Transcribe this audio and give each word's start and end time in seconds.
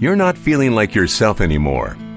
You're 0.00 0.14
not 0.14 0.38
feeling 0.38 0.76
like 0.76 0.94
yourself 0.94 1.40
anymore. 1.40 1.96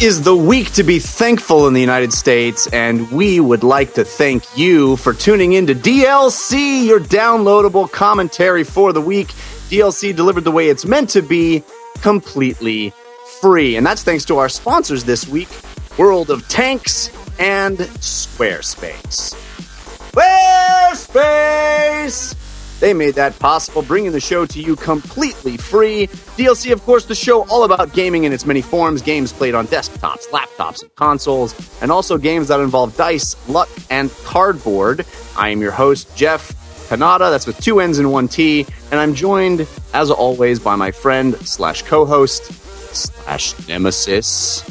Is 0.00 0.22
the 0.22 0.34
week 0.34 0.72
to 0.72 0.82
be 0.82 0.98
thankful 0.98 1.66
in 1.66 1.74
the 1.74 1.80
United 1.80 2.14
States, 2.14 2.66
and 2.68 3.12
we 3.12 3.38
would 3.38 3.62
like 3.62 3.92
to 3.94 4.04
thank 4.04 4.56
you 4.56 4.96
for 4.96 5.12
tuning 5.12 5.52
in 5.52 5.66
to 5.66 5.74
DLC, 5.74 6.86
your 6.86 7.00
downloadable 7.00 7.92
commentary 7.92 8.64
for 8.64 8.94
the 8.94 9.00
week. 9.02 9.28
DLC 9.68 10.16
delivered 10.16 10.44
the 10.44 10.50
way 10.50 10.70
it's 10.70 10.86
meant 10.86 11.10
to 11.10 11.20
be, 11.20 11.62
completely 12.00 12.94
free. 13.42 13.76
And 13.76 13.84
that's 13.84 14.02
thanks 14.02 14.24
to 14.24 14.38
our 14.38 14.48
sponsors 14.48 15.04
this 15.04 15.28
week 15.28 15.50
World 15.98 16.30
of 16.30 16.48
Tanks 16.48 17.10
and 17.38 17.76
Squarespace. 17.76 19.34
Squarespace! 20.96 22.39
They 22.80 22.94
made 22.94 23.14
that 23.14 23.38
possible, 23.38 23.82
bringing 23.82 24.12
the 24.12 24.20
show 24.20 24.46
to 24.46 24.60
you 24.60 24.74
completely 24.74 25.58
free. 25.58 26.06
DLC, 26.36 26.72
of 26.72 26.82
course, 26.82 27.04
the 27.04 27.14
show 27.14 27.46
all 27.48 27.64
about 27.64 27.92
gaming 27.92 28.24
in 28.24 28.32
its 28.32 28.46
many 28.46 28.62
forms 28.62 29.02
games 29.02 29.32
played 29.32 29.54
on 29.54 29.66
desktops, 29.66 30.28
laptops, 30.28 30.82
and 30.82 30.94
consoles, 30.94 31.54
and 31.82 31.92
also 31.92 32.16
games 32.16 32.48
that 32.48 32.58
involve 32.58 32.96
dice, 32.96 33.36
luck, 33.48 33.68
and 33.90 34.10
cardboard. 34.24 35.04
I 35.36 35.50
am 35.50 35.60
your 35.60 35.72
host, 35.72 36.16
Jeff 36.16 36.54
Cannata, 36.88 37.30
that's 37.30 37.46
with 37.46 37.60
two 37.60 37.80
N's 37.80 37.98
and 37.98 38.10
one 38.10 38.28
T, 38.28 38.66
and 38.90 38.98
I'm 38.98 39.14
joined, 39.14 39.68
as 39.92 40.10
always, 40.10 40.58
by 40.58 40.74
my 40.74 40.90
friend 40.90 41.36
slash 41.46 41.82
co 41.82 42.06
host 42.06 42.44
slash 42.94 43.68
nemesis, 43.68 44.62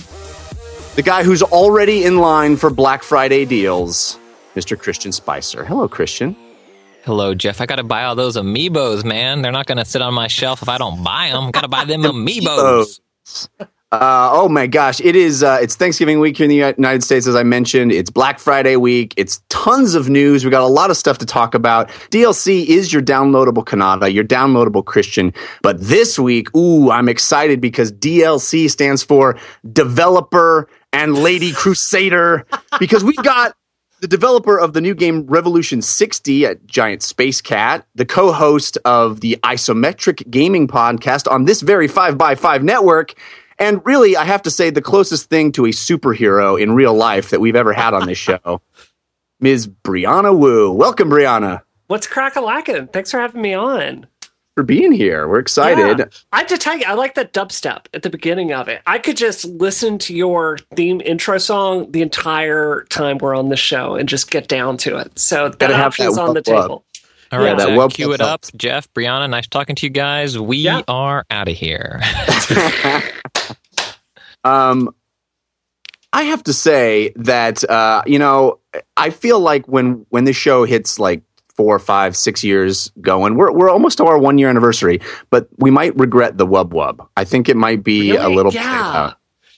the 0.96 1.04
guy 1.04 1.24
who's 1.24 1.44
already 1.44 2.04
in 2.04 2.18
line 2.18 2.58
for 2.58 2.72
Black 2.72 3.04
Friday 3.04 3.46
deals, 3.46 4.18
Mr. 4.56 4.78
Christian 4.78 5.12
Spicer. 5.12 5.64
Hello, 5.64 5.88
Christian. 5.88 6.36
Hello, 7.10 7.34
Jeff. 7.34 7.60
I 7.60 7.66
got 7.66 7.78
to 7.78 7.84
buy 7.84 8.04
all 8.04 8.14
those 8.14 8.38
amiibos, 8.38 9.04
man. 9.04 9.42
They're 9.42 9.52
not 9.52 9.66
going 9.66 9.80
to 9.80 9.84
sit 9.84 10.00
on 10.00 10.14
my 10.14 10.28
shelf 10.28 10.62
if 10.62 10.70
I 10.70 10.78
don't 10.78 11.04
buy 11.04 11.32
them. 11.32 11.50
Got 11.50 11.62
to 11.62 11.68
buy 11.68 11.86
them 11.86 12.02
amiibos. 12.04 13.00
Uh, 13.92 14.30
oh 14.32 14.48
my 14.48 14.68
gosh, 14.68 15.02
it 15.02 15.16
is. 15.16 15.42
Uh, 15.42 15.58
it's 15.60 15.76
Thanksgiving 15.76 16.20
week 16.20 16.38
here 16.38 16.44
in 16.44 16.50
the 16.52 16.74
United 16.78 17.04
States, 17.04 17.26
as 17.26 17.36
I 17.36 17.42
mentioned. 17.42 17.92
It's 17.92 18.12
Black 18.12 18.38
Friday 18.38 18.76
week. 18.76 19.16
It's 19.18 19.42
tons 19.50 19.96
of 19.96 20.08
news. 20.08 20.46
We 20.46 20.52
got 20.52 20.62
a 20.62 20.68
lot 20.68 20.92
of 20.92 20.98
stuff 20.98 21.18
to 21.18 21.26
talk 21.26 21.56
about. 21.56 21.90
DLC 22.12 22.68
is 22.68 22.94
your 22.94 23.02
downloadable 23.02 23.66
Cannata, 23.66 24.14
your 24.14 24.24
downloadable 24.24 24.86
Christian. 24.86 25.34
But 25.64 25.82
this 25.82 26.20
week, 26.20 26.56
ooh, 26.56 26.92
I'm 26.92 27.10
excited 27.10 27.60
because 27.60 27.92
DLC 27.92 28.70
stands 28.70 29.02
for 29.02 29.36
Developer 29.74 30.70
and 30.94 31.18
Lady 31.18 31.54
Crusader 31.54 32.46
because 32.80 33.04
we've 33.04 33.16
got 33.16 33.56
the 34.02 34.08
developer 34.08 34.58
of 34.58 34.74
the 34.74 34.82
new 34.82 34.94
game 34.96 35.26
Revolution 35.26 35.82
60 35.82 36.46
at 36.46 36.66
Giant 36.66 37.04
Space 37.04 37.42
Cat, 37.42 37.86
the 37.96 38.06
co 38.06 38.32
host 38.32 38.78
of 38.86 39.22
the 39.22 39.38
Isometric 39.44 40.30
Gaming 40.30 40.68
Podcast 40.68 41.30
on 41.30 41.46
this 41.46 41.62
very 41.62 41.88
5x5 41.88 42.64
network. 42.64 43.14
And 43.58 43.82
really, 43.86 44.16
I 44.16 44.24
have 44.24 44.44
to 44.44 44.52
say, 44.52 44.70
the 44.70 44.82
closest 44.82 45.30
thing 45.30 45.52
to 45.54 45.66
a 45.66 45.70
superhero 45.70 46.60
in 46.60 46.74
real 46.76 46.94
life 46.94 47.32
that 47.32 47.42
we've 47.42 47.58
ever 47.58 47.74
had 47.74 47.94
on 47.94 48.08
this 48.08 48.18
show, 48.18 48.62
Ms. 49.42 49.68
Brianna 49.68 50.38
Wu. 50.38 50.72
Welcome, 50.72 51.10
Brianna. 51.10 51.62
What's 51.88 52.08
crack 52.08 52.36
a 52.36 52.42
lacking? 52.42 52.88
Thanks 52.88 53.12
for 53.12 53.20
having 53.20 53.42
me 53.42 53.54
on. 53.54 54.08
For 54.56 54.64
being 54.64 54.92
here. 54.92 55.28
We're 55.28 55.40
excited. 55.40 56.00
Yeah. 56.00 56.06
I 56.34 56.40
have 56.40 56.48
to 56.48 56.58
tell 56.58 56.78
you, 56.78 56.84
I 56.86 56.94
like 56.94 57.16
that 57.16 57.32
dubstep 57.32 57.86
at 57.94 58.02
the 58.02 58.10
beginning 58.10 58.52
of 58.52 58.68
it. 58.68 58.82
I 58.86 58.98
could 58.98 59.16
just 59.16 59.46
listen 59.46 59.98
to 60.00 60.14
your 60.14 60.58
theme 60.76 61.00
intro 61.02 61.38
song 61.38 61.92
the 61.92 62.02
entire 62.02 62.86
time 62.90 63.20
we're 63.20 63.36
on 63.36 63.50
the 63.50 63.56
show 63.56 63.96
and 63.96 64.10
just 64.10 64.30
get 64.30 64.50
down 64.50 64.76
to 64.78 64.98
it. 64.98 65.18
So 65.18 65.50
that 65.50 65.72
option's 65.72 66.18
on 66.18 66.34
the 66.34 66.42
table. 66.42 66.84
All 67.32 67.40
right, 67.40 67.58
yeah, 67.58 67.66
that 67.66 67.78
uh, 67.78 67.88
cue 67.90 68.12
it 68.12 68.22
up. 68.22 68.46
Jeff, 68.56 68.92
Brianna, 68.94 69.30
nice 69.30 69.48
talking 69.48 69.76
to 69.76 69.86
you 69.86 69.92
guys. 69.92 70.38
We 70.38 70.58
yeah. 70.58 70.82
are 70.88 71.26
out 71.30 71.48
of 71.48 71.56
here. 71.56 72.02
um, 74.44 74.90
I 76.12 76.24
have 76.24 76.44
to 76.46 76.54
say 76.54 77.14
that 77.18 77.64
uh, 77.70 78.02
you 78.08 78.18
know 78.18 78.60
I 78.98 79.12
feel 79.12 79.40
like 79.40 79.68
when 79.68 80.06
when 80.10 80.24
this 80.24 80.36
show 80.36 80.64
hits 80.64 80.98
like 80.98 81.22
four, 81.60 81.78
five, 81.78 82.16
six 82.16 82.42
years 82.42 82.90
going, 83.02 83.36
we're 83.36 83.52
we're 83.52 83.70
almost 83.70 83.98
to 83.98 84.06
our 84.06 84.18
one 84.18 84.38
year 84.38 84.48
anniversary, 84.48 85.02
but 85.30 85.50
we 85.58 85.70
might 85.70 85.94
regret 85.98 86.38
the 86.38 86.48
wub 86.48 86.70
wub. 86.70 87.06
I 87.18 87.26
think 87.26 87.50
it 87.50 87.58
might 87.58 87.84
be 87.84 88.14
really? 88.14 88.24
a 88.24 88.30
little. 88.30 88.54
Yeah. 88.54 88.92
Uh, 88.96 89.14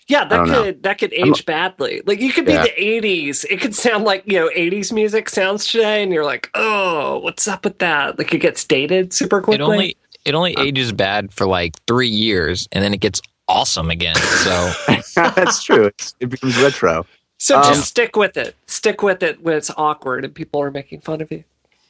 yeah, 0.07 0.25
that 0.25 0.45
could 0.45 0.51
know. 0.51 0.71
that 0.81 0.97
could 0.97 1.13
age 1.13 1.41
I'm, 1.41 1.45
badly. 1.45 2.01
Like 2.07 2.19
you 2.19 2.33
could 2.33 2.47
be 2.47 2.53
yeah. 2.53 2.63
the 2.63 2.71
'80s. 2.71 3.45
It 3.51 3.61
could 3.61 3.75
sound 3.75 4.03
like 4.03 4.23
you 4.25 4.39
know 4.39 4.49
'80s 4.49 4.91
music 4.91 5.29
sounds 5.29 5.71
today, 5.71 6.01
and 6.01 6.11
you're 6.11 6.25
like, 6.25 6.49
oh, 6.55 7.19
what's 7.19 7.47
up 7.47 7.63
with 7.63 7.77
that? 7.77 8.17
Like 8.17 8.33
it 8.33 8.39
gets 8.39 8.63
dated 8.65 9.13
super 9.13 9.39
quickly. 9.39 9.63
It 9.63 9.69
only 9.69 9.97
it 10.25 10.33
only 10.33 10.55
uh, 10.57 10.63
ages 10.63 10.91
bad 10.91 11.31
for 11.31 11.45
like 11.45 11.75
three 11.85 12.09
years, 12.09 12.67
and 12.71 12.83
then 12.83 12.95
it 12.95 12.99
gets 12.99 13.21
awesome 13.47 13.91
again. 13.91 14.15
So 14.15 14.73
that's 15.15 15.63
true. 15.63 15.85
It's, 15.85 16.15
it 16.19 16.29
becomes 16.29 16.59
retro. 16.59 17.05
So 17.37 17.57
um, 17.57 17.63
just 17.63 17.87
stick 17.87 18.15
with 18.15 18.37
it. 18.37 18.55
Stick 18.65 19.03
with 19.03 19.21
it 19.21 19.43
when 19.43 19.55
it's 19.55 19.69
awkward 19.77 20.25
and 20.25 20.33
people 20.33 20.63
are 20.63 20.71
making 20.71 21.01
fun 21.01 21.21
of 21.21 21.31
you. 21.31 21.43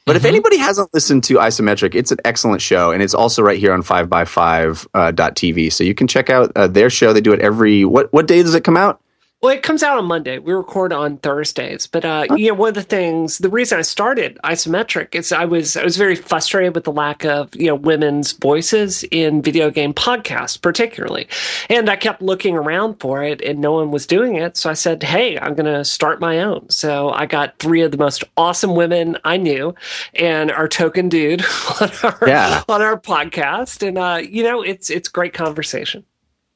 But 0.05 0.15
mm-hmm. 0.15 0.17
if 0.17 0.25
anybody 0.25 0.57
hasn't 0.57 0.93
listened 0.93 1.23
to 1.25 1.35
Isometric, 1.35 1.95
it's 1.95 2.11
an 2.11 2.17
excellent 2.25 2.61
show, 2.61 2.91
and 2.91 3.03
it's 3.03 3.13
also 3.13 3.41
right 3.41 3.59
here 3.59 3.73
on 3.73 3.83
5x5 3.83 4.87
uh, 4.93 5.11
TV. 5.11 5.71
So 5.71 5.83
you 5.83 5.93
can 5.93 6.07
check 6.07 6.29
out 6.29 6.51
uh, 6.55 6.67
their 6.67 6.89
show. 6.89 7.13
They 7.13 7.21
do 7.21 7.33
it 7.33 7.39
every 7.39 7.85
what 7.85 8.11
what 8.11 8.27
day 8.27 8.41
does 8.41 8.55
it 8.55 8.63
come 8.63 8.77
out? 8.77 9.01
Well, 9.41 9.55
it 9.55 9.63
comes 9.63 9.81
out 9.81 9.97
on 9.97 10.05
Monday. 10.05 10.37
We 10.37 10.53
record 10.53 10.93
on 10.93 11.17
Thursdays, 11.17 11.87
but 11.87 12.05
uh, 12.05 12.27
you 12.35 12.49
know, 12.49 12.53
one 12.53 12.69
of 12.69 12.75
the 12.75 12.83
things, 12.83 13.39
the 13.39 13.49
reason 13.49 13.79
I 13.79 13.81
started 13.81 14.37
Isometric 14.43 15.15
is 15.15 15.31
I 15.31 15.45
was 15.45 15.75
I 15.75 15.83
was 15.83 15.97
very 15.97 16.15
frustrated 16.15 16.75
with 16.75 16.83
the 16.83 16.91
lack 16.91 17.25
of 17.25 17.49
you 17.55 17.65
know 17.65 17.73
women's 17.73 18.33
voices 18.33 19.03
in 19.05 19.41
video 19.41 19.71
game 19.71 19.95
podcasts, 19.95 20.61
particularly, 20.61 21.27
and 21.71 21.89
I 21.89 21.95
kept 21.95 22.21
looking 22.21 22.55
around 22.55 22.99
for 22.99 23.23
it, 23.23 23.41
and 23.41 23.57
no 23.57 23.71
one 23.71 23.89
was 23.89 24.05
doing 24.05 24.35
it. 24.35 24.57
So 24.57 24.69
I 24.69 24.73
said, 24.73 25.01
"Hey, 25.01 25.39
I'm 25.39 25.55
going 25.55 25.65
to 25.65 25.83
start 25.83 26.21
my 26.21 26.41
own." 26.41 26.69
So 26.69 27.09
I 27.09 27.25
got 27.25 27.57
three 27.57 27.81
of 27.81 27.91
the 27.91 27.97
most 27.97 28.23
awesome 28.37 28.75
women 28.75 29.17
I 29.23 29.37
knew, 29.37 29.73
and 30.13 30.51
our 30.51 30.67
token 30.67 31.09
dude 31.09 31.43
on 31.81 31.89
our 32.03 32.19
yeah. 32.27 32.63
on 32.69 32.83
our 32.83 32.99
podcast, 32.99 33.87
and 33.87 33.97
uh, 33.97 34.21
you 34.21 34.43
know, 34.43 34.61
it's 34.61 34.91
it's 34.91 35.07
great 35.07 35.33
conversation. 35.33 36.05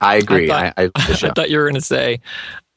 I 0.02 0.16
agree. 0.16 0.52
I 0.52 0.72
thought, 0.72 0.74
I, 0.78 0.84
I, 0.84 0.92
I 1.28 1.32
thought 1.34 1.50
you 1.50 1.58
were 1.58 1.66
going 1.66 1.76
to 1.76 1.82
say 1.82 2.20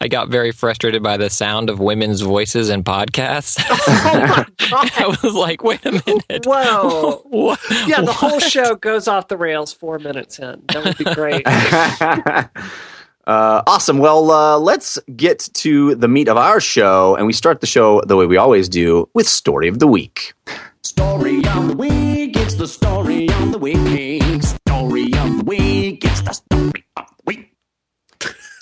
I 0.00 0.06
got 0.06 0.28
very 0.28 0.52
frustrated 0.52 1.02
by 1.02 1.16
the 1.16 1.28
sound 1.28 1.70
of 1.70 1.80
women's 1.80 2.20
voices 2.20 2.70
in 2.70 2.84
podcasts. 2.84 3.58
Oh 4.00 4.44
I 4.72 5.16
was 5.22 5.34
like, 5.34 5.64
wait 5.64 5.84
a 5.86 5.92
minute. 5.92 6.44
Whoa. 6.44 7.22
what? 7.24 7.58
Yeah, 7.86 8.02
the 8.02 8.06
what? 8.06 8.16
whole 8.16 8.38
show 8.38 8.74
goes 8.74 9.08
off 9.08 9.28
the 9.28 9.36
rails 9.36 9.72
four 9.72 9.98
minutes 9.98 10.38
in. 10.38 10.62
That 10.68 10.84
would 10.84 10.98
be 10.98 11.04
great. 11.04 11.46
Uh, 13.28 13.62
awesome. 13.66 13.98
Well, 13.98 14.30
uh, 14.30 14.58
let's 14.58 14.98
get 15.14 15.50
to 15.54 15.94
the 15.94 16.08
meat 16.08 16.28
of 16.28 16.38
our 16.38 16.60
show, 16.60 17.14
and 17.14 17.26
we 17.26 17.34
start 17.34 17.60
the 17.60 17.66
show 17.66 18.00
the 18.00 18.16
way 18.16 18.24
we 18.24 18.38
always 18.38 18.70
do 18.70 19.06
with 19.12 19.28
Story 19.28 19.68
of 19.68 19.80
the 19.80 19.86
Week. 19.86 20.32
Story 20.82 21.44
of 21.46 21.68
the 21.68 21.76
Week, 21.76 22.36
it's 22.36 22.54
the 22.54 22.66
story 22.66 23.28
of 23.28 23.52
the 23.52 23.58
week. 23.58 24.42
Story 24.42 25.12
of 25.12 25.38
the 25.38 25.44
Week, 25.44 26.07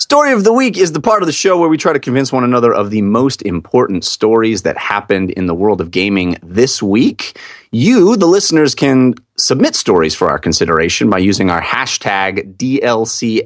Story 0.07 0.31
of 0.31 0.45
the 0.45 0.53
week 0.53 0.77
is 0.77 0.93
the 0.93 1.01
part 1.01 1.21
of 1.21 1.27
the 1.27 1.33
show 1.33 1.59
where 1.59 1.67
we 1.67 1.75
try 1.75 1.91
to 1.91 1.99
convince 1.99 2.31
one 2.31 2.45
another 2.45 2.73
of 2.73 2.91
the 2.91 3.01
most 3.01 3.41
important 3.41 4.05
stories 4.05 4.61
that 4.61 4.77
happened 4.77 5.31
in 5.31 5.47
the 5.47 5.53
world 5.53 5.81
of 5.81 5.91
gaming 5.91 6.37
this 6.41 6.81
week. 6.81 7.37
You, 7.73 8.15
the 8.15 8.25
listeners, 8.25 8.73
can 8.73 9.15
submit 9.35 9.75
stories 9.75 10.15
for 10.15 10.29
our 10.29 10.39
consideration 10.39 11.09
by 11.09 11.17
using 11.17 11.49
our 11.49 11.61
hashtag 11.61 12.55
DLCSOTW 12.55 13.43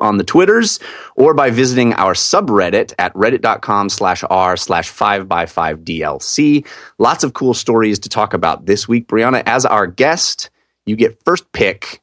on 0.00 0.16
the 0.16 0.24
Twitters 0.24 0.80
or 1.14 1.34
by 1.34 1.50
visiting 1.50 1.92
our 1.92 2.14
subreddit 2.14 2.94
at 2.98 3.12
reddit.com 3.12 3.90
slash 3.90 4.24
r 4.30 4.56
slash 4.56 4.90
5x5DLC. 4.90 6.66
Lots 6.98 7.22
of 7.22 7.34
cool 7.34 7.52
stories 7.52 7.98
to 7.98 8.08
talk 8.08 8.32
about 8.32 8.64
this 8.64 8.88
week. 8.88 9.08
Brianna, 9.08 9.42
as 9.44 9.66
our 9.66 9.86
guest, 9.86 10.48
you 10.86 10.96
get 10.96 11.22
first 11.22 11.52
pick 11.52 12.00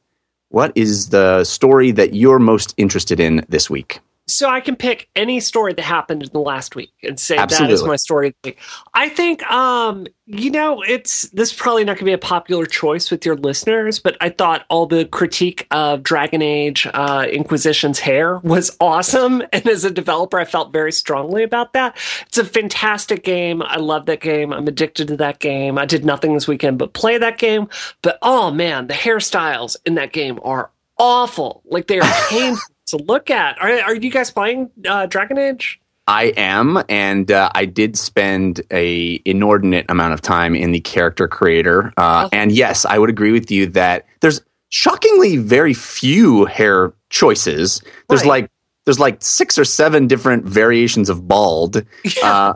what 0.52 0.70
is 0.74 1.08
the 1.08 1.44
story 1.44 1.92
that 1.92 2.14
you're 2.14 2.38
most 2.38 2.74
interested 2.76 3.18
in 3.18 3.44
this 3.48 3.70
week? 3.70 4.00
So 4.32 4.48
I 4.48 4.60
can 4.60 4.76
pick 4.76 5.08
any 5.14 5.40
story 5.40 5.72
that 5.74 5.82
happened 5.82 6.22
in 6.22 6.30
the 6.32 6.40
last 6.40 6.74
week 6.74 6.92
and 7.02 7.18
say 7.18 7.36
that 7.36 7.70
is 7.70 7.84
my 7.84 7.96
story. 7.96 8.28
of 8.28 8.34
the 8.42 8.50
week. 8.50 8.58
I 8.94 9.08
think, 9.08 9.42
um, 9.50 10.06
you 10.26 10.50
know, 10.50 10.82
it's 10.82 11.22
this 11.30 11.50
is 11.50 11.56
probably 11.56 11.84
not 11.84 11.92
going 11.96 12.00
to 12.00 12.04
be 12.04 12.12
a 12.12 12.18
popular 12.18 12.66
choice 12.66 13.10
with 13.10 13.26
your 13.26 13.36
listeners, 13.36 13.98
but 13.98 14.16
I 14.20 14.30
thought 14.30 14.64
all 14.68 14.86
the 14.86 15.04
critique 15.04 15.66
of 15.70 16.02
Dragon 16.02 16.42
Age 16.42 16.86
uh, 16.94 17.26
Inquisition's 17.30 17.98
hair 17.98 18.38
was 18.38 18.76
awesome, 18.80 19.42
and 19.52 19.66
as 19.66 19.84
a 19.84 19.90
developer, 19.90 20.38
I 20.38 20.44
felt 20.44 20.72
very 20.72 20.92
strongly 20.92 21.42
about 21.42 21.72
that. 21.74 21.96
It's 22.26 22.38
a 22.38 22.44
fantastic 22.44 23.24
game. 23.24 23.62
I 23.62 23.76
love 23.76 24.06
that 24.06 24.20
game. 24.20 24.52
I'm 24.52 24.66
addicted 24.66 25.08
to 25.08 25.16
that 25.18 25.38
game. 25.38 25.78
I 25.78 25.86
did 25.86 26.04
nothing 26.04 26.34
this 26.34 26.48
weekend 26.48 26.78
but 26.78 26.92
play 26.92 27.18
that 27.18 27.38
game. 27.38 27.68
But 28.02 28.18
oh 28.22 28.50
man, 28.50 28.86
the 28.86 28.94
hairstyles 28.94 29.76
in 29.84 29.94
that 29.94 30.12
game 30.12 30.38
are 30.42 30.70
awful. 30.98 31.62
Like 31.64 31.86
they 31.86 32.00
are 32.00 32.14
painful 32.28 32.71
to 32.86 32.96
look 32.96 33.30
at. 33.30 33.60
Are, 33.60 33.70
are 33.82 33.94
you 33.94 34.10
guys 34.10 34.30
playing 34.30 34.70
uh, 34.86 35.06
Dragon 35.06 35.38
Age? 35.38 35.80
I 36.06 36.32
am, 36.36 36.82
and 36.88 37.30
uh, 37.30 37.50
I 37.54 37.64
did 37.64 37.96
spend 37.96 38.60
a 38.72 39.20
inordinate 39.24 39.86
amount 39.88 40.14
of 40.14 40.20
time 40.20 40.54
in 40.56 40.72
the 40.72 40.80
character 40.80 41.28
creator. 41.28 41.92
Uh, 41.96 42.28
and 42.32 42.50
yes, 42.50 42.84
I 42.84 42.98
would 42.98 43.08
agree 43.08 43.30
with 43.30 43.50
you 43.52 43.66
that 43.68 44.06
there's 44.20 44.40
shockingly 44.70 45.36
very 45.36 45.74
few 45.74 46.44
hair 46.46 46.92
choices. 47.10 47.82
There's 48.08 48.22
Right. 48.22 48.28
like 48.42 48.50
there's 48.84 48.98
like 48.98 49.22
six 49.22 49.58
or 49.58 49.64
seven 49.64 50.08
different 50.08 50.44
variations 50.44 51.08
of 51.08 51.28
bald, 51.28 51.76
uh, 52.22 52.54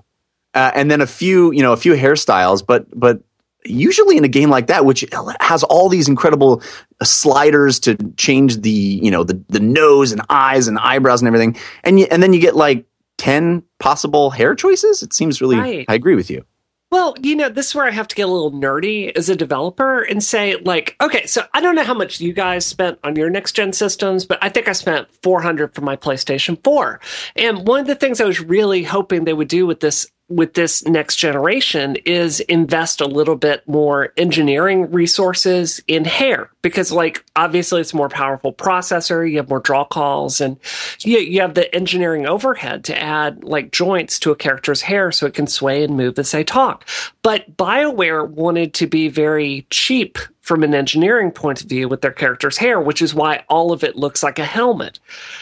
uh, 0.54 0.70
and 0.74 0.90
then 0.90 1.00
a 1.00 1.06
few 1.06 1.52
you 1.52 1.62
know 1.62 1.72
a 1.72 1.76
few 1.76 1.92
hairstyles. 1.92 2.66
But 2.66 2.86
but 2.98 3.20
usually 3.68 4.16
in 4.16 4.24
a 4.24 4.28
game 4.28 4.50
like 4.50 4.66
that, 4.68 4.84
which 4.84 5.04
has 5.40 5.62
all 5.64 5.88
these 5.88 6.08
incredible 6.08 6.62
sliders 7.02 7.78
to 7.80 7.96
change 8.16 8.62
the 8.62 8.70
you 8.70 9.10
know 9.10 9.24
the 9.24 9.42
the 9.48 9.60
nose 9.60 10.12
and 10.12 10.22
eyes 10.28 10.68
and 10.68 10.78
eyebrows 10.78 11.20
and 11.20 11.28
everything, 11.28 11.56
and 11.84 12.00
you, 12.00 12.06
and 12.10 12.22
then 12.22 12.32
you 12.32 12.40
get 12.40 12.56
like 12.56 12.84
ten 13.18 13.62
possible 13.78 14.30
hair 14.30 14.54
choices. 14.54 15.02
It 15.02 15.12
seems 15.12 15.40
really. 15.40 15.56
Right. 15.56 15.84
I 15.88 15.94
agree 15.94 16.14
with 16.14 16.30
you. 16.30 16.44
Well, 16.92 17.16
you 17.20 17.34
know, 17.34 17.48
this 17.48 17.68
is 17.68 17.74
where 17.74 17.86
I 17.86 17.90
have 17.90 18.06
to 18.08 18.14
get 18.14 18.28
a 18.28 18.32
little 18.32 18.52
nerdy 18.52 19.10
as 19.16 19.28
a 19.28 19.34
developer 19.34 20.02
and 20.02 20.22
say, 20.22 20.54
like, 20.56 20.94
okay, 21.00 21.26
so 21.26 21.42
I 21.52 21.60
don't 21.60 21.74
know 21.74 21.82
how 21.82 21.94
much 21.94 22.20
you 22.20 22.32
guys 22.32 22.64
spent 22.64 23.00
on 23.02 23.16
your 23.16 23.28
next 23.28 23.52
gen 23.52 23.72
systems, 23.72 24.24
but 24.24 24.38
I 24.40 24.48
think 24.48 24.68
I 24.68 24.72
spent 24.72 25.08
400 25.22 25.74
for 25.74 25.80
my 25.80 25.96
PlayStation 25.96 26.62
4. 26.62 27.00
And 27.34 27.66
one 27.66 27.80
of 27.80 27.88
the 27.88 27.96
things 27.96 28.20
I 28.20 28.24
was 28.24 28.40
really 28.40 28.84
hoping 28.84 29.24
they 29.24 29.32
would 29.32 29.48
do 29.48 29.66
with 29.66 29.80
this 29.80 30.06
with 30.28 30.54
this 30.54 30.84
next 30.86 31.16
generation 31.16 31.96
is 32.04 32.40
invest 32.40 33.00
a 33.00 33.06
little 33.06 33.36
bit 33.36 33.66
more 33.68 34.12
engineering 34.16 34.90
resources 34.90 35.80
in 35.86 36.04
hair 36.04 36.50
because 36.62 36.90
like 36.90 37.24
obviously 37.36 37.80
it's 37.80 37.92
a 37.92 37.96
more 37.96 38.08
powerful 38.08 38.52
processor 38.52 39.28
you 39.30 39.36
have 39.36 39.48
more 39.48 39.60
draw 39.60 39.84
calls 39.84 40.40
and 40.40 40.58
you, 41.00 41.18
you 41.18 41.40
have 41.40 41.54
the 41.54 41.72
engineering 41.72 42.26
overhead 42.26 42.82
to 42.84 43.00
add 43.00 43.44
like 43.44 43.70
joints 43.70 44.18
to 44.18 44.32
a 44.32 44.36
character's 44.36 44.82
hair 44.82 45.12
so 45.12 45.26
it 45.26 45.34
can 45.34 45.46
sway 45.46 45.84
and 45.84 45.96
move 45.96 46.18
as 46.18 46.32
they 46.32 46.44
talk. 46.44 46.88
But 47.22 47.56
bioware 47.56 48.28
wanted 48.28 48.74
to 48.74 48.86
be 48.86 49.08
very 49.08 49.66
cheap 49.70 50.18
from 50.46 50.62
an 50.62 50.74
engineering 50.74 51.32
point 51.32 51.60
of 51.60 51.68
view 51.68 51.88
with 51.88 52.02
their 52.02 52.12
character's 52.12 52.56
hair 52.56 52.80
which 52.80 53.02
is 53.02 53.12
why 53.12 53.42
all 53.48 53.72
of 53.72 53.82
it 53.82 53.96
looks 53.96 54.22
like 54.22 54.38
a 54.38 54.44
helmet. 54.44 55.00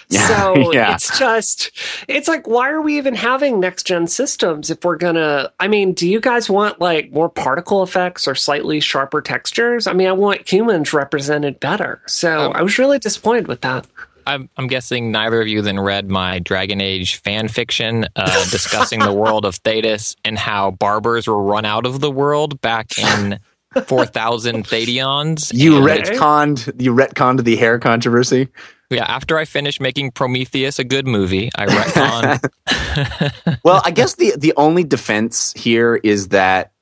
Yeah, 0.08 0.26
so 0.28 0.72
yeah. 0.72 0.94
it's 0.94 1.18
just 1.18 1.70
it's 2.08 2.26
like 2.26 2.48
why 2.48 2.70
are 2.70 2.80
we 2.80 2.96
even 2.96 3.14
having 3.14 3.60
next 3.60 3.86
gen 3.86 4.06
systems 4.06 4.70
if 4.70 4.82
we're 4.82 4.96
gonna 4.96 5.52
i 5.60 5.68
mean 5.68 5.92
do 5.92 6.08
you 6.08 6.20
guys 6.20 6.48
want 6.48 6.80
like 6.80 7.12
more 7.12 7.28
particle 7.28 7.82
effects 7.82 8.26
or 8.26 8.34
slightly 8.34 8.80
sharper 8.80 9.20
textures? 9.20 9.86
I 9.86 9.92
mean 9.92 10.08
i 10.08 10.12
want 10.12 10.50
humans 10.50 10.94
represented 10.94 11.60
better. 11.60 12.00
So 12.06 12.46
Um, 12.46 12.52
i 12.54 12.62
was 12.62 12.78
really 12.78 12.98
disappointed 12.98 13.46
with 13.46 13.60
that. 13.60 13.86
I'm, 14.26 14.48
I'm 14.56 14.68
guessing 14.68 15.12
neither 15.12 15.42
of 15.42 15.48
you 15.48 15.60
then 15.60 15.78
read 15.78 16.08
my 16.08 16.38
Dragon 16.38 16.80
Age 16.80 17.16
fan 17.16 17.48
fiction 17.48 18.06
uh, 18.16 18.44
discussing 18.50 19.00
the 19.00 19.12
world 19.12 19.44
of 19.44 19.62
Thedas 19.62 20.16
and 20.24 20.38
how 20.38 20.70
barbers 20.70 21.26
were 21.26 21.42
run 21.42 21.66
out 21.66 21.84
of 21.84 22.00
the 22.00 22.10
world 22.10 22.58
back 22.62 22.98
in 22.98 23.38
4,000 23.86 24.64
Thadions. 24.68 25.52
You 25.54 25.76
And- 25.76 25.86
retconned 25.86 26.80
you 26.80 26.94
retconned 26.94 27.44
the 27.44 27.56
hair 27.56 27.78
controversy. 27.78 28.48
Yeah, 28.90 29.04
after 29.04 29.38
I 29.38 29.44
finished 29.44 29.80
making 29.80 30.12
Prometheus 30.12 30.78
a 30.78 30.84
good 30.84 31.06
movie, 31.06 31.50
I 31.56 31.66
retconned. 31.66 33.58
well, 33.64 33.82
I 33.84 33.90
guess 33.90 34.14
the 34.16 34.34
the 34.36 34.52
only 34.56 34.84
defense 34.84 35.52
here 35.56 35.96
is 35.96 36.28
that 36.28 36.72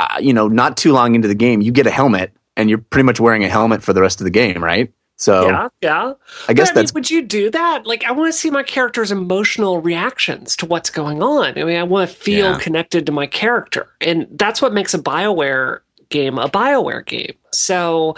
uh, 0.00 0.16
you 0.20 0.32
know, 0.32 0.48
not 0.48 0.76
too 0.76 0.92
long 0.92 1.14
into 1.14 1.28
the 1.28 1.34
game, 1.36 1.60
you 1.60 1.70
get 1.70 1.86
a 1.86 1.90
helmet, 1.90 2.32
and 2.56 2.68
you're 2.68 2.78
pretty 2.78 3.04
much 3.04 3.20
wearing 3.20 3.44
a 3.44 3.48
helmet 3.48 3.82
for 3.82 3.92
the 3.92 4.00
rest 4.00 4.20
of 4.20 4.24
the 4.24 4.30
game, 4.30 4.62
right? 4.64 4.92
So 5.16 5.46
yeah 5.46 5.68
yeah 5.80 6.12
I 6.48 6.54
guess 6.54 6.72
But, 6.72 6.78
I 6.78 6.82
mean, 6.82 6.90
would 6.94 7.08
you 7.10 7.22
do 7.22 7.48
that 7.52 7.86
like 7.86 8.02
i 8.04 8.10
want 8.10 8.32
to 8.32 8.36
see 8.36 8.50
my 8.50 8.64
character's 8.64 9.12
emotional 9.12 9.80
reactions 9.80 10.56
to 10.56 10.66
what's 10.66 10.90
going 10.90 11.22
on 11.22 11.56
i 11.56 11.62
mean 11.62 11.76
i 11.76 11.84
want 11.84 12.10
to 12.10 12.16
feel 12.16 12.50
Yeah. 12.50 12.58
connected 12.58 13.06
to 13.06 13.12
my 13.12 13.28
character 13.28 13.88
and 14.00 14.26
that's 14.32 14.60
what 14.60 14.72
makes 14.74 14.92
a 14.92 14.98
bioware 14.98 15.78
game 16.14 16.38
a 16.38 16.48
bioware 16.48 17.04
game 17.04 17.34
so 17.50 18.14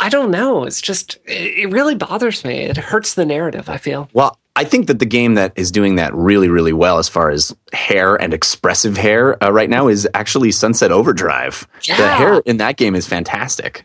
i 0.00 0.08
don't 0.08 0.30
know 0.30 0.64
it's 0.64 0.80
just 0.80 1.18
it, 1.26 1.70
really 1.70 1.94
bothers 1.94 2.44
me 2.44 2.56
it 2.60 2.78
hurts 2.78 3.14
the 3.14 3.26
narrative 3.26 3.68
i 3.68 3.76
feel 3.76 4.08
well. 4.14 4.38
I 4.56 4.62
think 4.62 4.86
that 4.86 5.00
the 5.00 5.06
game 5.06 5.34
that 5.34 5.52
is 5.56 5.72
doing 5.72 5.96
that 5.96 6.14
really, 6.14 6.48
really 6.48 6.72
well 6.72 6.98
as 6.98 7.08
far 7.08 7.28
as 7.30 7.54
hair 7.72 8.14
and 8.14 8.32
expressive 8.32 8.96
hair 8.96 9.42
uh, 9.42 9.50
right 9.50 9.68
now 9.68 9.88
is 9.88 10.08
actually 10.14 10.52
Sunset 10.52 10.92
Overdrive. 10.92 11.66
The 11.88 12.08
hair 12.08 12.42
in 12.46 12.58
that 12.58 12.76
game 12.76 12.94
is 12.94 13.04
fantastic. 13.04 13.84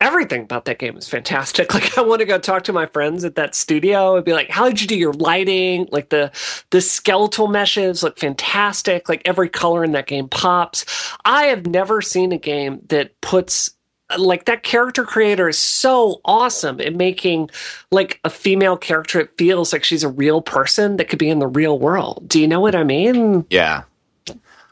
Everything 0.00 0.42
about 0.42 0.64
that 0.66 0.78
game 0.78 0.96
is 0.96 1.08
fantastic. 1.08 1.72
Like 1.78 1.96
I 1.96 2.00
want 2.00 2.20
to 2.20 2.24
go 2.24 2.38
talk 2.38 2.64
to 2.64 2.72
my 2.72 2.86
friends 2.86 3.24
at 3.24 3.36
that 3.36 3.54
studio 3.54 4.16
and 4.16 4.24
be 4.24 4.32
like, 4.32 4.50
"How 4.50 4.68
did 4.68 4.80
you 4.80 4.86
do 4.88 4.96
your 4.96 5.12
lighting? 5.12 5.88
Like 5.92 6.08
the 6.08 6.32
the 6.70 6.80
skeletal 6.80 7.46
meshes 7.46 8.02
look 8.02 8.18
fantastic. 8.18 9.08
Like 9.08 9.22
every 9.24 9.48
color 9.48 9.84
in 9.84 9.92
that 9.92 10.06
game 10.06 10.28
pops." 10.28 10.84
I 11.24 11.44
have 11.44 11.66
never 11.66 12.02
seen 12.02 12.32
a 12.32 12.38
game 12.38 12.80
that 12.88 13.20
puts 13.20 13.70
like 14.16 14.46
that 14.46 14.62
character 14.62 15.04
creator 15.04 15.48
is 15.48 15.58
so 15.58 16.20
awesome 16.24 16.80
at 16.80 16.94
making 16.94 17.50
like 17.90 18.20
a 18.24 18.30
female 18.30 18.76
character 18.76 19.20
it 19.20 19.36
feels 19.36 19.72
like 19.72 19.84
she's 19.84 20.02
a 20.02 20.08
real 20.08 20.40
person 20.40 20.96
that 20.96 21.08
could 21.08 21.18
be 21.18 21.28
in 21.28 21.38
the 21.38 21.46
real 21.46 21.78
world. 21.78 22.26
Do 22.26 22.40
you 22.40 22.48
know 22.48 22.60
what 22.60 22.74
I 22.74 22.84
mean? 22.84 23.44
Yeah. 23.50 23.82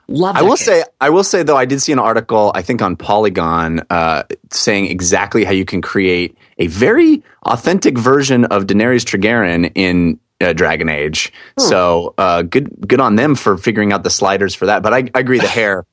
Love 0.08 0.36
I 0.36 0.42
will 0.42 0.50
game. 0.50 0.56
say, 0.56 0.84
I 1.00 1.10
will 1.10 1.24
say 1.24 1.42
though, 1.42 1.56
I 1.56 1.64
did 1.64 1.82
see 1.82 1.92
an 1.92 1.98
article, 1.98 2.52
I 2.54 2.62
think 2.62 2.80
on 2.80 2.96
Polygon, 2.96 3.82
uh, 3.90 4.22
saying 4.50 4.86
exactly 4.86 5.44
how 5.44 5.50
you 5.52 5.64
can 5.64 5.82
create 5.82 6.36
a 6.58 6.68
very 6.68 7.24
authentic 7.42 7.98
version 7.98 8.44
of 8.46 8.66
Daenerys 8.66 9.04
Targaryen 9.04 9.72
in 9.74 10.20
uh, 10.40 10.52
Dragon 10.52 10.88
Age. 10.88 11.32
So 11.58 12.14
uh, 12.18 12.42
good, 12.42 12.86
good 12.86 13.00
on 13.00 13.16
them 13.16 13.34
for 13.34 13.56
figuring 13.56 13.92
out 13.92 14.02
the 14.04 14.10
sliders 14.10 14.54
for 14.54 14.66
that. 14.66 14.82
But 14.82 14.92
I, 14.94 14.98
I 15.14 15.20
agree, 15.20 15.38
the 15.38 15.48
hair, 15.48 15.86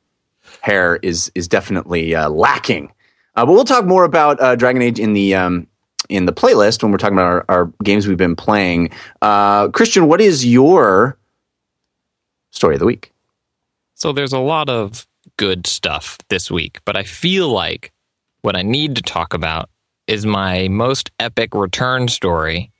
hair 0.61 0.97
is 0.97 1.31
is 1.33 1.47
definitely 1.47 2.13
uh, 2.13 2.29
lacking. 2.29 2.91
Uh, 3.35 3.45
but 3.45 3.53
we'll 3.53 3.63
talk 3.63 3.85
more 3.85 4.03
about 4.03 4.39
uh, 4.41 4.55
Dragon 4.55 4.81
Age 4.81 4.99
in 4.99 5.13
the 5.13 5.35
um, 5.35 5.67
in 6.09 6.25
the 6.25 6.33
playlist 6.33 6.83
when 6.83 6.91
we're 6.91 6.97
talking 6.97 7.17
about 7.17 7.25
our, 7.25 7.45
our 7.49 7.73
games 7.83 8.07
we've 8.07 8.17
been 8.17 8.35
playing. 8.35 8.91
Uh, 9.21 9.69
Christian, 9.69 10.07
what 10.07 10.21
is 10.21 10.45
your 10.45 11.17
story 12.51 12.75
of 12.75 12.79
the 12.79 12.85
week? 12.85 13.12
So 13.95 14.11
there's 14.11 14.33
a 14.33 14.39
lot 14.39 14.69
of 14.69 15.07
good 15.37 15.67
stuff 15.67 16.17
this 16.29 16.51
week, 16.51 16.79
but 16.85 16.95
I 16.97 17.03
feel 17.03 17.49
like 17.49 17.91
what 18.41 18.55
I 18.55 18.61
need 18.61 18.95
to 18.97 19.01
talk 19.01 19.33
about 19.33 19.69
is 20.07 20.25
my 20.25 20.67
most 20.67 21.11
epic 21.19 21.53
return 21.53 22.07
story 22.07 22.71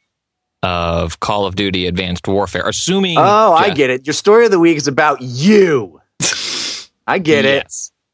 of 0.62 1.20
Call 1.20 1.46
of 1.46 1.56
Duty 1.56 1.88
Advanced 1.88 2.28
Warfare. 2.28 2.68
Assuming 2.68 3.18
Oh, 3.18 3.54
I 3.54 3.74
get 3.74 3.90
it. 3.90 4.06
Your 4.08 4.14
story 4.14 4.46
of 4.46 4.52
the 4.52 4.60
week 4.60 4.78
is 4.78 4.88
about 4.88 5.22
you. 5.22 6.02
I 7.08 7.20
get 7.20 7.46
it. 7.46 7.72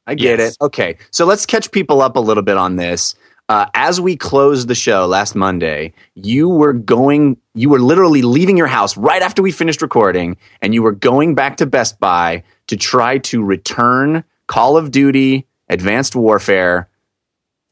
I 0.07 0.15
get 0.15 0.39
Yes. 0.39 0.51
it. 0.53 0.57
Okay. 0.65 0.97
So 1.11 1.25
let's 1.25 1.45
catch 1.45 1.71
people 1.71 2.01
up 2.01 2.15
a 2.15 2.19
little 2.19 2.43
bit 2.43 2.57
on 2.57 2.75
this. 2.75 3.15
Uh, 3.49 3.65
as 3.73 3.99
we 3.99 4.15
closed 4.15 4.67
the 4.67 4.75
show 4.75 5.07
last 5.07 5.33
Monday, 5.33 5.91
you 6.13 6.47
were 6.47 6.71
going, 6.71 7.35
you 7.55 7.67
were 7.67 7.79
literally 7.79 8.21
leaving 8.21 8.55
your 8.55 8.67
house 8.67 8.95
right 8.95 9.23
after 9.23 9.41
we 9.41 9.51
finished 9.51 9.81
recording, 9.81 10.37
and 10.61 10.75
you 10.75 10.83
were 10.83 10.91
going 10.91 11.33
back 11.33 11.57
to 11.57 11.65
Best 11.65 11.99
Buy 11.99 12.43
to 12.67 12.77
try 12.77 13.17
to 13.17 13.43
return 13.43 14.23
Call 14.45 14.77
of 14.77 14.91
Duty 14.91 15.47
Advanced 15.67 16.15
Warfare 16.15 16.89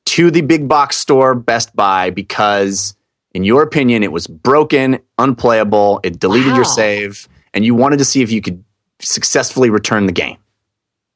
to 0.07 0.31
the 0.31 0.41
big 0.41 0.67
box 0.67 0.97
store 0.97 1.35
Best 1.35 1.75
Buy 1.75 2.09
because, 2.09 2.95
in 3.35 3.43
your 3.43 3.61
opinion, 3.61 4.01
it 4.01 4.11
was 4.11 4.25
broken, 4.25 4.97
unplayable, 5.19 5.99
it 6.03 6.19
deleted 6.19 6.55
your 6.55 6.65
save, 6.65 7.29
and 7.53 7.63
you 7.63 7.75
wanted 7.75 7.99
to 7.99 8.05
see 8.05 8.23
if 8.23 8.31
you 8.31 8.41
could 8.41 8.63
successfully 8.99 9.69
return 9.69 10.07
the 10.07 10.11
game. 10.11 10.37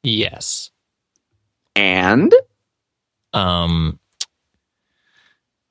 Yes. 0.03 0.69
And 1.75 2.31
Um. 3.33 3.97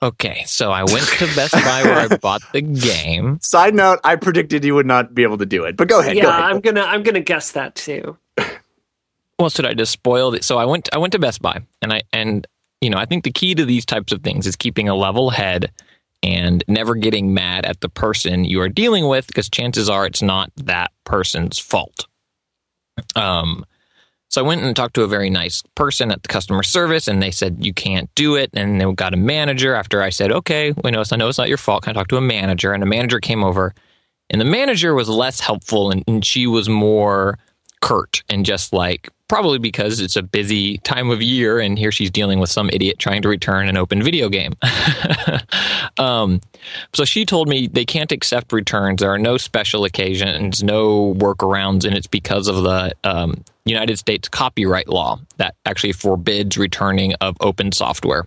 Okay, 0.03 0.45
so 0.47 0.71
I 0.71 0.85
went 0.85 1.07
to 1.19 1.27
Best 1.37 1.53
Buy 1.53 1.83
where 1.83 1.99
I 1.99 2.17
bought 2.21 2.43
the 2.53 2.63
game. 2.63 3.39
Side 3.43 3.75
note, 3.75 4.01
I 4.03 4.17
predicted 4.17 4.65
you 4.65 4.75
would 4.75 4.87
not 4.87 5.15
be 5.15 5.23
able 5.23 5.37
to 5.39 5.47
do 5.47 5.65
it, 5.65 5.77
but 5.77 5.89
go 5.89 6.01
ahead. 6.01 6.17
yeah, 6.17 6.23
go 6.23 6.29
ahead. 6.31 6.41
I'm 6.43 6.61
gonna 6.61 6.83
I'm 6.83 7.03
gonna 7.03 7.21
guess 7.21 7.53
that 7.53 7.75
too. 7.75 8.17
Well, 9.39 9.51
should 9.51 9.67
I 9.67 9.75
just 9.75 9.93
spoil 9.93 10.35
it? 10.35 10.45
So 10.45 10.59
I 10.59 10.65
went. 10.65 10.89
I 10.95 10.99
went 10.99 11.13
to 11.13 11.19
Best 11.19 11.43
Buy, 11.43 11.61
and 11.83 11.93
I 11.93 12.03
and 12.13 12.47
you 12.81 12.89
know 12.89 12.99
I 12.99 13.05
think 13.05 13.25
the 13.25 13.33
key 13.33 13.55
to 13.55 13.65
these 13.65 13.85
types 13.85 14.13
of 14.13 14.23
things 14.23 14.47
is 14.47 14.57
keeping 14.57 14.89
a 14.89 14.95
level 14.95 15.31
head 15.31 15.71
and 16.23 16.65
never 16.69 16.95
getting 16.95 17.33
mad 17.35 17.65
at 17.67 17.81
the 17.81 17.89
person 17.89 18.45
you 18.45 18.61
are 18.61 18.69
dealing 18.69 19.09
with 19.09 19.27
because 19.27 19.49
chances 19.49 19.89
are 19.89 20.07
it's 20.07 20.23
not 20.23 20.51
that 20.57 20.93
person's 21.05 21.59
fault. 21.59 22.07
Um, 23.17 23.65
so 24.31 24.43
I 24.43 24.47
went 24.47 24.63
and 24.63 24.75
talked 24.75 24.95
to 24.95 25.03
a 25.03 25.09
very 25.09 25.29
nice 25.29 25.63
person 25.75 26.11
at 26.11 26.23
the 26.23 26.29
customer 26.29 26.63
service, 26.63 27.09
and 27.09 27.21
they 27.21 27.33
said 27.33 27.65
you 27.65 27.75
can't 27.75 28.09
do 28.15 28.37
it. 28.37 28.51
And 28.55 28.81
they 28.81 28.93
got 28.95 29.13
a 29.13 29.17
manager. 29.17 29.75
After 29.75 30.03
I 30.03 30.11
said, 30.11 30.31
"Okay, 30.31 30.73
we 30.85 30.93
know, 30.93 31.03
I 31.11 31.17
know 31.17 31.29
it's 31.29 31.39
not 31.39 31.49
your 31.49 31.59
fault," 31.59 31.83
can 31.83 31.91
I 31.91 31.95
talk 31.95 32.09
to 32.09 32.17
a 32.17 32.21
manager? 32.23 32.73
And 32.73 32.83
a 32.83 32.87
manager 32.87 33.19
came 33.21 33.43
over, 33.43 33.75
and 34.31 34.41
the 34.41 34.45
manager 34.47 34.95
was 34.95 35.09
less 35.09 35.41
helpful, 35.41 35.91
and, 35.91 36.05
and 36.07 36.25
she 36.25 36.47
was 36.47 36.69
more 36.69 37.39
curt 37.83 38.23
and 38.29 38.47
just 38.47 38.73
like 38.73 39.09
probably 39.31 39.59
because 39.59 40.01
it's 40.01 40.17
a 40.17 40.23
busy 40.23 40.79
time 40.79 41.09
of 41.09 41.23
year 41.23 41.61
and 41.61 41.79
here 41.79 41.93
she's 41.93 42.11
dealing 42.11 42.41
with 42.41 42.51
some 42.51 42.69
idiot 42.71 42.99
trying 42.99 43.23
to 43.23 43.29
return 43.29 43.69
an 43.69 43.77
open 43.77 44.03
video 44.03 44.29
game. 44.29 44.53
um, 45.99 46.41
so 46.93 47.05
she 47.05 47.25
told 47.25 47.49
me 47.49 47.69
they 47.69 47.85
can't 47.85 48.11
accept 48.11 48.53
returns. 48.53 49.01
There 49.01 49.13
are 49.13 49.21
no 49.21 49.37
special 49.37 49.85
occasions, 49.85 50.65
no 50.65 51.15
workarounds, 51.15 51.85
and 51.85 51.97
it's 51.97 52.09
because 52.09 52.49
of 52.49 52.65
the 52.65 52.93
um, 53.05 53.45
United 53.65 54.01
States 54.01 54.29
copyright 54.29 54.89
law 54.89 55.21
that 55.37 55.55
actually 55.65 55.93
forbids 55.93 56.59
returning 56.59 57.15
of 57.21 57.37
open 57.39 57.71
software. 57.71 58.27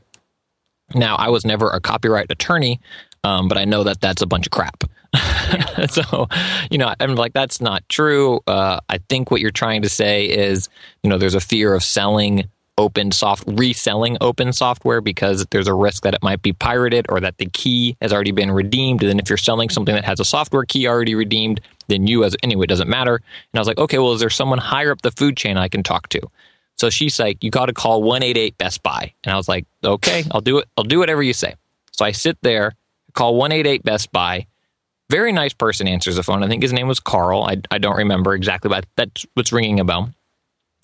Now, 0.96 1.18
I 1.18 1.28
was 1.28 1.44
never 1.44 1.70
a 1.70 1.82
copyright 1.82 2.32
attorney, 2.32 2.80
um, 3.24 3.48
but 3.48 3.58
I 3.58 3.66
know 3.66 3.84
that 3.84 4.02
that's 4.02 4.22
a 4.22 4.28
bunch 4.28 4.48
of 4.48 4.52
crap. 4.52 4.84
so, 5.90 6.28
you 6.72 6.78
know, 6.78 6.94
I'm 7.00 7.16
like, 7.16 7.34
that's 7.34 7.62
not 7.62 7.88
true. 7.88 8.42
Uh, 8.48 8.80
I 8.90 8.98
think 9.10 9.32
what 9.32 9.42
you're 9.42 9.52
trying 9.52 9.84
to 9.84 9.90
say 9.90 10.26
is, 10.26 10.70
you 11.04 11.10
know, 11.10 11.18
there's 11.18 11.36
a 11.36 11.42
fear 11.42 11.74
of 11.74 11.84
selling 11.84 12.50
open 12.78 13.12
soft 13.12 13.44
reselling 13.46 14.18
open 14.20 14.52
software 14.52 15.00
because 15.00 15.46
there's 15.52 15.68
a 15.68 15.74
risk 15.74 16.04
that 16.04 16.16
it 16.16 16.24
might 16.24 16.42
be 16.42 16.54
pirated 16.54 17.06
or 17.10 17.20
that 17.20 17.38
the 17.38 17.46
key 17.46 17.96
has 18.02 18.12
already 18.12 18.32
been 18.32 18.52
redeemed. 18.52 19.04
And 19.04 19.12
then 19.12 19.20
if 19.20 19.30
you're 19.30 19.38
selling 19.38 19.70
something 19.70 19.94
that 19.94 20.06
has 20.06 20.20
a 20.20 20.26
software 20.26 20.66
key 20.66 20.88
already 20.88 21.14
redeemed, 21.14 21.62
then 21.88 22.08
you 22.08 22.24
as 22.24 22.36
anyway 22.42 22.64
it 22.64 22.70
doesn't 22.70 22.90
matter. 22.90 23.16
And 23.16 23.58
I 23.58 23.60
was 23.60 23.68
like, 23.68 23.78
okay, 23.78 24.00
well, 24.00 24.14
is 24.14 24.20
there 24.20 24.30
someone 24.30 24.58
higher 24.58 24.92
up 24.92 25.02
the 25.04 25.12
food 25.12 25.38
chain 25.38 25.58
I 25.58 25.68
can 25.68 25.84
talk 25.84 26.10
to? 26.10 26.22
So 26.76 26.90
she's 26.90 27.20
like, 27.20 27.44
you 27.44 27.52
got 27.52 27.68
to 27.68 27.74
call 27.74 28.02
188 28.02 28.58
Best 28.58 28.82
Buy. 28.82 29.14
And 29.24 29.34
I 29.34 29.38
was 29.38 29.48
like, 29.48 29.66
okay, 29.84 30.24
I'll 30.32 30.42
do 30.42 30.58
it. 30.58 30.68
I'll 30.76 30.84
do 30.84 30.98
whatever 31.00 31.22
you 31.22 31.34
say. 31.34 31.54
So 31.92 32.04
I 32.04 32.12
sit 32.12 32.38
there, 32.42 32.74
call 33.14 33.36
188 33.36 33.84
Best 33.84 34.12
Buy. 34.12 34.48
Very 35.10 35.32
nice 35.32 35.54
person 35.54 35.88
answers 35.88 36.16
the 36.16 36.24
phone. 36.24 36.44
I 36.44 36.48
think 36.48 36.64
his 36.64 36.74
name 36.74 36.88
was 36.88 37.00
Carl. 37.00 37.44
I, 37.44 37.58
I 37.72 37.78
don't 37.78 37.98
remember 37.98 38.34
exactly, 38.34 38.70
but 38.70 38.86
that's 38.96 39.26
what's 39.34 39.52
ringing 39.52 39.80
a 39.80 39.86
bell. 39.86 40.10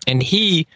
And 0.07 0.21
he, 0.21 0.67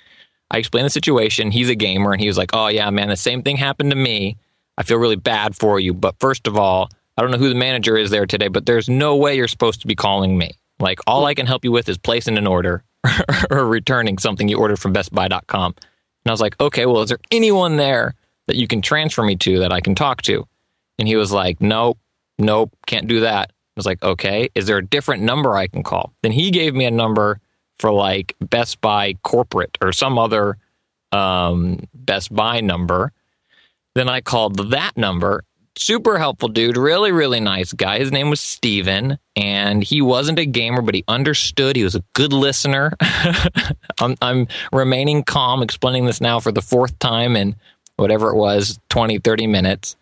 I 0.50 0.58
explained 0.58 0.86
the 0.86 0.92
situation. 0.92 1.52
He's 1.52 1.70
a 1.70 1.76
gamer, 1.76 2.12
and 2.12 2.22
he 2.22 2.28
was 2.28 2.38
like, 2.38 2.52
"Oh 2.54 2.68
yeah, 2.68 2.90
man, 2.90 3.10
the 3.10 3.18
same 3.18 3.44
thing 3.44 3.58
happened 3.58 3.92
to 3.92 3.96
me. 3.96 4.38
I 4.78 4.84
feel 4.84 4.98
really 4.98 5.16
bad 5.16 5.56
for 5.56 5.80
you, 5.80 5.94
but 5.94 6.16
first 6.20 6.48
of 6.48 6.58
all, 6.58 6.90
I 7.18 7.22
don't 7.22 7.32
know 7.32 7.38
who 7.38 7.50
the 7.50 7.56
manager 7.56 7.96
is 7.98 8.10
there 8.10 8.26
today, 8.26 8.48
but 8.48 8.66
there's 8.66 8.90
no 8.90 9.16
way 9.16 9.36
you're 9.36 9.48
supposed 9.48 9.82
to 9.82 9.88
be 9.88 9.96
calling 9.96 10.38
me. 10.38 10.52
Like 10.80 11.00
all 11.06 11.26
I 11.26 11.36
can 11.36 11.46
help 11.46 11.64
you 11.64 11.72
with 11.72 11.88
is 11.90 11.98
placing 11.98 12.38
an 12.38 12.48
order 12.48 12.84
or 13.52 13.68
returning 13.68 14.18
something 14.18 14.48
you 14.48 14.58
ordered 14.58 14.80
from 14.80 14.94
BestBuy.com." 14.94 15.76
And 15.76 16.30
I 16.30 16.32
was 16.32 16.42
like, 16.42 16.60
"Okay, 16.60 16.86
well, 16.86 17.02
is 17.02 17.10
there 17.10 17.20
anyone 17.30 17.78
there 17.78 18.16
that 18.48 18.56
you 18.56 18.68
can 18.68 18.82
transfer 18.82 19.24
me 19.24 19.36
to 19.38 19.60
that 19.60 19.74
I 19.74 19.82
can 19.82 19.96
talk 19.96 20.22
to?" 20.24 20.48
And 21.00 21.08
he 21.08 21.16
was 21.16 21.32
like, 21.32 21.60
"Nope, 21.60 21.98
nope, 22.38 22.76
can't 22.86 23.08
do 23.08 23.22
that. 23.22 23.50
I 23.52 23.54
was 23.76 23.86
like, 23.86 24.04
okay, 24.04 24.50
is 24.54 24.68
there 24.68 24.78
a 24.78 24.86
different 24.86 25.24
number 25.24 25.56
I 25.56 25.68
can 25.68 25.84
call? 25.84 26.14
Then 26.22 26.32
he 26.32 26.52
gave 26.52 26.76
me 26.76 26.86
a 26.86 26.92
number 26.92 27.40
for 27.80 27.92
like 27.92 28.36
Best 28.40 28.82
Buy 28.82 29.14
corporate 29.24 29.78
or 29.82 29.92
some 29.92 30.20
other 30.20 30.58
um, 31.12 31.80
Best 31.94 32.34
Buy 32.34 32.62
number. 32.62 33.12
Then 33.96 34.10
I 34.10 34.22
called 34.22 34.72
that 34.72 34.96
number. 34.96 35.44
Super 35.76 36.20
helpful 36.20 36.50
dude, 36.50 36.78
really, 36.78 37.12
really 37.12 37.40
nice 37.40 37.74
guy. 37.74 37.98
His 37.98 38.12
name 38.12 38.30
was 38.30 38.40
Steven, 38.40 39.18
and 39.36 39.84
he 39.84 40.04
wasn't 40.04 40.38
a 40.38 40.46
gamer, 40.46 40.84
but 40.84 40.94
he 40.94 41.04
understood. 41.08 41.76
He 41.76 41.84
was 41.84 41.96
a 41.96 42.04
good 42.14 42.32
listener. 42.32 42.94
I'm, 44.00 44.16
I'm 44.22 44.48
remaining 44.72 45.24
calm, 45.24 45.64
explaining 45.64 46.06
this 46.06 46.22
now 46.22 46.40
for 46.40 46.52
the 46.52 46.62
fourth 46.62 47.00
time 47.00 47.36
in 47.36 47.56
whatever 47.96 48.30
it 48.30 48.36
was, 48.36 48.80
20, 48.90 49.18
30 49.18 49.48
minutes 49.48 49.96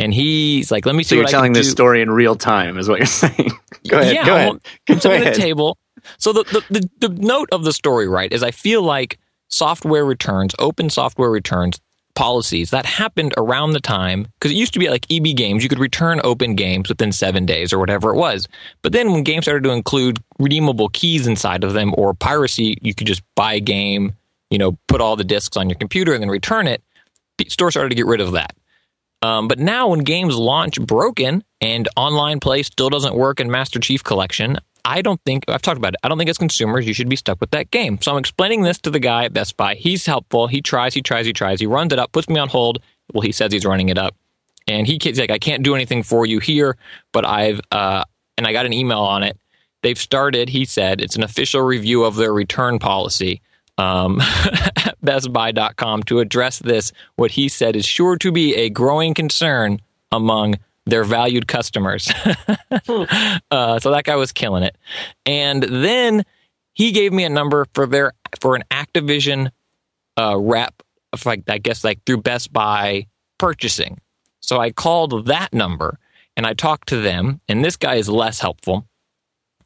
and 0.00 0.12
he's 0.14 0.70
like, 0.70 0.86
"Let 0.86 0.94
me 0.94 1.02
see." 1.02 1.10
So 1.10 1.14
you're 1.16 1.26
telling 1.26 1.52
this 1.52 1.66
do. 1.66 1.72
story 1.72 2.02
in 2.02 2.10
real 2.10 2.34
time, 2.36 2.78
is 2.78 2.88
what 2.88 2.98
you're 2.98 3.06
saying. 3.24 3.50
go 3.88 4.00
ahead. 4.00 4.14
Yeah, 4.14 4.24
go 4.26 4.34
well, 4.34 4.48
ahead. 4.50 4.60
I'm 4.88 4.94
Go 4.94 4.98
sitting 5.00 5.22
ahead. 5.22 5.34
the 5.34 5.38
table. 5.38 5.78
So 6.18 6.32
the, 6.32 6.44
the 6.44 6.80
the 6.80 7.08
the 7.08 7.14
note 7.14 7.48
of 7.52 7.64
the 7.64 7.72
story, 7.72 8.08
right, 8.08 8.32
is 8.32 8.42
I 8.42 8.50
feel 8.50 8.82
like 8.82 9.18
software 9.48 10.04
returns, 10.04 10.54
open 10.58 10.90
software 10.90 11.30
returns 11.30 11.78
policies 12.16 12.70
that 12.70 12.84
happened 12.86 13.32
around 13.36 13.70
the 13.70 13.80
time 13.80 14.26
because 14.38 14.50
it 14.50 14.56
used 14.56 14.72
to 14.72 14.78
be 14.78 14.88
like 14.90 15.06
EB 15.10 15.36
Games, 15.36 15.62
you 15.62 15.68
could 15.68 15.78
return 15.78 16.20
open 16.24 16.54
games 16.54 16.88
within 16.88 17.12
seven 17.12 17.46
days 17.46 17.72
or 17.72 17.78
whatever 17.78 18.10
it 18.10 18.16
was. 18.16 18.48
But 18.82 18.92
then 18.92 19.12
when 19.12 19.22
games 19.22 19.44
started 19.44 19.62
to 19.64 19.70
include 19.70 20.18
redeemable 20.38 20.88
keys 20.90 21.26
inside 21.26 21.62
of 21.64 21.72
them 21.72 21.94
or 21.96 22.12
piracy, 22.14 22.76
you 22.82 22.94
could 22.94 23.06
just 23.06 23.22
buy 23.36 23.54
a 23.54 23.60
game, 23.60 24.14
you 24.50 24.58
know, 24.58 24.76
put 24.88 25.00
all 25.00 25.16
the 25.16 25.24
discs 25.24 25.56
on 25.56 25.68
your 25.70 25.78
computer 25.78 26.12
and 26.12 26.22
then 26.22 26.30
return 26.30 26.66
it. 26.66 26.82
Stores 27.48 27.72
started 27.74 27.88
to 27.90 27.94
get 27.94 28.06
rid 28.06 28.20
of 28.20 28.32
that. 28.32 28.54
Um, 29.22 29.48
but 29.48 29.58
now, 29.58 29.88
when 29.88 30.00
games 30.00 30.36
launch 30.36 30.80
broken 30.80 31.44
and 31.60 31.88
online 31.96 32.40
play 32.40 32.62
still 32.62 32.88
doesn't 32.88 33.14
work 33.14 33.38
in 33.38 33.50
Master 33.50 33.78
Chief 33.78 34.02
Collection, 34.02 34.58
I 34.84 35.02
don't 35.02 35.20
think 35.26 35.44
I've 35.48 35.60
talked 35.60 35.76
about 35.76 35.94
it. 35.94 36.00
I 36.02 36.08
don't 36.08 36.16
think 36.16 36.30
as 36.30 36.38
consumers 36.38 36.86
you 36.86 36.94
should 36.94 37.08
be 37.08 37.16
stuck 37.16 37.40
with 37.40 37.50
that 37.50 37.70
game. 37.70 38.00
So 38.00 38.12
I'm 38.12 38.18
explaining 38.18 38.62
this 38.62 38.78
to 38.78 38.90
the 38.90 38.98
guy 38.98 39.24
at 39.24 39.32
Best 39.32 39.56
Buy. 39.56 39.74
He's 39.74 40.06
helpful. 40.06 40.46
He 40.46 40.62
tries, 40.62 40.94
he 40.94 41.02
tries, 41.02 41.26
he 41.26 41.32
tries. 41.34 41.60
He 41.60 41.66
runs 41.66 41.92
it 41.92 41.98
up, 41.98 42.12
puts 42.12 42.28
me 42.28 42.40
on 42.40 42.48
hold. 42.48 42.80
Well, 43.12 43.20
he 43.20 43.32
says 43.32 43.52
he's 43.52 43.66
running 43.66 43.90
it 43.90 43.98
up, 43.98 44.14
and 44.66 44.86
he, 44.86 44.98
he's 45.02 45.18
like, 45.18 45.30
"I 45.30 45.38
can't 45.38 45.62
do 45.62 45.74
anything 45.74 46.02
for 46.02 46.24
you 46.24 46.38
here, 46.38 46.76
but 47.12 47.26
I've 47.26 47.60
uh, 47.70 48.04
and 48.38 48.46
I 48.46 48.52
got 48.52 48.66
an 48.66 48.72
email 48.72 49.00
on 49.00 49.22
it. 49.22 49.36
They've 49.82 49.98
started." 49.98 50.48
He 50.48 50.64
said 50.64 51.00
it's 51.00 51.16
an 51.16 51.22
official 51.22 51.60
review 51.60 52.04
of 52.04 52.16
their 52.16 52.32
return 52.32 52.78
policy 52.78 53.42
um, 53.80 54.18
bestbuy.com 55.04 56.02
to 56.04 56.20
address 56.20 56.58
this, 56.58 56.92
what 57.16 57.30
he 57.30 57.48
said 57.48 57.74
is 57.74 57.86
sure 57.86 58.16
to 58.18 58.30
be 58.30 58.54
a 58.54 58.68
growing 58.68 59.14
concern 59.14 59.80
among 60.12 60.56
their 60.84 61.04
valued 61.04 61.48
customers. 61.48 62.10
uh, 63.50 63.78
so 63.80 63.90
that 63.90 64.02
guy 64.04 64.16
was 64.16 64.32
killing 64.32 64.62
it. 64.62 64.76
And 65.24 65.62
then 65.62 66.24
he 66.72 66.92
gave 66.92 67.12
me 67.12 67.24
a 67.24 67.30
number 67.30 67.66
for 67.74 67.86
their 67.86 68.12
for 68.40 68.54
an 68.54 68.64
Activision 68.70 69.50
uh, 70.18 70.36
rep, 70.38 70.82
like 71.24 71.44
I 71.48 71.58
guess 71.58 71.82
like 71.82 72.04
through 72.04 72.18
Best 72.18 72.52
Buy 72.52 73.06
purchasing. 73.38 73.98
So 74.40 74.60
I 74.60 74.70
called 74.70 75.26
that 75.26 75.52
number 75.52 75.98
and 76.36 76.46
I 76.46 76.54
talked 76.54 76.88
to 76.88 77.00
them, 77.00 77.40
and 77.48 77.64
this 77.64 77.76
guy 77.76 77.96
is 77.96 78.08
less 78.08 78.40
helpful. 78.40 78.86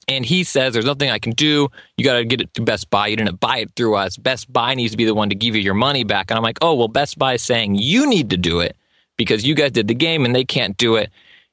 And 0.09 0.25
he 0.25 0.45
says, 0.45 0.73
There's 0.73 0.85
nothing 0.85 1.11
I 1.11 1.19
can 1.19 1.33
do. 1.33 1.69
You 1.97 2.05
got 2.05 2.19
to 2.19 2.25
get 2.25 2.41
it 2.41 2.51
through 2.55 2.65
Best 2.65 2.91
Buy. 2.91 3.09
You 3.09 3.17
didn't 3.17 3.41
buy 3.41 3.59
it 3.59 3.71
through 3.77 3.97
us. 3.97 4.17
Best 4.17 4.53
Buy 4.53 4.75
needs 4.75 4.91
to 4.93 4.97
be 4.97 5.05
the 5.05 5.15
one 5.15 5.29
to 5.31 5.35
give 5.35 5.55
you 5.55 5.63
your 5.63 5.75
money 5.75 6.05
back. 6.05 6.31
And 6.31 6.37
I'm 6.37 6.43
like, 6.43 6.59
Oh, 6.61 6.75
well, 6.75 6.89
Best 6.89 7.19
Buy 7.19 7.35
is 7.35 7.43
saying 7.43 7.77
you 7.77 8.07
need 8.07 8.31
to 8.31 8.37
do 8.37 8.61
it 8.61 8.77
because 9.17 9.47
you 9.47 9.55
guys 9.55 9.73
did 9.73 9.89
the 9.89 9.95
game 9.95 10.25
and 10.25 10.35
they 10.35 10.45
can't 10.45 10.77
do 10.77 10.97
it. 10.97 11.11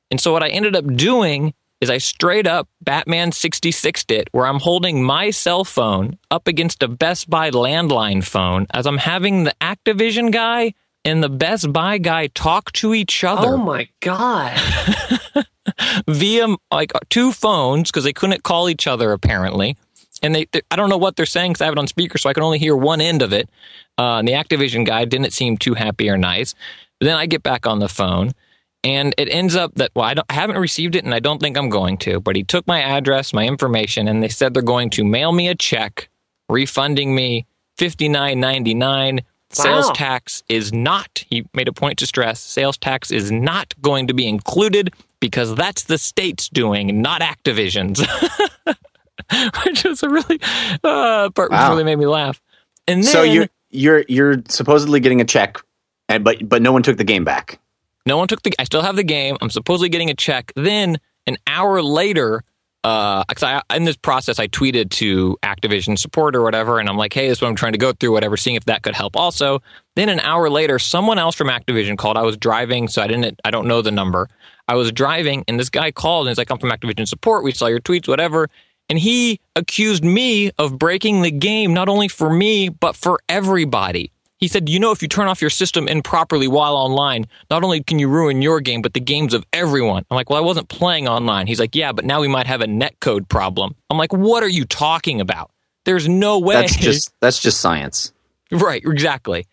And 0.10 0.20
so 0.20 0.34
what 0.34 0.44
I 0.44 0.50
ended 0.50 0.76
up 0.76 0.86
doing 0.96 1.54
is 1.80 1.90
I 1.90 1.98
straight 1.98 2.46
up 2.46 2.68
Batman 2.82 3.32
66'd 3.32 4.12
it, 4.12 4.30
where 4.32 4.46
I'm 4.46 4.60
holding 4.60 5.04
my 5.04 5.32
cell 5.32 5.64
phone 5.64 6.18
up 6.30 6.48
against 6.48 6.84
a 6.84 6.88
Best 6.88 7.30
Buy 7.30 7.50
landline 7.50 8.24
phone 8.24 8.68
as 8.72 8.86
I'm 8.86 8.98
having 9.00 9.46
the 9.46 9.56
Activision 9.62 10.32
guy 10.32 10.74
and 11.04 11.24
the 11.24 11.30
Best 11.30 11.74
Buy 11.74 11.98
guy 11.98 12.28
talk 12.28 12.72
to 12.74 12.94
each 12.94 13.24
other 13.24 13.48
Oh 13.48 13.58
my 13.58 13.90
god! 14.00 14.60
via 16.08 16.48
like 16.72 16.92
two 17.10 17.32
phones 17.32 17.90
because 17.90 18.04
they 18.04 18.14
couldn't 18.14 18.44
call 18.44 18.70
each 18.70 18.88
other 18.88 19.12
apparently. 19.12 19.78
And 20.24 20.36
they, 20.36 20.46
they 20.52 20.62
I 20.70 20.76
don't 20.76 20.90
know 20.90 20.98
what 20.98 21.16
they're 21.16 21.26
saying 21.26 21.52
because 21.54 21.62
I 21.62 21.66
have 21.66 21.74
it 21.74 21.80
on 21.80 21.88
speaker, 21.88 22.18
so 22.18 22.30
I 22.30 22.34
can 22.34 22.44
only 22.44 22.60
hear 22.60 22.76
one 22.76 23.02
end 23.02 23.22
of 23.22 23.34
it. 23.34 23.50
Uh, 23.98 24.18
and 24.20 24.28
the 24.28 24.34
Activision 24.34 24.86
guy 24.86 25.06
didn't 25.06 25.34
seem 25.34 25.58
too 25.58 25.74
happy 25.74 26.10
or 26.10 26.18
nice. 26.18 26.54
But 27.00 27.08
then 27.08 27.18
I 27.18 27.26
get 27.26 27.42
back 27.42 27.66
on 27.66 27.80
the 27.80 27.90
phone, 27.90 28.32
and 28.84 29.16
it 29.18 29.30
ends 29.30 29.56
up 29.56 29.74
that 29.76 29.92
well, 29.96 30.06
I, 30.06 30.14
don't, 30.14 30.28
I 30.30 30.34
haven't 30.34 30.58
received 30.60 30.96
it, 30.96 31.04
and 31.06 31.14
I 31.14 31.20
don't 31.20 31.40
think 31.40 31.58
I'm 31.58 31.70
going 31.70 31.98
to. 32.00 32.20
But 32.20 32.36
he 32.36 32.44
took 32.44 32.68
my 32.68 32.82
address, 32.82 33.34
my 33.34 33.46
information, 33.48 34.08
and 34.08 34.22
they 34.22 34.30
said 34.30 34.54
they're 34.54 34.62
going 34.62 34.92
to 34.92 35.04
mail 35.04 35.32
me 35.32 35.48
a 35.48 35.56
check, 35.56 36.10
refunding 36.50 37.16
me 37.16 37.48
fifty 37.78 38.08
nine 38.08 38.40
ninety 38.40 38.76
nine. 38.76 39.22
Sales 39.50 39.88
Wow. 39.88 39.94
tax 39.94 40.44
is 40.48 40.72
not. 40.72 41.26
He 41.30 41.46
made 41.54 41.68
a 41.68 41.74
point 41.74 41.98
to 42.00 42.06
stress. 42.08 42.40
Sales 42.40 42.78
tax 42.78 43.12
is 43.12 43.32
not 43.32 43.74
going 43.82 44.08
to 44.08 44.14
be 44.14 44.28
included 44.28 44.94
because 45.22 45.56
that's 45.56 45.84
the 45.84 45.98
state's 45.98 46.50
doing, 46.50 47.02
not 47.02 47.22
Activision's. 47.22 48.02
Which 49.66 49.86
was 49.86 50.04
a 50.04 50.10
really 50.10 50.40
uh, 50.84 51.30
part 51.30 51.52
which 51.52 51.58
Wow. 51.58 51.70
really 51.72 51.86
made 51.86 51.96
me 51.98 52.06
laugh. 52.06 52.42
And 52.88 53.02
then 53.04 53.10
So 53.12 53.24
you're 53.24 53.48
you're 53.70 54.04
you're 54.10 54.42
supposedly 54.50 55.00
getting 55.00 55.22
a 55.22 55.26
check, 55.26 55.58
and 56.10 56.24
but 56.24 56.48
but 56.50 56.62
no 56.62 56.74
one 56.74 56.84
took 56.84 56.98
the 56.98 57.06
game 57.06 57.24
back. 57.24 57.60
No 58.06 58.18
one 58.18 58.28
took 58.28 58.42
the. 58.44 58.52
I 58.60 58.66
still 58.66 58.82
have 58.82 58.98
the 58.98 59.04
game. 59.04 59.38
I'm 59.42 59.50
supposedly 59.50 59.88
getting 59.88 60.10
a 60.10 60.16
check. 60.16 60.52
Then 60.56 60.98
an 61.28 61.38
hour 61.48 61.82
later, 61.82 62.44
uh, 62.84 63.24
I, 63.42 63.62
in 63.74 63.86
this 63.86 63.96
process, 63.96 64.40
I 64.40 64.48
tweeted 64.48 64.90
to 64.92 65.38
Activision 65.44 65.98
support 65.98 66.36
or 66.36 66.42
whatever, 66.42 66.80
and 66.80 66.90
I'm 66.90 66.98
like, 66.98 67.14
hey, 67.14 67.30
this 67.30 67.38
is 67.38 67.42
what 67.42 67.48
I'm 67.48 67.56
trying 67.56 67.74
to 67.74 67.78
go 67.78 67.94
through, 67.94 68.12
whatever, 68.12 68.36
seeing 68.36 68.56
if 68.58 68.66
that 68.66 68.82
could 68.82 68.96
help. 68.96 69.16
Also, 69.16 69.62
then 69.96 70.10
an 70.10 70.20
hour 70.22 70.50
later, 70.50 70.80
someone 70.80 71.20
else 71.20 71.36
from 71.36 71.48
Activision 71.48 71.98
called. 71.98 72.18
I 72.18 72.24
was 72.24 72.36
driving, 72.38 72.88
so 72.88 73.02
I 73.04 73.08
didn't, 73.08 73.40
I 73.46 73.52
don't 73.52 73.68
know 73.68 73.82
the 73.84 73.92
number. 73.92 74.28
I 74.72 74.76
was 74.76 74.90
driving, 74.94 75.44
and 75.50 75.60
this 75.60 75.70
guy 75.70 75.92
called, 75.92 76.28
and 76.28 76.32
he's 76.32 76.38
like, 76.38 76.50
I'm 76.50 76.58
from 76.58 76.70
Activision 76.72 77.06
support. 77.06 77.44
We 77.44 77.52
saw 77.52 77.68
your 77.68 77.82
tweets, 77.82 78.08
whatever. 78.08 78.50
And 78.88 78.98
he 78.98 79.42
accused 79.54 80.02
me 80.02 80.52
of 80.58 80.80
breaking 80.80 81.24
the 81.24 81.32
game, 81.32 81.74
not 81.74 81.90
only 81.90 82.08
for 82.08 82.30
me, 82.32 82.70
but 82.70 82.96
for 82.96 83.20
everybody. 83.28 84.14
He 84.38 84.48
said, 84.48 84.70
you 84.70 84.80
know, 84.80 84.92
if 84.92 85.02
you 85.02 85.10
turn 85.10 85.28
off 85.28 85.42
your 85.42 85.50
system 85.50 85.90
improperly 85.90 86.48
while 86.48 86.78
online, 86.78 87.26
not 87.50 87.66
only 87.66 87.84
can 87.84 88.00
you 88.00 88.08
ruin 88.08 88.42
your 88.42 88.62
game, 88.62 88.82
but 88.82 88.94
the 88.94 89.02
games 89.02 89.34
of 89.34 89.46
everyone. 89.52 90.06
I'm 90.10 90.16
like, 90.16 90.30
well, 90.30 90.40
I 90.40 90.46
wasn't 90.46 90.70
playing 90.70 91.10
online. 91.10 91.48
He's 91.48 91.60
like, 91.60 91.76
yeah, 91.76 91.92
but 91.92 92.06
now 92.06 92.22
we 92.22 92.30
might 92.30 92.48
have 92.48 92.62
a 92.62 92.66
netcode 92.66 93.28
problem. 93.28 93.76
I'm 93.90 93.98
like, 93.98 94.14
what 94.14 94.42
are 94.42 94.50
you 94.50 94.64
talking 94.64 95.20
about? 95.20 95.52
There's 95.84 96.08
no 96.08 96.40
way. 96.40 96.56
That's 96.56 96.76
just 96.88 97.12
that's 97.20 97.42
just 97.42 97.60
science. 97.60 98.14
Right, 98.52 98.82
exactly. 98.86 99.48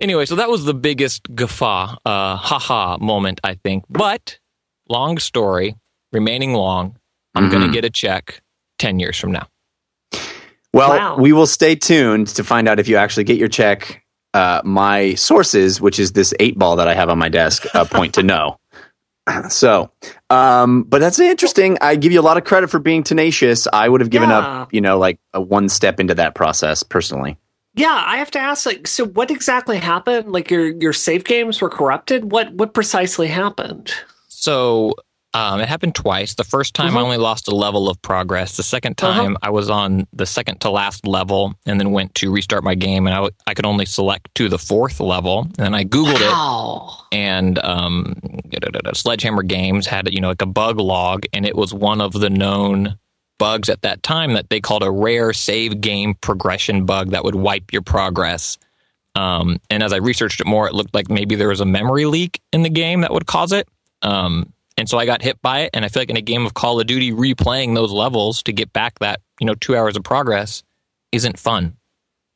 Anyway, 0.00 0.26
so 0.26 0.36
that 0.36 0.50
was 0.50 0.64
the 0.64 0.74
biggest 0.74 1.34
guffaw, 1.34 1.96
uh, 2.04 2.36
haha 2.36 2.98
moment, 2.98 3.40
I 3.44 3.54
think. 3.54 3.84
But 3.88 4.38
long 4.90 5.18
story, 5.18 5.76
remaining 6.12 6.52
long, 6.52 6.96
I'm 7.34 7.44
mm-hmm. 7.44 7.52
going 7.52 7.66
to 7.66 7.72
get 7.72 7.84
a 7.84 7.90
check 7.90 8.42
10 8.78 8.98
years 8.98 9.18
from 9.18 9.32
now. 9.32 9.46
Well, 10.72 10.90
wow. 10.90 11.16
we 11.16 11.32
will 11.32 11.46
stay 11.46 11.74
tuned 11.74 12.28
to 12.28 12.44
find 12.44 12.68
out 12.68 12.78
if 12.78 12.88
you 12.88 12.96
actually 12.96 13.24
get 13.24 13.38
your 13.38 13.48
check 13.48 14.04
uh, 14.34 14.62
my 14.64 15.14
sources, 15.14 15.80
which 15.80 15.98
is 15.98 16.12
this 16.12 16.32
eight 16.38 16.58
ball 16.58 16.76
that 16.76 16.86
I 16.86 16.94
have 16.94 17.08
on 17.08 17.18
my 17.18 17.28
desk, 17.28 17.66
uh, 17.74 17.84
point 17.84 18.14
to 18.14 18.22
no. 18.22 18.58
So, 19.48 19.92
um, 20.28 20.82
but 20.82 20.98
that's 20.98 21.20
interesting. 21.20 21.78
I 21.80 21.94
give 21.94 22.10
you 22.10 22.18
a 22.18 22.22
lot 22.22 22.36
of 22.36 22.42
credit 22.42 22.68
for 22.68 22.80
being 22.80 23.04
tenacious. 23.04 23.68
I 23.72 23.88
would 23.88 24.00
have 24.00 24.10
given 24.10 24.30
yeah. 24.30 24.38
up, 24.38 24.74
you 24.74 24.80
know, 24.80 24.98
like 24.98 25.20
a 25.32 25.40
one 25.40 25.68
step 25.68 26.00
into 26.00 26.14
that 26.16 26.34
process 26.34 26.82
personally. 26.82 27.36
Yeah, 27.74 28.02
I 28.04 28.16
have 28.16 28.32
to 28.32 28.40
ask, 28.40 28.66
like, 28.66 28.88
so 28.88 29.06
what 29.06 29.30
exactly 29.30 29.78
happened? 29.78 30.32
Like, 30.32 30.50
your 30.50 30.66
your 30.66 30.92
save 30.92 31.22
games 31.22 31.60
were 31.60 31.70
corrupted. 31.70 32.32
What 32.32 32.52
what 32.54 32.74
precisely 32.74 33.28
happened? 33.28 33.94
So 34.40 34.94
um, 35.34 35.60
it 35.60 35.68
happened 35.68 35.94
twice. 35.94 36.34
The 36.34 36.44
first 36.44 36.74
time 36.74 36.88
mm-hmm. 36.88 36.96
I 36.96 37.02
only 37.02 37.16
lost 37.18 37.46
a 37.46 37.54
level 37.54 37.88
of 37.90 38.00
progress. 38.00 38.56
The 38.56 38.62
second 38.62 39.00
uh-huh. 39.00 39.12
time 39.12 39.36
uh-huh. 39.36 39.48
I 39.48 39.50
was 39.50 39.68
on 39.68 40.06
the 40.12 40.26
second 40.26 40.62
to 40.62 40.70
last 40.70 41.06
level 41.06 41.54
and 41.66 41.78
then 41.78 41.92
went 41.92 42.14
to 42.16 42.32
restart 42.32 42.64
my 42.64 42.74
game 42.74 43.06
and 43.06 43.14
I, 43.14 43.18
w- 43.18 43.34
I 43.46 43.54
could 43.54 43.66
only 43.66 43.84
select 43.84 44.34
to 44.36 44.48
the 44.48 44.58
fourth 44.58 44.98
level. 44.98 45.42
And 45.42 45.54
then 45.56 45.74
I 45.74 45.84
Googled 45.84 46.20
wow. 46.20 47.06
it 47.12 47.16
and 47.16 47.58
um, 47.58 48.16
Sledgehammer 48.94 49.42
Games 49.42 49.86
had 49.86 50.12
you 50.12 50.20
know 50.20 50.28
like 50.28 50.42
a 50.42 50.46
bug 50.46 50.80
log 50.80 51.24
and 51.32 51.44
it 51.44 51.54
was 51.54 51.74
one 51.74 52.00
of 52.00 52.12
the 52.12 52.30
known 52.30 52.98
bugs 53.38 53.68
at 53.68 53.82
that 53.82 54.02
time 54.02 54.34
that 54.34 54.50
they 54.50 54.60
called 54.60 54.82
a 54.82 54.90
rare 54.90 55.32
save 55.32 55.80
game 55.80 56.14
progression 56.14 56.86
bug 56.86 57.10
that 57.10 57.24
would 57.24 57.34
wipe 57.34 57.72
your 57.72 57.82
progress. 57.82 58.58
Um, 59.14 59.60
and 59.70 59.82
as 59.82 59.92
I 59.92 59.96
researched 59.96 60.40
it 60.40 60.46
more, 60.46 60.66
it 60.66 60.74
looked 60.74 60.94
like 60.94 61.10
maybe 61.10 61.34
there 61.34 61.48
was 61.48 61.60
a 61.60 61.66
memory 61.66 62.06
leak 62.06 62.40
in 62.52 62.62
the 62.62 62.70
game 62.70 63.02
that 63.02 63.12
would 63.12 63.26
cause 63.26 63.52
it. 63.52 63.68
Um, 64.02 64.52
and 64.76 64.88
so 64.88 64.98
I 64.98 65.06
got 65.06 65.22
hit 65.22 65.40
by 65.42 65.60
it. 65.60 65.70
And 65.74 65.84
I 65.84 65.88
feel 65.88 66.00
like 66.00 66.10
in 66.10 66.16
a 66.16 66.22
game 66.22 66.46
of 66.46 66.54
Call 66.54 66.80
of 66.80 66.86
Duty, 66.86 67.12
replaying 67.12 67.74
those 67.74 67.92
levels 67.92 68.42
to 68.44 68.52
get 68.52 68.72
back 68.72 68.98
that, 69.00 69.20
you 69.40 69.46
know, 69.46 69.54
two 69.54 69.76
hours 69.76 69.96
of 69.96 70.02
progress 70.02 70.62
isn't 71.12 71.38
fun. 71.38 71.76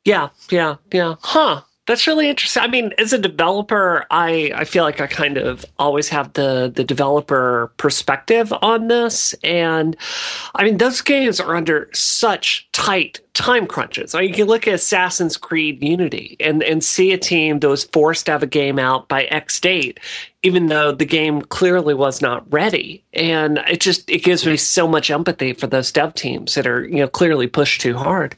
Yeah, 0.03 0.29
yeah, 0.51 0.75
yeah. 0.93 1.15
Huh. 1.21 1.61
That's 1.87 2.07
really 2.07 2.29
interesting. 2.29 2.63
I 2.63 2.67
mean, 2.67 2.93
as 2.97 3.13
a 3.13 3.17
developer, 3.19 4.07
I, 4.09 4.51
I 4.55 4.63
feel 4.63 4.83
like 4.83 5.01
I 5.01 5.05
kind 5.05 5.37
of 5.37 5.63
always 5.77 6.09
have 6.09 6.33
the 6.33 6.71
the 6.73 6.83
developer 6.83 7.71
perspective 7.77 8.51
on 8.63 8.87
this, 8.87 9.35
and 9.43 9.95
I 10.55 10.63
mean, 10.63 10.77
those 10.77 11.01
games 11.01 11.39
are 11.39 11.55
under 11.55 11.89
such 11.93 12.67
tight 12.71 13.19
time 13.35 13.67
crunches. 13.67 14.15
I 14.15 14.21
mean, 14.21 14.29
you 14.29 14.35
can 14.35 14.47
look 14.47 14.67
at 14.67 14.73
Assassin's 14.73 15.37
Creed 15.37 15.83
Unity 15.83 16.37
and 16.39 16.63
and 16.63 16.83
see 16.83 17.11
a 17.11 17.19
team 17.19 17.59
that 17.59 17.69
was 17.69 17.83
forced 17.83 18.25
to 18.25 18.31
have 18.31 18.41
a 18.41 18.47
game 18.47 18.79
out 18.79 19.07
by 19.07 19.25
X 19.25 19.59
date, 19.59 19.99
even 20.41 20.67
though 20.67 20.91
the 20.91 21.05
game 21.05 21.43
clearly 21.43 21.93
was 21.93 22.19
not 22.19 22.51
ready. 22.51 23.03
And 23.13 23.59
it 23.69 23.79
just 23.79 24.09
it 24.09 24.23
gives 24.23 24.43
me 24.43 24.57
so 24.57 24.87
much 24.87 25.11
empathy 25.11 25.53
for 25.53 25.67
those 25.67 25.91
dev 25.91 26.15
teams 26.15 26.55
that 26.55 26.65
are 26.65 26.83
you 26.87 26.97
know 26.97 27.07
clearly 27.07 27.45
pushed 27.45 27.81
too 27.81 27.95
hard. 27.95 28.35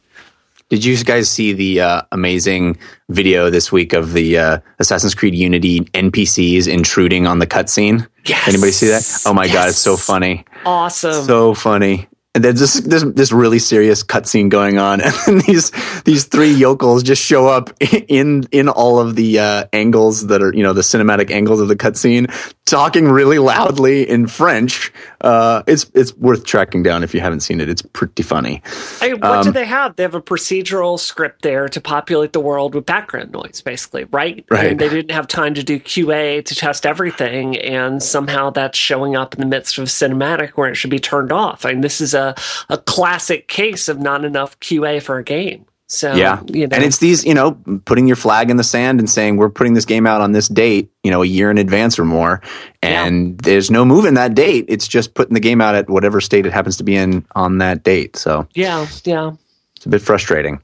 Did 0.70 0.84
you 0.84 0.98
guys 0.98 1.30
see 1.30 1.54
the 1.54 1.80
uh, 1.80 2.02
amazing 2.12 2.78
video 3.08 3.50
this 3.50 3.72
week 3.72 3.94
of 3.94 4.12
the 4.12 4.38
uh, 4.38 4.60
Assassin's 4.80 5.16
Creed 5.16 5.34
Unity 5.34 5.80
NPCs 5.80 6.68
intruding 6.68 7.26
on 7.26 7.40
the 7.40 7.48
cutscene? 7.48 8.06
Yes. 8.26 8.50
Anybody 8.50 8.74
see 8.74 8.88
that? 8.88 9.22
Oh 9.26 9.34
my 9.34 9.46
yes. 9.46 9.54
god, 9.54 9.70
it's 9.70 9.78
so 9.78 9.96
funny. 9.96 10.44
Awesome. 10.66 11.24
So 11.24 11.54
funny 11.54 12.10
and 12.38 12.44
there's 12.44 12.60
this 12.60 12.80
this, 12.82 13.04
this 13.04 13.32
really 13.32 13.58
serious 13.58 14.04
cutscene 14.04 14.50
going 14.50 14.78
on, 14.78 15.02
and 15.28 15.42
these 15.42 15.72
these 16.04 16.26
three 16.26 16.52
yokels 16.52 17.02
just 17.02 17.22
show 17.22 17.48
up 17.48 17.72
in 18.08 18.48
in 18.52 18.70
all 18.70 19.00
of 19.00 19.16
the 19.16 19.40
uh, 19.40 19.66
angles 19.74 20.28
that 20.28 20.44
are 20.44 20.54
you 20.54 20.62
know 20.62 20.74
the 20.74 20.82
cinematic 20.82 21.32
angles 21.32 21.60
of 21.60 21.68
the 21.68 21.76
cutscene, 21.76 22.32
talking 22.66 23.10
really 23.10 23.40
loudly 23.40 24.08
in 24.08 24.28
French. 24.28 24.94
Uh, 25.22 25.64
it's 25.68 25.90
it's 25.94 26.16
worth 26.18 26.46
tracking 26.46 26.84
down 26.84 27.04
if 27.04 27.14
you 27.14 27.22
haven't 27.22 27.40
seen 27.40 27.60
it. 27.60 27.70
It's 27.70 27.82
pretty 27.82 28.24
funny. 28.24 28.62
I, 29.02 29.14
what 29.14 29.24
um, 29.24 29.44
do 29.44 29.52
they 29.52 29.66
have? 29.66 29.96
They 29.96 30.04
have 30.04 30.16
a 30.16 30.22
procedural 30.22 31.00
script 31.00 31.42
there 31.42 31.68
to 31.70 31.82
populate 31.82 32.34
the 32.34 32.40
world 32.40 32.76
with 32.76 32.86
background 32.86 33.32
noise, 33.32 33.62
basically, 33.62 34.06
right? 34.06 34.46
Right. 34.50 34.72
And 34.72 34.80
they 34.80 34.90
didn't 34.90 35.12
have 35.12 35.28
time 35.28 35.54
to 35.56 35.64
do 35.64 35.80
QA 35.80 36.46
to 36.46 36.56
test 36.56 36.86
everything, 36.86 37.58
and 37.58 38.02
somehow 38.02 38.52
that's 38.52 38.78
showing 38.78 39.16
up 39.16 39.34
in 39.34 39.40
the 39.40 39.48
midst 39.48 39.78
of 39.78 39.86
cinematic 39.86 40.52
where 40.52 40.70
it 40.70 40.76
should 40.76 40.92
be 40.92 41.00
turned 41.00 41.32
off. 41.32 41.66
I 41.66 41.72
mean, 41.72 41.82
this 41.82 42.00
is 42.00 42.14
a 42.14 42.36
a, 42.70 42.78
classic 42.78 43.48
case 43.48 43.90
of 43.90 44.00
not 44.00 44.24
enough 44.24 44.60
QA 44.60 45.02
for 45.02 45.18
a 45.18 45.24
game. 45.24 45.66
So 45.90 46.14
yeah, 46.16 46.42
you 46.48 46.68
know. 46.68 46.76
and 46.76 46.84
it's 46.84 46.98
these 46.98 47.24
you 47.24 47.34
know 47.34 47.54
putting 47.86 48.08
your 48.08 48.18
flag 48.18 48.50
in 48.50 48.58
the 48.58 48.64
sand 48.64 49.00
and 49.00 49.10
saying 49.10 49.38
we're 49.38 49.50
putting 49.50 49.74
this 49.74 49.86
game 49.86 50.06
out 50.06 50.20
on 50.20 50.34
this 50.34 50.50
date, 50.50 50.92
you 51.02 51.10
know, 51.10 51.24
a 51.24 51.26
year 51.26 51.50
in 51.50 51.58
advance 51.58 51.98
or 51.98 52.04
more, 52.04 52.42
and 52.82 53.30
yeah. 53.30 53.36
there's 53.44 53.72
no 53.72 53.86
move 53.86 54.04
in 54.04 54.16
that 54.16 54.36
date. 54.36 54.66
It's 54.68 54.86
just 54.86 55.14
putting 55.14 55.34
the 55.34 55.40
game 55.40 55.62
out 55.62 55.76
at 55.76 55.90
whatever 55.90 56.20
state 56.20 56.46
it 56.46 56.52
happens 56.52 56.76
to 56.78 56.84
be 56.84 56.98
in 56.98 57.26
on 57.36 57.60
that 57.60 57.84
date. 57.84 58.18
So 58.18 58.50
yeah, 58.54 58.86
yeah, 59.06 59.32
it's 59.78 59.86
a 59.86 59.90
bit 59.90 60.02
frustrating. 60.02 60.62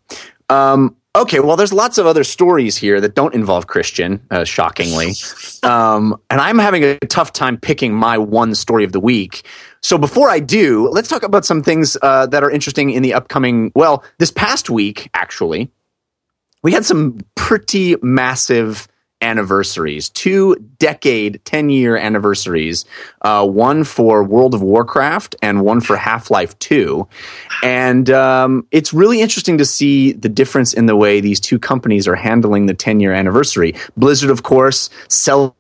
Um, 0.50 0.98
okay, 1.16 1.40
well, 1.40 1.56
there's 1.56 1.72
lots 1.72 1.98
of 1.98 2.06
other 2.06 2.26
stories 2.26 2.76
here 2.76 3.00
that 3.00 3.16
don't 3.16 3.34
involve 3.34 3.68
Christian, 3.68 4.22
uh, 4.30 4.44
shockingly, 4.44 5.14
um, 5.64 6.20
and 6.30 6.42
I'm 6.42 6.60
having 6.60 6.84
a 6.84 7.00
tough 7.00 7.32
time 7.32 7.56
picking 7.56 7.94
my 7.94 8.18
one 8.18 8.56
story 8.56 8.84
of 8.84 8.92
the 8.92 9.00
week. 9.00 9.46
So 9.84 9.98
before 9.98 10.30
I 10.30 10.40
do, 10.40 10.88
let's 10.90 11.10
talk 11.10 11.24
about 11.24 11.46
some 11.46 11.62
things 11.62 11.98
uh, 12.02 12.26
that 12.28 12.42
are 12.42 12.50
interesting 12.50 12.90
in 12.90 13.04
the 13.04 13.14
upcoming. 13.14 13.72
Well, 13.76 14.04
this 14.18 14.32
past 14.32 14.70
week, 14.70 15.10
actually, 15.14 15.70
we 16.64 16.72
had 16.72 16.86
some 16.86 17.20
pretty 17.36 17.98
massive 18.02 18.88
anniversaries, 19.22 20.10
two 20.10 20.56
decade, 20.80 21.44
10 21.44 21.70
year 21.70 21.98
anniversaries, 21.98 22.86
uh, 23.24 23.46
one 23.46 23.84
for 23.84 24.24
World 24.24 24.54
of 24.54 24.62
Warcraft 24.62 25.36
and 25.42 25.62
one 25.62 25.82
for 25.82 25.98
Half 25.98 26.32
Life 26.32 26.58
2. 26.60 27.08
And 27.62 28.10
um, 28.10 28.68
it's 28.72 28.94
really 28.94 29.22
interesting 29.22 29.58
to 29.58 29.66
see 29.66 30.14
the 30.14 30.30
difference 30.30 30.74
in 30.74 30.86
the 30.86 30.96
way 30.96 31.20
these 31.20 31.40
two 31.40 31.60
companies 31.60 32.08
are 32.08 32.16
handling 32.16 32.68
the 32.68 32.74
10 32.74 33.00
year 33.00 33.14
anniversary. 33.14 33.76
Blizzard, 33.98 34.30
of 34.30 34.44
course, 34.44 34.90
celebrating 35.08 35.58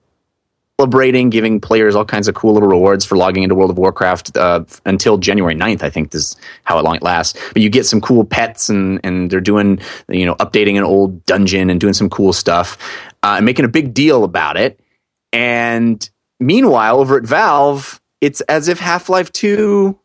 celebrating, 0.83 1.29
giving 1.29 1.61
players 1.61 1.95
all 1.95 2.03
kinds 2.03 2.27
of 2.27 2.35
cool 2.35 2.53
little 2.53 2.67
rewards 2.67 3.05
for 3.05 3.15
logging 3.15 3.43
into 3.43 3.55
World 3.55 3.71
of 3.71 3.77
Warcraft 3.77 4.35
uh, 4.35 4.65
until 4.85 5.17
January 5.17 5.55
9th, 5.55 5.81
I 5.81 5.89
think 5.89 6.11
this 6.11 6.31
is 6.31 6.37
how 6.65 6.77
long 6.81 6.95
it 6.97 7.01
lasts. 7.01 7.39
But 7.53 7.61
you 7.61 7.69
get 7.69 7.85
some 7.85 8.01
cool 8.01 8.25
pets 8.25 8.67
and, 8.67 8.99
and 9.01 9.31
they're 9.31 9.39
doing, 9.39 9.79
you 10.09 10.25
know, 10.25 10.35
updating 10.35 10.77
an 10.77 10.83
old 10.83 11.25
dungeon 11.25 11.69
and 11.69 11.79
doing 11.79 11.93
some 11.93 12.09
cool 12.09 12.33
stuff 12.33 12.77
uh, 13.23 13.35
and 13.37 13.45
making 13.45 13.63
a 13.63 13.69
big 13.69 13.93
deal 13.93 14.25
about 14.25 14.57
it. 14.57 14.77
And 15.31 16.07
meanwhile, 16.41 16.99
over 16.99 17.15
at 17.15 17.23
Valve, 17.23 18.01
it's 18.19 18.41
as 18.41 18.67
if 18.67 18.79
Half 18.79 19.07
Life 19.07 19.31
2 19.31 19.97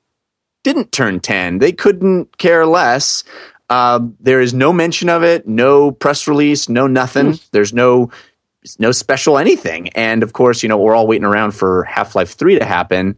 didn't 0.62 0.92
turn 0.92 1.18
10. 1.18 1.58
They 1.58 1.72
couldn't 1.72 2.38
care 2.38 2.66
less. 2.66 3.24
Uh, 3.68 4.00
there 4.20 4.40
is 4.40 4.54
no 4.54 4.72
mention 4.72 5.08
of 5.08 5.24
it, 5.24 5.48
no 5.48 5.90
press 5.90 6.28
release, 6.28 6.68
no 6.68 6.86
nothing. 6.86 7.32
Mm. 7.32 7.50
There's 7.50 7.74
no 7.74 8.10
no 8.78 8.92
special 8.92 9.38
anything. 9.38 9.88
And 9.90 10.22
of 10.22 10.32
course, 10.32 10.62
you 10.62 10.68
know, 10.68 10.78
we're 10.78 10.94
all 10.94 11.06
waiting 11.06 11.24
around 11.24 11.52
for 11.52 11.84
Half 11.84 12.14
Life 12.14 12.34
3 12.34 12.58
to 12.58 12.64
happen. 12.64 13.16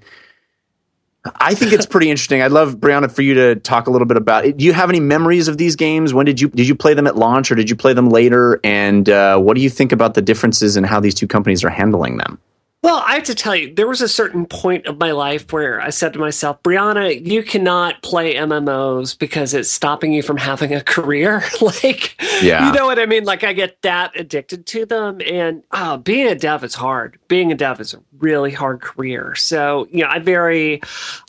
I 1.24 1.54
think 1.54 1.72
it's 1.72 1.86
pretty 1.94 2.10
interesting. 2.10 2.42
I'd 2.42 2.52
love 2.52 2.76
Brianna 2.76 3.10
for 3.10 3.22
you 3.22 3.34
to 3.34 3.56
talk 3.56 3.86
a 3.86 3.90
little 3.90 4.06
bit 4.06 4.16
about 4.16 4.44
it. 4.44 4.56
Do 4.56 4.64
you 4.64 4.72
have 4.72 4.88
any 4.88 5.00
memories 5.00 5.48
of 5.48 5.58
these 5.58 5.76
games? 5.76 6.14
When 6.14 6.26
did 6.26 6.40
you 6.40 6.48
did 6.48 6.68
you 6.68 6.74
play 6.74 6.94
them 6.94 7.06
at 7.06 7.16
launch 7.16 7.50
or 7.50 7.54
did 7.54 7.68
you 7.68 7.76
play 7.76 7.92
them 7.92 8.08
later? 8.08 8.60
And 8.64 9.08
uh, 9.08 9.38
what 9.38 9.54
do 9.54 9.62
you 9.62 9.70
think 9.70 9.92
about 9.92 10.14
the 10.14 10.22
differences 10.22 10.76
in 10.76 10.84
how 10.84 11.00
these 11.00 11.14
two 11.14 11.26
companies 11.26 11.64
are 11.64 11.70
handling 11.70 12.16
them? 12.16 12.38
Well, 12.82 13.02
I 13.06 13.14
have 13.14 13.24
to 13.24 13.34
tell 13.34 13.54
you, 13.54 13.74
there 13.74 13.86
was 13.86 14.00
a 14.00 14.08
certain 14.08 14.46
point 14.46 14.86
of 14.86 14.98
my 14.98 15.10
life 15.12 15.52
where 15.52 15.82
I 15.82 15.90
said 15.90 16.14
to 16.14 16.18
myself, 16.18 16.62
Brianna, 16.62 17.26
you 17.26 17.42
cannot 17.42 18.02
play 18.02 18.36
MMOs 18.36 19.18
because 19.18 19.52
it's 19.52 19.70
stopping 19.70 20.14
you 20.14 20.22
from 20.22 20.38
having 20.38 20.72
a 20.72 20.80
career. 20.80 21.42
like, 21.60 22.16
yeah. 22.42 22.66
you 22.66 22.72
know 22.72 22.86
what 22.86 22.98
I 22.98 23.04
mean? 23.04 23.24
Like, 23.24 23.44
I 23.44 23.52
get 23.52 23.82
that 23.82 24.18
addicted 24.18 24.64
to 24.66 24.86
them. 24.86 25.20
And 25.20 25.62
oh, 25.72 25.98
being 25.98 26.26
a 26.26 26.34
dev 26.34 26.64
is 26.64 26.74
hard 26.74 27.19
being 27.30 27.52
a 27.52 27.54
dev 27.54 27.80
is 27.80 27.94
a 27.94 28.02
really 28.18 28.50
hard 28.50 28.80
career. 28.80 29.36
So, 29.36 29.86
you 29.92 30.02
know, 30.02 30.10
I 30.10 30.18
very, 30.18 30.80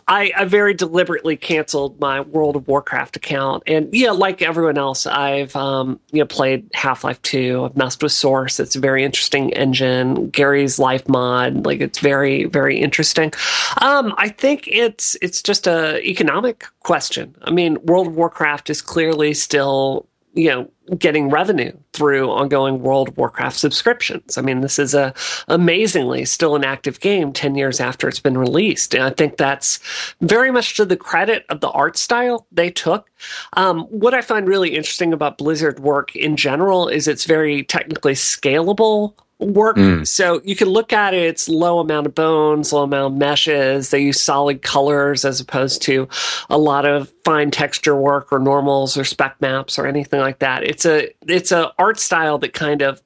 I, 0.08 0.32
I 0.36 0.46
very 0.46 0.74
deliberately 0.74 1.38
canceled 1.38 2.02
my 2.02 2.22
World 2.22 2.56
of 2.56 2.68
Warcraft 2.68 3.18
account. 3.18 3.62
And, 3.68 3.88
yeah, 3.94 4.10
like 4.10 4.42
everyone 4.42 4.80
else, 4.80 5.06
I've, 5.06 5.56
um, 5.56 6.00
you 6.12 6.20
know, 6.20 6.26
played 6.26 6.68
Half 6.74 7.04
Life 7.04 7.22
2. 7.22 7.66
I've 7.66 7.78
messed 7.78 8.02
with 8.02 8.12
Source. 8.14 8.60
It's 8.60 8.76
a 8.76 8.80
very 8.80 9.04
interesting 9.04 9.54
engine. 9.54 10.32
Gary's 10.32 10.80
Life 10.80 11.08
mod, 11.08 11.68
like, 11.68 11.82
it's 11.82 12.00
very, 12.00 12.46
very 12.46 12.80
interesting. 12.80 13.32
Um, 13.80 14.16
I 14.18 14.30
think 14.30 14.68
it's, 14.68 15.16
it's 15.22 15.44
just 15.44 15.68
a 15.68 16.04
economic 16.04 16.66
question. 16.80 17.36
I 17.44 17.52
mean, 17.52 17.78
World 17.86 18.08
of 18.08 18.16
Warcraft 18.16 18.72
is 18.72 18.82
clearly 18.82 19.36
still 19.36 20.08
you 20.34 20.50
know 20.50 20.70
getting 20.98 21.30
revenue 21.30 21.72
through 21.94 22.30
ongoing 22.30 22.82
World 22.82 23.10
of 23.10 23.18
Warcraft 23.18 23.58
subscriptions. 23.58 24.38
I 24.38 24.42
mean, 24.42 24.62
this 24.62 24.78
is 24.80 24.94
a 24.94 25.14
amazingly 25.48 26.26
still 26.26 26.56
an 26.56 26.64
active 26.64 27.00
game 27.00 27.32
10 27.34 27.56
years 27.56 27.80
after 27.80 28.08
it's 28.08 28.20
been 28.20 28.38
released. 28.38 28.94
And 28.94 29.04
I 29.04 29.10
think 29.10 29.38
that's 29.38 29.80
very 30.22 30.52
much 30.52 30.76
to 30.78 30.86
the 30.86 30.98
credit 30.98 31.46
of 31.50 31.62
the 31.62 31.70
art 31.70 31.98
style 31.98 32.46
they 32.52 32.70
took. 32.70 33.10
Um, 33.54 33.84
what 33.86 34.14
I 34.14 34.22
find 34.22 34.48
really 34.48 34.76
interesting 34.76 35.14
about 35.14 35.38
Blizzard 35.38 35.80
work 35.80 36.16
in 36.16 36.36
general 36.36 36.88
is 36.88 37.08
it's 37.08 37.26
very 37.26 37.64
technically 37.64 38.14
scalable 38.14 39.14
work. 39.42 39.78
Mm. 39.78 40.08
So 40.08 40.42
you 40.44 40.56
can 40.56 40.70
look 40.70 40.94
at 40.94 41.14
it, 41.14 41.24
it's 41.24 41.50
low 41.50 41.80
amount 41.80 42.08
of 42.08 42.16
bones, 42.16 42.72
low 42.72 42.84
amount 42.84 43.14
of 43.14 43.20
meshes. 43.20 43.90
They 43.90 44.00
use 44.00 44.22
solid 44.22 44.62
colors 44.62 45.26
as 45.26 45.40
opposed 45.40 45.82
to 45.84 46.08
a 46.50 46.58
lot 46.58 46.86
of 46.86 47.12
fine 47.26 47.52
texture 47.52 47.96
work 47.96 48.32
or 48.32 48.40
normals 48.40 48.98
or 48.98 49.04
spec 49.04 49.40
maps 49.42 49.78
or 49.78 49.88
anything 49.88 50.20
like 50.20 50.40
that. 50.40 50.64
It's 50.64 50.86
a 50.86 51.10
it's 51.28 51.52
a 51.52 51.74
art 51.78 52.00
style 52.00 52.38
that 52.40 52.54
kind 52.54 52.82
of 52.82 53.02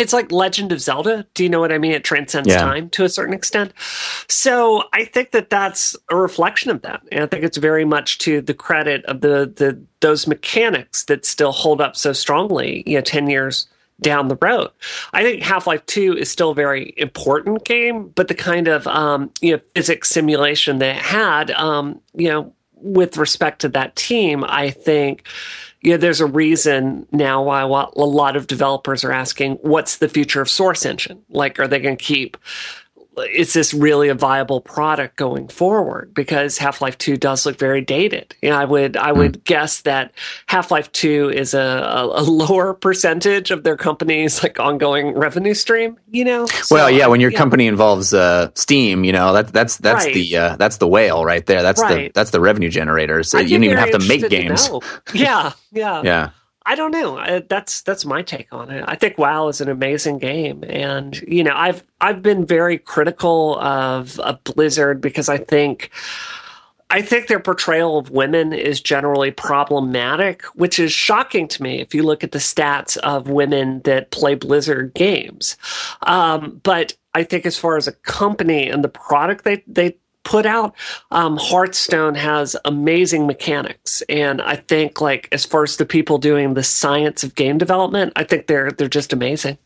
it's 0.00 0.14
like 0.14 0.32
Legend 0.32 0.72
of 0.72 0.80
Zelda. 0.80 1.26
Do 1.34 1.42
you 1.42 1.50
know 1.50 1.60
what 1.60 1.72
I 1.72 1.78
mean? 1.78 1.92
It 1.92 2.04
transcends 2.04 2.48
yeah. 2.48 2.58
time 2.58 2.88
to 2.90 3.04
a 3.04 3.08
certain 3.08 3.34
extent. 3.34 3.74
So 4.28 4.84
I 4.94 5.04
think 5.04 5.32
that 5.32 5.50
that's 5.50 5.94
a 6.10 6.16
reflection 6.16 6.70
of 6.70 6.80
that, 6.82 7.02
and 7.12 7.22
I 7.22 7.26
think 7.26 7.44
it's 7.44 7.58
very 7.58 7.84
much 7.84 8.18
to 8.20 8.40
the 8.40 8.54
credit 8.54 9.04
of 9.04 9.20
the 9.20 9.52
the 9.54 9.80
those 10.00 10.26
mechanics 10.26 11.04
that 11.04 11.26
still 11.26 11.52
hold 11.52 11.82
up 11.82 11.96
so 11.96 12.14
strongly. 12.14 12.82
You 12.86 12.96
know, 12.96 13.02
ten 13.02 13.28
years 13.28 13.68
down 14.00 14.28
the 14.28 14.38
road. 14.40 14.70
I 15.12 15.22
think 15.22 15.42
Half 15.42 15.66
Life 15.66 15.84
Two 15.86 16.16
is 16.16 16.30
still 16.30 16.50
a 16.50 16.54
very 16.54 16.94
important 16.96 17.64
game, 17.64 18.08
but 18.08 18.28
the 18.28 18.34
kind 18.34 18.68
of 18.68 18.86
um, 18.86 19.30
you 19.40 19.52
know 19.52 19.60
physics 19.74 20.08
simulation 20.08 20.78
that 20.78 20.96
it 20.96 21.02
had, 21.02 21.50
um, 21.52 22.00
you 22.14 22.28
know, 22.28 22.52
with 22.74 23.16
respect 23.16 23.60
to 23.62 23.68
that 23.70 23.96
team, 23.96 24.44
I 24.46 24.70
think 24.70 25.26
you 25.82 25.92
know, 25.92 25.96
there's 25.96 26.20
a 26.20 26.26
reason 26.26 27.06
now 27.10 27.42
why 27.42 27.62
a 27.62 27.66
lot 27.66 28.36
of 28.36 28.46
developers 28.46 29.02
are 29.02 29.12
asking, 29.12 29.54
what's 29.62 29.96
the 29.96 30.08
future 30.08 30.42
of 30.42 30.50
Source 30.50 30.84
Engine? 30.84 31.22
Like, 31.30 31.58
are 31.58 31.66
they 31.66 31.78
going 31.78 31.96
to 31.96 32.04
keep 32.04 32.36
is 33.18 33.52
this 33.52 33.74
really 33.74 34.08
a 34.08 34.14
viable 34.14 34.60
product 34.60 35.16
going 35.16 35.48
forward? 35.48 36.14
Because 36.14 36.58
Half 36.58 36.80
Life 36.80 36.96
Two 36.98 37.16
does 37.16 37.44
look 37.44 37.58
very 37.58 37.80
dated. 37.80 38.34
You 38.40 38.50
know, 38.50 38.56
I 38.56 38.64
would 38.64 38.96
I 38.96 39.12
would 39.12 39.32
mm. 39.32 39.44
guess 39.44 39.82
that 39.82 40.12
Half 40.46 40.70
Life 40.70 40.90
Two 40.92 41.30
is 41.30 41.54
a, 41.54 41.60
a, 42.14 42.22
lower 42.22 42.74
percentage 42.74 43.50
of 43.50 43.64
their 43.64 43.76
company's 43.76 44.42
like 44.42 44.60
ongoing 44.60 45.14
revenue 45.14 45.54
stream. 45.54 45.98
You 46.10 46.24
know, 46.24 46.46
so, 46.46 46.74
well, 46.74 46.90
yeah, 46.90 47.06
when 47.08 47.20
your 47.20 47.32
yeah. 47.32 47.38
company 47.38 47.66
involves 47.66 48.14
uh, 48.14 48.50
Steam, 48.54 49.04
you 49.04 49.12
know 49.12 49.32
that 49.32 49.48
that's 49.48 49.76
that's 49.78 50.06
right. 50.06 50.14
the 50.14 50.36
uh, 50.36 50.56
that's 50.56 50.78
the 50.78 50.88
whale 50.88 51.24
right 51.24 51.44
there. 51.44 51.62
That's 51.62 51.80
right. 51.80 52.08
the 52.08 52.12
that's 52.14 52.30
the 52.30 52.40
revenue 52.40 52.70
generator. 52.70 53.22
So 53.22 53.38
you 53.38 53.56
don't 53.56 53.64
even 53.64 53.78
have 53.78 53.90
to 53.92 54.08
make 54.08 54.28
games. 54.28 54.68
To 54.68 54.80
yeah, 55.12 55.52
yeah, 55.72 56.02
yeah. 56.04 56.30
I 56.66 56.74
don't 56.74 56.90
know. 56.90 57.16
I, 57.16 57.40
that's 57.40 57.82
that's 57.82 58.04
my 58.04 58.22
take 58.22 58.52
on 58.52 58.70
it. 58.70 58.84
I 58.86 58.94
think 58.94 59.18
WoW 59.18 59.48
is 59.48 59.60
an 59.60 59.68
amazing 59.68 60.18
game, 60.18 60.62
and 60.68 61.20
you 61.22 61.42
know, 61.42 61.54
I've 61.54 61.82
I've 62.00 62.22
been 62.22 62.44
very 62.44 62.78
critical 62.78 63.58
of, 63.60 64.18
of 64.20 64.42
Blizzard 64.44 65.00
because 65.00 65.28
I 65.28 65.38
think. 65.38 65.90
I 66.92 67.02
think 67.02 67.28
their 67.28 67.38
portrayal 67.38 67.98
of 67.98 68.10
women 68.10 68.52
is 68.52 68.80
generally 68.80 69.30
problematic, 69.30 70.42
which 70.56 70.80
is 70.80 70.90
shocking 70.90 71.46
to 71.46 71.62
me 71.62 71.80
if 71.80 71.94
you 71.94 72.02
look 72.02 72.24
at 72.24 72.32
the 72.32 72.40
stats 72.40 72.96
of 72.96 73.28
women 73.28 73.80
that 73.82 74.10
play 74.10 74.34
Blizzard 74.34 74.92
games. 74.94 75.56
Um, 76.02 76.60
but 76.64 76.94
I 77.14 77.22
think 77.22 77.46
as 77.46 77.56
far 77.56 77.76
as 77.76 77.86
a 77.86 77.92
company 77.92 78.68
and 78.68 78.82
the 78.82 78.88
product 78.88 79.44
they, 79.44 79.62
they 79.68 79.94
put 80.30 80.46
out. 80.46 80.74
Um, 81.10 81.36
Hearthstone 81.36 82.14
has 82.14 82.56
amazing 82.64 83.26
mechanics, 83.26 84.02
and 84.08 84.40
I 84.40 84.56
think 84.56 85.00
like 85.00 85.28
as 85.32 85.44
far 85.44 85.64
as 85.64 85.76
the 85.76 85.84
people 85.84 86.18
doing 86.18 86.54
the 86.54 86.62
science 86.62 87.24
of 87.24 87.34
game 87.34 87.58
development, 87.58 88.12
I 88.14 88.22
think 88.22 88.46
they're 88.46 88.70
they're 88.70 88.88
just 88.88 89.12
amazing. 89.12 89.58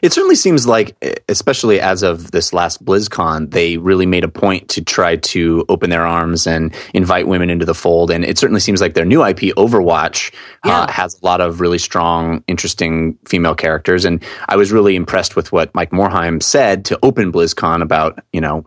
It 0.00 0.12
certainly 0.12 0.36
seems 0.36 0.66
like, 0.66 0.96
especially 1.28 1.80
as 1.80 2.02
of 2.02 2.30
this 2.30 2.54
last 2.54 2.82
BlizzCon, 2.82 3.50
they 3.50 3.76
really 3.76 4.06
made 4.06 4.24
a 4.24 4.28
point 4.28 4.68
to 4.70 4.82
try 4.82 5.16
to 5.16 5.66
open 5.68 5.90
their 5.90 6.06
arms 6.06 6.46
and 6.46 6.74
invite 6.94 7.28
women 7.28 7.50
into 7.50 7.66
the 7.66 7.74
fold. 7.74 8.10
And 8.10 8.24
it 8.24 8.38
certainly 8.38 8.60
seems 8.60 8.80
like 8.80 8.94
their 8.94 9.04
new 9.04 9.22
IP, 9.22 9.54
Overwatch, 9.56 10.32
uh, 10.32 10.68
yeah. 10.68 10.80
uh, 10.80 10.90
has 10.90 11.20
a 11.20 11.24
lot 11.26 11.42
of 11.42 11.60
really 11.60 11.78
strong, 11.78 12.42
interesting 12.46 13.18
female 13.26 13.54
characters. 13.54 14.06
And 14.06 14.22
I 14.48 14.56
was 14.56 14.72
really 14.72 14.96
impressed 14.96 15.36
with 15.36 15.52
what 15.52 15.74
Mike 15.74 15.90
Morhaime 15.90 16.42
said 16.42 16.86
to 16.86 16.98
open 17.02 17.30
BlizzCon 17.30 17.82
about, 17.82 18.24
you 18.32 18.40
know, 18.40 18.64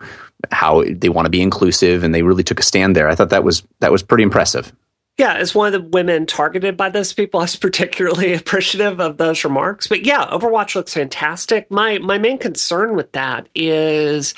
how 0.51 0.83
they 0.87 1.09
want 1.09 1.25
to 1.25 1.29
be 1.29 1.41
inclusive, 1.41 2.03
and 2.03 2.13
they 2.13 2.23
really 2.23 2.43
took 2.43 2.59
a 2.59 2.63
stand 2.63 2.95
there. 2.95 3.07
I 3.07 3.15
thought 3.15 3.29
that 3.29 3.43
was 3.43 3.63
that 3.79 3.91
was 3.91 4.03
pretty 4.03 4.23
impressive. 4.23 4.73
Yeah, 5.17 5.33
as 5.33 5.53
one 5.53 5.67
of 5.67 5.73
the 5.73 5.89
women 5.89 6.25
targeted 6.25 6.77
by 6.77 6.89
those 6.89 7.11
people, 7.11 7.41
I 7.41 7.43
was 7.43 7.57
particularly 7.57 8.33
appreciative 8.35 9.01
of 9.01 9.17
those 9.17 9.43
remarks. 9.43 9.87
But 9.87 10.05
yeah, 10.05 10.25
Overwatch 10.27 10.75
looks 10.75 10.93
fantastic. 10.93 11.69
My 11.69 11.97
my 11.99 12.17
main 12.17 12.37
concern 12.37 12.95
with 12.95 13.11
that 13.11 13.47
is 13.53 14.33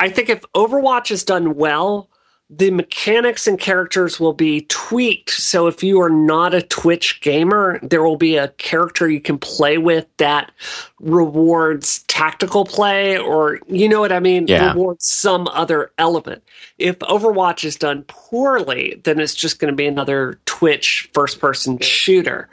I 0.00 0.08
think 0.08 0.28
if 0.28 0.40
Overwatch 0.54 1.10
is 1.10 1.24
done 1.24 1.54
well, 1.54 2.08
the 2.48 2.70
mechanics 2.70 3.48
and 3.48 3.58
characters 3.58 4.20
will 4.20 4.32
be 4.32 4.60
tweaked. 4.62 5.30
So 5.30 5.66
if 5.66 5.82
you 5.82 6.00
are 6.00 6.10
not 6.10 6.54
a 6.54 6.62
Twitch 6.62 7.20
gamer, 7.20 7.80
there 7.82 8.04
will 8.04 8.16
be 8.16 8.36
a 8.36 8.48
character 8.48 9.08
you 9.10 9.20
can 9.20 9.36
play 9.36 9.78
with 9.78 10.06
that 10.18 10.52
rewards 11.00 12.04
tactical 12.04 12.64
play 12.64 13.18
or 13.18 13.58
you 13.66 13.88
know 13.88 14.00
what 14.00 14.12
I 14.12 14.20
mean? 14.20 14.46
Yeah. 14.46 14.72
Rewards 14.72 15.08
some 15.08 15.48
other 15.48 15.90
element. 15.98 16.44
If 16.78 17.00
Overwatch 17.00 17.64
is 17.64 17.74
done 17.74 18.04
poorly, 18.06 19.00
then 19.02 19.18
it's 19.18 19.34
just 19.34 19.58
going 19.58 19.72
to 19.72 19.76
be 19.76 19.86
another 19.86 20.38
Twitch 20.46 21.10
first 21.12 21.40
person 21.40 21.80
shooter. 21.80 22.48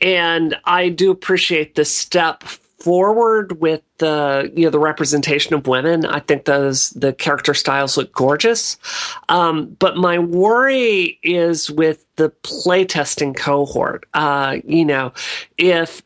And 0.00 0.56
I 0.66 0.88
do 0.88 1.10
appreciate 1.10 1.74
the 1.74 1.84
step 1.84 2.44
forward 2.82 3.60
with 3.60 3.82
the 3.98 4.50
you 4.54 4.64
know 4.64 4.70
the 4.70 4.78
representation 4.78 5.54
of 5.54 5.66
women. 5.66 6.04
I 6.04 6.20
think 6.20 6.44
those 6.44 6.90
the 6.90 7.12
character 7.12 7.54
styles 7.54 7.96
look 7.96 8.12
gorgeous. 8.12 8.78
Um, 9.28 9.76
but 9.78 9.96
my 9.96 10.18
worry 10.18 11.18
is 11.22 11.70
with 11.70 12.04
the 12.16 12.30
playtesting 12.42 13.36
cohort. 13.36 14.06
Uh, 14.14 14.58
you 14.64 14.84
know, 14.84 15.12
if 15.58 16.02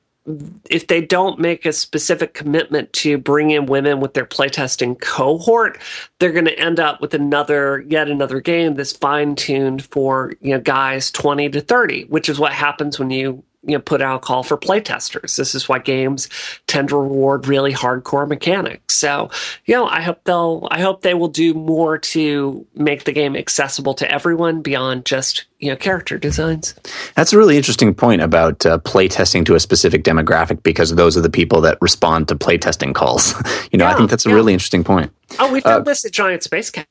if 0.69 0.89
they 0.89 1.01
don't 1.01 1.39
make 1.39 1.65
a 1.65 1.73
specific 1.73 2.35
commitment 2.35 2.93
to 2.93 3.17
bring 3.17 3.51
in 3.51 3.67
women 3.67 4.01
with 4.01 4.15
their 4.15 4.27
playtesting 4.27 5.01
cohort, 5.01 5.79
they're 6.19 6.33
going 6.33 6.47
to 6.47 6.59
end 6.59 6.81
up 6.81 7.01
with 7.01 7.15
another, 7.15 7.85
yet 7.89 8.11
another 8.11 8.41
game 8.41 8.75
that's 8.75 8.93
fine 8.93 9.37
tuned 9.37 9.85
for 9.85 10.35
you 10.41 10.53
know 10.53 10.61
guys 10.61 11.11
twenty 11.11 11.49
to 11.49 11.61
thirty, 11.61 12.05
which 12.05 12.29
is 12.29 12.39
what 12.39 12.53
happens 12.53 12.99
when 12.99 13.11
you 13.11 13.43
you 13.67 13.73
know 13.73 13.81
put 13.81 14.01
out 14.01 14.17
a 14.17 14.19
call 14.21 14.43
for 14.43 14.57
playtesters. 14.57 15.37
This 15.37 15.55
is 15.55 15.69
why 15.69 15.79
games 15.79 16.29
tend 16.67 16.89
to 16.89 16.97
reward 16.97 17.47
really 17.47 17.73
hardcore 17.73 18.27
mechanics. 18.27 18.95
So, 18.95 19.31
you 19.67 19.75
know, 19.75 19.87
I 19.87 20.01
hope 20.01 20.23
they'll 20.25 20.69
I 20.71 20.81
hope 20.81 21.03
they 21.03 21.15
will 21.15 21.29
do 21.29 21.53
more 21.53 21.99
to 21.99 22.67
make 22.75 23.05
the 23.05 23.13
game 23.13 23.37
accessible 23.37 23.95
to 23.95 24.11
everyone 24.11 24.63
beyond 24.63 25.05
just 25.05 25.45
you 25.59 25.71
know 25.71 25.77
character 25.77 26.19
designs. 26.19 26.75
That's 27.15 27.33
a 27.33 27.39
really 27.39 27.57
interesting 27.57 27.95
point 27.95 28.23
about 28.23 28.65
uh, 28.65 28.79
playtesting 28.79 29.45
to 29.47 29.55
a 29.55 29.61
specific 29.61 30.05
demographic 30.05 30.63
because 30.63 30.95
those 30.95 31.17
are 31.17 31.23
the 31.23 31.31
people 31.31 31.61
that 31.63 31.79
respond 31.81 32.29
to 32.29 32.37
playtesting 32.37 32.95
calls. 32.95 33.35
you 33.73 33.79
know, 33.79 33.85
yeah, 33.85 33.93
I 33.93 33.97
think 33.97 34.11
that's 34.11 34.27
a 34.27 34.29
yeah. 34.29 34.35
really 34.35 34.53
interesting 34.53 34.85
point. 34.85 35.13
Oh, 35.39 35.53
we 35.53 35.61
found 35.61 35.83
uh, 35.83 35.91
this 35.91 36.05
at 36.05 36.13
Giant 36.13 36.43
Space 36.43 36.71
Cat 36.71 36.87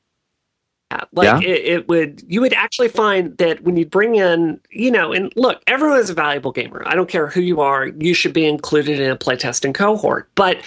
like 1.12 1.42
yeah. 1.42 1.48
it, 1.48 1.64
it, 1.64 1.88
would, 1.88 2.22
you 2.28 2.40
would 2.40 2.54
actually 2.54 2.88
find 2.88 3.36
that 3.38 3.62
when 3.62 3.76
you 3.76 3.86
bring 3.86 4.16
in, 4.16 4.60
you 4.70 4.90
know, 4.90 5.12
and 5.12 5.32
look, 5.36 5.62
everyone 5.66 5.98
is 5.98 6.10
a 6.10 6.14
valuable 6.14 6.52
gamer. 6.52 6.82
I 6.86 6.94
don't 6.94 7.08
care 7.08 7.26
who 7.26 7.40
you 7.40 7.60
are, 7.60 7.88
you 7.88 8.14
should 8.14 8.32
be 8.32 8.46
included 8.46 9.00
in 9.00 9.10
a 9.10 9.16
playtesting 9.16 9.74
cohort. 9.74 10.30
But 10.34 10.62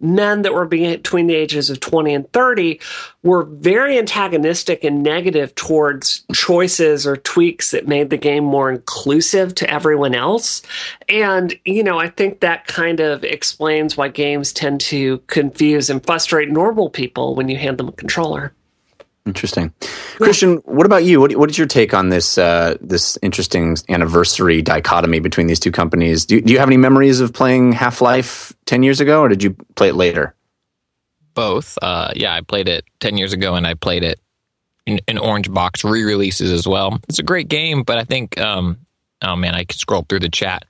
men 0.00 0.42
that 0.42 0.54
were 0.54 0.64
between 0.64 1.26
the 1.26 1.34
ages 1.34 1.70
of 1.70 1.78
20 1.78 2.14
and 2.14 2.32
30 2.32 2.80
were 3.22 3.44
very 3.44 3.98
antagonistic 3.98 4.82
and 4.82 5.02
negative 5.02 5.54
towards 5.54 6.24
choices 6.34 7.06
or 7.06 7.18
tweaks 7.18 7.70
that 7.70 7.86
made 7.86 8.10
the 8.10 8.16
game 8.16 8.44
more 8.44 8.70
inclusive 8.70 9.54
to 9.54 9.70
everyone 9.70 10.14
else. 10.14 10.62
And, 11.08 11.56
you 11.64 11.82
know, 11.82 11.98
I 11.98 12.08
think 12.08 12.40
that 12.40 12.66
kind 12.66 13.00
of 13.00 13.24
explains 13.24 13.96
why 13.96 14.08
games 14.08 14.52
tend 14.52 14.80
to 14.82 15.18
confuse 15.26 15.90
and 15.90 16.04
frustrate 16.04 16.50
normal 16.50 16.88
people 16.88 17.34
when 17.34 17.48
you 17.48 17.58
hand 17.58 17.78
them 17.78 17.88
a 17.88 17.92
controller. 17.92 18.54
Interesting, 19.30 19.72
yeah. 19.82 19.88
Christian. 20.18 20.56
What 20.58 20.86
about 20.86 21.04
you? 21.04 21.20
What, 21.20 21.34
what 21.36 21.50
is 21.50 21.56
your 21.56 21.66
take 21.66 21.94
on 21.94 22.08
this 22.08 22.36
uh, 22.36 22.76
this 22.80 23.18
interesting 23.22 23.76
anniversary 23.88 24.62
dichotomy 24.62 25.20
between 25.20 25.46
these 25.46 25.60
two 25.60 25.72
companies? 25.72 26.26
Do, 26.26 26.40
do 26.40 26.52
you 26.52 26.58
have 26.58 26.68
any 26.68 26.76
memories 26.76 27.20
of 27.20 27.32
playing 27.32 27.72
Half 27.72 28.00
Life 28.00 28.52
ten 28.66 28.82
years 28.82 29.00
ago, 29.00 29.20
or 29.20 29.28
did 29.28 29.42
you 29.42 29.56
play 29.74 29.88
it 29.88 29.94
later? 29.94 30.34
both. 31.34 31.78
Uh, 31.80 32.12
yeah, 32.14 32.34
I 32.34 32.42
played 32.42 32.68
it 32.68 32.84
10 33.00 33.16
years 33.16 33.32
ago 33.32 33.54
and 33.54 33.66
I 33.66 33.74
played 33.74 34.04
it 34.04 34.20
in, 34.86 35.00
in 35.08 35.18
Orange 35.18 35.50
Box 35.50 35.84
re 35.84 36.02
releases 36.02 36.52
as 36.52 36.66
well. 36.66 37.00
It's 37.08 37.18
a 37.18 37.24
great 37.24 37.48
game, 37.48 37.82
but 37.82 37.98
I 37.98 38.04
think, 38.04 38.38
um, 38.38 38.78
oh 39.22 39.36
man, 39.36 39.54
I 39.54 39.64
could 39.64 39.78
scroll 39.78 40.04
through 40.08 40.20
the 40.20 40.28
chat 40.28 40.64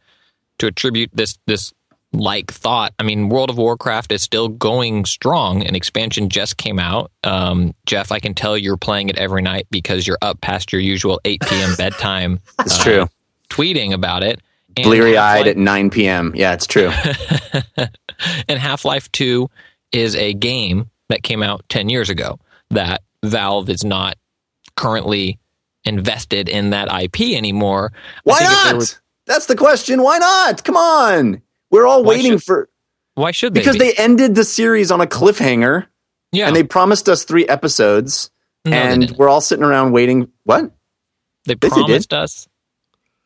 to 0.59 0.67
attribute 0.67 1.11
this, 1.13 1.39
this 1.47 1.73
like 2.13 2.51
thought. 2.51 2.93
I 2.99 3.03
mean, 3.03 3.29
World 3.29 3.51
of 3.51 3.59
Warcraft 3.59 4.13
is 4.13 4.23
still 4.23 4.49
going 4.49 5.05
strong. 5.05 5.63
An 5.63 5.75
expansion 5.75 6.29
just 6.29 6.57
came 6.57 6.79
out. 6.79 7.11
Um, 7.25 7.75
Jeff, 7.87 8.13
I 8.13 8.19
can 8.19 8.35
tell 8.35 8.59
you're 8.59 8.77
playing 8.77 9.09
it 9.09 9.19
every 9.19 9.43
night 9.43 9.67
because 9.71 10.07
you're 10.07 10.19
up 10.23 10.41
past 10.41 10.73
your 10.73 10.81
usual 10.81 11.21
8 11.25 11.41
p.m. 11.43 11.75
bedtime. 11.77 12.41
It's 12.61 12.79
uh, 12.81 12.85
true. 12.85 13.09
Tweeting 13.49 13.93
about 13.93 14.23
it. 14.23 14.41
Bleary 14.75 15.17
eyed 15.17 15.49
at 15.49 15.57
9 15.57 15.91
p.m. 15.91 16.33
Yeah, 16.35 16.53
it's 16.53 16.67
true. 16.67 16.91
and 18.49 18.59
Half 18.59 18.85
Life 18.85 19.11
2 19.13 19.49
is 19.93 20.15
a 20.15 20.35
game 20.35 20.91
that 21.09 21.23
came 21.23 21.43
out 21.43 21.65
10 21.69 21.89
years 21.89 22.11
ago 22.11 22.39
that 22.71 23.03
Valve 23.25 23.69
is 23.69 23.85
not 23.85 24.17
currently 24.77 25.39
invested 25.85 26.49
in 26.49 26.71
that 26.71 26.89
IP 27.03 27.37
anymore. 27.37 27.93
Why 28.25 28.41
not? 28.41 29.01
That's 29.27 29.47
the 29.47 29.57
question. 29.57 30.03
Why 30.03 30.19
not? 30.19 30.65
Come 30.65 30.77
on. 30.77 31.43
We're 31.71 31.87
all 31.87 32.05
waiting 32.05 32.33
should, 32.33 32.43
for. 32.43 32.69
Why 33.15 33.31
should 33.31 33.55
they? 33.55 33.61
Because 33.61 33.77
be? 33.77 33.85
they 33.85 33.95
ended 33.95 34.35
the 34.35 34.45
series 34.45 34.91
on 34.91 35.01
a 35.01 35.07
cliffhanger. 35.07 35.87
Yeah. 36.33 36.47
And 36.47 36.55
they 36.55 36.63
promised 36.63 37.09
us 37.09 37.25
three 37.25 37.47
episodes. 37.47 38.31
No, 38.65 38.77
and 38.77 39.11
we're 39.13 39.29
all 39.29 39.41
sitting 39.41 39.65
around 39.65 39.93
waiting. 39.93 40.31
What? 40.45 40.71
They 41.47 41.55
promised 41.55 42.13
us. 42.13 42.49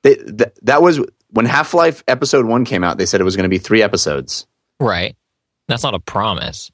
They, 0.02 0.14
th- 0.14 0.54
that 0.62 0.82
was 0.82 1.00
when 1.30 1.46
Half 1.46 1.74
Life 1.74 2.04
Episode 2.06 2.46
One 2.46 2.64
came 2.64 2.84
out. 2.84 2.98
They 2.98 3.06
said 3.06 3.20
it 3.20 3.24
was 3.24 3.36
going 3.36 3.44
to 3.44 3.50
be 3.50 3.58
three 3.58 3.82
episodes. 3.82 4.46
Right. 4.78 5.16
That's 5.66 5.82
not 5.82 5.94
a 5.94 5.98
promise. 5.98 6.70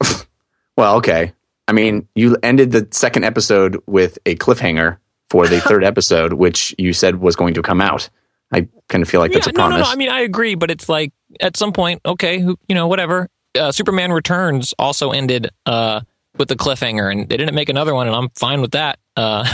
well, 0.76 0.96
okay. 0.96 1.32
I 1.66 1.72
mean, 1.72 2.08
you 2.14 2.36
ended 2.42 2.70
the 2.70 2.88
second 2.92 3.24
episode 3.24 3.82
with 3.86 4.18
a 4.26 4.36
cliffhanger 4.36 4.98
for 5.28 5.48
the 5.48 5.60
third 5.60 5.84
episode, 5.84 6.34
which 6.34 6.74
you 6.78 6.92
said 6.92 7.16
was 7.16 7.36
going 7.36 7.54
to 7.54 7.62
come 7.62 7.80
out. 7.80 8.08
I 8.52 8.68
kind 8.88 9.02
of 9.02 9.08
feel 9.08 9.20
like 9.20 9.32
yeah, 9.32 9.38
that's 9.38 9.48
a 9.48 9.52
promise. 9.52 9.76
No, 9.76 9.78
no, 9.78 9.84
no. 9.84 9.90
I 9.90 9.96
mean, 9.96 10.08
I 10.08 10.20
agree, 10.20 10.54
but 10.54 10.70
it's 10.70 10.88
like 10.88 11.12
at 11.40 11.56
some 11.56 11.72
point, 11.72 12.00
okay, 12.04 12.38
who, 12.38 12.56
you 12.68 12.74
know, 12.74 12.86
whatever. 12.86 13.28
Uh, 13.58 13.72
Superman 13.72 14.12
Returns 14.12 14.74
also 14.78 15.10
ended 15.10 15.50
uh, 15.66 16.00
with 16.36 16.48
the 16.48 16.56
cliffhanger, 16.56 17.10
and 17.10 17.28
they 17.28 17.36
didn't 17.36 17.54
make 17.54 17.68
another 17.68 17.94
one, 17.94 18.06
and 18.06 18.16
I'm 18.16 18.28
fine 18.30 18.60
with 18.60 18.72
that. 18.72 18.98
Uh, 19.16 19.44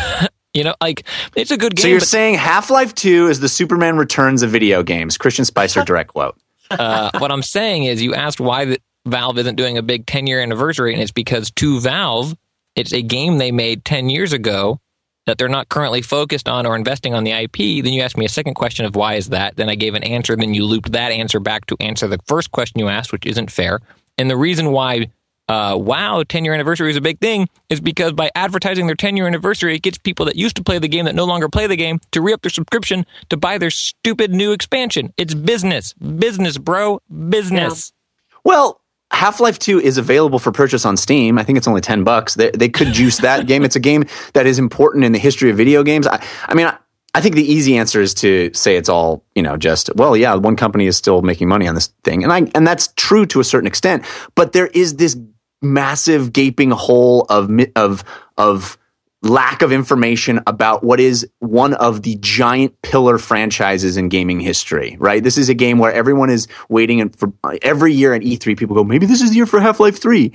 you 0.54 0.64
know, 0.64 0.74
like 0.80 1.07
it's 1.35 1.50
a 1.50 1.57
good 1.57 1.74
game. 1.74 1.83
So 1.83 1.88
you're 1.88 2.00
saying 2.00 2.35
Half 2.35 2.70
Life 2.70 2.94
Two 2.94 3.28
is 3.28 3.40
the 3.40 3.48
Superman 3.48 3.96
Returns 3.96 4.42
of 4.42 4.50
video 4.50 4.83
games? 4.83 5.16
Christian 5.16 5.44
Spicer 5.44 5.83
direct 5.85 6.11
quote. 6.11 6.37
Uh, 6.70 7.11
what 7.18 7.30
I'm 7.30 7.42
saying 7.42 7.85
is, 7.85 8.02
you 8.02 8.14
asked 8.14 8.40
why 8.40 8.64
the, 8.64 8.80
Valve 9.07 9.38
isn't 9.38 9.57
doing 9.57 9.76
a 9.76 9.83
big 9.83 10.07
10 10.07 10.26
year 10.26 10.40
anniversary, 10.40 10.92
and 10.92 11.02
it's 11.02 11.12
because 11.12 11.50
to 11.52 11.80
Valve, 11.80 12.35
it's 12.74 12.92
a 12.92 13.02
game 13.02 13.38
they 13.38 13.52
made 13.52 13.85
10 13.85 14.09
years 14.09 14.33
ago 14.33 14.80
that 15.26 15.38
they're 15.38 15.48
not 15.48 15.68
currently 15.68 16.02
focused 16.02 16.48
on 16.48 16.66
or 16.66 16.76
investing 16.76 17.14
on 17.14 17.24
the 17.24 17.32
IP, 17.32 17.84
then 17.84 17.92
you 17.92 18.02
asked 18.02 18.16
me 18.16 18.24
a 18.24 18.28
second 18.30 18.54
question 18.54 18.84
of 18.84 18.96
why 18.96 19.14
is 19.14 19.30
that? 19.30 19.56
Then 19.56 19.68
I 19.68 19.74
gave 19.74 19.94
an 19.94 20.04
answer, 20.04 20.37
then 20.37 20.54
you 20.54 20.64
looped 20.64 20.92
that 20.92 21.12
answer 21.12 21.40
back 21.40 21.66
to 21.66 21.76
answer 21.80 22.08
the 22.08 22.18
first 22.26 22.50
question 22.50 22.80
you 22.80 22.88
asked, 22.88 23.12
which 23.12 23.26
isn't 23.26 23.50
fair. 23.50 23.80
And 24.18 24.30
the 24.30 24.37
reason 24.37 24.70
why 24.70 25.10
uh, 25.48 25.76
WoW, 25.78 26.22
10 26.22 26.44
year 26.44 26.54
anniversary 26.54 26.90
is 26.90 26.96
a 26.96 27.00
big 27.00 27.20
thing 27.20 27.48
is 27.68 27.80
because 27.80 28.12
by 28.12 28.30
advertising 28.34 28.87
their 28.87 28.96
10 28.96 29.16
year 29.16 29.26
anniversary, 29.26 29.76
it 29.76 29.82
gets 29.82 29.98
people 29.98 30.26
that 30.26 30.37
used 30.37 30.56
to 30.56 30.64
play 30.64 30.78
the 30.78 30.88
game 30.88 31.04
that 31.04 31.14
no 31.14 31.24
longer 31.24 31.48
play 31.48 31.66
the 31.66 31.76
game 31.76 32.00
to 32.12 32.20
re 32.20 32.32
up 32.32 32.42
their 32.42 32.50
subscription 32.50 33.04
to 33.28 33.37
buy 33.37 33.58
their 33.58 33.70
stupid 33.70 34.30
new 34.30 34.52
expansion. 34.52 35.12
It's 35.16 35.34
business. 35.34 35.92
Business, 35.94 36.58
bro. 36.58 37.00
Business. 37.28 37.92
Yeah. 37.92 38.40
Well, 38.44 38.80
Half 39.14 39.40
Life 39.40 39.59
2 39.59 39.81
is 39.81 39.96
available 39.96 40.38
for 40.38 40.53
purchase 40.53 40.85
on 40.85 40.96
Steam. 40.96 41.38
I 41.38 41.44
think 41.44 41.57
it's 41.57 41.68
only 41.68 41.81
10 41.81 42.05
bucks. 42.05 42.35
They, 42.35 42.50
they 42.50 42.68
could 42.68 42.92
juice 42.92 43.18
that 43.18 43.46
game. 43.46 43.64
It's 43.64 43.77
a 43.77 43.81
game 43.81 44.05
that 44.35 44.46
is 44.46 44.59
important 44.59 45.05
in 45.05 45.12
the 45.12 45.18
history 45.18 45.50
of 45.50 45.57
video 45.57 45.83
games. 45.83 46.07
I, 46.07 46.22
I 46.46 46.55
mean, 46.55 46.66
I, 46.66 46.77
I 47.14 47.20
think 47.20 47.37
the 47.37 47.44
easy 47.50 47.77
answer 47.77 48.00
is 48.00 48.12
to 48.14 48.50
say 48.55 48.77
it's 48.77 48.88
all, 48.88 49.24
you 49.37 49.42
know, 49.42 49.57
just, 49.57 49.88
well, 49.94 50.16
yeah, 50.16 50.35
one 50.35 50.57
company 50.57 50.87
is 50.87 50.96
still 50.96 51.22
making 51.22 51.48
money 51.48 51.68
on 51.68 51.77
this 51.77 51.90
thing. 52.03 52.24
And 52.24 52.33
I, 52.33 52.50
and 52.57 52.66
that's 52.66 52.88
true 52.96 53.24
to 53.27 53.40
a 53.40 53.44
certain 53.44 53.68
extent, 53.68 54.05
but 54.35 54.53
there 54.53 54.66
is 54.66 54.96
this 54.96 55.16
massive 55.62 56.33
gaping 56.33 56.72
hole 56.72 57.24
of, 57.29 57.50
of, 57.77 58.05
of, 58.37 58.77
lack 59.24 59.62
of 59.62 59.72
information 59.72 60.40
about 60.46 60.84
what 60.84 61.00
is 61.00 61.26
one 61.38 61.74
of 61.74 62.02
the 62.02 62.16
giant 62.20 62.80
pillar 62.82 63.18
franchises 63.18 63.96
in 63.96 64.08
gaming 64.08 64.38
history, 64.38 64.96
right? 65.00 65.22
This 65.22 65.38
is 65.38 65.48
a 65.48 65.54
game 65.54 65.78
where 65.78 65.92
everyone 65.92 66.30
is 66.30 66.46
waiting 66.68 67.00
and 67.00 67.16
for 67.16 67.32
every 67.62 67.94
year 67.94 68.12
at 68.12 68.22
E3, 68.22 68.56
people 68.56 68.76
go, 68.76 68.84
maybe 68.84 69.06
this 69.06 69.22
is 69.22 69.30
the 69.30 69.37
year 69.37 69.46
for 69.46 69.60
Half-Life 69.60 70.00
3. 70.00 70.32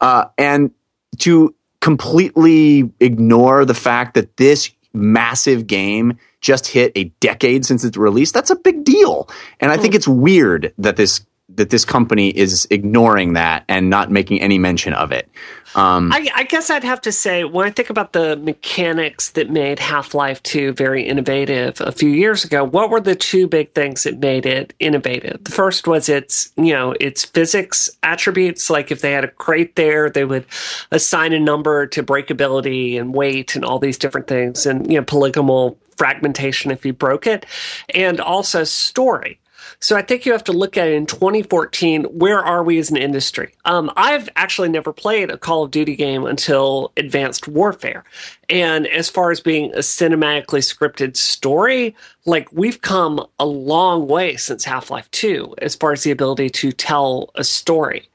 Uh, 0.00 0.24
and 0.38 0.70
to 1.18 1.54
completely 1.80 2.90
ignore 3.00 3.64
the 3.64 3.74
fact 3.74 4.14
that 4.14 4.36
this 4.38 4.70
massive 4.92 5.66
game 5.66 6.18
just 6.40 6.66
hit 6.66 6.92
a 6.94 7.04
decade 7.20 7.66
since 7.66 7.84
its 7.84 7.96
release, 7.96 8.32
that's 8.32 8.50
a 8.50 8.56
big 8.56 8.84
deal. 8.84 9.28
And 9.60 9.70
I 9.70 9.76
think 9.76 9.92
hmm. 9.92 9.96
it's 9.96 10.08
weird 10.08 10.72
that 10.78 10.96
this 10.96 11.20
that 11.56 11.70
this 11.70 11.84
company 11.84 12.30
is 12.30 12.66
ignoring 12.70 13.34
that 13.34 13.64
and 13.68 13.90
not 13.90 14.10
making 14.10 14.40
any 14.40 14.58
mention 14.58 14.92
of 14.92 15.12
it. 15.12 15.28
Um, 15.74 16.12
I, 16.12 16.28
I, 16.34 16.42
guess 16.42 16.68
I'd 16.68 16.82
have 16.82 17.00
to 17.02 17.12
say 17.12 17.44
when 17.44 17.64
I 17.64 17.70
think 17.70 17.90
about 17.90 18.12
the 18.12 18.36
mechanics 18.36 19.30
that 19.30 19.50
made 19.50 19.78
Half 19.78 20.14
Life 20.14 20.42
Two 20.42 20.72
very 20.72 21.04
innovative 21.04 21.80
a 21.80 21.92
few 21.92 22.10
years 22.10 22.44
ago, 22.44 22.64
what 22.64 22.90
were 22.90 23.00
the 23.00 23.14
two 23.14 23.46
big 23.46 23.72
things 23.72 24.02
that 24.02 24.18
made 24.18 24.46
it 24.46 24.74
innovative? 24.80 25.44
The 25.44 25.52
first 25.52 25.86
was 25.86 26.08
its 26.08 26.50
you 26.56 26.72
know 26.72 26.96
its 26.98 27.24
physics 27.24 27.88
attributes. 28.02 28.68
Like 28.68 28.90
if 28.90 29.00
they 29.00 29.12
had 29.12 29.22
a 29.22 29.28
crate 29.28 29.76
there, 29.76 30.10
they 30.10 30.24
would 30.24 30.44
assign 30.90 31.32
a 31.32 31.38
number 31.38 31.86
to 31.86 32.02
breakability 32.02 32.98
and 32.98 33.14
weight 33.14 33.54
and 33.54 33.64
all 33.64 33.78
these 33.78 33.98
different 33.98 34.26
things, 34.26 34.66
and 34.66 34.90
you 34.90 34.98
know 34.98 35.04
polygonal 35.04 35.78
fragmentation 35.96 36.72
if 36.72 36.84
you 36.84 36.92
broke 36.92 37.28
it, 37.28 37.46
and 37.94 38.20
also 38.20 38.64
story. 38.64 39.39
So 39.82 39.96
I 39.96 40.02
think 40.02 40.26
you 40.26 40.32
have 40.32 40.44
to 40.44 40.52
look 40.52 40.76
at 40.76 40.88
it 40.88 40.94
in 40.94 41.06
2014. 41.06 42.04
Where 42.04 42.38
are 42.38 42.62
we 42.62 42.78
as 42.78 42.90
an 42.90 42.98
industry? 42.98 43.54
Um, 43.64 43.90
I've 43.96 44.28
actually 44.36 44.68
never 44.68 44.92
played 44.92 45.30
a 45.30 45.38
Call 45.38 45.64
of 45.64 45.70
Duty 45.70 45.96
game 45.96 46.26
until 46.26 46.92
Advanced 46.98 47.48
Warfare. 47.48 48.04
And 48.50 48.86
as 48.88 49.08
far 49.08 49.30
as 49.30 49.40
being 49.40 49.72
a 49.72 49.78
cinematically 49.78 50.60
scripted 50.60 51.16
story, 51.16 51.96
like 52.26 52.52
we've 52.52 52.82
come 52.82 53.24
a 53.38 53.46
long 53.46 54.06
way 54.06 54.36
since 54.36 54.64
Half 54.64 54.90
Life 54.90 55.10
2 55.12 55.54
as 55.58 55.74
far 55.74 55.92
as 55.92 56.02
the 56.02 56.10
ability 56.10 56.50
to 56.50 56.72
tell 56.72 57.30
a 57.34 57.44
story. 57.44 58.06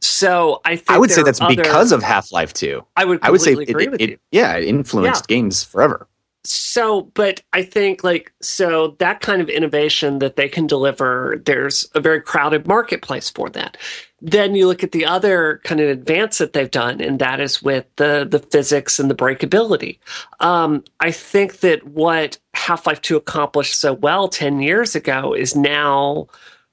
So 0.00 0.60
I 0.64 0.76
think 0.76 0.90
I 0.90 0.98
would 0.98 1.12
say 1.12 1.22
that's 1.22 1.40
other, 1.40 1.54
because 1.54 1.92
of 1.92 2.02
Half 2.02 2.32
Life 2.32 2.52
2. 2.54 2.84
I 2.96 3.04
would 3.04 3.20
I 3.22 3.30
would 3.30 3.40
say 3.40 3.52
agree 3.52 3.84
it, 3.84 3.90
with 3.92 4.00
it, 4.00 4.10
you. 4.10 4.18
Yeah, 4.32 4.56
it 4.56 4.64
influenced 4.64 5.26
yeah. 5.28 5.36
games 5.36 5.62
forever 5.62 6.08
so 6.44 7.02
but 7.14 7.42
i 7.52 7.62
think 7.62 8.04
like 8.04 8.32
so 8.40 8.96
that 8.98 9.20
kind 9.20 9.40
of 9.40 9.48
innovation 9.48 10.18
that 10.18 10.36
they 10.36 10.48
can 10.48 10.66
deliver 10.66 11.42
there's 11.46 11.88
a 11.94 12.00
very 12.00 12.20
crowded 12.20 12.66
marketplace 12.66 13.30
for 13.30 13.48
that. 13.50 13.76
Then 14.20 14.54
you 14.54 14.66
look 14.66 14.82
at 14.82 14.92
the 14.92 15.04
other 15.04 15.60
kind 15.64 15.80
of 15.80 15.88
advance 15.88 16.38
that 16.38 16.54
they've 16.54 16.70
done 16.70 17.00
and 17.00 17.18
that 17.18 17.40
is 17.40 17.62
with 17.62 17.86
the 17.96 18.26
the 18.28 18.38
physics 18.38 18.98
and 18.98 19.10
the 19.10 19.14
breakability. 19.14 19.98
Um, 20.40 20.84
i 21.00 21.10
think 21.10 21.60
that 21.60 21.86
what 21.86 22.38
half-life 22.54 23.00
2 23.00 23.16
accomplished 23.16 23.78
so 23.78 23.92
well 23.94 24.28
10 24.28 24.60
years 24.60 24.94
ago 24.94 25.34
is 25.34 25.54
now 25.56 26.26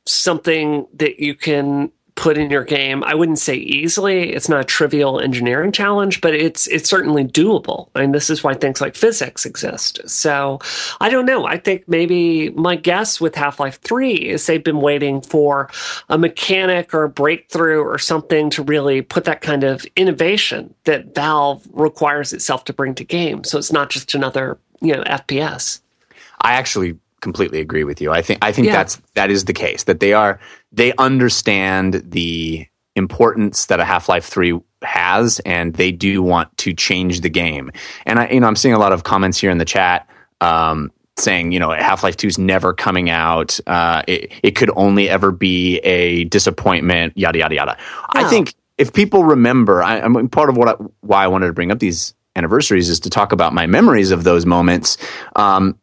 something 0.06 0.88
that 0.94 1.20
you 1.20 1.36
can 1.36 1.92
put 2.16 2.38
in 2.38 2.52
your 2.52 2.64
game. 2.64 3.04
I 3.04 3.16
wouldn't 3.16 3.40
say 3.40 3.56
easily. 3.56 4.32
It's 4.34 4.50
not 4.50 4.62
a 4.62 4.66
trivial 4.66 5.20
engineering 5.20 5.72
challenge, 5.72 6.22
but 6.22 6.34
it's 6.34 6.68
it's 6.68 6.90
certainly 6.90 7.24
doable. 7.24 7.90
I 7.96 8.02
mean, 8.02 8.12
this 8.12 8.30
is 8.30 8.44
why 8.44 8.54
things 8.54 8.82
like 8.82 8.96
physics 8.96 9.46
exist. 9.46 10.02
So 10.10 10.60
I 11.00 11.10
don't 11.10 11.26
know. 11.26 11.46
I 11.46 11.58
think 11.58 11.88
maybe 11.88 12.50
my 12.52 12.76
guess 12.76 13.22
with 13.22 13.36
Half 13.36 13.60
Life 13.60 13.80
Three 13.82 14.14
is 14.14 14.46
they've 14.46 14.64
been 14.64 14.82
waiting 14.82 15.22
for 15.22 15.70
a 16.10 16.18
mechanic 16.18 16.94
or 16.94 17.04
a 17.04 17.10
breakthrough 17.10 17.82
or 17.82 17.98
something 17.98 18.50
to 18.52 18.64
really 18.64 19.02
put 19.02 19.24
that 19.26 19.42
kind 19.42 19.64
of 19.64 19.86
innovation 19.96 20.74
that 20.84 21.16
Valve 21.16 21.68
requires 21.72 22.34
itself 22.34 22.66
to 22.66 22.74
bring 22.74 22.94
to 22.96 23.04
games. 23.04 23.50
So 23.50 23.58
it's 23.58 23.72
not 23.72 23.90
just 23.90 24.14
another 24.14 24.58
you 24.82 24.94
know 24.96 25.04
FPS. 25.04 25.80
I 26.42 26.54
actually 26.54 26.98
completely 27.22 27.60
agree 27.60 27.84
with 27.84 28.02
you. 28.02 28.12
I 28.12 28.22
think 28.22 28.40
I 28.42 28.52
think 28.52 28.68
yeah. 28.68 28.74
that's 28.74 29.02
that 29.16 29.32
is 29.32 29.46
the 29.46 29.54
case 29.54 29.84
that 29.84 30.00
they 30.00 30.14
are 30.14 30.40
they 30.72 30.94
understand 30.94 32.04
the 32.06 32.68
importance 32.96 33.68
that 33.68 33.80
a 33.80 33.86
Half 33.86 34.10
Life 34.10 34.26
Three 34.26 34.60
has, 34.82 35.40
and 35.46 35.74
they 35.74 35.92
do 35.92 36.22
want 36.22 36.56
to 36.58 36.74
change 36.74 37.22
the 37.22 37.30
game. 37.30 37.72
And 38.06 38.20
I, 38.20 38.30
you 38.30 38.40
know, 38.40 38.48
I'm 38.48 38.56
seeing 38.56 38.74
a 38.74 38.80
lot 38.80 38.92
of 38.92 39.04
comments 39.04 39.38
here 39.38 39.52
in 39.52 39.58
the 39.58 39.66
chat. 39.66 40.10
Um, 40.42 40.92
saying, 41.18 41.52
you 41.52 41.60
know, 41.60 41.70
Half 41.72 42.04
Life 42.04 42.18
2 42.18 42.28
is 42.28 42.38
never 42.40 42.74
coming 42.74 43.10
out. 43.10 43.60
Uh, 43.68 44.02
it, 44.08 44.32
it 44.42 44.52
could 44.52 44.72
only 44.76 45.08
ever 45.10 45.32
be 45.32 45.78
a 45.80 46.24
disappointment, 46.24 47.16
yada, 47.16 47.38
yada, 47.38 47.54
yada. 47.54 47.78
I 48.10 48.24
think 48.24 48.56
if 48.78 48.94
people 48.94 49.24
remember, 49.24 49.84
I, 49.84 50.00
I 50.00 50.08
mean, 50.08 50.30
part 50.30 50.50
of 50.50 50.58
what 50.58 50.70
I, 50.70 50.84
why 51.02 51.24
I 51.24 51.28
wanted 51.28 51.48
to 51.48 51.54
bring 51.54 51.72
up 51.72 51.80
these 51.80 52.16
anniversaries 52.36 52.90
is 52.90 53.02
to 53.02 53.10
talk 53.10 53.32
about 53.32 53.54
my 53.54 53.68
memories 53.68 54.12
of 54.12 54.24
those 54.24 54.46
moments. 54.46 54.98
Um, 55.36 55.78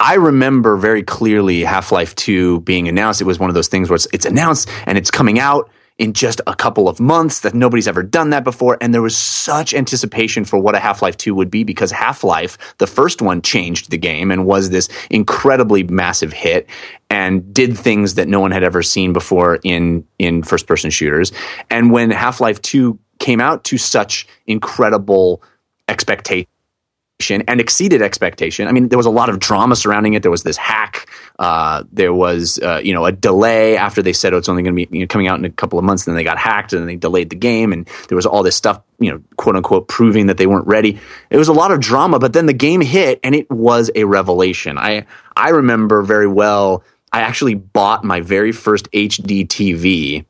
I 0.00 0.14
remember 0.14 0.76
very 0.76 1.02
clearly 1.02 1.62
Half 1.62 1.92
Life 1.92 2.14
2 2.16 2.60
being 2.60 2.88
announced. 2.88 3.20
It 3.20 3.24
was 3.24 3.38
one 3.38 3.50
of 3.50 3.54
those 3.54 3.68
things 3.68 3.90
where 3.90 3.96
it's, 3.96 4.06
it's 4.12 4.24
announced 4.24 4.68
and 4.86 4.96
it's 4.96 5.10
coming 5.10 5.38
out 5.38 5.70
in 5.98 6.12
just 6.12 6.40
a 6.46 6.54
couple 6.54 6.88
of 6.88 7.00
months 7.00 7.40
that 7.40 7.54
nobody's 7.54 7.88
ever 7.88 8.04
done 8.04 8.30
that 8.30 8.44
before. 8.44 8.78
And 8.80 8.94
there 8.94 9.02
was 9.02 9.16
such 9.16 9.74
anticipation 9.74 10.44
for 10.44 10.58
what 10.58 10.76
a 10.76 10.78
Half 10.78 11.02
Life 11.02 11.16
2 11.16 11.34
would 11.34 11.50
be 11.50 11.64
because 11.64 11.90
Half 11.90 12.22
Life, 12.22 12.56
the 12.78 12.86
first 12.86 13.20
one, 13.20 13.42
changed 13.42 13.90
the 13.90 13.98
game 13.98 14.30
and 14.30 14.46
was 14.46 14.70
this 14.70 14.88
incredibly 15.10 15.82
massive 15.82 16.32
hit 16.32 16.68
and 17.10 17.52
did 17.52 17.76
things 17.76 18.14
that 18.14 18.28
no 18.28 18.38
one 18.38 18.52
had 18.52 18.62
ever 18.62 18.82
seen 18.82 19.12
before 19.12 19.58
in, 19.64 20.06
in 20.20 20.44
first 20.44 20.68
person 20.68 20.90
shooters. 20.90 21.32
And 21.68 21.90
when 21.90 22.10
Half 22.12 22.40
Life 22.40 22.62
2 22.62 22.98
came 23.18 23.40
out 23.40 23.64
to 23.64 23.76
such 23.76 24.28
incredible 24.46 25.42
expectation 25.88 26.48
and 27.20 27.60
exceeded 27.60 28.00
expectation. 28.00 28.68
I 28.68 28.72
mean, 28.72 28.88
there 28.88 28.96
was 28.96 29.06
a 29.06 29.10
lot 29.10 29.28
of 29.28 29.40
drama 29.40 29.74
surrounding 29.74 30.14
it. 30.14 30.22
There 30.22 30.30
was 30.30 30.44
this 30.44 30.56
hack. 30.56 31.10
Uh, 31.38 31.82
there 31.90 32.14
was, 32.14 32.60
uh, 32.60 32.80
you 32.82 32.94
know, 32.94 33.04
a 33.04 33.12
delay 33.12 33.76
after 33.76 34.02
they 34.02 34.12
said 34.12 34.32
oh, 34.32 34.36
it's 34.36 34.48
only 34.48 34.62
going 34.62 34.76
to 34.76 34.86
be 34.86 34.98
you 34.98 35.02
know, 35.04 35.08
coming 35.08 35.26
out 35.26 35.36
in 35.38 35.44
a 35.44 35.50
couple 35.50 35.80
of 35.80 35.84
months. 35.84 36.06
And 36.06 36.12
Then 36.12 36.18
they 36.18 36.24
got 36.24 36.38
hacked 36.38 36.72
and 36.72 36.88
they 36.88 36.94
delayed 36.94 37.30
the 37.30 37.36
game. 37.36 37.72
And 37.72 37.88
there 38.08 38.14
was 38.14 38.24
all 38.24 38.44
this 38.44 38.54
stuff, 38.54 38.80
you 39.00 39.10
know, 39.10 39.20
quote 39.36 39.56
unquote, 39.56 39.88
proving 39.88 40.26
that 40.26 40.36
they 40.36 40.46
weren't 40.46 40.66
ready. 40.68 41.00
It 41.30 41.38
was 41.38 41.48
a 41.48 41.52
lot 41.52 41.72
of 41.72 41.80
drama, 41.80 42.20
but 42.20 42.32
then 42.32 42.46
the 42.46 42.52
game 42.52 42.80
hit 42.80 43.18
and 43.24 43.34
it 43.34 43.50
was 43.50 43.90
a 43.96 44.04
revelation. 44.04 44.78
I 44.78 45.06
I 45.36 45.50
remember 45.50 46.02
very 46.02 46.28
well. 46.28 46.84
I 47.12 47.22
actually 47.22 47.54
bought 47.54 48.04
my 48.04 48.20
very 48.20 48.52
first 48.52 48.90
HD 48.92 49.46
TV 49.46 50.24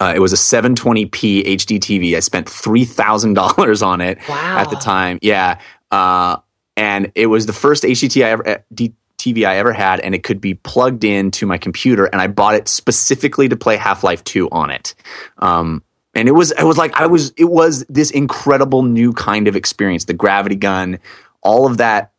uh, 0.00 0.14
it 0.16 0.18
was 0.18 0.32
a 0.32 0.36
720p 0.36 1.44
HD 1.44 1.78
TV. 1.78 2.16
I 2.16 2.20
spent 2.20 2.48
three 2.48 2.86
thousand 2.86 3.34
dollars 3.34 3.82
on 3.82 4.00
it 4.00 4.18
wow. 4.28 4.58
at 4.58 4.70
the 4.70 4.76
time. 4.76 5.18
Yeah, 5.20 5.60
uh, 5.90 6.36
and 6.76 7.12
it 7.14 7.26
was 7.26 7.46
the 7.46 7.52
first 7.52 7.84
HDTV 7.84 8.24
I 8.24 8.30
ever 8.30 8.48
uh, 8.48 8.58
TV 9.20 9.46
I 9.46 9.56
ever 9.56 9.72
had, 9.72 10.00
and 10.00 10.14
it 10.14 10.22
could 10.22 10.40
be 10.40 10.54
plugged 10.54 11.04
into 11.04 11.46
my 11.46 11.58
computer. 11.58 12.06
And 12.06 12.20
I 12.20 12.26
bought 12.26 12.54
it 12.54 12.68
specifically 12.68 13.48
to 13.48 13.56
play 13.56 13.76
Half 13.76 14.02
Life 14.02 14.24
Two 14.24 14.48
on 14.50 14.70
it. 14.70 14.94
Um, 15.38 15.82
and 16.14 16.28
it 16.28 16.32
was 16.32 16.50
it 16.52 16.64
was 16.64 16.78
like 16.78 16.94
I 16.94 17.06
was 17.06 17.32
it 17.36 17.44
was 17.44 17.84
this 17.88 18.10
incredible 18.10 18.82
new 18.82 19.12
kind 19.12 19.46
of 19.46 19.56
experience. 19.56 20.06
The 20.06 20.14
gravity 20.14 20.56
gun, 20.56 20.98
all 21.42 21.66
of 21.66 21.76
that 21.78 22.12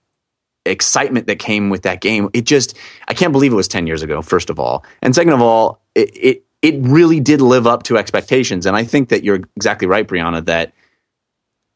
excitement 0.65 1.27
that 1.27 1.39
came 1.39 1.69
with 1.69 1.83
that 1.83 2.01
game. 2.01 2.29
It 2.33 2.45
just 2.45 2.77
I 3.07 3.13
can't 3.13 3.33
believe 3.33 3.51
it 3.51 3.55
was 3.55 3.67
ten 3.67 3.87
years 3.87 4.01
ago. 4.03 4.21
First 4.21 4.49
of 4.49 4.59
all, 4.59 4.85
and 5.01 5.13
second 5.13 5.33
of 5.33 5.41
all, 5.41 5.81
it, 5.95 6.15
it 6.15 6.45
it 6.61 6.75
really 6.81 7.19
did 7.19 7.41
live 7.41 7.65
up 7.67 7.83
to 7.83 7.97
expectations. 7.97 8.65
And 8.65 8.75
I 8.75 8.83
think 8.83 9.09
that 9.09 9.23
you're 9.23 9.41
exactly 9.55 9.87
right, 9.87 10.07
Brianna, 10.07 10.45
that 10.45 10.73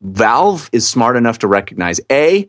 Valve 0.05 0.69
is 0.71 0.87
smart 0.87 1.17
enough 1.17 1.39
to 1.39 1.47
recognize 1.47 1.99
A, 2.11 2.47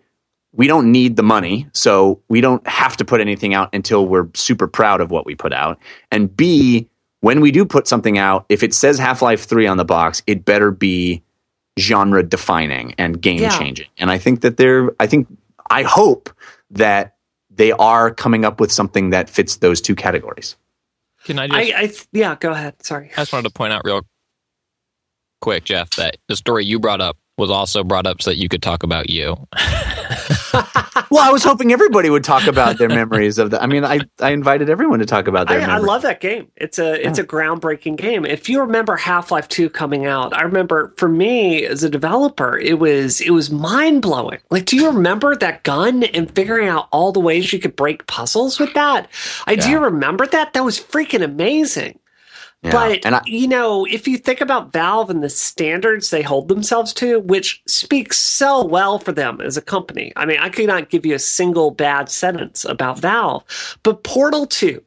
we 0.53 0.67
don't 0.67 0.91
need 0.91 1.17
the 1.17 1.23
money, 1.23 1.69
so 1.73 2.21
we 2.29 2.41
don't 2.41 2.67
have 2.67 2.97
to 2.99 3.05
put 3.05 3.21
anything 3.21 3.55
out 3.55 3.75
until 3.75 4.07
we're 4.07 4.29
super 4.35 4.67
proud 4.67 5.01
of 5.01 5.11
what 5.11 5.27
we 5.27 5.35
put 5.35 5.53
out. 5.53 5.79
And 6.11 6.35
B, 6.35 6.89
when 7.21 7.41
we 7.41 7.51
do 7.51 7.65
put 7.65 7.87
something 7.87 8.19
out, 8.19 8.47
if 8.49 8.63
it 8.63 8.73
says 8.75 8.99
Half 8.99 9.23
Life 9.23 9.45
3 9.45 9.67
on 9.67 9.77
the 9.77 9.85
box, 9.85 10.23
it 10.27 10.45
better 10.45 10.71
be 10.71 11.23
genre 11.79 12.23
defining 12.23 12.95
and 12.97 13.21
game 13.21 13.51
changing. 13.51 13.87
Yeah. 13.97 14.03
And 14.03 14.11
I 14.11 14.19
think 14.19 14.41
that 14.43 14.57
they're, 14.57 14.91
I 14.99 15.07
think, 15.07 15.29
I 15.69 15.83
hope 15.83 16.31
that 16.71 17.17
they 17.51 17.73
are 17.73 18.11
coming 18.11 18.45
up 18.45 18.61
with 18.61 18.73
something 18.73 19.11
that 19.11 19.29
fits 19.29 19.57
those 19.57 19.81
two 19.81 19.95
categories. 19.95 20.57
Can 21.25 21.39
I 21.39 21.49
just? 21.49 21.59
I, 21.59 21.83
I 21.83 21.93
yeah, 22.13 22.37
go 22.39 22.51
ahead. 22.51 22.83
Sorry. 22.83 23.11
I 23.13 23.23
just 23.23 23.33
wanted 23.33 23.49
to 23.49 23.53
point 23.53 23.73
out 23.73 23.83
real 23.85 24.07
quick, 25.41 25.65
Jeff, 25.65 25.91
that 25.97 26.17
the 26.29 26.37
story 26.37 26.65
you 26.65 26.79
brought 26.79 27.01
up 27.01 27.19
was 27.37 27.51
also 27.51 27.85
brought 27.85 28.07
up 28.07 28.23
so 28.23 28.31
that 28.31 28.37
you 28.37 28.49
could 28.49 28.63
talk 28.63 28.83
about 28.83 29.11
you. 29.11 29.37
well, 31.11 31.23
I 31.23 31.31
was 31.31 31.45
hoping 31.45 31.73
everybody 31.73 32.09
would 32.09 32.25
talk 32.25 32.47
about 32.47 32.79
their 32.79 32.89
memories 32.89 33.39
of 33.39 33.51
the. 33.51 33.63
I 33.63 33.67
mean, 33.67 33.85
I, 33.85 34.01
I 34.21 34.31
invited 34.31 34.71
everyone 34.71 34.99
to 35.01 35.07
talk 35.07 35.29
about 35.29 35.49
their. 35.49 35.61
I, 35.61 35.75
I 35.75 35.79
love 35.79 36.03
that 36.03 36.21
game. 36.21 36.51
It's 36.57 36.79
a 36.79 36.95
it's 37.07 37.19
yeah. 37.19 37.25
a 37.25 37.27
groundbreaking 37.27 37.97
game. 37.97 38.25
If 38.25 38.49
you 38.49 38.61
remember 38.61 38.97
Half 38.97 39.31
Life 39.31 39.49
Two 39.49 39.69
coming 39.69 40.07
out, 40.07 40.33
I 40.35 40.43
remember 40.43 40.95
for 40.97 41.09
me 41.09 41.65
as 41.65 41.85
a 41.85 41.91
developer, 41.91 42.59
it 42.59 42.79
was 42.79 43.21
it 43.21 43.31
was 43.31 43.51
mind 43.51 44.03
blowing. 44.03 44.39
Like, 44.51 44.65
do 44.65 44.77
you 44.77 44.87
remember 44.87 45.37
that 45.37 45.63
gun 45.63 46.05
and 46.05 46.31
figuring 46.35 46.69
out 46.69 46.89
all 46.91 47.13
the 47.13 47.21
ways 47.21 47.53
you 47.53 47.59
could 47.59 47.77
break 47.77 48.07
puzzles 48.07 48.59
with 48.59 48.73
that? 48.75 49.11
I 49.47 49.53
yeah. 49.53 49.67
do 49.67 49.81
remember 49.81 50.27
that. 50.27 50.55
That 50.55 50.65
was 50.65 50.81
freaking 50.81 51.23
amazing. 51.23 51.99
Yeah. 52.67 52.73
But 52.73 53.07
I, 53.07 53.21
you 53.27 53.47
know, 53.47 53.85
if 53.85 54.09
you 54.09 54.19
think 54.19 54.41
about 54.41 54.73
Valve 54.73 55.11
and 55.11 55.23
the 55.23 55.31
standards 55.31 56.11
they 56.11 56.23
hold 56.23 56.49
themselves 56.49 56.93
to, 56.95 57.21
which 57.21 57.63
speaks 57.67 58.19
so 58.19 58.65
well 58.65 58.99
for 58.99 59.13
them 59.13 59.41
as 59.41 59.57
a 59.57 59.63
company. 59.63 60.13
I 60.17 60.27
mean, 60.27 60.39
I 60.39 60.49
could 60.49 60.67
not 60.67 60.91
give 60.91 61.07
you 61.07 61.15
a 61.15 61.21
single 61.21 61.71
bad 61.71 62.09
sentence 62.09 62.65
about 62.65 62.99
Valve. 62.99 63.45
But 63.83 64.03
Portal 64.03 64.47
2, 64.47 64.83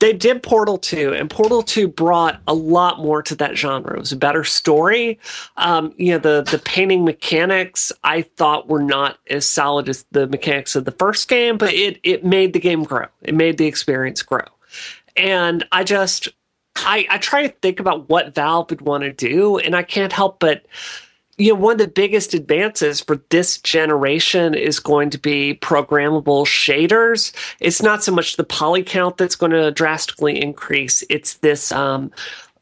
they 0.00 0.12
did 0.12 0.42
Portal 0.42 0.78
2, 0.78 1.12
and 1.12 1.28
Portal 1.28 1.62
2 1.62 1.88
brought 1.88 2.40
a 2.46 2.54
lot 2.54 3.00
more 3.00 3.22
to 3.22 3.34
that 3.34 3.56
genre. 3.56 3.94
It 3.96 3.98
was 3.98 4.12
a 4.12 4.16
better 4.16 4.44
story. 4.44 5.18
Um, 5.56 5.92
you 5.96 6.12
know, 6.12 6.18
the 6.18 6.48
the 6.50 6.58
painting 6.60 7.04
mechanics 7.04 7.92
I 8.04 8.22
thought 8.22 8.68
were 8.68 8.82
not 8.82 9.18
as 9.28 9.44
solid 9.44 9.88
as 9.88 10.06
the 10.12 10.26
mechanics 10.28 10.76
of 10.76 10.84
the 10.84 10.92
first 10.92 11.28
game, 11.28 11.58
but 11.58 11.74
it 11.74 11.98
it 12.04 12.24
made 12.24 12.52
the 12.52 12.60
game 12.60 12.84
grow. 12.84 13.06
It 13.22 13.34
made 13.34 13.58
the 13.58 13.66
experience 13.66 14.22
grow. 14.22 14.46
And 15.16 15.66
I 15.72 15.82
just 15.82 16.28
I, 16.84 17.06
I 17.10 17.18
try 17.18 17.46
to 17.46 17.48
think 17.48 17.80
about 17.80 18.08
what 18.08 18.34
Valve 18.34 18.70
would 18.70 18.80
want 18.80 19.04
to 19.04 19.12
do, 19.12 19.58
and 19.58 19.74
I 19.74 19.82
can't 19.82 20.12
help 20.12 20.38
but 20.38 20.64
you 21.38 21.54
know, 21.54 21.60
one 21.60 21.74
of 21.74 21.78
the 21.78 21.86
biggest 21.88 22.34
advances 22.34 23.00
for 23.00 23.22
this 23.28 23.58
generation 23.58 24.54
is 24.54 24.80
going 24.80 25.10
to 25.10 25.18
be 25.18 25.54
programmable 25.54 26.44
shaders. 26.44 27.32
It's 27.60 27.80
not 27.80 28.02
so 28.02 28.12
much 28.12 28.36
the 28.36 28.44
poly 28.44 28.82
count 28.82 29.16
that's 29.16 29.36
going 29.36 29.52
to 29.52 29.70
drastically 29.70 30.42
increase. 30.42 31.04
It's 31.08 31.34
this 31.34 31.70
um, 31.70 32.10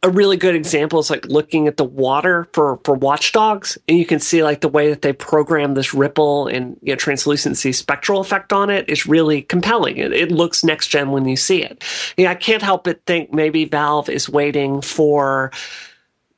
a 0.07 0.11
really 0.11 0.37
good 0.37 0.55
example 0.55 1.01
is 1.01 1.11
like 1.11 1.27
looking 1.27 1.66
at 1.66 1.77
the 1.77 1.85
water 1.85 2.49
for 2.53 2.79
for 2.85 2.95
Watch 2.95 3.33
Dogs 3.33 3.77
and 3.88 3.99
you 3.99 4.07
can 4.07 4.21
see 4.21 4.45
like 4.45 4.61
the 4.61 4.69
way 4.69 4.88
that 4.88 5.03
they 5.03 5.12
program 5.12 5.75
this 5.75 5.92
ripple 5.92 6.47
and 6.47 6.79
you 6.81 6.92
know, 6.92 6.97
translucency 6.97 7.73
spectral 7.73 8.21
effect 8.21 8.53
on 8.53 8.71
it 8.71 8.88
is 8.88 9.07
really 9.07 9.42
compelling 9.42 9.97
it, 9.97 10.12
it 10.12 10.31
looks 10.31 10.62
next 10.62 10.88
gen 10.88 11.11
when 11.11 11.27
you 11.27 11.37
see 11.37 11.61
it 11.61 11.83
yeah 12.16 12.31
i 12.31 12.37
can't 12.37 12.62
help 12.62 12.85
but 12.85 13.05
think 13.07 13.33
maybe 13.33 13.64
valve 13.64 14.09
is 14.09 14.29
waiting 14.29 14.81
for 14.81 15.51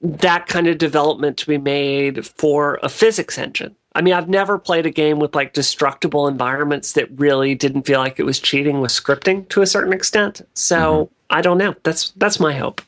that 0.00 0.46
kind 0.46 0.66
of 0.66 0.78
development 0.78 1.36
to 1.36 1.46
be 1.46 1.58
made 1.58 2.24
for 2.26 2.78
a 2.82 2.88
physics 2.88 3.36
engine 3.36 3.76
I 3.94 4.00
mean, 4.00 4.14
I've 4.14 4.28
never 4.28 4.58
played 4.58 4.86
a 4.86 4.90
game 4.90 5.18
with 5.18 5.34
like 5.34 5.54
destructible 5.54 6.28
environments 6.28 6.92
that 6.92 7.08
really 7.18 7.56
didn't 7.56 7.82
feel 7.82 7.98
like 7.98 8.20
it 8.20 8.22
was 8.22 8.38
cheating 8.38 8.80
with 8.80 8.92
scripting 8.92 9.48
to 9.48 9.60
a 9.60 9.66
certain 9.66 9.92
extent. 9.92 10.40
So 10.54 10.76
mm-hmm. 10.76 11.14
I 11.30 11.40
don't 11.40 11.58
know. 11.58 11.74
That's 11.82 12.10
that's 12.10 12.38
my 12.38 12.54
hope. 12.54 12.80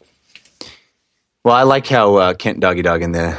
Well, 1.42 1.54
I 1.54 1.62
like 1.62 1.86
how 1.86 2.16
uh, 2.16 2.34
Kent 2.34 2.60
Doggy 2.60 2.82
Dog 2.82 3.02
in 3.02 3.12
the 3.12 3.38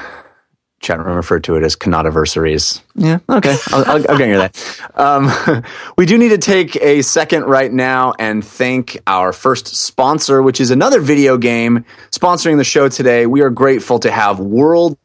chat 0.79 0.99
room 0.99 1.15
referred 1.15 1.43
to 1.43 1.55
it 1.55 1.63
as 1.63 1.75
Cannataversaries. 1.75 2.81
Yeah, 2.95 3.19
okay, 3.29 3.55
I'll, 3.67 3.85
I'll, 3.85 4.11
I'll 4.11 4.17
get 4.17 4.29
you 4.29 4.37
that. 4.37 4.81
Um, 4.95 5.63
we 5.97 6.07
do 6.07 6.17
need 6.17 6.29
to 6.29 6.39
take 6.39 6.75
a 6.77 7.03
second 7.03 7.43
right 7.43 7.71
now 7.71 8.13
and 8.17 8.43
thank 8.43 8.99
our 9.05 9.31
first 9.31 9.67
sponsor, 9.67 10.41
which 10.41 10.59
is 10.59 10.71
another 10.71 10.99
video 10.99 11.37
game 11.37 11.85
sponsoring 12.09 12.57
the 12.57 12.63
show 12.63 12.89
today. 12.89 13.27
We 13.27 13.41
are 13.41 13.51
grateful 13.51 13.99
to 13.99 14.09
have 14.09 14.39
World 14.39 14.97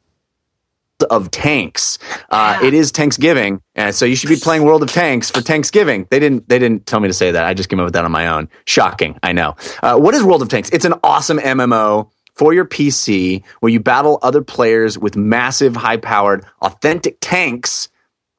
of 1.11 1.31
Tanks. 1.31 1.99
Uh, 2.31 2.59
yeah. 2.63 2.69
It 2.69 2.73
is 2.73 2.91
Thanksgiving, 2.91 3.61
and 3.75 3.95
so 3.95 4.07
you 4.07 4.17
should 4.17 4.31
be 4.31 4.37
playing 4.37 4.63
World 4.63 4.83
of 4.83 4.91
Tanks 4.91 5.31
for 5.31 5.43
Thanksgiving. 5.43 6.07
They 6.11 6.19
didn't. 6.19 6.49
They 6.49 6.59
didn't 6.59 6.87
tell 6.87 7.01
me 7.01 7.09
to 7.09 7.15
say 7.15 7.33
that. 7.33 7.45
I 7.45 7.53
just 7.53 7.69
came 7.69 7.79
up 7.79 7.85
with 7.85 7.93
that 7.93 8.07
on 8.07 8.11
my 8.11 8.29
own. 8.29 8.49
Shocking, 8.65 9.19
I 9.23 9.33
know. 9.33 9.55
Uh, 9.83 9.99
what 9.99 10.15
is 10.15 10.25
World 10.25 10.41
of 10.41 10.49
Tanks? 10.49 10.71
It's 10.71 10.87
an 10.87 10.95
awesome 11.05 11.37
MMO 11.39 12.09
for 12.37 12.53
your 12.53 12.65
PC 12.65 13.43
where 13.61 13.73
you 13.73 13.81
battle 13.81 14.19
other 14.23 14.43
players 14.43 14.99
with 14.99 15.17
massive, 15.17 15.75
high 15.75 15.97
powered, 15.97 16.45
authentic 16.63 17.19
tanks 17.21 17.89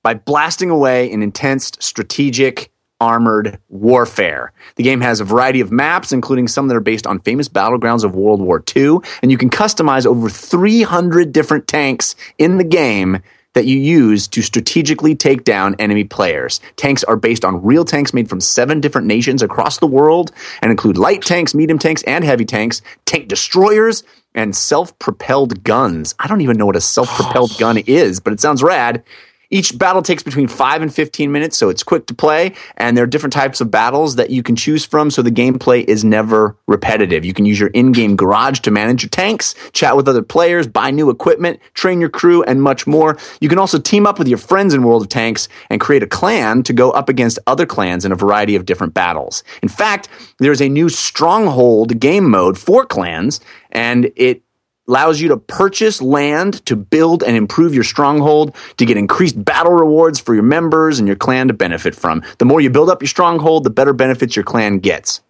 by 0.03 0.13
blasting 0.13 0.69
away 0.69 1.11
in 1.11 1.21
intense, 1.21 1.71
strategic, 1.79 2.71
armored 2.99 3.59
warfare. 3.69 4.51
The 4.75 4.83
game 4.83 5.01
has 5.01 5.19
a 5.19 5.25
variety 5.25 5.59
of 5.61 5.71
maps, 5.71 6.11
including 6.11 6.47
some 6.47 6.67
that 6.67 6.75
are 6.75 6.81
based 6.81 7.05
on 7.05 7.19
famous 7.19 7.47
battlegrounds 7.47 8.03
of 8.03 8.15
World 8.15 8.41
War 8.41 8.63
II, 8.75 8.99
and 9.21 9.31
you 9.31 9.37
can 9.37 9.49
customize 9.49 10.05
over 10.05 10.29
300 10.29 11.31
different 11.31 11.67
tanks 11.67 12.15
in 12.37 12.57
the 12.57 12.63
game 12.63 13.21
that 13.57 13.65
you 13.65 13.79
use 13.79 14.27
to 14.27 14.43
strategically 14.43 15.15
take 15.15 15.43
down 15.43 15.75
enemy 15.79 16.03
players. 16.03 16.61
Tanks 16.75 17.03
are 17.05 17.15
based 17.15 17.43
on 17.43 17.63
real 17.63 17.83
tanks 17.83 18.13
made 18.13 18.29
from 18.29 18.39
seven 18.39 18.79
different 18.79 19.07
nations 19.07 19.41
across 19.41 19.79
the 19.79 19.87
world 19.87 20.31
and 20.61 20.69
include 20.69 20.95
light 20.95 21.23
tanks, 21.23 21.55
medium 21.55 21.79
tanks, 21.79 22.03
and 22.03 22.23
heavy 22.23 22.45
tanks, 22.45 22.83
tank 23.05 23.27
destroyers, 23.27 24.03
and 24.35 24.55
self 24.55 24.97
propelled 24.99 25.63
guns. 25.63 26.13
I 26.19 26.27
don't 26.27 26.41
even 26.41 26.55
know 26.55 26.67
what 26.67 26.75
a 26.75 26.81
self 26.81 27.09
propelled 27.15 27.57
gun 27.59 27.79
is, 27.79 28.19
but 28.19 28.31
it 28.31 28.39
sounds 28.39 28.61
rad. 28.61 29.03
Each 29.49 29.77
battle 29.77 30.01
takes 30.01 30.23
between 30.23 30.47
5 30.47 30.81
and 30.81 30.93
15 30.93 31.31
minutes, 31.31 31.57
so 31.57 31.69
it's 31.69 31.83
quick 31.83 32.05
to 32.07 32.13
play, 32.13 32.53
and 32.75 32.97
there 32.97 33.03
are 33.03 33.07
different 33.07 33.33
types 33.33 33.61
of 33.61 33.71
battles 33.71 34.15
that 34.15 34.29
you 34.29 34.43
can 34.43 34.55
choose 34.55 34.85
from, 34.85 35.09
so 35.09 35.21
the 35.21 35.31
gameplay 35.31 35.83
is 35.85 36.03
never 36.03 36.57
repetitive. 36.67 37.23
You 37.23 37.33
can 37.33 37.45
use 37.45 37.59
your 37.59 37.69
in-game 37.69 38.15
garage 38.15 38.59
to 38.61 38.71
manage 38.71 39.03
your 39.03 39.09
tanks, 39.09 39.55
chat 39.71 39.95
with 39.95 40.07
other 40.07 40.21
players, 40.21 40.67
buy 40.67 40.91
new 40.91 41.09
equipment, 41.09 41.59
train 41.73 42.01
your 42.01 42.09
crew, 42.09 42.43
and 42.43 42.61
much 42.61 42.85
more. 42.87 43.17
You 43.39 43.47
can 43.47 43.59
also 43.59 43.79
team 43.79 44.05
up 44.05 44.19
with 44.19 44.27
your 44.27 44.37
friends 44.37 44.73
in 44.73 44.83
World 44.83 45.03
of 45.03 45.09
Tanks 45.09 45.47
and 45.69 45.79
create 45.79 46.03
a 46.03 46.07
clan 46.07 46.63
to 46.63 46.73
go 46.73 46.91
up 46.91 47.07
against 47.07 47.39
other 47.47 47.65
clans 47.65 48.03
in 48.03 48.11
a 48.11 48.15
variety 48.15 48.55
of 48.55 48.65
different 48.65 48.93
battles. 48.93 49.43
In 49.61 49.69
fact, 49.69 50.09
there's 50.39 50.61
a 50.61 50.69
new 50.69 50.89
Stronghold 50.89 51.99
game 51.99 52.29
mode 52.29 52.57
for 52.57 52.85
clans, 52.85 53.39
and 53.71 54.11
it 54.15 54.41
allows 54.87 55.19
you 55.19 55.27
to 55.29 55.37
purchase 55.37 56.01
land 56.01 56.65
to 56.65 56.75
build 56.75 57.23
and 57.23 57.35
improve 57.35 57.73
your 57.73 57.83
stronghold 57.83 58.55
to 58.77 58.85
get 58.85 58.97
increased 58.97 59.43
battle 59.43 59.73
rewards 59.73 60.19
for 60.19 60.33
your 60.33 60.43
members 60.43 60.99
and 60.99 61.07
your 61.07 61.17
clan 61.17 61.47
to 61.47 61.53
benefit 61.53 61.93
from. 61.95 62.23
The 62.37 62.45
more 62.45 62.61
you 62.61 62.69
build 62.69 62.89
up 62.89 63.01
your 63.01 63.09
stronghold, 63.09 63.63
the 63.63 63.69
better 63.69 63.93
benefits 63.93 64.35
your 64.35 64.45
clan 64.45 64.79
gets. 64.79 65.21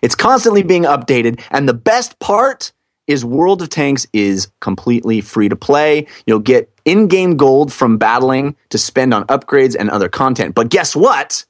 It's 0.00 0.14
constantly 0.14 0.62
being 0.62 0.84
updated, 0.84 1.40
and 1.50 1.68
the 1.68 1.74
best 1.74 2.18
part 2.18 2.72
is 3.08 3.24
World 3.24 3.62
of 3.62 3.68
Tanks 3.68 4.06
is 4.12 4.48
completely 4.60 5.20
free 5.20 5.48
to 5.48 5.56
play. 5.56 6.06
You'll 6.24 6.38
get 6.38 6.70
in-game 6.84 7.36
gold 7.36 7.72
from 7.72 7.98
battling 7.98 8.56
to 8.70 8.78
spend 8.78 9.12
on 9.12 9.26
upgrades 9.26 9.76
and 9.78 9.90
other 9.90 10.08
content. 10.08 10.54
But 10.54 10.68
guess 10.68 10.94
what? 10.94 11.44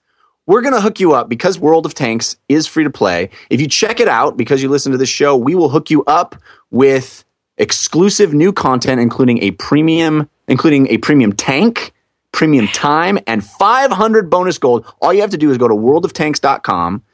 We're 0.47 0.61
going 0.61 0.75
to 0.75 0.81
hook 0.81 0.99
you 0.99 1.13
up 1.13 1.29
because 1.29 1.59
World 1.59 1.87
of 1.87 1.95
Tanks 1.95 2.37
is 2.49 2.67
free 2.67 2.83
to 2.83 2.91
play. 2.91 3.31
If 3.49 3.61
you 3.61 3.69
check 3.69 4.01
it 4.01 4.09
out 4.09 4.37
because 4.37 4.61
you 4.61 4.69
listen 4.69 4.91
to 4.91 4.99
the 4.99 5.07
show, 5.07 5.37
we 5.37 5.55
will 5.55 5.69
hook 5.69 5.89
you 5.89 6.03
up 6.05 6.35
with 6.71 7.25
exclusive 7.59 8.35
new 8.35 8.53
content, 8.53 9.01
including 9.01 9.41
a 9.43 9.53
premium, 9.53 10.29
including 10.49 10.89
a 10.89 10.99
premium 10.99 11.33
tank, 11.33 11.93
premium 12.33 12.67
time, 12.69 13.21
and 13.29 13.45
500 13.45 14.31
bonus 14.31 14.59
gold. 14.59 14.85
All 15.01 15.13
you 15.13 15.21
have 15.21 15.31
to 15.31 15.39
do 15.39 15.51
is 15.53 15.59
go 15.59 15.69
to 15.69 15.75
worldoftanks.com, 15.75 17.05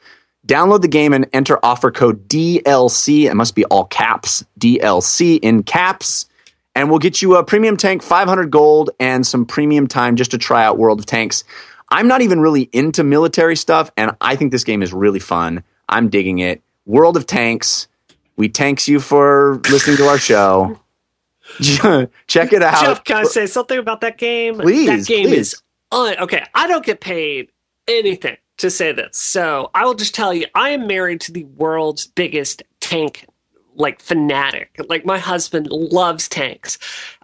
download 0.47 0.81
the 0.81 0.87
game, 0.87 1.13
and 1.13 1.27
enter 1.31 1.59
offer 1.63 1.91
code 1.91 2.27
DLC. 2.27 3.29
It 3.29 3.35
must 3.35 3.53
be 3.53 3.63
all 3.65 3.85
caps, 3.85 4.43
DLC 4.59 5.37
in 5.39 5.61
caps. 5.61 6.25
And 6.73 6.89
we'll 6.89 6.99
get 6.99 7.21
you 7.21 7.35
a 7.35 7.43
premium 7.43 7.77
tank, 7.77 8.01
500 8.01 8.49
gold, 8.49 8.89
and 8.99 9.27
some 9.27 9.45
premium 9.45 9.87
time 9.87 10.15
just 10.15 10.31
to 10.31 10.37
try 10.37 10.63
out 10.63 10.77
World 10.77 10.99
of 10.99 11.05
Tanks. 11.05 11.43
I'm 11.91 12.07
not 12.07 12.21
even 12.21 12.39
really 12.39 12.69
into 12.71 13.03
military 13.03 13.55
stuff, 13.55 13.91
and 13.97 14.15
I 14.21 14.35
think 14.35 14.51
this 14.51 14.63
game 14.63 14.81
is 14.83 14.93
really 14.93 15.19
fun. 15.19 15.63
I'm 15.87 16.09
digging 16.09 16.39
it. 16.39 16.61
World 16.85 17.17
of 17.17 17.25
Tanks. 17.25 17.87
We 18.35 18.47
thanks 18.47 18.87
you 18.87 18.99
for 18.99 19.59
listening 19.69 19.97
to 19.97 20.07
our 20.07 20.17
show. 20.17 20.79
Check 21.59 22.53
it 22.53 22.61
out. 22.63 22.83
Jeff, 22.83 23.03
can 23.03 23.17
I 23.17 23.23
say 23.23 23.45
something 23.47 23.77
about 23.77 24.01
that 24.01 24.17
game? 24.17 24.59
Please, 24.59 24.87
That 24.87 25.05
game 25.13 25.27
please. 25.27 25.53
is 25.53 25.61
un- 25.91 26.17
okay. 26.19 26.45
I 26.53 26.67
don't 26.67 26.85
get 26.85 27.01
paid 27.01 27.49
anything 27.87 28.37
to 28.57 28.69
say 28.69 28.91
this, 28.91 29.17
so 29.17 29.71
I 29.73 29.85
will 29.85 29.95
just 29.95 30.13
tell 30.13 30.33
you, 30.33 30.45
I 30.53 30.69
am 30.71 30.85
married 30.87 31.21
to 31.21 31.31
the 31.31 31.45
world's 31.45 32.05
biggest 32.07 32.61
tank 32.79 33.25
like 33.75 33.99
fanatic. 34.01 34.75
Like 34.87 35.05
my 35.05 35.17
husband 35.17 35.67
loves 35.71 36.27
tanks. 36.27 36.77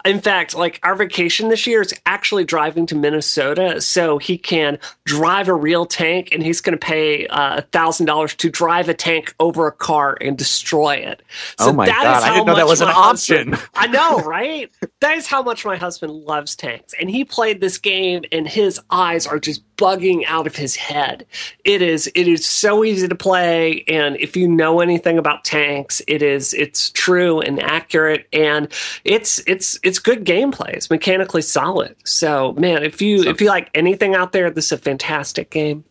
In 0.06 0.22
fact, 0.22 0.56
like 0.56 0.80
our 0.84 0.95
vacation 0.95 1.49
this 1.49 1.66
year 1.68 1.82
is 1.82 1.93
actually 2.06 2.45
driving 2.45 2.86
to 2.88 2.95
Minnesota, 2.95 3.82
so 3.82 4.18
he 4.20 4.38
can 4.38 4.78
drive 5.06 5.47
a 5.47 5.53
real 5.53 5.86
tank, 5.86 6.30
and 6.32 6.43
he's 6.43 6.62
going 6.62 6.78
to 6.78 6.86
pay 6.86 7.28
uh, 7.28 7.58
a 7.58 7.62
thousand 7.62 8.06
dollars 8.06 8.36
to 8.36 8.49
drive 8.49 8.88
a 8.88 8.93
tank 8.93 9.34
over 9.39 9.68
a 9.68 9.72
car 9.72 10.18
and 10.22 10.38
destroy 10.38 10.95
it. 10.95 11.22
So 11.58 11.70
Oh 11.70 11.74
my 11.74 11.86
that 11.88 11.97
is 11.97 12.03
God, 12.03 12.24
I 12.24 12.28
how 12.28 12.34
didn't 12.36 12.47
know 12.47 12.56
that 12.56 12.68
was 12.68 12.82
an 12.82 12.88
option. 12.89 13.53
husband- 13.53 13.70
I 13.76 13.88
know, 13.88 14.20
right? 14.20 14.72
that 15.01 15.18
is 15.18 15.28
how 15.28 15.41
much 15.43 15.66
my 15.66 15.76
husband 15.76 16.14
loves 16.14 16.56
tanks, 16.56 16.93
and 16.99 17.10
he 17.10 17.26
played 17.26 17.60
this 17.60 17.78
game, 17.78 18.24
and 18.32 18.47
his 18.47 18.80
eyes 18.91 19.26
are 19.28 19.39
just 19.39 19.64
bugging 19.78 20.24
out 20.26 20.47
of 20.47 20.56
his 20.56 20.76
head. 20.76 21.26
It 21.66 21.82
is 21.82 22.10
it 22.16 22.28
is 22.28 22.45
so 22.45 22.84
easy 22.84 23.08
to 23.08 23.16
play, 23.16 23.84
and 23.88 24.16
if 24.18 24.38
you 24.38 24.47
know 24.47 24.80
anything 24.82 25.18
about 25.18 25.43
tanks, 25.43 26.01
it 26.08 26.22
is 26.22 26.53
it's 26.53 26.91
true 26.91 27.41
and 27.41 27.62
accurate, 27.62 28.28
and 28.32 28.72
it's 29.03 29.39
it's 29.47 29.80
it's 29.84 29.95
good 30.00 30.26
gameplay. 30.26 30.74
It's 30.74 30.89
mechanically 30.89 31.41
solid. 31.41 31.96
So 32.06 32.54
man, 32.54 32.84
if 32.84 33.02
you 33.02 33.24
if 33.24 33.41
you 33.41 33.48
like 33.48 33.70
anything 33.74 34.16
out 34.16 34.32
there, 34.32 34.50
this 34.52 34.66
is 34.66 34.72
a 34.74 34.78
fantastic 34.78 35.50
game. 35.50 35.84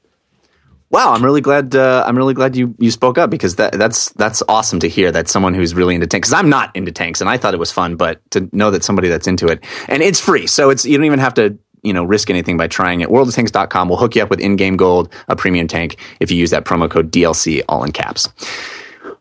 Wow, 0.90 1.12
I'm 1.12 1.24
really 1.24 1.40
glad. 1.40 1.74
Uh, 1.74 2.04
I'm 2.06 2.16
really 2.16 2.34
glad 2.34 2.54
you 2.54 2.74
you 2.78 2.92
spoke 2.92 3.18
up 3.18 3.28
because 3.28 3.56
that 3.56 3.72
that's 3.72 4.10
that's 4.10 4.44
awesome 4.48 4.78
to 4.78 4.88
hear 4.88 5.10
that 5.10 5.28
someone 5.28 5.52
who's 5.52 5.74
really 5.74 5.96
into 5.96 6.06
tanks. 6.06 6.28
Because 6.28 6.38
I'm 6.38 6.48
not 6.48 6.74
into 6.76 6.92
tanks, 6.92 7.20
and 7.20 7.28
I 7.28 7.36
thought 7.36 7.52
it 7.52 7.58
was 7.58 7.72
fun, 7.72 7.96
but 7.96 8.20
to 8.30 8.48
know 8.52 8.70
that 8.70 8.84
somebody 8.84 9.08
that's 9.08 9.26
into 9.26 9.48
it, 9.48 9.64
and 9.88 10.04
it's 10.04 10.20
free, 10.20 10.46
so 10.46 10.70
it's 10.70 10.84
you 10.84 10.96
don't 10.96 11.06
even 11.06 11.18
have 11.18 11.34
to 11.34 11.58
you 11.82 11.92
know 11.92 12.04
risk 12.04 12.30
anything 12.30 12.56
by 12.56 12.68
trying 12.68 13.00
it. 13.00 13.08
Worldoftanks.com 13.08 13.88
will 13.88 13.96
hook 13.96 14.14
you 14.14 14.22
up 14.22 14.30
with 14.30 14.38
in-game 14.38 14.76
gold, 14.76 15.12
a 15.26 15.34
premium 15.34 15.66
tank, 15.66 15.96
if 16.20 16.30
you 16.30 16.36
use 16.36 16.50
that 16.50 16.64
promo 16.64 16.88
code 16.88 17.10
DLC, 17.10 17.62
all 17.68 17.82
in 17.82 17.90
caps. 17.90 18.28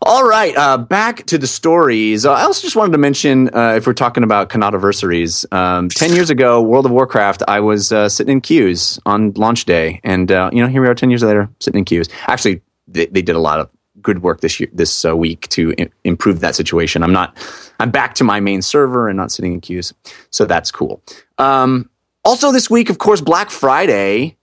All 0.05 0.27
right, 0.27 0.53
uh, 0.57 0.77
back 0.77 1.25
to 1.27 1.37
the 1.37 1.47
stories. 1.47 2.25
Uh, 2.25 2.33
I 2.33 2.41
also 2.41 2.61
just 2.61 2.75
wanted 2.75 2.91
to 2.91 2.97
mention, 2.97 3.49
uh, 3.55 3.75
if 3.77 3.87
we're 3.87 3.93
talking 3.93 4.25
about 4.25 4.49
Cannataversaries, 4.49 5.51
um, 5.53 5.87
ten 5.87 6.13
years 6.13 6.29
ago, 6.29 6.61
World 6.61 6.85
of 6.85 6.91
Warcraft, 6.91 7.41
I 7.47 7.61
was 7.61 7.93
uh, 7.93 8.09
sitting 8.09 8.33
in 8.33 8.41
queues 8.41 8.99
on 9.05 9.31
launch 9.35 9.63
day, 9.63 10.01
and 10.03 10.29
uh, 10.29 10.49
you 10.51 10.61
know, 10.61 10.67
here 10.67 10.81
we 10.81 10.89
are, 10.89 10.95
ten 10.95 11.09
years 11.09 11.23
later, 11.23 11.49
sitting 11.61 11.79
in 11.79 11.85
queues. 11.85 12.09
Actually, 12.27 12.61
they, 12.85 13.05
they 13.05 13.21
did 13.21 13.37
a 13.37 13.39
lot 13.39 13.61
of 13.61 13.69
good 14.01 14.23
work 14.23 14.41
this 14.41 14.59
year, 14.59 14.67
this 14.73 15.05
uh, 15.05 15.15
week 15.15 15.47
to 15.49 15.73
improve 16.03 16.41
that 16.41 16.55
situation. 16.55 17.01
I'm 17.01 17.13
not, 17.13 17.37
I'm 17.79 17.89
back 17.89 18.13
to 18.15 18.25
my 18.25 18.41
main 18.41 18.61
server 18.61 19.07
and 19.07 19.15
not 19.15 19.31
sitting 19.31 19.53
in 19.53 19.61
queues, 19.61 19.93
so 20.31 20.43
that's 20.43 20.69
cool. 20.69 21.01
Um, 21.37 21.89
also, 22.25 22.51
this 22.51 22.69
week, 22.69 22.89
of 22.89 22.97
course, 22.97 23.21
Black 23.21 23.49
Friday. 23.49 24.35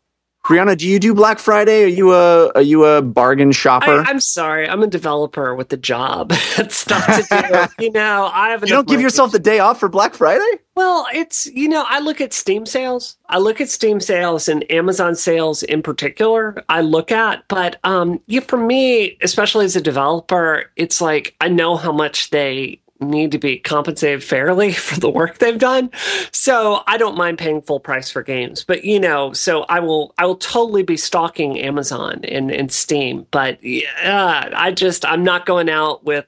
Brianna, 0.51 0.77
do 0.77 0.89
you 0.89 0.99
do 0.99 1.15
Black 1.15 1.39
Friday? 1.39 1.85
Are 1.85 1.87
you 1.87 2.13
a 2.13 2.49
are 2.57 2.61
you 2.61 2.85
a 2.85 3.01
bargain 3.01 3.53
shopper? 3.53 4.01
I, 4.01 4.11
I'm 4.11 4.19
sorry, 4.19 4.69
I'm 4.69 4.83
a 4.83 4.89
developer 4.89 5.55
with 5.55 5.73
a 5.73 5.77
job. 5.77 6.33
it's 6.59 6.75
stuff 6.75 7.07
to 7.07 7.69
do. 7.79 7.85
you 7.85 7.93
know, 7.93 8.29
I 8.35 8.49
have. 8.49 8.63
You 8.63 8.71
don't 8.71 8.89
give 8.89 9.01
yourself 9.01 9.31
the 9.31 9.39
day 9.39 9.61
off 9.61 9.79
for 9.79 9.89
Black 9.89 10.13
Friday? 10.13 10.51
Well, 10.75 11.07
it's 11.15 11.47
you 11.47 11.69
know, 11.69 11.85
I 11.87 12.01
look 12.01 12.21
at 12.21 12.33
Steam 12.33 12.67
sales. 12.67 13.17
I 13.29 13.39
look 13.39 13.61
at 13.61 13.69
Steam 13.69 14.01
sales 14.01 14.49
and 14.49 14.69
Amazon 14.73 15.15
sales 15.15 15.63
in 15.63 15.83
particular. 15.83 16.65
I 16.69 16.81
look 16.81 17.13
at, 17.13 17.47
but 17.47 17.79
um, 17.85 18.21
yeah, 18.27 18.41
for 18.41 18.57
me, 18.57 19.19
especially 19.23 19.67
as 19.67 19.77
a 19.77 19.81
developer, 19.81 20.65
it's 20.75 21.01
like 21.01 21.37
I 21.41 21.47
know 21.47 21.77
how 21.77 21.93
much 21.93 22.31
they 22.31 22.81
need 23.01 23.33
to 23.33 23.39
be 23.39 23.59
compensated 23.59 24.23
fairly 24.23 24.73
for 24.87 25.01
the 25.01 25.11
work 25.11 25.39
they've 25.39 25.59
done. 25.59 25.91
So 26.33 26.83
I 26.87 26.97
don't 26.97 27.17
mind 27.17 27.39
paying 27.39 27.63
full 27.63 27.81
price 27.81 28.11
for 28.11 28.23
games. 28.23 28.65
But 28.65 28.85
you 28.85 29.01
know, 29.01 29.33
so 29.33 29.63
I 29.65 29.81
will 29.81 30.15
I 30.19 30.27
will 30.27 30.37
totally 30.37 30.83
be 30.83 30.97
stalking 30.97 31.59
Amazon 31.59 32.21
and, 32.25 32.51
and 32.51 32.71
Steam. 32.71 33.27
But 33.31 33.63
yeah, 33.63 34.51
I 34.55 34.73
just 34.73 35.05
I'm 35.05 35.25
not 35.25 35.47
going 35.47 35.69
out 35.69 36.05
with 36.05 36.27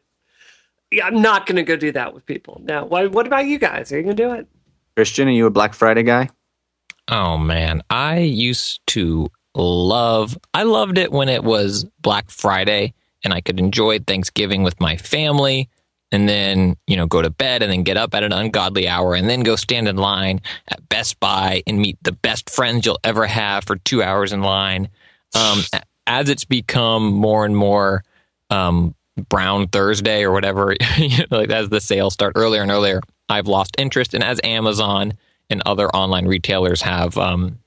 yeah, 0.91 1.07
I'm 1.07 1.23
not 1.23 1.47
going 1.47 1.57
to 1.57 1.63
go 1.63 1.77
do 1.77 1.91
that 1.93 2.13
with 2.13 2.27
people. 2.27 2.61
Now, 2.65 2.85
What, 2.85 3.13
what 3.13 3.27
about 3.27 3.47
you 3.47 3.59
guys? 3.59 3.91
Are 3.91 3.97
you 3.97 4.03
going 4.03 4.17
to 4.17 4.23
do 4.23 4.33
it? 4.33 4.47
Christian, 4.95 5.27
are 5.27 5.31
you 5.33 5.47
a 5.47 5.51
Black 5.51 5.73
Friday 5.73 6.03
guy? 6.03 6.29
Oh 7.09 7.39
man, 7.39 7.83
I 7.91 8.19
used 8.19 8.87
to 8.89 9.31
love 9.55 10.39
I 10.55 10.63
loved 10.63 10.99
it 10.99 11.13
when 11.13 11.29
it 11.29 11.45
was 11.45 11.85
Black 12.01 12.31
Friday 12.31 12.95
and 13.25 13.35
I 13.35 13.41
could 13.41 13.59
enjoy 13.59 13.99
Thanksgiving 13.99 14.63
with 14.63 14.81
my 14.81 14.97
family 14.97 15.69
and 16.13 16.29
then, 16.29 16.77
you 16.87 16.97
know, 16.97 17.07
go 17.07 17.23
to 17.23 17.31
bed 17.31 17.63
and 17.63 17.73
then 17.73 17.83
get 17.83 17.97
up 17.97 18.15
at 18.15 18.23
an 18.23 18.33
ungodly 18.33 18.87
hour 18.87 19.15
and 19.15 19.29
then 19.29 19.41
go 19.41 19.57
stand 19.57 19.89
in 19.89 19.97
line 19.97 20.41
at 20.69 20.89
Best 20.89 21.19
Buy 21.19 21.63
and 21.67 21.79
meet 21.79 21.99
the 22.03 22.13
best 22.13 22.51
friends 22.51 22.87
you'll 22.87 23.01
ever 23.03 23.27
have 23.27 23.65
for 23.65 23.77
2 23.77 24.03
hours 24.03 24.33
in 24.33 24.43
line. 24.43 24.89
Um 25.35 25.63
as 26.07 26.29
it's 26.29 26.45
become 26.45 27.13
more 27.13 27.45
and 27.45 27.57
more 27.57 28.05
um 28.51 28.95
Brown 29.29 29.69
Thursday 29.69 30.23
or 30.23 30.33
whatever, 30.33 30.75
you 30.99 31.19
know, 31.19 31.39
like 31.39 31.51
as 31.51 31.69
the 31.71 31.81
sales 31.81 32.15
start 32.15 32.35
earlier 32.37 32.63
and 32.63 32.71
earlier, 32.71 33.01
I've 33.29 33.47
lost 33.47 33.75
interest 33.79 34.15
and 34.15 34.23
as 34.23 34.41
Amazon 34.45 35.15
and 35.51 35.63
other 35.67 35.89
online 35.91 36.27
retailers 36.27 36.83
have 36.83 37.17
um, 37.19 37.59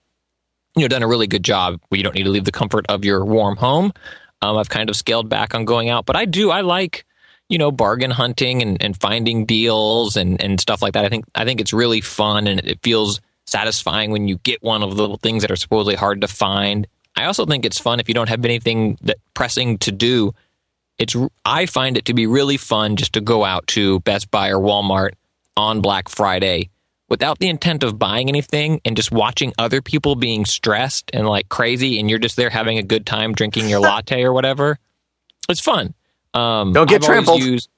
you 0.76 0.82
know 0.82 0.88
done 0.88 1.04
a 1.04 1.08
really 1.08 1.28
good 1.28 1.43
job 1.43 1.80
where 1.88 1.98
you 1.98 2.04
don't 2.04 2.16
need 2.16 2.24
to 2.24 2.30
leave 2.30 2.43
the 2.46 2.52
comfort 2.52 2.86
of 2.89 3.06
your 3.06 3.24
warm 3.24 3.56
home. 3.56 3.93
Um, 4.41 4.58
I've 4.58 4.70
kind 4.70 4.89
of 4.89 4.96
scaled 4.96 5.30
back 5.30 5.56
on 5.56 5.66
going 5.66 5.89
out, 5.89 6.06
but 6.06 6.16
I 6.16 6.26
do 6.26 6.52
I 6.52 6.62
like 6.62 7.06
you 7.50 7.58
know 7.58 7.72
bargain 7.72 8.12
hunting 8.12 8.62
and, 8.62 8.82
and 8.82 9.00
finding 9.00 9.46
deals 9.46 10.18
and, 10.18 10.41
and 10.41 10.60
stuff 10.60 10.82
like 10.82 10.93
that. 10.93 11.06
I 11.06 11.10
think 11.10 11.26
I 11.36 11.46
think 11.46 11.62
it's 11.62 11.74
really 11.74 12.02
fun 12.02 12.48
and 12.48 12.60
it 12.62 12.80
feels 12.82 13.22
satisfying 13.46 14.12
when 14.12 14.28
you 14.28 14.38
get 14.39 14.64
one 14.64 14.84
of 14.84 14.96
the 14.96 15.02
little 15.02 15.18
things 15.18 15.43
that 15.43 15.52
are 15.52 15.56
supposedly 15.56 15.96
hard 15.96 16.22
to 16.22 16.28
find. 16.28 16.88
I 17.16 17.26
also 17.26 17.46
think 17.46 17.66
it's 17.66 17.80
fun 17.80 18.00
if 18.00 18.08
you 18.08 18.14
don't 18.14 18.30
have 18.30 18.43
anything 18.43 18.98
that 19.04 19.18
pressing 19.34 19.78
to 19.80 19.91
do. 19.91 20.34
It's 20.98 21.16
I 21.43 21.66
find 21.66 21.98
it 21.98 22.06
to 22.06 22.14
be 22.14 22.28
really 22.28 22.58
fun 22.58 22.96
just 22.96 23.14
to 23.14 23.22
go 23.22 23.43
out 23.46 23.68
to 23.68 24.00
Best 24.02 24.32
Buy 24.32 24.50
or 24.50 24.60
Walmart 24.60 25.12
on 25.58 25.82
Black 25.82 26.10
Friday 26.10 26.70
without 27.08 27.39
the 27.39 27.50
intent 27.50 27.84
of 27.84 28.00
buying 28.00 28.30
anything 28.30 28.82
and 28.84 28.98
just 28.98 29.12
watching 29.12 29.54
other 29.60 29.82
people 29.82 30.16
being 30.16 30.46
stressed 30.46 31.12
and 31.14 31.28
like 31.28 31.50
crazy 31.50 32.00
and 32.00 32.10
you're 32.10 32.20
just 32.20 32.36
there 32.36 32.50
having 32.50 32.78
a 32.78 32.84
good 32.84 33.06
time 33.06 33.34
drinking 33.34 33.70
your 33.70 33.80
latte 33.82 34.24
or 34.24 34.34
whatever. 34.34 34.80
It's 35.48 35.62
fun. 35.62 35.93
Um, 36.36 36.74
Don't 36.74 36.90
get 36.90 37.02
I've 37.02 37.08
trampled. 37.08 37.42
Used, 37.42 37.70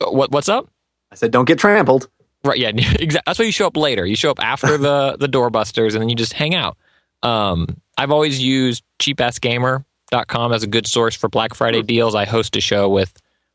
what 0.00 0.30
what's 0.30 0.48
up? 0.48 0.70
I 1.10 1.16
said, 1.16 1.30
don't 1.30 1.44
get 1.44 1.58
trampled. 1.58 2.08
Right. 2.44 2.58
Yeah. 2.58 2.68
Exactly. 2.74 3.20
That's 3.26 3.38
why 3.38 3.44
you 3.44 3.52
show 3.52 3.66
up 3.66 3.76
later. 3.76 4.06
You 4.06 4.16
show 4.16 4.30
up 4.30 4.42
after 4.42 4.78
the 4.78 5.16
the 5.18 5.28
doorbusters, 5.28 5.92
and 5.92 6.00
then 6.00 6.08
you 6.08 6.14
just 6.14 6.32
hang 6.32 6.54
out. 6.54 6.76
Um, 7.22 7.66
I've 7.98 8.10
always 8.10 8.40
used 8.40 8.84
cheapassgamer.com 9.00 10.52
as 10.52 10.62
a 10.62 10.66
good 10.66 10.86
source 10.86 11.16
for 11.16 11.28
Black 11.28 11.54
Friday 11.54 11.82
deals. 11.82 12.14
I 12.14 12.24
host 12.24 12.54
a 12.56 12.60
show 12.60 12.88
with 12.88 13.12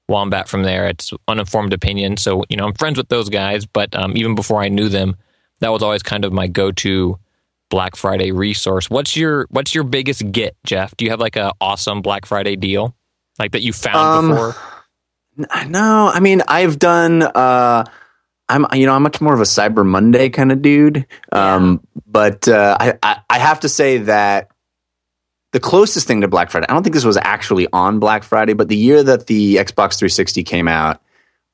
Wombat 0.10 0.50
from 0.50 0.64
there. 0.64 0.88
It's 0.88 1.14
uninformed 1.28 1.74
opinion, 1.74 2.18
so 2.18 2.44
you 2.50 2.58
know 2.58 2.66
I'm 2.66 2.74
friends 2.74 2.98
with 2.98 3.08
those 3.10 3.30
guys. 3.30 3.66
But 3.66 3.96
um, 3.96 4.18
even 4.18 4.36
before 4.36 4.62
I 4.62 4.68
knew 4.68 4.90
them, 4.90 5.16
that 5.60 5.70
was 5.70 5.84
always 5.84 6.04
kind 6.04 6.26
of 6.26 6.34
my 6.34 6.48
go-to 6.48 7.18
Black 7.70 7.96
Friday 7.96 8.32
resource. 8.32 8.90
What's 8.90 9.16
your 9.16 9.48
What's 9.50 9.74
your 9.74 9.86
biggest 9.86 10.32
get, 10.32 10.58
Jeff? 10.66 10.96
Do 10.98 11.06
you 11.06 11.12
have 11.12 11.22
like 11.22 11.38
an 11.38 11.52
awesome 11.62 12.02
Black 12.02 12.26
Friday 12.26 12.56
deal 12.58 12.96
like 13.42 13.52
that 13.52 13.62
you 13.62 13.74
found 13.74 13.98
Um, 13.98 14.30
before? 14.30 14.56
No, 15.68 16.12
I 16.14 16.20
mean 16.20 16.42
I've 16.48 16.80
done. 16.80 17.24
Uh, 17.24 17.84
I'm 18.48 18.66
you 18.74 18.86
know 18.86 18.94
I'm 18.94 19.04
much 19.04 19.22
more 19.22 19.34
of 19.34 19.40
a 19.40 19.44
Cyber 19.46 19.86
Monday 19.86 20.30
kind 20.30 20.52
of 20.52 20.62
dude. 20.62 21.06
Um, 21.32 21.82
But 22.06 22.48
uh, 22.48 22.78
I, 22.80 22.94
I 23.02 23.22
I 23.30 23.40
have 23.40 23.62
to 23.62 23.70
say 23.70 24.00
that 24.00 24.50
the 25.52 25.60
closest 25.60 26.08
thing 26.08 26.22
to 26.22 26.28
Black 26.28 26.50
Friday. 26.52 26.66
I 26.70 26.74
don't 26.74 26.84
think 26.84 26.94
this 26.94 27.06
was 27.06 27.18
actually 27.18 27.68
on 27.74 28.00
Black 28.00 28.24
Friday, 28.24 28.54
but 28.54 28.68
the 28.70 28.76
year 28.78 29.04
that 29.04 29.28
the 29.28 29.56
Xbox 29.56 29.98
360 30.00 30.44
came 30.44 30.68
out, 30.68 31.02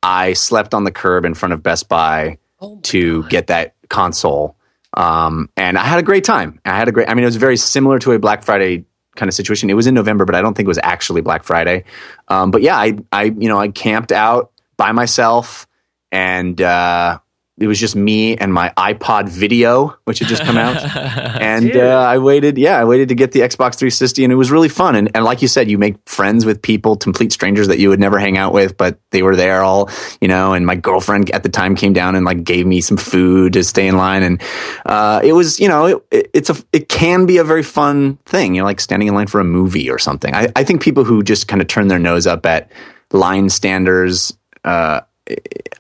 I 0.04 0.34
slept 0.34 0.74
on 0.74 0.84
the 0.84 0.92
curb 0.92 1.26
in 1.26 1.34
front 1.34 1.54
of 1.54 1.64
Best 1.64 1.90
Buy 1.90 2.38
to 2.84 3.24
get 3.30 3.48
that 3.48 3.76
console. 3.90 4.56
Um, 4.96 5.50
and 5.56 5.78
I 5.78 5.84
had 5.84 6.00
a 6.00 6.04
great 6.04 6.24
time. 6.24 6.60
I 6.66 6.76
had 6.76 6.88
a 6.88 6.92
great. 6.92 7.10
I 7.10 7.14
mean, 7.14 7.24
it 7.24 7.28
was 7.28 7.36
very 7.38 7.58
similar 7.58 8.00
to 8.00 8.12
a 8.14 8.20
Black 8.20 8.44
Friday 8.44 8.86
kind 9.18 9.28
of 9.28 9.34
situation. 9.34 9.70
It 9.70 9.74
was 9.74 9.88
in 9.88 9.93
November, 9.93 10.24
but 10.24 10.36
I 10.36 10.41
don't 10.41 10.55
think 10.55 10.65
it 10.65 10.70
was 10.70 10.80
actually 10.84 11.22
Black 11.22 11.43
Friday. 11.43 11.84
Um, 12.30 12.51
but 12.51 12.61
yeah, 12.61 12.78
I, 12.78 12.97
I, 13.11 13.24
you 13.26 13.49
know, 13.49 13.59
I 13.59 13.68
camped 13.68 14.11
out 14.11 14.51
by 14.78 14.93
myself, 14.93 15.68
and 16.11 16.61
uh, 16.61 17.20
it 17.60 17.66
was 17.66 17.80
just 17.80 17.95
me 17.95 18.38
and 18.38 18.53
my 18.53 18.72
iPod 18.78 19.30
Video, 19.30 19.97
which 20.03 20.20
had 20.20 20.28
just 20.28 20.43
come 20.43 20.58
out. 20.58 20.78
and 21.41 21.76
uh, 21.76 22.05
I 22.08 22.20
waited. 22.20 22.55
Yeah, 22.58 22.78
I 22.78 22.86
waited 22.86 23.10
to 23.10 23.16
get 23.16 23.32
the 23.32 23.39
Xbox 23.39 23.76
360, 23.76 24.24
and 24.24 24.32
it 24.32 24.36
was 24.36 24.51
really 24.51 24.70
fun. 24.70 24.95
And, 24.95 25.10
and 25.16 25.26
like 25.26 25.41
you 25.41 25.47
said, 25.47 25.68
you 25.68 25.80
make 25.80 25.97
friends 26.08 26.45
with 26.45 26.62
people, 26.62 26.97
complete 26.97 27.32
strangers 27.32 27.68
that 27.70 27.80
you 27.80 27.89
would 27.89 27.99
never 27.99 28.20
hang 28.20 28.38
out 28.38 28.53
with, 28.53 28.78
but 28.78 28.99
they 29.10 29.24
were 29.24 29.36
there 29.36 29.64
all, 29.64 29.89
you 30.22 30.28
know. 30.28 30.53
And 30.53 30.68
my 30.68 30.76
girlfriend 30.76 31.32
at 31.32 31.41
the 31.41 31.49
time 31.49 31.76
came 31.76 31.93
down 31.93 32.16
and 32.16 32.26
like 32.26 32.43
gave 32.43 32.68
me 32.68 32.80
some 32.80 32.97
food 32.97 33.53
to 33.53 33.64
stay 33.64 33.88
in 33.88 33.97
line, 33.97 34.22
and 34.22 34.41
uh, 34.86 35.22
it 35.24 35.34
was, 35.34 35.60
you 35.60 35.68
know, 35.68 35.86
it, 35.86 36.05
it, 36.12 36.30
it's 36.36 36.51
a, 36.51 36.55
it 36.72 36.89
can 36.89 37.26
be 37.26 37.38
a 37.38 37.43
very 37.43 37.64
fun 37.64 38.18
thing. 38.26 38.53
You 38.53 38.62
know, 38.62 38.66
like 38.66 38.80
standing 38.80 39.08
in 39.08 39.16
line 39.16 39.28
for 39.28 39.39
a 39.39 39.45
movie 39.45 39.89
or 39.89 39.97
something. 39.97 40.36
I, 40.36 40.49
I 40.55 40.64
think 40.64 40.84
people 40.84 41.05
who 41.05 41.24
just 41.24 41.47
kind 41.47 41.62
of 41.62 41.68
turn 41.68 41.88
their 41.88 41.99
nose 41.99 42.28
up 42.28 42.45
at 42.45 42.72
line 43.12 43.49
standers 43.49 44.38
uh, 44.64 45.01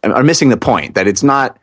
are 0.01 0.23
missing 0.23 0.49
the 0.49 0.57
point 0.57 0.95
that 0.95 1.07
it's 1.07 1.21
not 1.21 1.59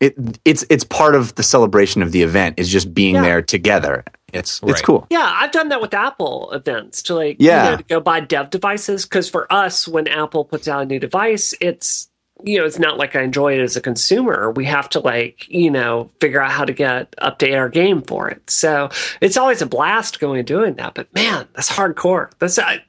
it 0.00 0.14
it's 0.44 0.64
it's 0.68 0.84
part 0.84 1.14
of 1.14 1.34
the 1.36 1.42
celebration 1.42 2.02
of 2.02 2.12
the 2.12 2.22
event 2.22 2.58
is 2.58 2.68
just 2.68 2.92
being 2.94 3.14
Yeah. 3.16 3.22
there 3.22 3.42
together. 3.42 4.04
It's 4.32 4.60
it's 4.64 4.82
cool. 4.82 5.06
Yeah, 5.10 5.30
I've 5.40 5.52
done 5.52 5.68
that 5.70 5.80
with 5.80 5.94
Apple 5.94 6.50
events 6.52 7.00
to 7.04 7.14
like 7.14 7.36
Yeah. 7.38 7.64
you 7.64 7.70
know, 7.70 7.76
to 7.78 7.82
go 7.84 8.00
buy 8.00 8.20
dev 8.20 8.50
devices 8.50 9.04
because 9.06 9.30
for 9.30 9.50
us, 9.52 9.88
when 9.88 10.06
Apple 10.08 10.44
puts 10.44 10.68
out 10.68 10.82
a 10.82 10.84
new 10.86 10.98
device, 10.98 11.54
it's 11.60 12.08
you 12.44 12.58
know 12.58 12.66
it's 12.66 12.78
not 12.78 12.98
like 12.98 13.16
I 13.16 13.22
enjoy 13.22 13.54
it 13.58 13.62
as 13.62 13.76
a 13.76 13.80
consumer. 13.80 14.50
We 14.50 14.66
have 14.66 14.90
to 14.90 15.00
like 15.00 15.48
you 15.48 15.70
know 15.70 16.10
figure 16.20 16.42
out 16.42 16.50
how 16.50 16.66
to 16.66 16.74
get 16.74 17.14
update 17.16 17.56
our 17.56 17.70
game 17.70 18.02
for 18.02 18.28
it. 18.28 18.50
So 18.50 18.90
it's 19.22 19.38
always 19.38 19.62
a 19.62 19.66
blast 19.66 20.20
going 20.20 20.40
and 20.40 20.46
doing 20.46 20.74
that. 20.74 20.92
But 20.94 21.12
man, 21.14 21.48
that's 21.54 21.70
hardcore. 21.70 22.30
That's 22.38 22.58
I, 22.58 22.82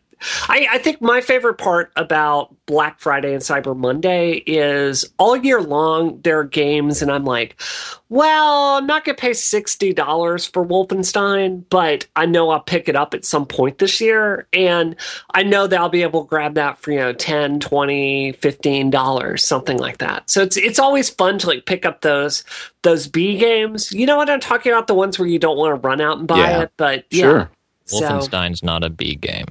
I, 0.49 0.67
I 0.71 0.77
think 0.79 1.01
my 1.01 1.21
favorite 1.21 1.55
part 1.55 1.91
about 1.95 2.55
Black 2.65 2.99
Friday 2.99 3.33
and 3.33 3.41
Cyber 3.41 3.75
Monday 3.75 4.43
is 4.45 5.05
all 5.17 5.35
year 5.35 5.61
long 5.61 6.19
there 6.21 6.39
are 6.39 6.43
games, 6.43 7.01
and 7.01 7.11
I'm 7.11 7.25
like, 7.25 7.61
well, 8.09 8.75
I'm 8.77 8.85
not 8.87 9.03
going 9.03 9.15
to 9.15 9.21
pay 9.21 9.31
$60 9.31 10.51
for 10.53 10.65
Wolfenstein, 10.65 11.63
but 11.69 12.07
I 12.15 12.25
know 12.25 12.49
I'll 12.49 12.61
pick 12.61 12.87
it 12.87 12.95
up 12.95 13.13
at 13.13 13.25
some 13.25 13.45
point 13.45 13.79
this 13.79 13.99
year. 13.99 14.47
And 14.53 14.95
I 15.33 15.43
know 15.43 15.67
that 15.67 15.77
I'll 15.79 15.89
be 15.89 16.03
able 16.03 16.23
to 16.23 16.27
grab 16.29 16.53
that 16.55 16.77
for, 16.79 16.91
you 16.91 16.99
know, 16.99 17.11
10, 17.13 17.59
20, 17.59 18.33
$15, 18.33 19.39
something 19.39 19.77
like 19.77 19.97
that. 19.97 20.29
So 20.29 20.41
it's 20.41 20.55
it's 20.57 20.79
always 20.79 21.09
fun 21.09 21.37
to 21.39 21.47
like 21.47 21.65
pick 21.65 21.85
up 21.85 22.01
those 22.01 22.43
those 22.83 23.07
B 23.07 23.37
games. 23.37 23.91
You 23.91 24.05
know 24.05 24.15
what 24.15 24.29
I'm 24.29 24.39
talking 24.39 24.71
about? 24.71 24.87
The 24.87 24.93
ones 24.93 25.19
where 25.19 25.27
you 25.27 25.39
don't 25.39 25.57
want 25.57 25.81
to 25.81 25.87
run 25.87 25.99
out 25.99 26.17
and 26.17 26.27
buy 26.27 26.37
Yeah. 26.37 26.61
it, 26.61 26.71
but 26.77 27.05
yeah. 27.09 27.21
Sure. 27.21 27.49
So 27.85 28.01
Wolfenstein's 28.01 28.63
not 28.63 28.83
a 28.85 28.89
B 28.89 29.15
game. 29.15 29.45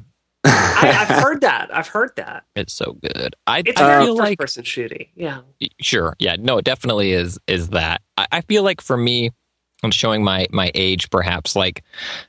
I, 0.78 1.06
I've 1.08 1.22
heard 1.22 1.40
that. 1.42 1.74
I've 1.74 1.88
heard 1.88 2.12
that. 2.16 2.44
It's 2.54 2.72
so 2.72 2.96
good. 3.02 3.34
I, 3.46 3.62
It's 3.64 3.80
I 3.80 3.86
very 3.86 4.04
feel 4.04 4.16
first 4.16 4.28
like 4.28 4.38
person 4.38 4.62
shooty. 4.64 5.08
Yeah. 5.14 5.40
sure 5.80 6.14
yeah 6.18 6.36
no 6.38 6.58
it 6.58 6.64
definitely 6.64 7.12
is 7.12 7.38
is 7.46 7.68
that 7.70 8.02
I, 8.16 8.26
I 8.32 8.40
feel 8.42 8.62
like 8.62 8.80
for 8.80 8.96
me 8.96 9.30
i'm 9.82 9.90
showing 9.90 10.22
my 10.22 10.46
my 10.50 10.70
age 10.74 11.10
perhaps 11.10 11.56
like 11.56 11.82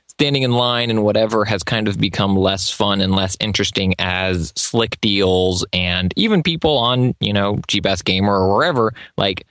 standing 0.08 0.42
in 0.42 0.52
line 0.52 0.90
and 0.90 1.02
whatever 1.04 1.44
has 1.44 1.62
kind 1.62 1.86
of 1.86 1.98
become 1.98 2.36
less 2.36 2.70
fun 2.70 3.00
and 3.00 3.14
less 3.14 3.36
interesting 3.40 3.94
as 3.98 4.52
slick 4.56 5.00
deals 5.00 5.64
and 5.72 6.12
even 6.16 6.42
people 6.42 6.76
on 6.78 7.14
you 7.20 7.32
know 7.32 7.60
ass 7.84 8.02
gamer 8.02 8.34
or 8.34 8.54
wherever 8.56 8.92
like 9.16 9.46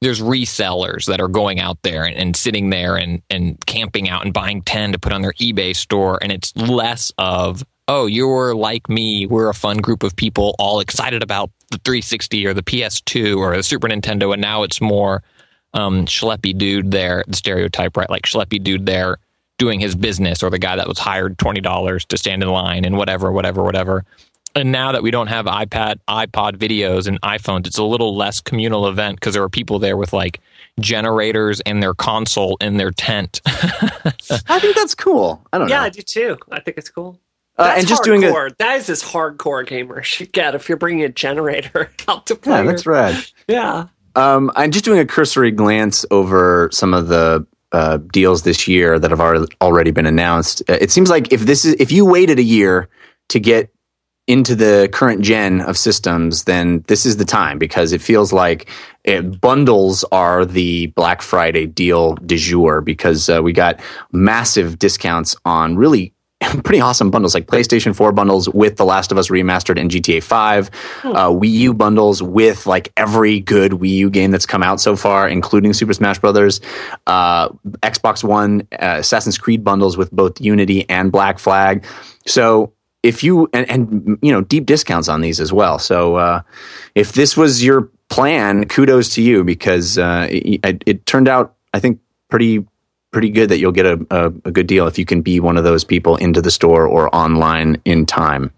there's 0.00 0.20
resellers 0.20 1.06
that 1.06 1.20
are 1.20 1.28
going 1.28 1.60
out 1.60 1.80
there 1.82 2.04
and, 2.04 2.16
and 2.16 2.34
sitting 2.36 2.70
there 2.70 2.96
and, 2.96 3.22
and 3.30 3.64
camping 3.66 4.08
out 4.08 4.24
and 4.24 4.34
buying 4.34 4.60
10 4.62 4.92
to 4.92 4.98
put 4.98 5.12
on 5.12 5.22
their 5.22 5.34
ebay 5.34 5.74
store 5.76 6.18
and 6.20 6.32
it's 6.32 6.54
less 6.56 7.12
of 7.18 7.64
oh 7.88 8.06
you're 8.06 8.54
like 8.54 8.88
me 8.88 9.26
we're 9.26 9.48
a 9.48 9.54
fun 9.54 9.78
group 9.78 10.02
of 10.02 10.14
people 10.16 10.54
all 10.58 10.80
excited 10.80 11.22
about 11.22 11.50
the 11.70 11.78
360 11.84 12.46
or 12.46 12.54
the 12.54 12.62
ps2 12.62 13.36
or 13.38 13.56
the 13.56 13.62
super 13.62 13.88
nintendo 13.88 14.32
and 14.32 14.40
now 14.42 14.62
it's 14.62 14.80
more 14.80 15.22
um, 15.74 16.04
schleppy 16.04 16.56
dude 16.56 16.90
there 16.90 17.24
the 17.28 17.36
stereotype 17.36 17.96
right 17.96 18.10
like 18.10 18.22
schleppy 18.24 18.62
dude 18.62 18.86
there 18.86 19.16
doing 19.58 19.80
his 19.80 19.94
business 19.94 20.42
or 20.42 20.50
the 20.50 20.58
guy 20.58 20.76
that 20.76 20.86
was 20.88 20.98
hired 20.98 21.38
$20 21.38 22.06
to 22.06 22.16
stand 22.18 22.42
in 22.42 22.48
line 22.48 22.84
and 22.84 22.96
whatever 22.96 23.32
whatever 23.32 23.62
whatever 23.62 24.04
and 24.54 24.70
now 24.70 24.92
that 24.92 25.02
we 25.02 25.10
don't 25.10 25.28
have 25.28 25.46
iPad, 25.46 25.96
iPod 26.08 26.56
videos 26.56 27.06
and 27.06 27.18
iPhones, 27.22 27.66
it's 27.66 27.78
a 27.78 27.84
little 27.84 28.14
less 28.14 28.40
communal 28.40 28.86
event 28.86 29.16
because 29.16 29.32
there 29.32 29.42
are 29.42 29.48
people 29.48 29.78
there 29.78 29.96
with 29.96 30.12
like 30.12 30.40
generators 30.78 31.60
and 31.60 31.82
their 31.82 31.94
console 31.94 32.56
in 32.60 32.76
their 32.76 32.90
tent. 32.90 33.40
I 33.46 34.58
think 34.60 34.76
that's 34.76 34.94
cool. 34.94 35.42
I 35.52 35.58
don't 35.58 35.68
Yeah, 35.68 35.76
know. 35.76 35.82
Yeah, 35.82 35.86
I 35.86 35.88
do 35.88 36.02
too. 36.02 36.36
I 36.50 36.60
think 36.60 36.76
it's 36.76 36.90
cool. 36.90 37.18
Uh, 37.58 37.74
and 37.76 37.86
just 37.86 38.02
doing 38.02 38.24
a 38.24 38.48
that 38.58 38.76
is 38.76 38.88
as 38.88 39.02
hardcore 39.02 39.66
gamer 39.66 40.02
should 40.02 40.32
get 40.32 40.54
if 40.54 40.68
you're 40.68 40.78
bringing 40.78 41.04
a 41.04 41.08
generator 41.08 41.90
out 42.08 42.26
to 42.26 42.34
play. 42.34 42.56
yeah, 42.58 42.62
that's 42.62 42.86
rad. 42.86 43.24
Yeah. 43.46 43.86
Um, 44.16 44.50
I'm 44.56 44.70
just 44.70 44.84
doing 44.84 44.98
a 44.98 45.06
cursory 45.06 45.50
glance 45.50 46.04
over 46.10 46.68
some 46.72 46.94
of 46.94 47.08
the 47.08 47.46
uh, 47.72 47.98
deals 48.12 48.42
this 48.42 48.68
year 48.68 48.98
that 48.98 49.10
have 49.10 49.20
already 49.60 49.90
been 49.90 50.06
announced. 50.06 50.62
Uh, 50.68 50.78
It 50.80 50.90
seems 50.90 51.08
like 51.10 51.32
if 51.32 51.42
this 51.42 51.64
is 51.64 51.74
if 51.78 51.90
you 51.92 52.04
waited 52.04 52.38
a 52.38 52.42
year 52.42 52.88
to 53.28 53.40
get 53.40 53.70
into 54.28 54.54
the 54.54 54.88
current 54.92 55.20
gen 55.22 55.60
of 55.62 55.76
systems, 55.76 56.44
then 56.44 56.84
this 56.86 57.04
is 57.04 57.16
the 57.16 57.24
time 57.24 57.58
because 57.58 57.92
it 57.92 58.00
feels 58.00 58.32
like 58.32 58.68
it, 59.04 59.40
bundles 59.40 60.04
are 60.12 60.44
the 60.44 60.86
Black 60.88 61.22
Friday 61.22 61.66
deal 61.66 62.14
du 62.16 62.36
jour 62.36 62.80
because 62.80 63.28
uh, 63.28 63.42
we 63.42 63.52
got 63.52 63.80
massive 64.12 64.78
discounts 64.78 65.34
on 65.44 65.76
really 65.76 66.12
pretty 66.64 66.80
awesome 66.80 67.10
bundles 67.10 67.34
like 67.34 67.46
PlayStation 67.46 67.94
4 67.94 68.12
bundles 68.12 68.48
with 68.48 68.76
The 68.76 68.84
Last 68.84 69.12
of 69.12 69.18
Us 69.18 69.28
Remastered 69.28 69.80
and 69.80 69.90
GTA 69.90 70.22
5, 70.22 70.70
uh, 71.04 71.28
Wii 71.28 71.50
U 71.50 71.74
bundles 71.74 72.22
with 72.22 72.66
like 72.66 72.92
every 72.96 73.40
good 73.40 73.72
Wii 73.72 73.90
U 73.90 74.10
game 74.10 74.30
that's 74.30 74.46
come 74.46 74.62
out 74.62 74.80
so 74.80 74.96
far, 74.96 75.28
including 75.28 75.72
Super 75.72 75.92
Smash 75.92 76.18
Brothers, 76.18 76.60
uh, 77.06 77.48
Xbox 77.82 78.24
One, 78.24 78.66
uh, 78.72 78.96
Assassin's 79.00 79.38
Creed 79.38 79.64
bundles 79.64 79.96
with 79.96 80.10
both 80.10 80.40
Unity 80.40 80.88
and 80.88 81.12
Black 81.12 81.38
Flag. 81.38 81.84
So 82.26 82.72
if 83.02 83.24
you 83.24 83.48
and, 83.52 83.68
and 83.70 84.18
you 84.22 84.32
know 84.32 84.42
deep 84.42 84.66
discounts 84.66 85.08
on 85.08 85.20
these 85.20 85.40
as 85.40 85.52
well. 85.52 85.78
So 85.78 86.16
uh, 86.16 86.42
if 86.94 87.12
this 87.12 87.36
was 87.36 87.64
your 87.64 87.90
plan, 88.08 88.68
kudos 88.68 89.14
to 89.14 89.22
you 89.22 89.42
because 89.44 89.98
uh, 89.98 90.28
it, 90.30 90.82
it 90.86 91.06
turned 91.06 91.28
out 91.28 91.56
I 91.74 91.80
think 91.80 92.00
pretty 92.28 92.64
pretty 93.12 93.30
good 93.30 93.50
that 93.50 93.58
you'll 93.58 93.72
get 93.72 93.86
a, 93.86 94.06
a, 94.10 94.26
a 94.44 94.50
good 94.50 94.66
deal 94.66 94.86
if 94.88 94.98
you 94.98 95.04
can 95.04 95.22
be 95.22 95.38
one 95.38 95.56
of 95.56 95.64
those 95.64 95.84
people 95.84 96.16
into 96.16 96.42
the 96.42 96.50
store 96.50 96.86
or 96.86 97.14
online 97.14 97.80
in 97.84 98.04
time. 98.06 98.50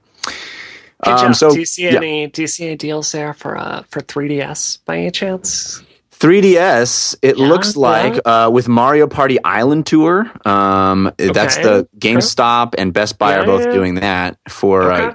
Um, 1.00 1.34
so- 1.34 1.50
do 1.52 1.58
you 1.58 1.66
see 1.66 1.84
yeah. 1.84 1.96
any 1.96 2.28
do 2.28 2.40
you 2.42 2.48
see 2.48 2.66
any 2.66 2.76
deals 2.76 3.12
there 3.12 3.34
for 3.34 3.58
uh 3.58 3.82
for 3.88 4.00
3DS 4.00 4.78
by 4.86 4.96
any 4.98 5.10
chance? 5.10 5.82
3DS, 6.18 7.16
it 7.22 7.36
Yeah, 7.36 7.48
looks 7.48 7.76
like 7.76 8.18
uh, 8.24 8.48
with 8.50 8.68
Mario 8.68 9.06
Party 9.06 9.42
Island 9.44 9.84
Tour. 9.84 10.30
Um, 10.48 11.12
That's 11.18 11.56
Okay, 11.58 11.62
the 11.64 11.88
GameStop 11.98 12.74
and 12.78 12.94
Best 12.94 13.18
Buy 13.18 13.32
Yeah, 13.32 13.42
are 13.42 13.46
both 13.46 13.66
yeah. 13.66 13.72
doing 13.72 13.96
that 13.96 14.38
for. 14.48 14.90
Uh, 14.90 15.14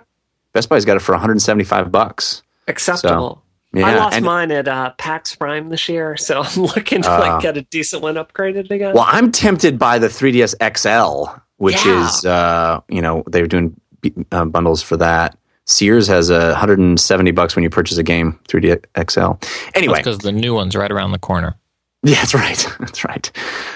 Best 0.54 0.68
Buy's 0.70 0.84
got 0.86 0.98
it 0.98 1.00
for 1.00 1.14
175 1.14 1.92
bucks. 1.92 2.44
Acceptable. 2.68 3.42
Yeah, 3.74 3.86
I 3.88 3.96
lost 3.96 4.16
and- 4.18 4.26
mine 4.26 4.52
at 4.52 4.68
uh, 4.68 4.92
PAX 4.98 5.36
Prime 5.36 5.70
this 5.70 5.88
year, 5.90 6.18
so 6.18 6.42
I'm 6.42 6.62
looking 6.64 7.02
to 7.04 7.10
Ah. 7.10 7.20
like 7.20 7.42
get 7.44 7.56
a 7.58 7.62
decent 7.64 8.02
one 8.02 8.16
upgraded 8.16 8.70
again. 8.72 8.94
Well, 8.96 9.06
I'm 9.08 9.32
tempted 9.32 9.78
by 9.78 10.00
the 10.00 10.08
3DS 10.08 10.56
XL, 10.76 11.26
which 11.58 11.86
Yeah. 11.86 12.06
is 12.08 12.26
uh, 12.26 12.82
you 12.90 13.02
know 13.02 13.24
they're 13.28 13.48
doing 13.48 13.80
uh, 14.32 14.46
bundles 14.46 14.82
for 14.82 14.98
that. 14.98 15.38
Sears 15.66 16.08
has 16.08 16.32
a 16.32 16.48
170 16.54 17.30
bucks 17.32 17.56
when 17.56 17.62
you 17.62 17.70
purchase 17.70 17.98
a 18.00 18.04
game 18.04 18.40
3D 18.48 18.84
XL. 19.08 19.34
Anyway, 19.76 20.00
because 20.00 20.18
the 20.20 20.32
new 20.32 20.56
one's 20.56 20.76
right 20.76 20.92
around 20.92 21.12
the 21.12 21.20
corner. 21.20 21.56
Yeah, 22.02 22.16
that's 22.16 22.34
right. 22.34 22.66
That's 22.80 23.04
right. 23.04 23.30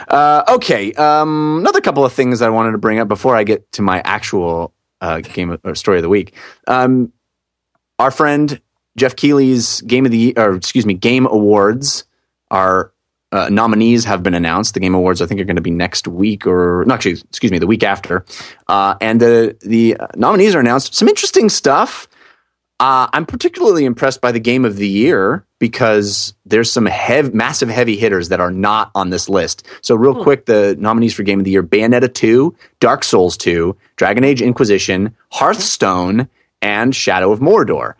Uh, 0.08 0.46
okay. 0.48 0.94
Um, 0.94 1.58
another 1.60 1.82
couple 1.82 2.06
of 2.06 2.14
things 2.14 2.41
I 2.41 2.48
wanted 2.48 2.72
to 2.72 2.78
bring 2.78 2.98
up 3.00 3.10
before 3.10 3.36
I 3.36 3.44
get 3.44 3.70
to 3.74 3.82
my 3.82 4.02
actual 4.06 4.74
uh, 5.02 5.20
game 5.20 5.58
or 5.66 5.76
story 5.76 5.98
of 5.98 6.04
the 6.04 6.10
week. 6.10 6.34
Um, 6.66 7.12
our 8.00 8.12
friend 8.12 8.62
Geoff 8.98 9.16
Keighley's 9.16 9.82
game 9.82 10.06
of 10.06 10.12
the 10.12 10.18
Year, 10.18 10.34
or 10.38 10.56
excuse 10.56 10.86
me, 10.86 10.94
game 10.94 11.26
awards 11.26 12.06
are 12.52 12.94
uh, 13.32 13.50
nominees 13.50 14.06
have 14.06 14.22
been 14.22 14.36
announced. 14.36 14.76
The 14.76 14.80
game 14.80 14.94
awards 14.94 15.22
I 15.22 15.26
think 15.26 15.41
are 15.41 15.46
going 15.46 15.56
to 15.56 15.62
be 15.62 15.72
next 15.72 16.08
week 16.08 16.46
or 16.46 16.84
not 16.86 16.96
actually, 16.96 17.14
excuse 17.14 17.52
me, 17.52 17.58
the 17.58 17.68
week 17.68 17.84
after. 17.84 18.26
Uh, 18.68 18.96
and 19.02 19.20
the 19.20 19.58
the 19.62 19.98
nominees 20.16 20.54
are 20.56 20.60
announced. 20.60 20.94
Some 20.94 21.08
interesting 21.08 21.50
stuff. 21.50 22.08
Uh, 22.80 23.08
I'm 23.14 23.26
particularly 23.26 23.86
impressed 23.86 24.20
by 24.20 24.32
the 24.32 24.39
game 24.39 24.66
of 24.66 24.76
the 24.76 24.88
year 24.88 25.46
because 25.58 26.34
there's 26.46 26.72
some 26.72 26.86
hev- 26.86 27.34
massive 27.34 27.70
heavy 27.70 27.96
hitters 27.96 28.30
that 28.30 28.41
are 28.41 28.52
not 28.52 28.91
on 28.94 29.10
this 29.10 29.30
list. 29.30 29.66
So, 29.82 29.96
real 29.96 30.16
hmm. 30.16 30.24
quick, 30.24 30.46
the 30.48 30.76
nominees 30.78 31.14
for 31.14 31.24
game 31.24 31.39
of 31.39 31.46
the 31.46 31.52
year 31.52 31.64
Bayonetta 31.64 32.14
2, 32.14 32.54
Dark 32.82 33.04
Souls 33.04 33.38
2, 33.38 33.76
Dragon 33.96 34.24
Age 34.24 34.41
Inquisition, 34.41 35.16
Hearthstone, 35.32 36.28
and 36.62 36.96
Shadow 36.96 37.32
of 37.32 37.39
Mordor. 37.39 37.94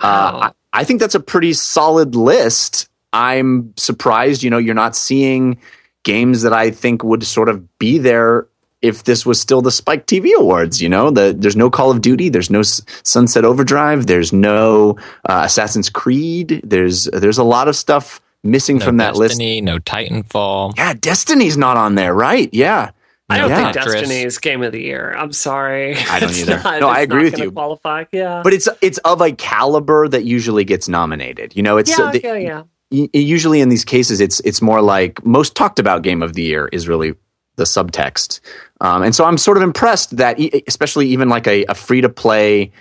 Uh, 0.00 0.30
wow. 0.32 0.40
I, 0.72 0.80
I 0.80 0.84
think 0.84 1.00
that's 1.00 1.14
a 1.14 1.20
pretty 1.20 1.52
solid 1.52 2.14
list. 2.14 2.88
I'm 3.12 3.74
surprised, 3.76 4.42
you 4.42 4.50
know, 4.50 4.58
you're 4.58 4.74
not 4.74 4.94
seeing 4.94 5.58
games 6.04 6.42
that 6.42 6.52
I 6.52 6.70
think 6.70 7.02
would 7.04 7.24
sort 7.24 7.48
of 7.48 7.78
be 7.78 7.98
there 7.98 8.46
if 8.82 9.04
this 9.04 9.26
was 9.26 9.40
still 9.40 9.60
the 9.60 9.70
Spike 9.70 10.06
TV 10.06 10.34
Awards. 10.34 10.80
You 10.80 10.88
know, 10.88 11.10
the, 11.10 11.34
there's 11.36 11.56
no 11.56 11.70
Call 11.70 11.90
of 11.90 12.00
Duty, 12.00 12.28
there's 12.28 12.50
no 12.50 12.62
Sunset 12.62 13.44
Overdrive, 13.44 14.06
there's 14.06 14.32
no 14.32 14.96
uh, 15.28 15.42
Assassin's 15.44 15.90
Creed. 15.90 16.60
There's 16.64 17.04
there's 17.04 17.38
a 17.38 17.44
lot 17.44 17.68
of 17.68 17.76
stuff 17.76 18.20
missing 18.42 18.78
no 18.78 18.84
from 18.84 18.96
that 18.98 19.14
Destiny, 19.14 19.60
list. 19.60 19.64
No 19.64 19.78
Titanfall. 19.78 20.76
Yeah, 20.76 20.94
Destiny's 20.94 21.56
not 21.56 21.76
on 21.76 21.94
there, 21.94 22.14
right? 22.14 22.48
Yeah. 22.52 22.90
I 23.30 23.38
don't 23.38 23.50
yeah. 23.50 23.72
think 23.72 23.84
Destiny's 23.84 24.38
game 24.38 24.62
of 24.62 24.72
the 24.72 24.82
year. 24.82 25.14
I'm 25.16 25.32
sorry. 25.32 25.96
I 25.96 26.20
don't 26.20 26.34
either. 26.34 26.56
Not, 26.62 26.80
no, 26.80 26.88
I 26.88 27.00
agree 27.00 27.24
with 27.24 27.38
you. 27.38 27.52
Qualify, 27.52 28.04
yeah. 28.12 28.42
But 28.42 28.52
it's 28.52 28.68
it's 28.80 28.98
of 28.98 29.20
a 29.20 29.32
caliber 29.32 30.08
that 30.08 30.24
usually 30.24 30.64
gets 30.64 30.88
nominated. 30.88 31.54
You 31.56 31.62
know, 31.62 31.76
it's 31.76 31.90
yeah, 31.90 32.10
the, 32.10 32.20
yeah, 32.20 32.64
yeah. 32.90 33.06
Usually 33.12 33.60
in 33.60 33.68
these 33.68 33.84
cases, 33.84 34.20
it's 34.20 34.40
it's 34.40 34.60
more 34.60 34.82
like 34.82 35.24
most 35.24 35.54
talked 35.54 35.78
about 35.78 36.02
game 36.02 36.22
of 36.22 36.34
the 36.34 36.42
year 36.42 36.68
is 36.72 36.88
really 36.88 37.14
the 37.56 37.64
subtext. 37.64 38.40
Um, 38.80 39.02
and 39.02 39.14
so 39.14 39.24
I'm 39.24 39.38
sort 39.38 39.56
of 39.56 39.62
impressed 39.62 40.16
that, 40.16 40.40
especially 40.66 41.08
even 41.08 41.28
like 41.28 41.46
a, 41.46 41.64
a 41.66 41.74
free 41.74 42.00
to 42.00 42.08
play, 42.08 42.72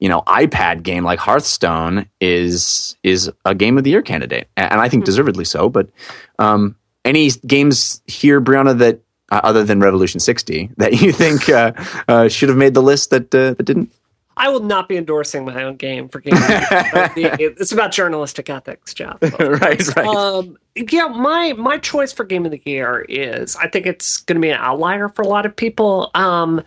you 0.00 0.08
know, 0.08 0.22
iPad 0.22 0.82
game 0.82 1.04
like 1.04 1.20
Hearthstone 1.20 2.08
is 2.20 2.96
is 3.04 3.30
a 3.44 3.54
game 3.54 3.78
of 3.78 3.84
the 3.84 3.90
year 3.90 4.02
candidate, 4.02 4.48
and 4.56 4.80
I 4.80 4.88
think 4.88 5.02
mm-hmm. 5.02 5.06
deservedly 5.06 5.44
so. 5.44 5.68
But 5.68 5.90
um, 6.38 6.74
any 7.04 7.30
games 7.46 8.02
here, 8.06 8.40
Brianna, 8.40 8.78
that 8.78 9.00
uh, 9.34 9.40
other 9.42 9.64
than 9.64 9.80
Revolution 9.80 10.20
60, 10.20 10.70
that 10.76 11.00
you 11.00 11.12
think 11.12 11.48
uh, 11.48 11.72
uh, 12.08 12.28
should 12.28 12.48
have 12.48 12.58
made 12.58 12.74
the 12.74 12.82
list 12.82 13.10
that 13.10 13.34
uh, 13.34 13.54
that 13.54 13.64
didn't? 13.64 13.90
I 14.36 14.48
will 14.48 14.60
not 14.60 14.88
be 14.88 14.96
endorsing 14.96 15.44
my 15.44 15.62
own 15.62 15.76
game 15.76 16.08
for 16.08 16.20
game. 16.20 16.34
it's 17.16 17.70
about 17.70 17.92
journalistic 17.92 18.50
ethics, 18.50 18.92
Jeff. 18.92 19.18
right, 19.38 19.96
right. 19.96 20.06
Um, 20.06 20.58
yeah, 20.74 21.06
my 21.06 21.52
my 21.52 21.78
choice 21.78 22.12
for 22.12 22.24
game 22.24 22.44
of 22.44 22.50
the 22.50 22.60
year 22.64 23.06
is 23.08 23.54
I 23.56 23.68
think 23.68 23.86
it's 23.86 24.16
going 24.16 24.34
to 24.34 24.40
be 24.40 24.50
an 24.50 24.58
outlier 24.58 25.08
for 25.08 25.22
a 25.22 25.28
lot 25.28 25.46
of 25.46 25.54
people. 25.54 26.10
Um, 26.14 26.64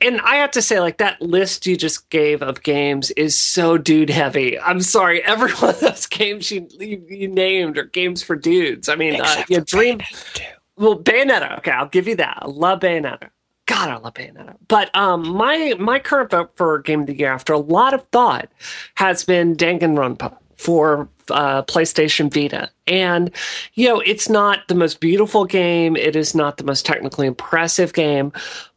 and 0.00 0.20
I 0.20 0.36
have 0.36 0.52
to 0.52 0.62
say, 0.62 0.78
like 0.78 0.98
that 0.98 1.20
list 1.20 1.66
you 1.66 1.76
just 1.76 2.10
gave 2.10 2.42
of 2.42 2.62
games 2.62 3.10
is 3.12 3.38
so 3.38 3.76
dude 3.76 4.10
heavy. 4.10 4.58
I'm 4.60 4.80
sorry, 4.80 5.20
every 5.24 5.52
one 5.54 5.70
of 5.70 5.80
those 5.80 6.06
games 6.06 6.52
you 6.52 6.68
you, 6.78 7.04
you 7.08 7.26
named 7.26 7.76
are 7.76 7.84
games 7.84 8.22
for 8.22 8.36
dudes. 8.36 8.88
I 8.88 8.94
mean, 8.94 9.20
uh, 9.20 9.44
yeah, 9.48 9.60
Dream. 9.66 9.98
Bayonetta 9.98 10.59
well, 10.80 10.98
Bayonetta. 10.98 11.58
Okay, 11.58 11.70
I'll 11.70 11.88
give 11.88 12.08
you 12.08 12.16
that. 12.16 12.38
I 12.40 12.48
love 12.48 12.80
Bayonetta. 12.80 13.30
God, 13.66 13.88
I 13.88 13.96
love 13.98 14.14
Bayonetta. 14.14 14.56
But 14.66 14.94
um, 14.96 15.28
my 15.28 15.74
my 15.78 16.00
current 16.00 16.30
vote 16.30 16.50
for 16.56 16.80
Game 16.80 17.02
of 17.02 17.06
the 17.06 17.16
Year, 17.16 17.32
after 17.32 17.52
a 17.52 17.58
lot 17.58 17.94
of 17.94 18.04
thought, 18.10 18.48
has 18.96 19.24
been 19.24 19.54
Danganronpa 19.54 20.36
for 20.56 21.08
uh, 21.30 21.62
PlayStation 21.62 22.32
Vita. 22.32 22.68
And, 22.86 23.30
you 23.74 23.88
know, 23.88 24.00
it's 24.00 24.28
not 24.28 24.68
the 24.68 24.74
most 24.74 25.00
beautiful 25.00 25.44
game. 25.44 25.96
It 25.96 26.16
is 26.16 26.34
not 26.34 26.58
the 26.58 26.64
most 26.64 26.84
technically 26.84 27.26
impressive 27.26 27.94
game. 27.94 28.32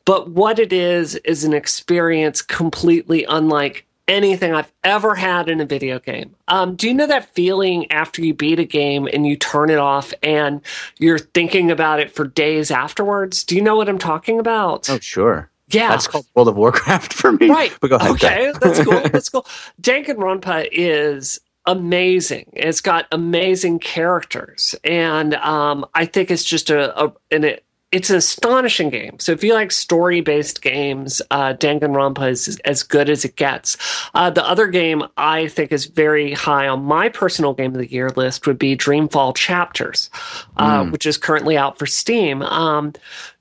But 0.06 0.30
what 0.30 0.60
it 0.60 0.72
is, 0.72 1.16
is 1.16 1.44
an 1.44 1.54
experience 1.54 2.42
completely 2.42 3.26
unlike 3.26 3.86
anything 4.08 4.54
I've 4.54 4.72
ever 4.84 5.16
had 5.16 5.50
in 5.50 5.62
a 5.62 5.66
video 5.66 6.00
game. 6.00 6.36
Um, 6.48 6.76
do 6.76 6.88
you 6.88 6.94
know 6.94 7.08
that 7.08 7.34
feeling 7.34 7.92
after 7.92 8.24
you 8.24 8.34
beat 8.34 8.60
a 8.60 8.66
game 8.66 9.08
and 9.12 9.26
you 9.26 9.36
turn 9.36 9.70
it 9.70 9.78
off 9.78 10.14
and 10.22 10.62
you're 10.98 11.20
thinking 11.20 11.72
about 11.72 12.00
it 12.00 12.12
for 12.12 12.26
days 12.26 12.72
afterwards? 12.72 13.44
Do 13.44 13.56
you 13.56 13.62
know 13.62 13.76
what 13.76 13.90
I'm 13.90 13.98
talking 13.98 14.40
about? 14.40 14.90
Oh, 14.90 15.00
sure. 15.00 15.50
Yeah. 15.70 15.90
That's 15.90 16.08
called 16.08 16.26
World 16.36 16.50
of 16.50 16.58
Warcraft 16.58 17.14
for 17.14 17.32
me. 17.32 17.50
Right. 17.50 17.76
But 17.80 17.90
go 17.90 17.96
ahead. 17.96 18.12
Okay, 18.12 18.54
that's 18.62 18.84
cool. 18.84 19.02
That's 19.12 19.30
cool. 19.30 19.46
Danganronpa 19.82 20.68
is 20.72 21.40
amazing. 21.66 22.50
It's 22.54 22.82
got 22.82 23.08
amazing 23.12 23.80
characters. 23.80 24.76
And 24.84 25.36
um, 25.36 25.86
I 25.94 26.06
think 26.06 26.30
it's 26.30 26.44
just 26.44 26.70
a, 26.70 27.06
a 27.06 27.14
an 27.32 27.58
it's 27.94 28.10
an 28.10 28.16
astonishing 28.16 28.90
game. 28.90 29.20
So 29.20 29.32
if 29.34 29.44
you 29.44 29.54
like 29.54 29.72
story 29.72 30.22
based 30.22 30.64
games, 30.64 31.22
uh, 31.30 31.54
Danganronpa 31.54 32.28
is 32.28 32.60
as 32.66 32.82
good 32.82 33.08
as 33.08 33.24
it 33.24 33.36
gets. 33.36 33.78
Uh, 34.16 34.32
the 34.32 34.46
other 34.46 34.68
game 34.68 35.04
I 35.16 35.48
think 35.48 35.72
is 35.72 35.86
very 35.86 36.34
high 36.34 36.68
on 36.68 36.84
my 36.84 37.10
personal 37.10 37.54
game 37.54 37.74
of 37.74 37.78
the 37.78 37.92
year 37.92 38.10
list 38.10 38.48
would 38.48 38.58
be 38.58 38.76
Dreamfall 38.76 39.36
Chapters, 39.36 40.10
uh, 40.58 40.86
mm. 40.86 40.92
which 40.92 41.06
is 41.06 41.18
currently 41.18 41.56
out 41.56 41.78
for 41.78 41.86
Steam. 41.86 42.42
Um, 42.42 42.94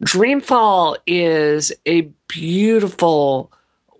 Dreamfall 0.04 0.98
is 1.06 1.72
a 1.86 2.02
beautiful, 2.28 3.50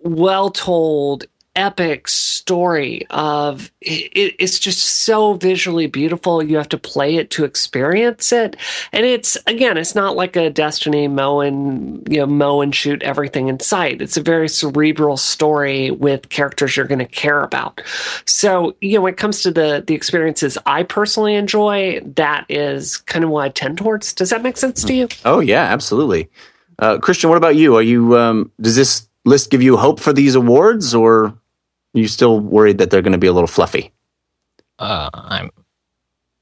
well 0.01 0.51
told 0.51 1.25
epic 1.55 2.07
story 2.07 3.05
of 3.11 3.71
it, 3.81 4.35
it's 4.39 4.57
just 4.59 4.79
so 4.79 5.33
visually 5.35 5.87
beautiful. 5.87 6.41
You 6.41 6.57
have 6.57 6.69
to 6.69 6.77
play 6.77 7.17
it 7.17 7.29
to 7.31 7.45
experience 7.45 8.31
it. 8.31 8.55
And 8.91 9.05
it's 9.05 9.37
again 9.47 9.77
it's 9.77 9.95
not 9.95 10.15
like 10.15 10.35
a 10.35 10.49
destiny 10.49 11.07
mow 11.07 11.41
and 11.41 12.07
you 12.09 12.19
know 12.19 12.25
mow 12.25 12.61
and 12.61 12.73
shoot 12.73 13.03
everything 13.03 13.49
in 13.49 13.59
sight. 13.59 14.01
It's 14.01 14.17
a 14.17 14.21
very 14.21 14.49
cerebral 14.49 15.17
story 15.17 15.91
with 15.91 16.29
characters 16.29 16.75
you're 16.75 16.87
going 16.87 16.99
to 16.99 17.05
care 17.05 17.43
about. 17.43 17.81
So 18.25 18.75
you 18.81 18.97
know 18.97 19.01
when 19.01 19.13
it 19.13 19.17
comes 19.17 19.43
to 19.43 19.51
the 19.51 19.83
the 19.85 19.93
experiences 19.95 20.57
i 20.65 20.83
personally 20.83 21.35
enjoy 21.35 21.99
that 22.15 22.45
is 22.49 22.97
kind 22.97 23.23
of 23.23 23.29
what 23.29 23.45
i 23.45 23.49
tend 23.49 23.77
towards. 23.77 24.13
Does 24.13 24.31
that 24.31 24.41
make 24.41 24.57
sense 24.57 24.83
to 24.85 24.93
you? 24.93 25.07
Oh 25.25 25.39
yeah 25.39 25.63
absolutely. 25.63 26.29
Uh, 26.79 26.97
christian 26.97 27.29
what 27.29 27.37
about 27.37 27.55
you? 27.55 27.75
Are 27.75 27.83
you 27.83 28.17
um, 28.17 28.51
does 28.59 28.75
this 28.75 29.07
list 29.25 29.51
give 29.51 29.61
you 29.61 29.77
hope 29.77 29.99
for 29.99 30.11
these 30.11 30.35
awards 30.35 30.93
or 30.93 31.37
you 31.93 32.07
still 32.07 32.39
worried 32.39 32.77
that 32.79 32.89
they're 32.89 33.01
going 33.01 33.13
to 33.13 33.17
be 33.17 33.27
a 33.27 33.33
little 33.33 33.47
fluffy? 33.47 33.91
Uh, 34.79 35.09
I'm 35.13 35.51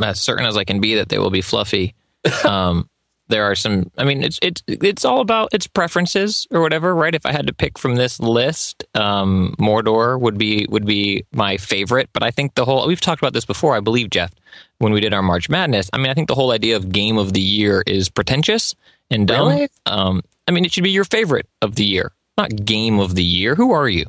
as 0.03 0.19
certain 0.19 0.45
as 0.45 0.57
I 0.57 0.63
can 0.63 0.79
be 0.79 0.95
that 0.95 1.09
they 1.09 1.19
will 1.19 1.31
be 1.31 1.41
fluffy. 1.41 1.95
Um, 2.45 2.87
there 3.31 3.45
are 3.45 3.55
some. 3.55 3.89
I 3.97 4.03
mean, 4.03 4.23
it's 4.23 4.37
it's 4.43 4.61
it's 4.67 5.05
all 5.05 5.21
about 5.21 5.53
its 5.53 5.65
preferences 5.65 6.47
or 6.51 6.61
whatever, 6.61 6.93
right? 6.93 7.15
If 7.15 7.25
I 7.25 7.31
had 7.31 7.47
to 7.47 7.53
pick 7.53 7.79
from 7.79 7.95
this 7.95 8.19
list, 8.19 8.83
um, 8.93 9.55
Mordor 9.57 10.19
would 10.19 10.37
be 10.37 10.67
would 10.69 10.85
be 10.85 11.25
my 11.31 11.57
favorite. 11.57 12.09
But 12.13 12.23
I 12.23 12.29
think 12.29 12.53
the 12.55 12.65
whole 12.65 12.85
we've 12.85 13.01
talked 13.01 13.21
about 13.21 13.33
this 13.33 13.45
before. 13.45 13.75
I 13.75 13.79
believe 13.79 14.09
Jeff 14.09 14.33
when 14.77 14.91
we 14.91 14.99
did 14.99 15.13
our 15.13 15.23
March 15.23 15.49
Madness. 15.49 15.89
I 15.93 15.97
mean, 15.97 16.09
I 16.09 16.13
think 16.13 16.27
the 16.27 16.35
whole 16.35 16.51
idea 16.51 16.75
of 16.75 16.91
Game 16.91 17.17
of 17.17 17.33
the 17.33 17.41
Year 17.41 17.83
is 17.87 18.09
pretentious 18.09 18.75
and 19.09 19.27
dumb. 19.27 19.47
Really? 19.47 19.69
Um, 19.85 20.21
I 20.47 20.51
mean, 20.51 20.65
it 20.65 20.71
should 20.71 20.83
be 20.83 20.91
your 20.91 21.05
favorite 21.05 21.47
of 21.61 21.75
the 21.75 21.85
year, 21.85 22.11
not 22.37 22.65
Game 22.65 22.99
of 22.99 23.15
the 23.15 23.23
Year. 23.23 23.55
Who 23.55 23.71
are 23.71 23.89
you? 23.89 24.05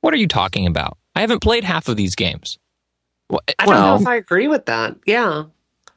What 0.00 0.14
are 0.14 0.18
you 0.18 0.28
talking 0.28 0.66
about? 0.66 0.98
I 1.14 1.20
haven't 1.20 1.40
played 1.40 1.64
half 1.64 1.88
of 1.88 1.96
these 1.96 2.14
games. 2.14 2.58
Well, 3.30 3.40
I 3.58 3.66
don't 3.66 3.74
know 3.74 3.96
if 3.96 4.06
I 4.06 4.16
agree 4.16 4.48
with 4.48 4.66
that. 4.66 4.96
Yeah. 5.06 5.44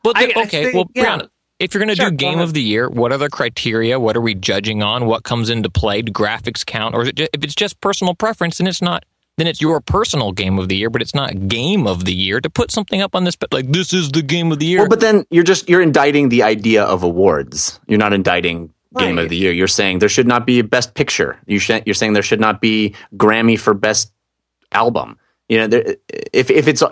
Well, 0.03 0.13
I, 0.15 0.25
okay. 0.25 0.41
I 0.41 0.45
think, 0.45 0.73
well, 0.73 0.89
yeah. 0.95 1.17
Brianna, 1.17 1.29
if 1.59 1.73
you're 1.73 1.79
going 1.79 1.95
to 1.95 2.01
sure, 2.01 2.09
do 2.09 2.15
game 2.15 2.39
of 2.39 2.53
the 2.53 2.61
year, 2.61 2.89
what 2.89 3.11
are 3.11 3.17
the 3.17 3.29
criteria? 3.29 3.99
What 3.99 4.15
are 4.15 4.21
we 4.21 4.33
judging 4.33 4.81
on? 4.81 5.05
What 5.05 5.23
comes 5.23 5.49
into 5.49 5.69
play? 5.69 6.01
Do 6.01 6.11
graphics 6.11 6.65
count, 6.65 6.95
or 6.95 7.05
it 7.05 7.15
just, 7.15 7.29
if 7.33 7.43
it's 7.43 7.53
just 7.53 7.79
personal 7.81 8.15
preference, 8.15 8.57
then 8.57 8.67
it's 8.67 8.81
not. 8.81 9.05
Then 9.37 9.47
it's 9.47 9.61
your 9.61 9.79
personal 9.79 10.33
game 10.33 10.59
of 10.59 10.67
the 10.67 10.75
year, 10.75 10.89
but 10.89 11.01
it's 11.01 11.15
not 11.15 11.47
game 11.47 11.87
of 11.87 12.03
the 12.03 12.13
year. 12.13 12.41
To 12.41 12.49
put 12.49 12.71
something 12.71 13.01
up 13.01 13.15
on 13.15 13.23
this, 13.23 13.35
but 13.35 13.53
like 13.53 13.71
this 13.71 13.93
is 13.93 14.11
the 14.11 14.21
game 14.21 14.51
of 14.51 14.59
the 14.59 14.65
year. 14.65 14.79
Well, 14.79 14.89
but 14.89 14.99
then 14.99 15.25
you're 15.29 15.45
just 15.45 15.69
you're 15.69 15.81
indicting 15.81 16.29
the 16.29 16.43
idea 16.43 16.83
of 16.83 17.03
awards. 17.03 17.79
You're 17.87 17.99
not 17.99 18.11
indicting 18.11 18.73
game 18.97 19.15
right. 19.15 19.23
of 19.23 19.29
the 19.29 19.35
year. 19.35 19.51
You're 19.51 19.67
saying 19.67 19.99
there 19.99 20.09
should 20.09 20.27
not 20.27 20.45
be 20.45 20.59
a 20.59 20.63
best 20.63 20.93
picture. 20.93 21.37
You 21.45 21.59
should, 21.59 21.83
you're 21.85 21.93
saying 21.93 22.13
there 22.13 22.23
should 22.23 22.39
not 22.39 22.61
be 22.61 22.95
Grammy 23.15 23.59
for 23.59 23.73
best 23.73 24.11
album. 24.71 25.17
You 25.47 25.59
know, 25.59 25.67
there, 25.67 25.95
if 26.33 26.49
if 26.49 26.67
it's 26.67 26.83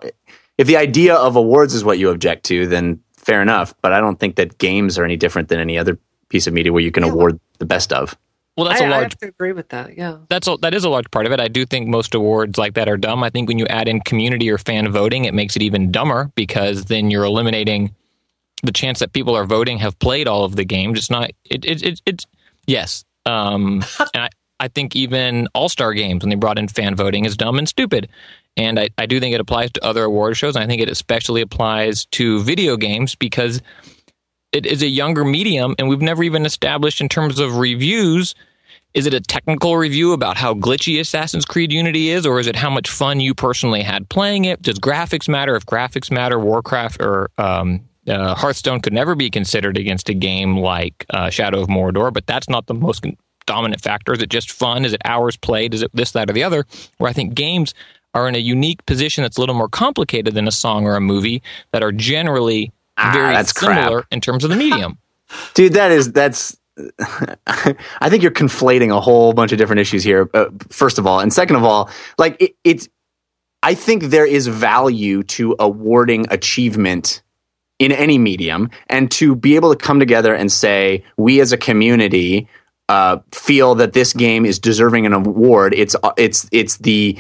if 0.58 0.68
the 0.68 0.78
idea 0.78 1.16
of 1.16 1.36
awards 1.36 1.74
is 1.74 1.84
what 1.84 2.00
you 2.00 2.10
object 2.10 2.46
to, 2.46 2.68
then 2.68 3.00
fair 3.14 3.42
enough. 3.42 3.74
But 3.82 3.94
I 3.94 4.00
don't 4.00 4.20
think 4.20 4.36
that 4.36 4.58
games 4.58 4.98
are 4.98 5.04
any 5.04 5.18
different 5.18 5.50
than 5.50 5.60
any 5.60 5.78
other 5.78 6.00
piece 6.30 6.48
of 6.48 6.54
media 6.54 6.74
where 6.74 6.84
you 6.84 6.92
can 6.92 7.04
yeah. 7.04 7.12
award 7.12 7.40
the 7.60 7.66
best 7.66 7.94
of. 7.94 8.18
Well, 8.56 8.68
that's 8.68 8.82
I, 8.82 8.86
a 8.86 8.88
I 8.88 8.92
large 8.92 9.14
have 9.14 9.20
to 9.20 9.28
agree 9.28 9.52
with 9.52 9.70
that. 9.70 9.96
Yeah. 9.96 10.18
that's 10.30 10.48
a, 10.48 10.58
that 10.58 10.74
is 10.74 10.84
a 10.84 10.90
large 10.90 11.10
part 11.12 11.28
of 11.28 11.32
it. 11.32 11.40
I 11.40 11.48
do 11.48 11.64
think 11.64 11.88
most 11.88 12.16
awards 12.16 12.58
like 12.58 12.74
that 12.74 12.90
are 12.90 12.98
dumb. 12.98 13.24
I 13.24 13.30
think 13.30 13.48
when 13.48 13.60
you 13.60 13.68
add 13.68 13.88
in 13.88 14.02
community 14.02 14.50
or 14.50 14.58
fan 14.58 14.92
voting, 14.92 15.26
it 15.26 15.36
makes 15.36 15.56
it 15.56 15.62
even 15.62 15.92
dumber 15.92 16.32
because 16.34 16.86
then 16.86 17.12
you're 17.12 17.24
eliminating 17.24 17.96
the 18.64 18.72
chance 18.72 19.00
that 19.00 19.14
people 19.14 19.36
are 19.36 19.46
voting 19.46 19.78
have 19.80 19.98
played 20.00 20.28
all 20.28 20.44
of 20.44 20.56
the 20.56 20.66
games. 20.66 20.98
It's 20.98 21.10
not. 21.10 21.32
It 21.46 21.66
it, 21.66 21.84
it 21.84 22.02
it's 22.06 22.26
yes. 22.66 23.04
Um, 23.26 23.84
and 24.14 24.24
I, 24.24 24.30
I 24.60 24.68
think 24.68 24.96
even 24.96 25.48
All 25.54 25.70
Star 25.70 25.94
games 25.94 26.24
when 26.24 26.30
they 26.30 26.36
brought 26.36 26.58
in 26.58 26.68
fan 26.68 26.96
voting 26.96 27.26
is 27.26 27.38
dumb 27.38 27.58
and 27.58 27.68
stupid. 27.68 28.10
And 28.56 28.80
I, 28.80 28.90
I 28.98 29.06
do 29.06 29.20
think 29.20 29.36
it 29.36 29.42
applies 29.42 29.72
to 29.74 29.86
other 29.86 30.04
award 30.04 30.36
shows. 30.36 30.56
And 30.56 30.64
I 30.64 30.68
think 30.68 30.82
it 30.82 30.90
especially 30.90 31.42
applies 31.42 32.06
to 32.08 32.42
video 32.42 32.76
games 32.76 33.14
because 33.14 33.62
it 34.52 34.66
is 34.66 34.82
a 34.82 34.88
younger 34.88 35.24
medium, 35.24 35.76
and 35.78 35.90
we've 35.90 36.02
never 36.02 36.24
even 36.24 36.46
established 36.46 37.02
in 37.02 37.10
terms 37.10 37.38
of 37.40 37.58
reviews 37.58 38.34
is 38.94 39.06
it 39.06 39.14
a 39.14 39.22
technical 39.22 39.78
review 39.78 40.14
about 40.14 40.38
how 40.38 40.56
glitchy 40.56 41.00
Assassin's 41.00 41.46
Creed 41.46 41.72
Unity 41.72 42.10
is, 42.10 42.26
or 42.26 42.40
is 42.40 42.48
it 42.48 42.56
how 42.56 42.70
much 42.72 42.90
fun 42.90 43.20
you 43.20 43.36
personally 43.36 43.84
had 43.84 44.10
playing 44.10 44.46
it? 44.46 44.62
Does 44.64 44.80
graphics 44.80 45.30
matter? 45.30 45.56
If 45.56 45.68
graphics 45.68 46.10
matter, 46.10 46.40
Warcraft 46.40 47.00
or 47.00 47.30
um, 47.38 47.87
uh, 48.08 48.36
Hearthstone 48.36 48.82
could 48.82 48.94
never 48.94 49.16
be 49.16 49.30
considered 49.30 49.78
against 49.78 50.10
a 50.10 50.14
game 50.14 50.58
like 50.58 51.06
uh, 51.10 51.30
Shadow 51.30 51.62
of 51.62 51.68
Mordor, 51.68 52.12
but 52.14 52.26
that's 52.28 52.50
not 52.50 52.68
the 52.68 52.74
most 52.74 53.06
dominant 53.46 53.82
factor. 53.82 54.14
Is 54.14 54.22
it 54.22 54.30
just 54.30 54.52
fun? 54.52 54.86
Is 54.86 54.94
it 54.94 55.02
hours 55.06 55.38
played? 55.38 55.74
Is 55.74 55.82
it 55.82 55.92
this, 55.94 56.12
that, 56.12 56.30
or 56.30 56.34
the 56.34 56.44
other? 56.44 56.66
Where 56.98 57.10
I 57.10 57.14
think 57.14 57.34
games 57.34 57.74
are 58.14 58.28
in 58.28 58.36
a 58.36 58.40
unique 58.40 58.86
position 58.86 59.22
that's 59.24 59.38
a 59.38 59.40
little 59.40 59.56
more 59.56 59.70
complicated 59.70 60.34
than 60.34 60.48
a 60.48 60.52
song 60.52 60.86
or 60.86 60.96
a 60.96 61.02
movie 61.02 61.42
that 61.72 61.84
are 61.84 61.92
generally 61.92 62.72
Ah, 62.98 63.12
very 63.14 63.34
that's 63.34 63.58
similar 63.58 64.02
crap. 64.02 64.06
in 64.12 64.22
terms 64.22 64.44
of 64.44 64.50
the 64.50 64.56
medium. 64.56 64.98
Dude, 65.54 65.74
that 65.74 65.92
is 65.92 66.12
that's. 66.12 66.58
I 67.48 68.10
think 68.10 68.22
you're 68.24 68.32
conflating 68.32 68.96
a 68.96 69.02
whole 69.02 69.34
bunch 69.34 69.52
of 69.52 69.58
different 69.58 69.80
issues 69.82 70.04
here. 70.04 70.30
Uh, 70.34 70.46
first 70.70 70.98
of 70.98 71.06
all, 71.08 71.20
and 71.20 71.32
second 71.34 71.56
of 71.58 71.64
all, 71.64 71.90
like 72.18 72.42
it, 72.42 72.56
it's. 72.64 72.90
I 73.64 73.74
think 73.74 74.04
there 74.06 74.26
is 74.26 74.48
value 74.48 75.24
to 75.24 75.56
awarding 75.60 76.28
achievement 76.32 77.22
in 77.80 77.92
any 77.92 78.18
medium, 78.18 78.70
and 78.88 79.12
to 79.12 79.36
be 79.36 79.56
able 79.56 79.74
to 79.74 79.78
come 79.78 80.00
together 80.00 80.34
and 80.34 80.52
say 80.52 81.04
we 81.16 81.40
as 81.42 81.52
a 81.52 81.58
community 81.58 82.48
uh, 82.90 83.20
feel 83.32 83.76
that 83.76 83.94
this 83.94 84.14
game 84.14 84.46
is 84.46 84.60
deserving 84.60 85.06
an 85.06 85.14
award. 85.14 85.74
It's 85.76 85.96
it's 86.18 86.48
it's 86.52 86.78
the 86.78 87.18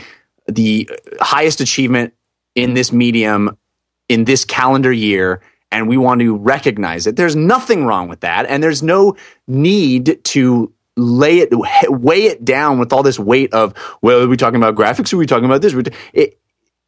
the 0.47 0.89
highest 1.19 1.61
achievement 1.61 2.13
in 2.55 2.73
this 2.73 2.91
medium 2.91 3.57
in 4.09 4.23
this 4.23 4.45
calendar 4.45 4.91
year 4.91 5.41
and 5.71 5.87
we 5.87 5.97
want 5.97 6.21
to 6.21 6.35
recognize 6.35 7.07
it. 7.07 7.15
There's 7.15 7.35
nothing 7.35 7.85
wrong 7.85 8.07
with 8.07 8.21
that, 8.21 8.45
and 8.45 8.63
there's 8.63 8.81
no 8.81 9.17
need 9.47 10.23
to 10.25 10.73
lay 10.95 11.39
it 11.39 11.49
weigh 11.89 12.23
it 12.23 12.43
down 12.43 12.79
with 12.79 12.91
all 12.91 13.03
this 13.03 13.19
weight 13.19 13.53
of 13.53 13.73
well, 14.01 14.23
are 14.23 14.27
we 14.27 14.37
talking 14.37 14.55
about 14.55 14.75
graphics? 14.75 15.13
Are 15.13 15.17
we 15.17 15.25
talking 15.25 15.45
about 15.45 15.61
this? 15.61 15.73
It, 16.13 16.39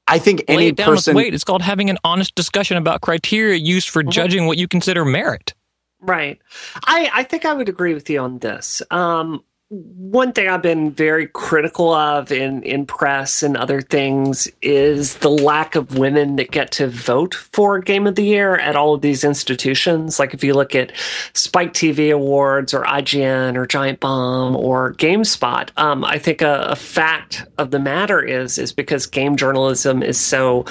I 0.09 0.19
think 0.19 0.43
Lay 0.47 0.55
any 0.55 0.67
it 0.67 0.75
down 0.75 0.87
person. 0.87 1.15
with 1.15 1.23
weight. 1.23 1.33
It's 1.33 1.43
called 1.43 1.61
having 1.61 1.89
an 1.89 1.97
honest 2.03 2.35
discussion 2.35 2.77
about 2.77 3.01
criteria 3.01 3.55
used 3.55 3.89
for 3.89 4.03
judging 4.03 4.47
what 4.47 4.57
you 4.57 4.67
consider 4.67 5.05
merit. 5.05 5.53
Right. 6.01 6.39
I, 6.85 7.09
I 7.13 7.23
think 7.23 7.45
I 7.45 7.53
would 7.53 7.69
agree 7.69 7.93
with 7.93 8.09
you 8.09 8.19
on 8.19 8.39
this. 8.39 8.81
Um, 8.89 9.43
one 9.71 10.33
thing 10.33 10.49
I've 10.49 10.63
been 10.63 10.89
very 10.89 11.27
critical 11.27 11.93
of 11.93 12.31
in, 12.31 12.63
in 12.63 12.87
press 12.87 13.43
and 13.43 13.55
other 13.55 13.81
things 13.81 14.51
is 14.63 15.17
the 15.17 15.29
lack 15.29 15.75
of 15.75 15.95
women 15.95 16.37
that 16.37 16.49
get 16.49 16.71
to 16.71 16.87
vote 16.87 17.35
for 17.35 17.77
Game 17.77 18.07
of 18.07 18.15
the 18.15 18.23
Year 18.23 18.55
at 18.55 18.75
all 18.75 18.95
of 18.95 19.01
these 19.01 19.23
institutions. 19.23 20.17
Like 20.17 20.33
if 20.33 20.43
you 20.43 20.55
look 20.55 20.73
at 20.73 20.91
Spike 21.33 21.73
TV 21.73 22.11
Awards 22.11 22.73
or 22.73 22.83
IGN 22.83 23.55
or 23.57 23.67
Giant 23.67 23.99
Bomb 23.99 24.55
or 24.55 24.95
GameSpot, 24.95 25.69
um, 25.77 26.03
I 26.03 26.17
think 26.17 26.41
a, 26.41 26.69
a 26.69 26.75
fact 26.75 27.45
of 27.59 27.69
the 27.69 27.79
matter 27.79 28.23
is 28.23 28.57
is 28.57 28.73
because 28.73 29.05
game 29.05 29.35
journalism 29.35 30.01
is 30.01 30.19
so 30.19 30.65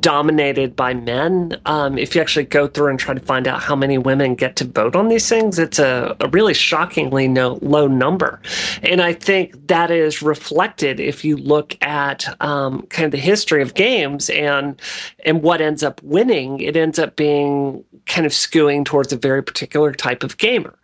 dominated 0.00 0.74
by 0.74 0.92
men. 0.94 1.60
Um, 1.66 1.98
if 1.98 2.16
you 2.16 2.20
actually 2.20 2.46
go 2.46 2.66
through 2.66 2.88
and 2.88 2.98
try 2.98 3.14
to 3.14 3.20
find 3.20 3.46
out 3.46 3.62
how 3.62 3.76
many 3.76 3.96
women 3.96 4.34
get 4.34 4.56
to 4.56 4.64
vote 4.64 4.96
on 4.96 5.08
these 5.08 5.28
things, 5.28 5.58
it's 5.58 5.78
a, 5.78 6.16
a 6.18 6.28
really 6.28 6.54
shockingly 6.54 7.28
no, 7.28 7.58
low 7.62 7.86
number. 7.86 8.39
And 8.82 9.02
I 9.02 9.12
think 9.12 9.68
that 9.68 9.90
is 9.90 10.22
reflected 10.22 11.00
if 11.00 11.24
you 11.24 11.36
look 11.36 11.76
at 11.82 12.26
um, 12.42 12.82
kind 12.86 13.06
of 13.06 13.12
the 13.12 13.18
history 13.18 13.62
of 13.62 13.74
games 13.74 14.30
and 14.30 14.80
and 15.24 15.42
what 15.42 15.60
ends 15.60 15.82
up 15.82 16.02
winning. 16.02 16.60
It 16.60 16.76
ends 16.76 16.98
up 16.98 17.16
being 17.16 17.84
kind 18.06 18.26
of 18.26 18.32
skewing 18.32 18.84
towards 18.84 19.12
a 19.12 19.16
very 19.16 19.42
particular 19.42 19.92
type 19.92 20.22
of 20.22 20.38
gamer. 20.38 20.76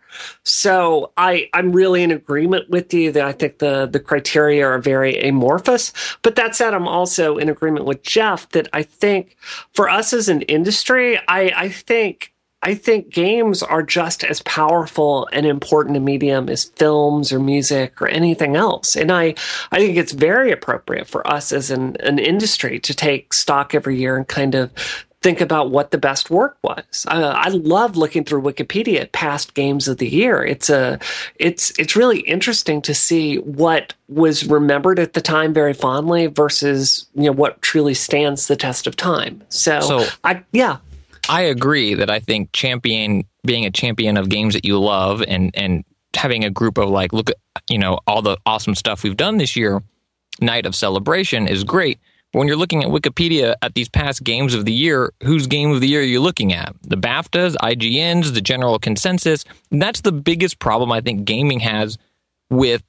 So 0.43 1.11
I, 1.17 1.49
I'm 1.53 1.71
really 1.71 2.03
in 2.03 2.11
agreement 2.11 2.69
with 2.69 2.93
you 2.93 3.11
that 3.11 3.25
I 3.25 3.31
think 3.31 3.59
the, 3.59 3.85
the 3.85 3.99
criteria 3.99 4.65
are 4.65 4.79
very 4.79 5.19
amorphous. 5.21 5.93
But 6.21 6.35
that 6.35 6.55
said, 6.55 6.73
I'm 6.73 6.87
also 6.87 7.37
in 7.37 7.49
agreement 7.49 7.85
with 7.85 8.03
Jeff 8.03 8.49
that 8.49 8.67
I 8.73 8.83
think 8.83 9.37
for 9.73 9.89
us 9.89 10.13
as 10.13 10.29
an 10.29 10.41
industry, 10.43 11.19
I, 11.27 11.51
I 11.55 11.69
think 11.69 12.33
I 12.63 12.73
think 12.73 13.09
games 13.09 13.61
are 13.61 13.83
just 13.83 14.23
as 14.23 14.41
powerful 14.41 15.29
and 15.31 15.45
important 15.45 15.95
a 15.95 15.99
medium 15.99 16.49
as 16.49 16.65
films 16.65 17.31
or 17.31 17.39
music 17.39 18.01
or 18.01 18.07
anything 18.07 18.55
else. 18.55 18.95
And 18.95 19.11
I, 19.11 19.35
I 19.71 19.77
think 19.79 19.95
it's 19.97 20.11
very 20.11 20.51
appropriate 20.51 21.07
for 21.07 21.25
us 21.27 21.51
as 21.51 21.69
an, 21.69 21.95
an 21.99 22.17
industry 22.19 22.79
to 22.79 22.93
take 22.95 23.33
stock 23.33 23.75
every 23.75 23.97
year 23.97 24.17
and 24.17 24.27
kind 24.27 24.55
of 24.55 24.71
think 25.21 25.41
about 25.41 25.71
what 25.71 25.91
the 25.91 25.97
best 25.97 26.29
work 26.29 26.57
was. 26.63 27.05
Uh, 27.07 27.33
I 27.35 27.49
love 27.49 27.95
looking 27.95 28.23
through 28.23 28.41
Wikipedia 28.41 29.01
at 29.01 29.11
past 29.11 29.53
games 29.53 29.87
of 29.87 29.97
the 29.97 30.07
year. 30.07 30.43
It's 30.43 30.69
a, 30.69 30.99
it's 31.35 31.71
it's 31.79 31.95
really 31.95 32.19
interesting 32.21 32.81
to 32.83 32.93
see 32.93 33.37
what 33.37 33.93
was 34.07 34.45
remembered 34.45 34.99
at 34.99 35.13
the 35.13 35.21
time 35.21 35.53
very 35.53 35.73
fondly 35.73 36.27
versus 36.27 37.07
you 37.15 37.23
know 37.23 37.31
what 37.31 37.61
truly 37.61 37.93
stands 37.93 38.47
the 38.47 38.55
test 38.55 38.87
of 38.87 38.95
time. 38.95 39.43
So, 39.49 39.79
So- 39.81 40.05
I 40.23 40.43
yeah. 40.51 40.77
I 41.29 41.41
agree 41.43 41.93
that 41.95 42.09
I 42.09 42.19
think 42.19 42.51
champion 42.53 43.23
being 43.45 43.65
a 43.65 43.71
champion 43.71 44.17
of 44.17 44.29
games 44.29 44.53
that 44.53 44.65
you 44.65 44.79
love 44.79 45.21
and 45.27 45.51
and 45.55 45.83
having 46.15 46.43
a 46.43 46.49
group 46.49 46.77
of 46.77 46.89
like 46.89 47.13
look 47.13 47.29
at 47.29 47.37
you 47.69 47.77
know 47.77 47.99
all 48.07 48.21
the 48.21 48.37
awesome 48.45 48.75
stuff 48.75 49.03
we've 49.03 49.17
done 49.17 49.37
this 49.37 49.55
year, 49.55 49.81
night 50.41 50.65
of 50.65 50.75
celebration 50.75 51.47
is 51.47 51.63
great. 51.63 51.99
But 52.33 52.39
when 52.39 52.47
you're 52.47 52.57
looking 52.57 52.83
at 52.83 52.89
Wikipedia 52.89 53.55
at 53.61 53.73
these 53.73 53.87
past 53.87 54.23
games 54.23 54.53
of 54.53 54.65
the 54.65 54.73
year, 54.73 55.13
whose 55.23 55.47
game 55.47 55.71
of 55.71 55.79
the 55.79 55.87
year 55.87 56.01
are 56.01 56.03
you 56.03 56.19
looking 56.19 56.53
at? 56.53 56.75
The 56.81 56.97
BAFTAs, 56.97 57.55
IGNs, 57.55 58.33
the 58.33 58.41
general 58.41 58.79
consensus. 58.79 59.45
That's 59.71 60.01
the 60.01 60.11
biggest 60.11 60.59
problem 60.59 60.91
I 60.91 60.99
think 60.99 61.23
gaming 61.23 61.61
has 61.61 61.97
with 62.49 62.83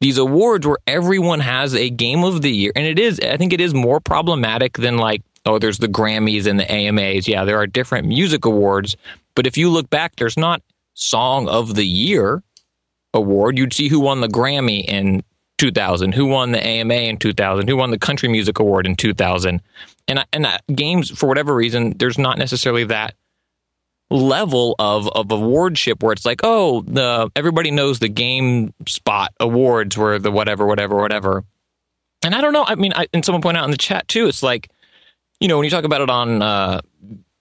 these 0.00 0.18
awards 0.18 0.66
where 0.66 0.78
everyone 0.86 1.38
has 1.40 1.76
a 1.76 1.88
game 1.90 2.24
of 2.24 2.42
the 2.42 2.50
year. 2.50 2.72
And 2.74 2.84
it 2.84 2.98
is, 2.98 3.20
I 3.20 3.36
think 3.36 3.52
it 3.52 3.60
is 3.60 3.72
more 3.72 4.00
problematic 4.00 4.76
than 4.76 4.98
like, 4.98 5.22
oh, 5.46 5.58
there's 5.58 5.78
the 5.78 5.88
Grammys 5.88 6.46
and 6.46 6.58
the 6.58 6.70
AMAs. 6.70 7.28
Yeah, 7.28 7.44
there 7.44 7.58
are 7.58 7.66
different 7.66 8.06
music 8.06 8.44
awards. 8.44 8.96
But 9.34 9.46
if 9.46 9.56
you 9.56 9.70
look 9.70 9.90
back, 9.90 10.16
there's 10.16 10.36
not 10.36 10.62
Song 10.94 11.48
of 11.48 11.74
the 11.74 11.86
Year 11.86 12.42
award. 13.14 13.58
You'd 13.58 13.72
see 13.72 13.88
who 13.88 14.00
won 14.00 14.20
the 14.20 14.28
Grammy 14.28 14.84
in 14.84 15.22
2000, 15.58 16.12
who 16.12 16.26
won 16.26 16.52
the 16.52 16.64
AMA 16.64 16.94
in 16.94 17.18
2000, 17.18 17.68
who 17.68 17.76
won 17.76 17.90
the 17.90 17.98
Country 17.98 18.28
Music 18.28 18.58
Award 18.58 18.86
in 18.86 18.96
2000. 18.96 19.62
And, 20.08 20.26
and 20.32 20.46
I- 20.46 20.58
games, 20.74 21.10
for 21.10 21.28
whatever 21.28 21.54
reason, 21.54 21.96
there's 21.98 22.18
not 22.18 22.38
necessarily 22.38 22.84
that 22.84 23.14
level 24.10 24.74
of 24.78 25.08
of 25.08 25.30
awardship 25.30 26.02
where 26.02 26.12
it's 26.12 26.26
like, 26.26 26.40
oh, 26.42 26.82
the 26.82 27.30
everybody 27.34 27.70
knows 27.70 27.98
the 27.98 28.08
Game 28.08 28.74
Spot 28.86 29.32
awards 29.40 29.96
were 29.96 30.18
the 30.18 30.30
whatever, 30.30 30.66
whatever, 30.66 30.96
whatever. 30.96 31.44
And 32.22 32.34
I 32.34 32.40
don't 32.40 32.52
know. 32.52 32.64
I 32.66 32.74
mean, 32.74 32.92
I, 32.94 33.06
and 33.12 33.24
someone 33.24 33.42
pointed 33.42 33.60
out 33.60 33.64
in 33.64 33.70
the 33.70 33.76
chat 33.76 34.06
too. 34.08 34.26
It's 34.26 34.42
like, 34.42 34.70
you 35.42 35.48
know, 35.48 35.58
when 35.58 35.64
you 35.64 35.70
talk 35.70 35.84
about 35.84 36.00
it 36.00 36.08
on 36.10 36.40
uh, 36.40 36.80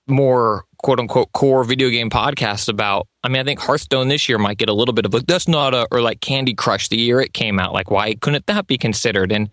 more 0.07 0.65
quote 0.83 0.99
unquote 0.99 1.31
core 1.33 1.63
video 1.63 1.89
game 1.89 2.09
podcasts 2.09 2.67
about. 2.67 3.07
I 3.23 3.29
mean, 3.29 3.39
I 3.39 3.43
think 3.43 3.59
Hearthstone 3.59 4.07
this 4.07 4.27
year 4.27 4.37
might 4.37 4.57
get 4.57 4.69
a 4.69 4.73
little 4.73 4.93
bit 4.93 5.05
of 5.05 5.13
like 5.13 5.27
that's 5.27 5.47
not 5.47 5.73
a 5.73 5.87
or 5.91 6.01
like 6.01 6.21
Candy 6.21 6.53
Crush 6.53 6.89
the 6.89 6.97
year 6.97 7.21
it 7.21 7.33
came 7.33 7.59
out. 7.59 7.73
Like, 7.73 7.91
why 7.91 8.15
couldn't 8.15 8.45
that 8.47 8.67
be 8.67 8.77
considered? 8.77 9.31
And 9.31 9.49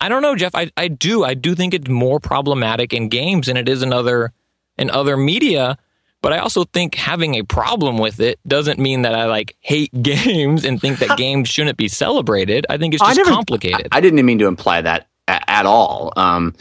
I 0.00 0.08
don't 0.08 0.22
know, 0.22 0.34
Jeff. 0.34 0.54
I 0.54 0.70
I 0.76 0.88
do 0.88 1.24
I 1.24 1.34
do 1.34 1.54
think 1.54 1.74
it's 1.74 1.88
more 1.88 2.20
problematic 2.20 2.92
in 2.92 3.08
games 3.08 3.46
than 3.46 3.56
it 3.56 3.68
is 3.68 3.82
in 3.82 3.92
other 3.92 4.32
in 4.76 4.90
other 4.90 5.16
media. 5.16 5.78
But 6.20 6.32
I 6.32 6.38
also 6.38 6.64
think 6.64 6.94
having 6.94 7.34
a 7.34 7.42
problem 7.42 7.98
with 7.98 8.20
it 8.20 8.38
doesn't 8.46 8.78
mean 8.78 9.02
that 9.02 9.14
I 9.14 9.26
like 9.26 9.56
hate 9.60 9.90
games 10.02 10.64
and 10.64 10.80
think 10.80 10.98
that 10.98 11.16
games 11.18 11.48
shouldn't 11.48 11.76
be 11.76 11.88
celebrated. 11.88 12.66
I 12.68 12.78
think 12.78 12.94
it's 12.94 13.02
I 13.02 13.08
just 13.08 13.18
never- 13.18 13.30
complicated. 13.30 13.88
I, 13.92 13.98
I 13.98 14.00
didn't 14.00 14.24
mean 14.24 14.38
to 14.38 14.46
imply 14.46 14.80
that 14.82 15.08
at 15.28 15.66
all. 15.66 16.12
Um, 16.16 16.54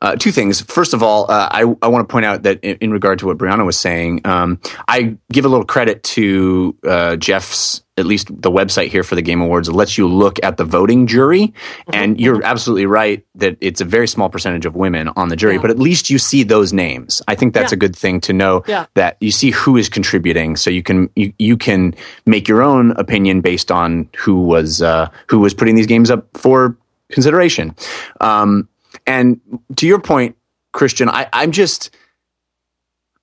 uh, 0.00 0.16
two 0.16 0.30
things. 0.32 0.60
First 0.60 0.94
of 0.94 1.02
all, 1.02 1.30
uh, 1.30 1.48
I, 1.50 1.60
I 1.82 1.88
want 1.88 2.06
to 2.06 2.12
point 2.12 2.26
out 2.26 2.42
that 2.42 2.60
in, 2.62 2.76
in, 2.78 2.90
regard 2.90 3.18
to 3.20 3.26
what 3.26 3.38
Brianna 3.38 3.64
was 3.64 3.78
saying, 3.78 4.20
um, 4.26 4.60
I 4.88 5.16
give 5.32 5.44
a 5.44 5.48
little 5.48 5.64
credit 5.64 6.02
to 6.02 6.76
uh, 6.86 7.16
Jeff's, 7.16 7.82
at 7.96 8.04
least 8.04 8.28
the 8.28 8.50
website 8.50 8.88
here 8.88 9.02
for 9.02 9.14
the 9.14 9.22
Game 9.22 9.40
Awards. 9.40 9.68
It 9.68 9.72
lets 9.72 9.96
you 9.96 10.06
look 10.06 10.38
at 10.42 10.58
the 10.58 10.64
voting 10.64 11.06
jury. 11.06 11.48
Mm-hmm. 11.48 11.94
And 11.94 12.20
you're 12.20 12.44
absolutely 12.44 12.84
right 12.84 13.24
that 13.36 13.56
it's 13.60 13.80
a 13.80 13.86
very 13.86 14.06
small 14.06 14.28
percentage 14.28 14.66
of 14.66 14.76
women 14.76 15.08
on 15.16 15.28
the 15.28 15.36
jury, 15.36 15.54
yeah. 15.54 15.62
but 15.62 15.70
at 15.70 15.78
least 15.78 16.10
you 16.10 16.18
see 16.18 16.42
those 16.42 16.74
names. 16.74 17.22
I 17.26 17.34
think 17.34 17.54
that's 17.54 17.72
yeah. 17.72 17.76
a 17.76 17.78
good 17.78 17.96
thing 17.96 18.20
to 18.22 18.34
know 18.34 18.64
yeah. 18.66 18.86
that 18.94 19.16
you 19.20 19.30
see 19.30 19.50
who 19.50 19.78
is 19.78 19.88
contributing 19.88 20.56
so 20.56 20.68
you 20.68 20.82
can, 20.82 21.08
you, 21.16 21.32
you 21.38 21.56
can 21.56 21.94
make 22.26 22.48
your 22.48 22.62
own 22.62 22.90
opinion 22.92 23.40
based 23.40 23.72
on 23.72 24.10
who 24.16 24.42
was, 24.42 24.82
uh, 24.82 25.08
who 25.28 25.38
was 25.38 25.54
putting 25.54 25.74
these 25.74 25.86
games 25.86 26.10
up 26.10 26.26
for 26.36 26.76
consideration. 27.10 27.74
Um, 28.20 28.68
and 29.06 29.40
to 29.76 29.86
your 29.86 30.00
point, 30.00 30.36
Christian, 30.72 31.08
I, 31.08 31.28
I'm 31.32 31.52
just. 31.52 31.94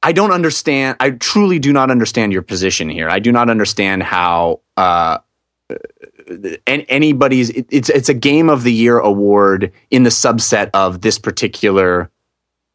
I 0.06 0.12
don't 0.12 0.32
understand. 0.32 0.98
I 1.00 1.12
truly 1.12 1.60
do 1.60 1.72
not 1.72 1.90
understand 1.90 2.34
your 2.34 2.42
position 2.42 2.90
here. 2.90 3.10
I 3.10 3.20
do 3.20 3.32
not 3.32 3.50
understand 3.50 4.04
how 4.04 4.60
uh, 4.76 5.20
anybody's. 6.68 7.50
It's 7.52 7.90
it's 7.90 8.10
a 8.10 8.14
game 8.14 8.50
of 8.50 8.64
the 8.64 8.74
year 8.74 9.00
award 9.00 9.72
in 9.92 10.04
the 10.04 10.10
subset 10.10 10.70
of 10.74 11.02
this 11.02 11.18
particular 11.18 12.12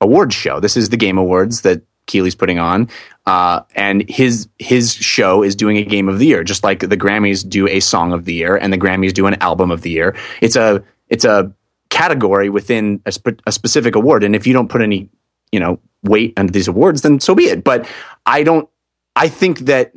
award 0.01 0.33
show. 0.33 0.61
This 0.61 0.77
is 0.77 0.89
the 0.89 0.97
Game 0.97 1.19
Awards 1.19 1.63
that 1.63 1.83
Keighley's 2.07 2.35
putting 2.35 2.59
on, 2.59 2.89
uh, 3.27 3.61
and 3.75 4.09
his 4.09 4.49
his 4.59 4.95
show 4.95 5.43
is 5.43 5.55
doing 5.55 5.77
a 5.77 5.85
Game 5.85 6.09
of 6.09 6.19
the 6.19 6.27
Year, 6.27 6.43
just 6.43 6.65
like 6.65 6.81
the 6.81 6.97
Grammys 6.97 7.47
do 7.47 7.69
a 7.69 7.81
Song 7.81 8.13
of 8.13 8.25
the 8.25 8.35
Year 8.35 8.57
and 8.57 8.73
the 8.73 8.79
Grammys 8.79 9.13
do 9.13 9.27
an 9.27 9.35
Album 9.43 9.71
of 9.71 9.83
the 9.83 9.91
Year. 9.91 10.17
It's 10.41 10.57
a 10.57 10.83
it's 11.09 11.25
a 11.25 11.53
category 11.91 12.51
within 12.51 13.01
a, 13.07 13.13
spe- 13.13 13.41
a 13.47 13.53
specific 13.53 13.95
award. 13.95 14.25
And 14.25 14.35
if 14.37 14.47
you 14.47 14.53
don't 14.53 14.69
put 14.69 14.83
any, 14.83 15.09
you 15.53 15.61
know, 15.61 15.81
weight 16.03 16.35
under 16.37 16.53
these 16.53 16.69
awards, 16.69 17.03
then 17.03 17.21
so 17.21 17.35
be 17.35 17.45
it. 17.45 17.65
But 17.65 17.89
I 18.27 18.43
don't. 18.43 18.69
I 19.17 19.29
think 19.29 19.61
that 19.61 19.93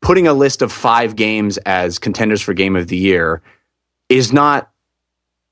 putting 0.00 0.28
a 0.28 0.32
list 0.32 0.62
of 0.62 0.70
five 0.70 1.16
games 1.16 1.58
as 1.58 1.98
contenders 1.98 2.40
for 2.40 2.54
Game 2.54 2.76
of 2.76 2.86
the 2.86 2.96
Year 2.96 3.42
is 4.08 4.32
not 4.32 4.70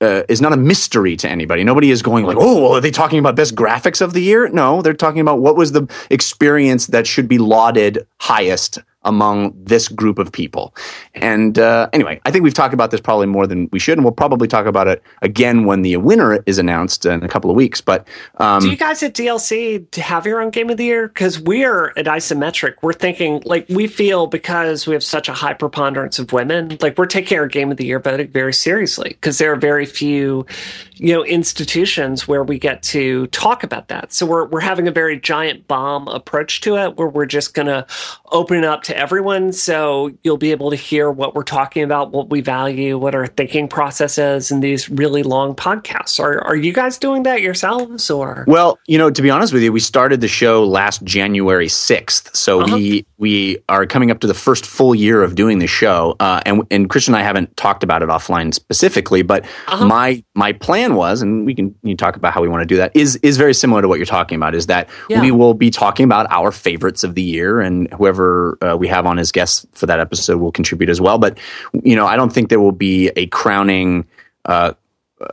uh, 0.01 0.22
is 0.29 0.41
not 0.41 0.53
a 0.53 0.57
mystery 0.57 1.16
to 1.16 1.29
anybody. 1.29 1.64
Nobody 1.64 1.91
is 1.91 2.03
going 2.03 2.25
like, 2.25 2.37
"Oh, 2.39 2.62
well, 2.62 2.72
are 2.75 2.81
they 2.81 2.91
talking 2.91 3.18
about 3.18 3.37
best 3.37 3.55
graphics 3.55 4.01
of 4.01 4.12
the 4.12 4.22
year?" 4.22 4.49
No, 4.49 4.83
they're 4.83 4.93
talking 4.93 5.20
about 5.20 5.41
what 5.41 5.57
was 5.57 5.72
the 5.72 5.87
experience 6.11 6.89
that 6.89 7.07
should 7.07 7.29
be 7.29 7.39
lauded 7.39 8.07
highest 8.20 8.79
among 9.05 9.53
this 9.57 9.89
group 9.89 10.19
of 10.19 10.33
people. 10.33 10.75
And 11.15 11.59
uh, 11.59 11.89
anyway, 11.93 12.21
I 12.25 12.31
think 12.31 12.45
we've 12.45 12.55
talked 12.55 12.75
about 12.75 12.91
this 12.91 13.01
probably 13.01 13.27
more 13.27 13.47
than 13.47 13.69
we 13.73 13.79
should, 13.79 13.99
and 13.99 14.05
we'll 14.05 14.13
probably 14.13 14.49
talk 14.49 14.67
about 14.67 14.89
it 14.89 15.03
again 15.23 15.65
when 15.65 15.83
the 15.83 15.97
winner 15.97 16.43
is 16.47 16.59
announced 16.59 17.07
in 17.07 17.23
a 17.23 17.29
couple 17.29 17.51
of 17.51 17.57
weeks. 17.57 17.81
But 17.81 18.07
um, 18.39 18.61
do 18.61 18.71
you 18.71 18.77
guys 18.77 19.03
at 19.03 19.15
DLC 19.15 19.95
have 19.97 20.27
your 20.27 20.41
own 20.41 20.51
game 20.51 20.71
of 20.71 20.77
the 20.77 20.85
year? 20.85 21.09
Because 21.09 21.39
we're 21.39 21.93
at 21.97 22.07
Isometric, 22.07 22.77
we're 22.83 22.93
thinking 22.93 23.43
like 23.45 23.67
we 23.69 23.87
feel 23.87 24.27
because 24.27 24.87
we 24.87 24.95
have 24.95 25.05
such 25.05 25.29
a 25.29 25.33
high 25.33 25.55
preponderance 25.55 26.19
of 26.19 26.33
women, 26.33 26.77
like 26.81 26.99
we're 26.99 27.07
taking 27.07 27.39
our 27.39 27.47
game 27.47 27.71
of 27.71 27.77
the 27.77 27.87
year 27.87 28.01
voting 28.01 28.31
very 28.31 28.53
seriously 28.53 29.11
because 29.11 29.39
there 29.39 29.53
are 29.53 29.57
very 29.57 29.87
few, 29.87 30.47
you 30.95 31.13
know, 31.13 31.25
institutions 31.25 32.27
where 32.27 32.43
we 32.43 32.59
get 32.59 32.83
to 32.83 33.27
talk 33.29 33.63
about 33.63 33.89
that. 33.89 34.13
So 34.13 34.27
we're 34.27 34.47
we're 34.47 34.61
having 34.61 34.89
a 34.89 34.93
very 34.93 35.19
giant 35.19 35.67
bomb 35.69 36.09
approach 36.09 36.61
to 36.63 36.77
it, 36.77 36.97
where 36.97 37.09
we're 37.09 37.27
just 37.27 37.55
going 37.55 37.67
to 37.67 37.87
open 38.33 38.59
it 38.59 38.65
up 38.65 38.83
to 38.85 38.94
everyone. 38.95 39.53
So 39.53 40.11
you'll 40.23 40.37
be 40.37 40.51
able 40.53 40.71
to 40.71 40.77
hear 40.77 41.11
what 41.11 41.35
we're 41.35 41.43
talking 41.43 41.83
about, 41.83 42.13
what 42.13 42.31
we 42.31 42.41
value, 42.41 42.97
what 42.97 43.15
our 43.15 43.27
thinking 43.27 43.69
process 43.69 44.19
is 44.19 44.51
in 44.51 44.61
these 44.61 44.89
really 44.89 45.23
long 45.23 45.55
podcasts. 45.55 46.19
Are, 46.21 46.41
are 46.45 46.57
you 46.57 46.73
guys 46.73 46.99
doing 46.99 47.25
that 47.25 47.43
yourselves 47.43 48.11
or? 48.11 48.45
Well, 48.47 48.79
you 48.87 48.99
know, 48.99 49.11
to 49.11 49.23
be 49.23 49.31
honest 49.31 49.53
with 49.53 49.63
you, 49.63 49.73
we 49.73 49.81
started 49.81 50.21
the 50.21 50.29
show 50.29 50.65
last 50.65 51.03
January 51.05 51.67
6th. 51.67 52.35
So 52.35 52.63
uh-huh. 52.63 52.77
we, 52.77 53.07
we 53.19 53.59
are 53.69 53.87
coming 53.87 54.11
up 54.11 54.21
to 54.21 54.27
the 54.27 54.35
first 54.35 54.65
full 54.67 54.95
year 54.95 55.23
of 55.23 55.35
doing 55.35 55.59
the 55.59 55.67
show. 55.67 56.17
Uh, 56.21 56.41
and, 56.47 56.63
and 56.71 56.89
Christian 56.89 57.15
and 57.15 57.23
I 57.23 57.27
haven't 57.27 57.57
talked 57.57 57.83
about 57.83 58.03
it 58.03 58.09
offline 58.09 58.55
specifically, 58.55 59.23
but 59.23 59.45
uh-huh. 59.67 59.87
my, 59.87 60.25
my 60.35 60.53
plan 60.53 60.95
was, 60.95 61.23
and 61.23 61.45
we 61.45 61.55
can 61.55 61.75
you 61.83 61.97
talk 61.97 62.17
about 62.17 62.33
how 62.33 62.41
we 62.41 62.49
want 62.49 62.63
to 62.63 62.67
do 62.67 62.77
that 62.77 62.93
is, 62.95 63.17
is 63.17 63.37
very 63.37 63.55
similar 63.55 63.83
to 63.83 63.89
what 63.89 63.99
you're 63.99 64.07
talking 64.07 64.37
about 64.37 64.55
is 64.55 64.67
that 64.67 64.89
yeah. 65.09 65.21
we 65.21 65.31
will 65.31 65.55
be 65.55 65.71
talking 65.71 66.05
about 66.05 66.27
our 66.31 66.53
favorites 66.53 67.05
of 67.05 67.15
the 67.15 67.23
year 67.23 67.61
and 67.61 67.93
whoever 67.95 68.59
uh, 68.63 68.77
we 68.77 68.84
have 68.89 69.07
on 69.07 69.18
as 69.18 69.32
guests 69.32 69.66
for 69.72 69.87
that 69.87 70.01
episode 70.01 70.39
will 70.39 70.53
contribute 70.53 70.91
as 70.91 71.01
well. 71.01 71.18
But 71.18 71.39
you 71.82 71.97
know, 71.97 72.07
I 72.07 72.16
don't 72.16 72.32
think 72.32 72.49
there 72.49 72.61
will 72.61 72.72
be 72.72 73.09
a 73.16 73.26
crowning. 73.26 74.07
Uh, 74.45 74.74
uh, 75.20 75.26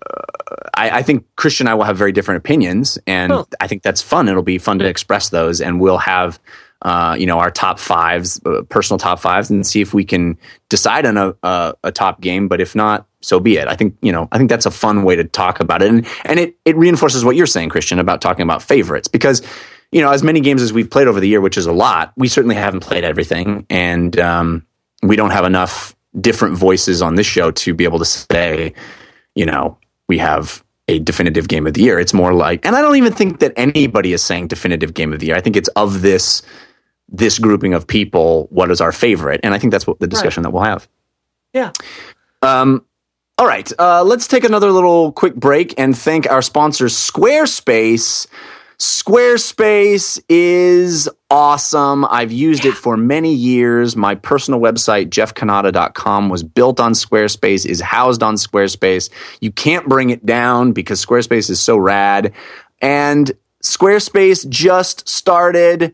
I, 0.73 0.89
I, 0.99 1.01
think 1.01 1.25
Christian 1.35 1.67
and 1.67 1.71
I 1.71 1.75
will 1.75 1.83
have 1.83 1.97
very 1.97 2.11
different 2.11 2.37
opinions, 2.37 2.97
and 3.07 3.31
huh. 3.31 3.45
I 3.59 3.67
think 3.67 3.83
that's 3.83 4.01
fun. 4.01 4.29
It'll 4.29 4.43
be 4.43 4.57
fun 4.57 4.79
to 4.79 4.85
express 4.85 5.29
those, 5.29 5.59
and 5.59 5.81
we'll 5.81 5.97
have 5.97 6.39
uh, 6.81 7.15
you 7.19 7.25
know 7.25 7.39
our 7.39 7.51
top 7.51 7.79
fives, 7.79 8.39
uh, 8.45 8.61
personal 8.69 8.97
top 8.97 9.19
fives, 9.19 9.49
and 9.49 9.65
see 9.65 9.81
if 9.81 9.93
we 9.93 10.03
can 10.05 10.37
decide 10.69 11.05
on 11.05 11.17
a, 11.17 11.35
a, 11.43 11.73
a 11.85 11.91
top 11.91 12.21
game. 12.21 12.47
But 12.47 12.61
if 12.61 12.75
not, 12.75 13.07
so 13.21 13.39
be 13.39 13.57
it. 13.57 13.67
I 13.67 13.75
think 13.75 13.97
you 14.01 14.11
know 14.11 14.27
I 14.31 14.37
think 14.37 14.49
that's 14.49 14.65
a 14.65 14.71
fun 14.71 15.03
way 15.03 15.15
to 15.15 15.23
talk 15.23 15.59
about 15.59 15.81
it, 15.81 15.89
and 15.89 16.07
and 16.25 16.39
it 16.39 16.55
it 16.65 16.75
reinforces 16.75 17.23
what 17.25 17.35
you're 17.35 17.47
saying, 17.47 17.69
Christian, 17.69 17.99
about 17.99 18.21
talking 18.21 18.43
about 18.43 18.63
favorites 18.63 19.07
because 19.07 19.41
you 19.91 20.01
know, 20.01 20.11
as 20.11 20.23
many 20.23 20.39
games 20.39 20.61
as 20.61 20.71
we've 20.71 20.89
played 20.89 21.07
over 21.07 21.19
the 21.19 21.27
year, 21.27 21.41
which 21.41 21.57
is 21.57 21.65
a 21.65 21.73
lot, 21.73 22.13
we 22.15 22.27
certainly 22.27 22.55
haven't 22.55 22.81
played 22.81 23.03
everything, 23.03 23.65
and 23.69 24.17
um, 24.19 24.65
we 25.03 25.15
don't 25.15 25.31
have 25.31 25.45
enough 25.45 25.95
different 26.19 26.57
voices 26.57 27.01
on 27.01 27.15
this 27.15 27.27
show 27.27 27.51
to 27.51 27.73
be 27.73 27.83
able 27.83 27.99
to 27.99 28.05
say, 28.05 28.73
you 29.35 29.45
know, 29.45 29.77
we 30.07 30.17
have 30.17 30.63
a 30.87 30.99
definitive 30.99 31.47
game 31.47 31.65
of 31.67 31.73
the 31.73 31.81
year. 31.81 31.99
It's 31.99 32.13
more 32.13 32.33
like, 32.33 32.65
and 32.65 32.75
I 32.75 32.81
don't 32.81 32.97
even 32.97 33.13
think 33.13 33.39
that 33.39 33.53
anybody 33.55 34.13
is 34.13 34.21
saying 34.21 34.47
definitive 34.47 34.93
game 34.93 35.13
of 35.13 35.19
the 35.19 35.27
year. 35.27 35.35
I 35.35 35.41
think 35.41 35.55
it's 35.55 35.69
of 35.69 36.01
this 36.01 36.41
this 37.13 37.39
grouping 37.39 37.73
of 37.73 37.85
people, 37.85 38.47
what 38.51 38.71
is 38.71 38.79
our 38.79 38.93
favorite, 38.93 39.41
and 39.43 39.53
I 39.53 39.59
think 39.59 39.71
that's 39.71 39.85
what 39.85 39.99
the 39.99 40.07
discussion 40.07 40.43
right. 40.43 40.51
that 40.51 40.55
we'll 40.55 40.63
have. 40.63 40.87
Yeah. 41.53 41.71
Um, 42.41 42.85
all 43.37 43.45
right, 43.45 43.69
uh, 43.79 44.03
let's 44.03 44.27
take 44.27 44.43
another 44.43 44.71
little 44.71 45.11
quick 45.11 45.35
break 45.35 45.73
and 45.77 45.97
thank 45.97 46.29
our 46.29 46.41
sponsors, 46.41 46.93
Squarespace. 46.93 48.27
Squarespace 48.81 50.19
is 50.27 51.07
awesome. 51.29 52.03
I've 52.05 52.31
used 52.31 52.65
it 52.65 52.73
for 52.73 52.97
many 52.97 53.31
years. 53.31 53.95
My 53.95 54.15
personal 54.15 54.59
website, 54.59 55.09
jeffcannata.com, 55.09 56.29
was 56.29 56.41
built 56.41 56.79
on 56.79 56.93
Squarespace, 56.93 57.63
is 57.63 57.79
housed 57.79 58.23
on 58.23 58.37
Squarespace. 58.37 59.11
You 59.39 59.51
can't 59.51 59.87
bring 59.87 60.09
it 60.09 60.25
down 60.25 60.71
because 60.71 61.05
Squarespace 61.05 61.51
is 61.51 61.61
so 61.61 61.77
rad. 61.77 62.33
And 62.81 63.31
Squarespace 63.63 64.49
just 64.49 65.07
started 65.07 65.93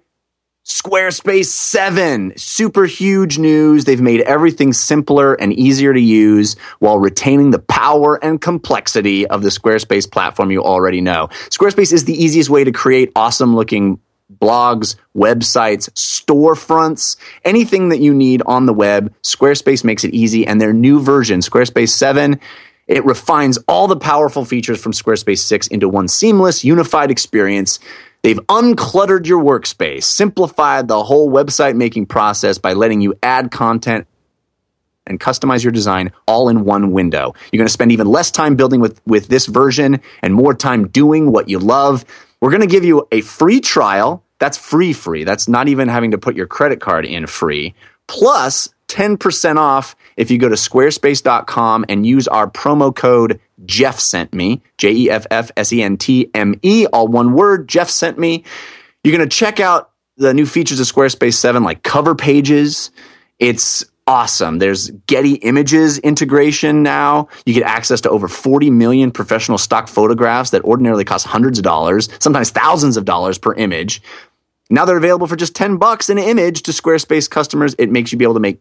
Squarespace 0.68 1.46
7, 1.46 2.34
super 2.36 2.84
huge 2.84 3.38
news. 3.40 3.86
They've 3.86 4.02
made 4.02 4.20
everything 4.20 4.74
simpler 4.74 5.34
and 5.36 5.54
easier 5.54 5.94
to 5.94 6.00
use 6.00 6.58
while 6.80 7.00
retaining 7.00 7.52
the 7.52 7.60
power 7.60 8.22
and 8.22 8.42
complexity 8.42 9.26
of 9.26 9.44
the 9.44 9.50
Squarespace 9.50 10.12
platform 10.12 10.52
you 10.52 10.62
already 10.62 11.00
know. 11.00 11.30
Squarespace 11.52 11.94
is 11.94 12.04
the 12.04 12.22
easiest 12.22 12.50
way 12.50 12.66
to 12.66 12.74
create 12.74 13.14
awesome 13.16 13.56
looking 13.56 14.02
blogs, 14.42 14.98
websites, 15.16 15.90
storefronts, 15.92 17.16
anything 17.46 17.88
that 17.88 18.00
you 18.00 18.14
need 18.14 18.42
on 18.46 18.66
the 18.66 18.74
web. 18.74 19.14
Squarespace 19.24 19.86
makes 19.86 20.04
it 20.04 20.14
easy 20.14 20.46
and 20.46 20.60
their 20.60 20.74
new 20.74 21.00
version, 21.00 21.40
Squarespace 21.40 21.92
7, 21.92 22.42
it 22.88 23.04
refines 23.04 23.58
all 23.68 23.88
the 23.88 23.98
powerful 23.98 24.46
features 24.46 24.82
from 24.82 24.94
Squarespace 24.94 25.40
6 25.40 25.68
into 25.68 25.90
one 25.90 26.08
seamless, 26.08 26.64
unified 26.64 27.12
experience 27.12 27.80
They've 28.28 28.46
uncluttered 28.48 29.26
your 29.26 29.42
workspace, 29.42 30.04
simplified 30.04 30.90
the 30.90 31.02
whole 31.02 31.32
website 31.32 31.78
making 31.78 32.08
process 32.08 32.58
by 32.58 32.74
letting 32.74 33.00
you 33.00 33.14
add 33.24 33.52
content 33.52 34.06
and 35.06 35.18
customize 35.18 35.64
your 35.64 35.72
design 35.72 36.12
all 36.28 36.50
in 36.50 36.66
one 36.66 36.92
window. 36.92 37.36
You're 37.54 37.60
going 37.60 37.68
to 37.68 37.72
spend 37.72 37.94
even 37.94 38.06
less 38.06 38.30
time 38.30 38.58
building 38.58 38.82
with, 38.82 39.00
with 39.08 39.30
this 39.30 39.46
version 39.46 40.02
and 40.22 40.34
more 40.34 40.54
time 40.54 40.90
doing 40.90 41.32
what 41.32 41.48
you 41.48 41.58
love. 41.58 42.04
We're 42.42 42.52
going 42.52 42.60
to 42.60 42.68
give 42.68 42.84
you 42.84 43.08
a 43.14 43.22
free 43.22 43.62
trial. 43.62 44.26
That's 44.40 44.58
free, 44.58 44.92
free. 44.92 45.24
That's 45.24 45.48
not 45.48 45.70
even 45.70 45.88
having 45.88 46.12
to 46.12 46.18
put 46.18 46.36
your 46.36 46.48
credit 46.48 46.82
card 46.82 47.06
in 47.06 47.28
free. 47.28 47.76
Plus 48.08 48.68
10% 48.88 49.58
off 49.58 49.96
if 50.16 50.32
you 50.32 50.38
go 50.38 50.50
to 50.50 50.56
squarespace.com 50.56 51.86
and 51.90 52.06
use 52.06 52.28
our 52.28 52.50
promo 52.50 52.96
code 52.96 53.40
Jeff 53.66 54.00
sent 54.00 54.34
me, 54.34 54.62
J 54.78 54.92
E 54.92 55.10
F 55.10 55.26
F 55.32 55.52
S 55.58 55.74
E 55.74 55.82
N 55.82 55.98
T 55.98 56.30
M 56.34 56.60
E, 56.62 56.86
all 56.88 57.08
one 57.08 57.34
word, 57.34 57.68
Jeff 57.68 57.90
sent 57.90 58.18
me. 58.18 58.44
You're 59.04 59.16
going 59.16 59.28
to 59.28 59.36
check 59.36 59.60
out 59.60 59.92
the 60.18 60.34
new 60.34 60.46
features 60.46 60.80
of 60.80 60.88
Squarespace 60.88 61.36
7 61.36 61.64
like 61.64 61.84
cover 61.84 62.16
pages. 62.16 62.92
It's 63.40 63.86
awesome. 64.08 64.60
There's 64.60 64.90
Getty 64.90 65.36
Images 65.36 66.00
integration 66.00 66.82
now. 66.82 67.28
You 67.46 67.54
get 67.54 67.64
access 67.64 68.02
to 68.02 68.10
over 68.10 68.28
40 68.28 68.70
million 68.70 69.12
professional 69.12 69.58
stock 69.58 69.88
photographs 69.88 70.52
that 70.52 70.64
ordinarily 70.64 71.04
cost 71.04 71.28
hundreds 71.28 71.60
of 71.60 71.64
dollars, 71.64 72.10
sometimes 72.20 72.50
thousands 72.50 72.98
of 72.98 73.06
dollars 73.06 73.38
per 73.38 73.54
image. 73.54 74.02
Now 74.70 74.86
they're 74.86 74.98
available 74.98 75.28
for 75.28 75.36
just 75.36 75.56
10 75.56 75.78
bucks 75.78 76.10
an 76.10 76.18
image 76.18 76.64
to 76.64 76.72
Squarespace 76.72 77.30
customers. 77.30 77.76
It 77.78 77.90
makes 77.90 78.12
you 78.12 78.18
be 78.18 78.26
able 78.26 78.34
to 78.34 78.40
make 78.40 78.60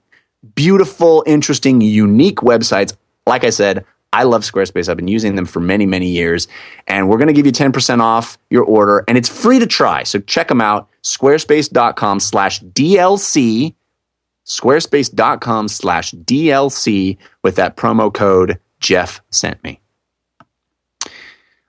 beautiful, 0.55 1.23
interesting, 1.27 1.81
unique 1.81 2.37
websites. 2.37 2.97
Like 3.27 3.45
I 3.45 3.51
said, 3.51 3.85
I 4.13 4.23
love 4.23 4.43
Squarespace. 4.43 4.89
I've 4.89 4.97
been 4.97 5.09
using 5.09 5.37
them 5.37 5.47
for 5.47 5.61
many, 5.61 5.85
many 5.85 6.09
years. 6.09 6.49
And 6.87 7.09
we're 7.09 7.19
going 7.19 7.29
to 7.29 7.35
give 7.35 7.47
you 7.47 7.53
10% 7.53 8.01
off 8.01 8.39
your 8.51 8.65
order. 8.65 9.05
And 9.09 9.19
it's 9.19 9.29
free 9.29 9.59
to 9.59 9.67
try. 9.67 10.05
So 10.05 10.21
check 10.21 10.49
them 10.49 10.61
out. 10.61 10.89
Squarespace.com 11.03 12.21
slash 12.21 12.63
DLC. 12.63 13.75
Squarespace.com 14.47 15.69
slash 15.69 16.13
DLC 16.13 17.19
with 17.43 17.57
that 17.57 17.77
promo 17.77 18.13
code 18.13 18.59
Jeff 18.81 19.21
sent 19.31 19.63
me. 19.65 19.81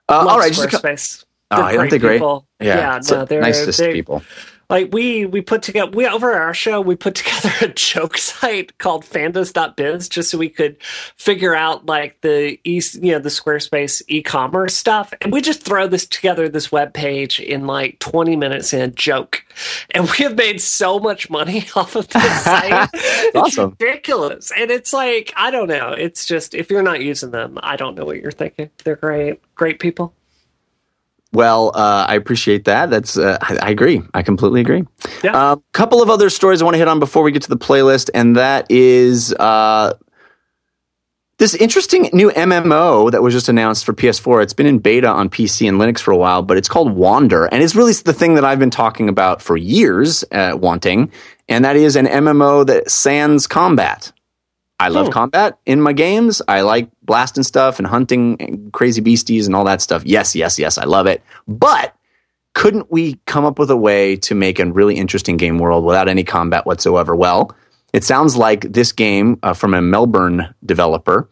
Uh, 0.08 0.26
all 0.28 0.38
right. 0.38 0.52
Squarespace. 0.52 1.24
Oh, 1.50 1.62
aren't 1.62 1.90
they 1.90 1.98
great? 1.98 2.16
People. 2.16 2.46
Yeah, 2.60 2.76
yeah 2.76 3.00
no, 3.10 3.24
they're 3.24 3.40
nicest 3.40 3.78
they're, 3.78 3.92
people 3.92 4.22
like 4.70 4.92
we 4.92 5.26
we 5.26 5.40
put 5.40 5.62
together 5.62 5.90
we 5.90 6.06
over 6.06 6.32
our 6.32 6.54
show 6.54 6.80
we 6.80 6.96
put 6.96 7.14
together 7.22 7.50
a 7.62 7.68
joke 7.68 8.18
site 8.18 8.76
called 8.78 9.04
fandas.biz 9.04 10.08
just 10.08 10.30
so 10.30 10.38
we 10.38 10.48
could 10.48 10.76
figure 11.16 11.54
out 11.54 11.86
like 11.86 12.20
the 12.20 12.58
east 12.64 13.02
you 13.02 13.12
know 13.12 13.18
the 13.18 13.28
squarespace 13.28 14.02
e-commerce 14.08 14.76
stuff. 14.76 15.12
And 15.20 15.32
we 15.32 15.40
just 15.40 15.62
throw 15.62 15.86
this 15.86 16.06
together 16.06 16.48
this 16.48 16.70
web 16.72 16.92
page 16.94 17.40
in 17.40 17.66
like 17.66 17.98
20 17.98 18.36
minutes 18.36 18.72
in 18.72 18.80
a 18.80 18.88
joke. 18.88 19.44
And 19.90 20.08
we 20.10 20.18
have 20.18 20.36
made 20.36 20.60
so 20.60 20.98
much 20.98 21.30
money 21.30 21.66
off 21.76 21.96
of 21.96 22.08
this 22.08 22.44
site. 22.44 22.88
It's 23.28 23.36
awesome. 23.36 23.76
ridiculous. 23.78 24.52
And 24.56 24.70
it's 24.70 24.92
like 24.92 25.32
i 25.36 25.50
don't 25.50 25.68
know. 25.68 25.92
It's 25.92 26.24
just 26.26 26.54
if 26.54 26.70
you're 26.70 26.82
not 26.82 27.00
using 27.02 27.30
them 27.30 27.58
i 27.62 27.76
don't 27.76 27.94
know 27.94 28.04
what 28.04 28.20
you're 28.20 28.30
thinking. 28.32 28.70
They're 28.84 28.96
great. 28.96 29.40
Great 29.54 29.80
people 29.80 30.14
well, 31.32 31.72
uh, 31.74 32.06
I 32.08 32.14
appreciate 32.14 32.64
that. 32.64 32.90
That's 32.90 33.18
uh, 33.18 33.38
I, 33.40 33.58
I, 33.62 33.70
agree. 33.70 34.02
I 34.14 34.22
completely 34.22 34.60
agree. 34.60 34.80
A 34.80 35.08
yeah. 35.22 35.36
uh, 35.36 35.56
couple 35.72 36.00
of 36.02 36.08
other 36.08 36.30
stories 36.30 36.62
I 36.62 36.64
want 36.64 36.74
to 36.74 36.78
hit 36.78 36.88
on 36.88 37.00
before 37.00 37.22
we 37.22 37.32
get 37.32 37.42
to 37.42 37.50
the 37.50 37.58
playlist, 37.58 38.08
and 38.14 38.36
that 38.36 38.70
is 38.70 39.34
uh, 39.34 39.92
this 41.38 41.54
interesting 41.54 42.08
new 42.14 42.30
MMO 42.30 43.10
that 43.12 43.22
was 43.22 43.34
just 43.34 43.48
announced 43.48 43.84
for 43.84 43.92
PS4. 43.92 44.42
It's 44.42 44.54
been 44.54 44.66
in 44.66 44.78
beta 44.78 45.08
on 45.08 45.28
PC 45.28 45.68
and 45.68 45.78
Linux 45.78 46.00
for 46.00 46.12
a 46.12 46.16
while, 46.16 46.42
but 46.42 46.56
it's 46.56 46.68
called 46.68 46.92
Wander, 46.92 47.44
and 47.46 47.62
it's 47.62 47.76
really 47.76 47.92
the 47.92 48.14
thing 48.14 48.34
that 48.34 48.44
I've 48.46 48.58
been 48.58 48.70
talking 48.70 49.10
about 49.10 49.42
for 49.42 49.56
years, 49.56 50.24
uh, 50.32 50.56
wanting, 50.58 51.12
and 51.46 51.62
that 51.64 51.76
is 51.76 51.94
an 51.94 52.06
MMO 52.06 52.66
that 52.66 52.90
sans 52.90 53.46
combat. 53.46 54.12
I 54.80 54.88
love 54.88 55.06
hmm. 55.06 55.12
combat 55.12 55.58
in 55.66 55.80
my 55.80 55.92
games. 55.92 56.40
I 56.46 56.60
like 56.60 56.88
blasting 57.02 57.42
stuff 57.42 57.78
and 57.78 57.86
hunting 57.86 58.36
and 58.40 58.72
crazy 58.72 59.00
beasties 59.00 59.46
and 59.46 59.56
all 59.56 59.64
that 59.64 59.82
stuff. 59.82 60.04
Yes, 60.04 60.36
yes, 60.36 60.58
yes, 60.58 60.78
I 60.78 60.84
love 60.84 61.06
it. 61.06 61.22
But 61.46 61.94
couldn't 62.54 62.90
we 62.90 63.20
come 63.26 63.44
up 63.44 63.58
with 63.58 63.70
a 63.70 63.76
way 63.76 64.16
to 64.16 64.34
make 64.34 64.58
a 64.58 64.66
really 64.66 64.96
interesting 64.96 65.36
game 65.36 65.58
world 65.58 65.84
without 65.84 66.08
any 66.08 66.24
combat 66.24 66.66
whatsoever? 66.66 67.14
Well, 67.14 67.54
it 67.92 68.04
sounds 68.04 68.36
like 68.36 68.72
this 68.72 68.92
game 68.92 69.38
uh, 69.42 69.54
from 69.54 69.74
a 69.74 69.82
Melbourne 69.82 70.54
developer 70.64 71.28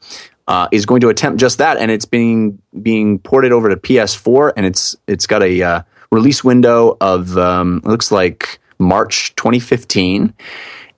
uh, 0.48 0.68
is 0.72 0.86
going 0.86 1.00
to 1.00 1.08
attempt 1.08 1.40
just 1.40 1.58
that, 1.58 1.76
and 1.76 1.90
it's 1.90 2.04
being 2.04 2.60
being 2.82 3.18
ported 3.18 3.52
over 3.52 3.68
to 3.68 3.76
PS4, 3.76 4.52
and 4.56 4.64
it's 4.64 4.96
it's 5.06 5.26
got 5.26 5.42
a 5.42 5.62
uh, 5.62 5.82
release 6.10 6.42
window 6.42 6.96
of 7.00 7.36
um, 7.36 7.80
looks 7.84 8.10
like 8.10 8.58
March 8.78 9.34
2015 9.36 10.32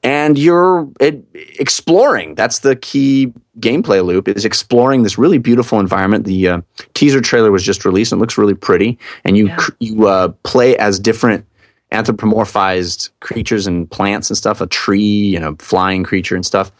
and 0.02 0.38
you're 0.38 0.88
exploring. 1.00 2.34
That's 2.34 2.60
the 2.60 2.76
key 2.76 3.32
gameplay 3.60 4.04
loop 4.04 4.28
is 4.28 4.44
exploring 4.44 5.02
this 5.02 5.18
really 5.18 5.38
beautiful 5.38 5.80
environment. 5.80 6.24
The 6.24 6.48
uh, 6.48 6.60
teaser 6.94 7.20
trailer 7.20 7.50
was 7.50 7.64
just 7.64 7.84
released 7.84 8.12
and 8.12 8.18
it 8.18 8.22
looks 8.22 8.38
really 8.38 8.54
pretty. 8.54 8.98
And 9.24 9.36
you 9.36 9.48
yeah. 9.48 9.66
you 9.80 10.06
uh, 10.06 10.28
play 10.44 10.76
as 10.76 10.98
different 11.00 11.44
anthropomorphized 11.92 13.10
creatures 13.20 13.66
and 13.66 13.90
plants 13.90 14.30
and 14.30 14.36
stuff. 14.36 14.60
A 14.60 14.66
tree, 14.66 15.34
and 15.36 15.44
a 15.44 15.56
flying 15.56 16.04
creature 16.04 16.34
and 16.34 16.46
stuff. 16.46 16.70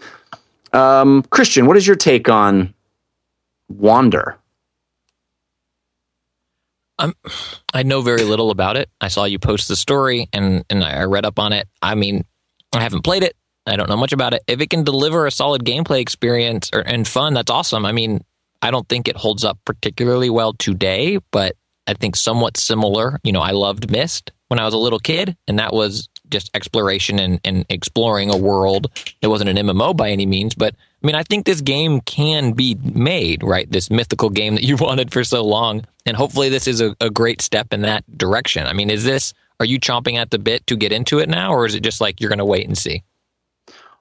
Um, 0.72 1.22
Christian, 1.30 1.66
what 1.66 1.76
is 1.76 1.86
your 1.86 1.96
take 1.96 2.28
on 2.28 2.74
Wander? 3.68 4.36
I'm, 6.98 7.14
I 7.72 7.84
know 7.84 8.02
very 8.02 8.24
little 8.24 8.50
about 8.50 8.76
it. 8.76 8.90
I 9.00 9.08
saw 9.08 9.24
you 9.24 9.38
post 9.38 9.68
the 9.68 9.76
story 9.76 10.28
and, 10.32 10.64
and 10.68 10.82
I 10.82 11.04
read 11.04 11.24
up 11.24 11.38
on 11.38 11.52
it. 11.52 11.68
I 11.80 11.94
mean, 11.94 12.24
I 12.72 12.80
haven't 12.80 13.02
played 13.02 13.22
it. 13.22 13.36
I 13.66 13.76
don't 13.76 13.88
know 13.88 13.96
much 13.96 14.12
about 14.12 14.34
it. 14.34 14.42
If 14.46 14.60
it 14.60 14.70
can 14.70 14.84
deliver 14.84 15.26
a 15.26 15.30
solid 15.30 15.64
gameplay 15.64 16.00
experience 16.00 16.70
or, 16.72 16.80
and 16.80 17.06
fun, 17.06 17.34
that's 17.34 17.50
awesome. 17.50 17.84
I 17.84 17.92
mean, 17.92 18.24
I 18.62 18.70
don't 18.70 18.88
think 18.88 19.08
it 19.08 19.16
holds 19.16 19.44
up 19.44 19.58
particularly 19.64 20.30
well 20.30 20.54
today, 20.54 21.18
but 21.30 21.56
I 21.86 21.94
think 21.94 22.16
somewhat 22.16 22.56
similar. 22.56 23.20
You 23.22 23.32
know, 23.32 23.40
I 23.40 23.50
loved 23.50 23.90
Myst 23.90 24.32
when 24.48 24.58
I 24.58 24.64
was 24.64 24.74
a 24.74 24.78
little 24.78 24.98
kid, 24.98 25.36
and 25.46 25.58
that 25.58 25.72
was 25.72 26.08
just 26.28 26.50
exploration 26.54 27.18
and, 27.18 27.40
and 27.44 27.64
exploring 27.68 28.30
a 28.30 28.36
world. 28.36 28.90
It 29.22 29.28
wasn't 29.28 29.50
an 29.50 29.66
MMO 29.66 29.96
by 29.96 30.10
any 30.10 30.26
means, 30.26 30.54
but 30.54 30.74
I 30.74 31.06
mean, 31.06 31.14
I 31.14 31.22
think 31.22 31.46
this 31.46 31.60
game 31.60 32.00
can 32.00 32.52
be 32.52 32.74
made, 32.74 33.42
right? 33.42 33.70
This 33.70 33.90
mythical 33.90 34.30
game 34.30 34.54
that 34.56 34.64
you 34.64 34.76
wanted 34.80 35.12
for 35.12 35.24
so 35.24 35.44
long. 35.44 35.84
And 36.04 36.16
hopefully, 36.16 36.48
this 36.48 36.66
is 36.66 36.80
a, 36.80 36.96
a 37.00 37.10
great 37.10 37.42
step 37.42 37.72
in 37.72 37.82
that 37.82 38.04
direction. 38.16 38.66
I 38.66 38.72
mean, 38.72 38.90
is 38.90 39.04
this 39.04 39.34
are 39.60 39.66
you 39.66 39.80
chomping 39.80 40.16
at 40.16 40.30
the 40.30 40.38
bit 40.38 40.66
to 40.68 40.76
get 40.76 40.92
into 40.92 41.18
it 41.18 41.28
now, 41.28 41.52
or 41.52 41.66
is 41.66 41.74
it 41.74 41.80
just 41.80 42.00
like 42.00 42.20
you're 42.20 42.30
going 42.30 42.38
to 42.38 42.44
wait 42.44 42.66
and 42.66 42.76
see? 42.76 43.02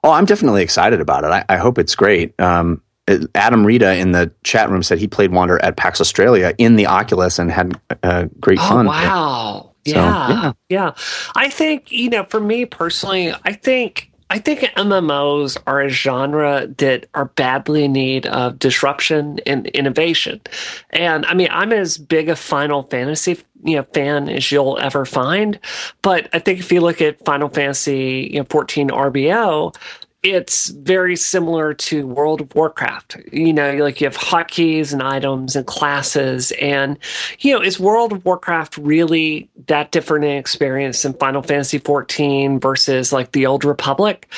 Oh, 0.04 0.12
I'm 0.12 0.24
definitely 0.24 0.62
excited 0.62 1.00
about 1.00 1.24
it. 1.24 1.28
I, 1.28 1.44
I 1.48 1.56
hope 1.56 1.78
it's 1.78 1.94
great. 1.94 2.38
Um, 2.40 2.82
Adam 3.34 3.66
Rita 3.66 3.96
in 3.96 4.12
the 4.12 4.30
chat 4.44 4.70
room 4.70 4.82
said 4.82 4.98
he 4.98 5.08
played 5.08 5.32
Wander 5.32 5.62
at 5.64 5.76
PAX 5.76 6.00
Australia 6.00 6.54
in 6.58 6.76
the 6.76 6.86
Oculus 6.86 7.38
and 7.38 7.50
had 7.50 7.80
uh, 8.02 8.26
great 8.38 8.58
oh, 8.60 8.68
fun. 8.68 8.86
Wow. 8.86 9.74
So, 9.86 9.94
yeah, 9.94 10.28
yeah. 10.28 10.52
Yeah. 10.68 10.94
I 11.34 11.48
think, 11.48 11.90
you 11.90 12.10
know, 12.10 12.24
for 12.24 12.40
me 12.40 12.66
personally, 12.66 13.32
I 13.44 13.54
think 13.54 14.07
I 14.30 14.38
think 14.38 14.60
MMOs 14.60 15.56
are 15.66 15.80
a 15.80 15.88
genre 15.88 16.66
that 16.78 17.06
are 17.14 17.26
badly 17.26 17.84
in 17.84 17.92
need 17.92 18.26
of 18.26 18.58
disruption 18.58 19.40
and 19.46 19.66
innovation. 19.68 20.40
And 20.90 21.24
I 21.26 21.34
mean, 21.34 21.48
I'm 21.50 21.72
as 21.72 21.96
big 21.96 22.28
a 22.28 22.36
Final 22.36 22.82
Fantasy 22.84 23.38
you 23.64 23.76
know 23.76 23.82
fan 23.92 24.28
as 24.28 24.52
you'll 24.52 24.78
ever 24.78 25.04
find, 25.04 25.58
but 26.02 26.28
I 26.32 26.38
think 26.38 26.60
if 26.60 26.70
you 26.70 26.80
look 26.80 27.00
at 27.00 27.24
Final 27.24 27.48
Fantasy 27.48 28.28
you 28.32 28.38
know 28.38 28.46
14 28.48 28.90
RBO, 28.90 29.74
it's 30.24 30.70
very 30.70 31.14
similar 31.14 31.74
to 31.74 32.04
World 32.06 32.40
of 32.40 32.54
Warcraft. 32.54 33.18
You 33.32 33.52
know, 33.52 33.76
like 33.76 34.00
you 34.00 34.06
have 34.06 34.16
hotkeys 34.16 34.92
and 34.92 35.00
items 35.00 35.54
and 35.54 35.64
classes. 35.64 36.50
And, 36.60 36.98
you 37.38 37.54
know, 37.54 37.62
is 37.62 37.78
World 37.78 38.12
of 38.12 38.24
Warcraft 38.24 38.78
really 38.78 39.48
that 39.68 39.92
different 39.92 40.24
an 40.24 40.32
experience 40.32 41.02
than 41.02 41.12
Final 41.14 41.42
Fantasy 41.42 41.78
XIV 41.78 42.60
versus 42.60 43.12
like 43.12 43.30
the 43.30 43.46
Old 43.46 43.64
Republic? 43.64 44.28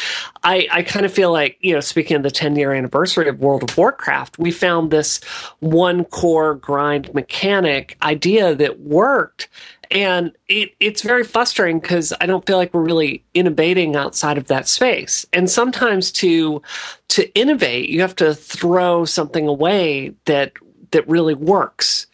I, 0.43 0.69
I 0.71 0.83
kind 0.83 1.07
of 1.07 1.13
feel 1.13 1.33
like, 1.33 1.57
you 1.61 1.73
know, 1.73 1.81
speaking 1.81 2.17
of 2.17 2.23
the 2.23 2.31
10 2.31 2.57
year 2.57 2.75
anniversary 2.75 3.29
of 3.29 3.41
World 3.41 3.63
of 3.63 3.77
Warcraft, 3.79 4.39
we 4.39 4.51
found 4.51 4.91
this 4.91 5.23
one 5.61 6.05
core 6.05 6.57
grind 6.57 7.13
mechanic 7.15 7.97
idea 8.03 8.55
that 8.55 8.81
worked 8.81 9.49
and 9.91 10.33
it, 10.49 10.71
it's 10.79 11.03
very 11.03 11.25
frustrating 11.25 11.81
because 11.81 12.13
I 12.21 12.27
don't 12.27 12.47
feel 12.47 12.57
like 12.57 12.73
we're 12.73 12.83
really 12.83 13.25
innovating 13.35 13.97
outside 13.97 14.39
of 14.39 14.47
that 14.47 14.69
space. 14.69 15.27
And 15.33 15.51
sometimes 15.51 16.13
to 16.13 16.63
to 17.09 17.35
innovate, 17.35 17.89
you 17.89 18.01
have 18.01 18.17
to 18.17 18.35
throw 18.35 19.05
something 19.05 19.49
away 19.49 20.15
that 20.27 20.53
that 20.93 21.09
really 21.09 21.35
works. 21.35 22.07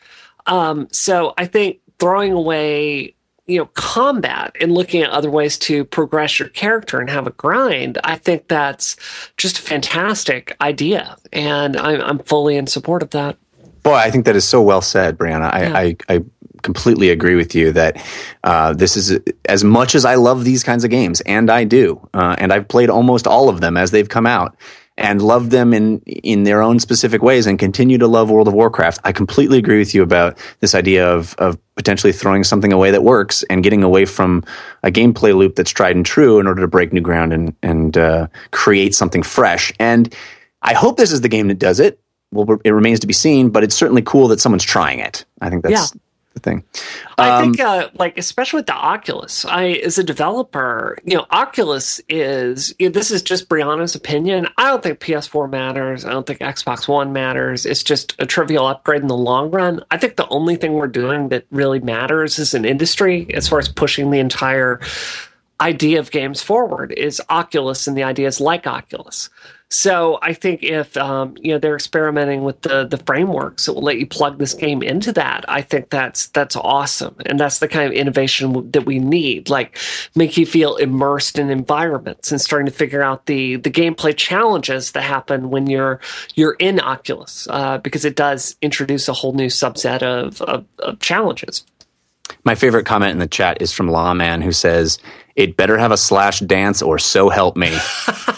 Um, 0.46 0.88
so 0.90 1.34
I 1.36 1.46
think 1.46 1.80
throwing 1.98 2.32
away 2.32 3.14
you 3.46 3.58
know 3.58 3.66
combat 3.74 4.54
and 4.60 4.72
looking 4.72 5.02
at 5.02 5.10
other 5.10 5.30
ways 5.30 5.58
to 5.58 5.84
progress 5.84 6.38
your 6.38 6.48
character 6.48 6.98
and 6.98 7.08
have 7.08 7.28
a 7.28 7.30
grind 7.30 7.96
i 8.02 8.16
think 8.16 8.48
that's 8.48 8.96
just 9.36 9.60
a 9.60 9.62
fantastic 9.62 10.56
idea 10.60 11.16
and 11.32 11.76
i'm, 11.76 12.00
I'm 12.00 12.18
fully 12.18 12.56
in 12.56 12.66
support 12.66 13.04
of 13.04 13.10
that 13.10 13.36
boy 13.84 13.94
i 13.94 14.10
think 14.10 14.24
that 14.24 14.34
is 14.34 14.44
so 14.44 14.60
well 14.60 14.82
said 14.82 15.16
brianna 15.16 15.52
I, 15.52 15.62
yeah. 15.62 15.76
I, 15.76 16.16
I 16.16 16.24
completely 16.66 17.10
agree 17.10 17.36
with 17.36 17.54
you 17.54 17.72
that 17.72 18.04
uh, 18.42 18.74
this 18.74 18.96
is 18.96 19.18
as 19.48 19.62
much 19.62 19.94
as 19.94 20.04
I 20.04 20.16
love 20.16 20.44
these 20.44 20.64
kinds 20.64 20.82
of 20.82 20.90
games, 20.90 21.22
and 21.22 21.48
I 21.48 21.62
do, 21.62 22.06
uh, 22.12 22.34
and 22.36 22.52
I've 22.52 22.66
played 22.66 22.90
almost 22.90 23.26
all 23.26 23.48
of 23.48 23.60
them 23.60 23.76
as 23.76 23.92
they've 23.92 24.08
come 24.08 24.26
out, 24.26 24.56
and 24.98 25.22
loved 25.22 25.52
them 25.52 25.72
in 25.72 26.00
in 26.00 26.42
their 26.42 26.60
own 26.60 26.80
specific 26.80 27.22
ways, 27.22 27.46
and 27.46 27.56
continue 27.56 27.98
to 27.98 28.08
love 28.08 28.30
World 28.30 28.48
of 28.48 28.54
Warcraft. 28.54 28.98
I 29.04 29.12
completely 29.12 29.58
agree 29.58 29.78
with 29.78 29.94
you 29.94 30.02
about 30.02 30.36
this 30.58 30.74
idea 30.74 31.08
of 31.08 31.36
of 31.38 31.56
potentially 31.76 32.12
throwing 32.12 32.42
something 32.42 32.72
away 32.72 32.90
that 32.90 33.04
works 33.04 33.44
and 33.48 33.62
getting 33.62 33.84
away 33.84 34.04
from 34.04 34.42
a 34.82 34.90
gameplay 34.90 35.34
loop 35.36 35.54
that's 35.54 35.70
tried 35.70 35.94
and 35.94 36.04
true 36.04 36.40
in 36.40 36.48
order 36.48 36.62
to 36.62 36.68
break 36.68 36.92
new 36.92 37.00
ground 37.00 37.32
and 37.32 37.54
and 37.62 37.96
uh, 37.96 38.26
create 38.50 38.92
something 38.92 39.22
fresh. 39.22 39.72
And 39.78 40.12
I 40.62 40.74
hope 40.74 40.96
this 40.96 41.12
is 41.12 41.20
the 41.20 41.28
game 41.28 41.46
that 41.46 41.60
does 41.60 41.78
it 41.78 42.00
well, 42.32 42.58
it 42.64 42.70
remains 42.70 43.00
to 43.00 43.06
be 43.06 43.12
seen, 43.12 43.50
but 43.50 43.62
it's 43.62 43.76
certainly 43.76 44.02
cool 44.02 44.28
that 44.28 44.40
someone's 44.40 44.64
trying 44.64 44.98
it. 44.98 45.24
I 45.40 45.48
think 45.48 45.62
that's 45.62 45.94
yeah 45.94 46.00
the 46.36 46.40
thing. 46.40 46.64
Um, 47.18 47.30
I 47.30 47.40
think, 47.40 47.60
uh, 47.60 47.88
like, 47.94 48.16
especially 48.18 48.58
with 48.58 48.66
the 48.66 48.74
Oculus, 48.74 49.44
I, 49.44 49.70
as 49.84 49.98
a 49.98 50.04
developer, 50.04 50.98
you 51.04 51.16
know, 51.16 51.26
Oculus 51.30 52.00
is, 52.08 52.74
you 52.78 52.88
know, 52.88 52.92
this 52.92 53.10
is 53.10 53.22
just 53.22 53.48
Brianna's 53.48 53.94
opinion. 53.94 54.46
I 54.58 54.68
don't 54.68 54.82
think 54.82 55.00
PS4 55.00 55.50
matters. 55.50 56.04
I 56.04 56.10
don't 56.10 56.26
think 56.26 56.40
Xbox 56.40 56.86
One 56.86 57.12
matters. 57.12 57.66
It's 57.66 57.82
just 57.82 58.14
a 58.18 58.26
trivial 58.26 58.66
upgrade 58.66 59.02
in 59.02 59.08
the 59.08 59.16
long 59.16 59.50
run. 59.50 59.82
I 59.90 59.96
think 59.96 60.16
the 60.16 60.28
only 60.28 60.56
thing 60.56 60.74
we're 60.74 60.86
doing 60.86 61.30
that 61.30 61.46
really 61.50 61.80
matters 61.80 62.38
as 62.38 62.54
an 62.54 62.64
industry, 62.64 63.26
as 63.34 63.48
far 63.48 63.58
as 63.58 63.68
pushing 63.68 64.10
the 64.10 64.20
entire 64.20 64.80
idea 65.60 65.98
of 65.98 66.10
games 66.10 66.42
forward 66.42 66.92
is 66.92 67.20
Oculus 67.30 67.86
and 67.86 67.96
the 67.96 68.02
ideas 68.02 68.40
like 68.40 68.66
Oculus. 68.66 69.30
So 69.70 70.20
I 70.22 70.32
think 70.32 70.62
if 70.62 70.96
um, 70.96 71.34
you 71.40 71.52
know 71.52 71.58
they're 71.58 71.74
experimenting 71.74 72.44
with 72.44 72.60
the 72.62 72.86
the 72.86 72.98
frameworks 72.98 73.66
that 73.66 73.72
will 73.72 73.82
let 73.82 73.98
you 73.98 74.06
plug 74.06 74.38
this 74.38 74.54
game 74.54 74.80
into 74.80 75.12
that, 75.14 75.44
I 75.48 75.60
think 75.60 75.90
that's 75.90 76.28
that's 76.28 76.54
awesome, 76.54 77.16
and 77.26 77.38
that's 77.40 77.58
the 77.58 77.66
kind 77.66 77.86
of 77.86 77.92
innovation 77.92 78.70
that 78.70 78.86
we 78.86 79.00
need. 79.00 79.48
Like 79.48 79.76
make 80.14 80.36
you 80.36 80.46
feel 80.46 80.76
immersed 80.76 81.36
in 81.36 81.50
environments 81.50 82.30
and 82.30 82.40
starting 82.40 82.66
to 82.66 82.72
figure 82.72 83.02
out 83.02 83.26
the 83.26 83.56
the 83.56 83.70
gameplay 83.70 84.16
challenges 84.16 84.92
that 84.92 85.02
happen 85.02 85.50
when 85.50 85.66
you're 85.66 86.00
you're 86.36 86.54
in 86.60 86.78
Oculus, 86.78 87.48
uh, 87.50 87.78
because 87.78 88.04
it 88.04 88.14
does 88.14 88.54
introduce 88.62 89.08
a 89.08 89.12
whole 89.12 89.32
new 89.32 89.48
subset 89.48 90.02
of, 90.02 90.40
of, 90.42 90.64
of 90.78 91.00
challenges. 91.00 91.64
My 92.44 92.54
favorite 92.54 92.86
comment 92.86 93.10
in 93.12 93.18
the 93.18 93.26
chat 93.26 93.60
is 93.60 93.72
from 93.72 93.88
Lawman, 93.88 94.42
who 94.42 94.52
says, 94.52 94.98
"It 95.36 95.56
better 95.56 95.78
have 95.78 95.92
a 95.92 95.96
slash 95.96 96.40
dance, 96.40 96.82
or 96.82 96.98
so 96.98 97.28
help 97.28 97.56
me." 97.56 97.76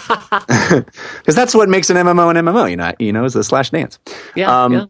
Because 0.68 1.34
that's 1.34 1.54
what 1.54 1.68
makes 1.68 1.90
an 1.90 1.96
MMO 1.96 2.30
an 2.30 2.44
MMO. 2.44 2.70
You 2.70 2.76
know, 2.76 2.92
you 2.98 3.12
know, 3.12 3.24
is 3.24 3.34
the 3.34 3.44
slash 3.44 3.70
dance. 3.70 3.98
Yeah. 4.34 4.64
Um, 4.64 4.72
yeah. 4.72 4.84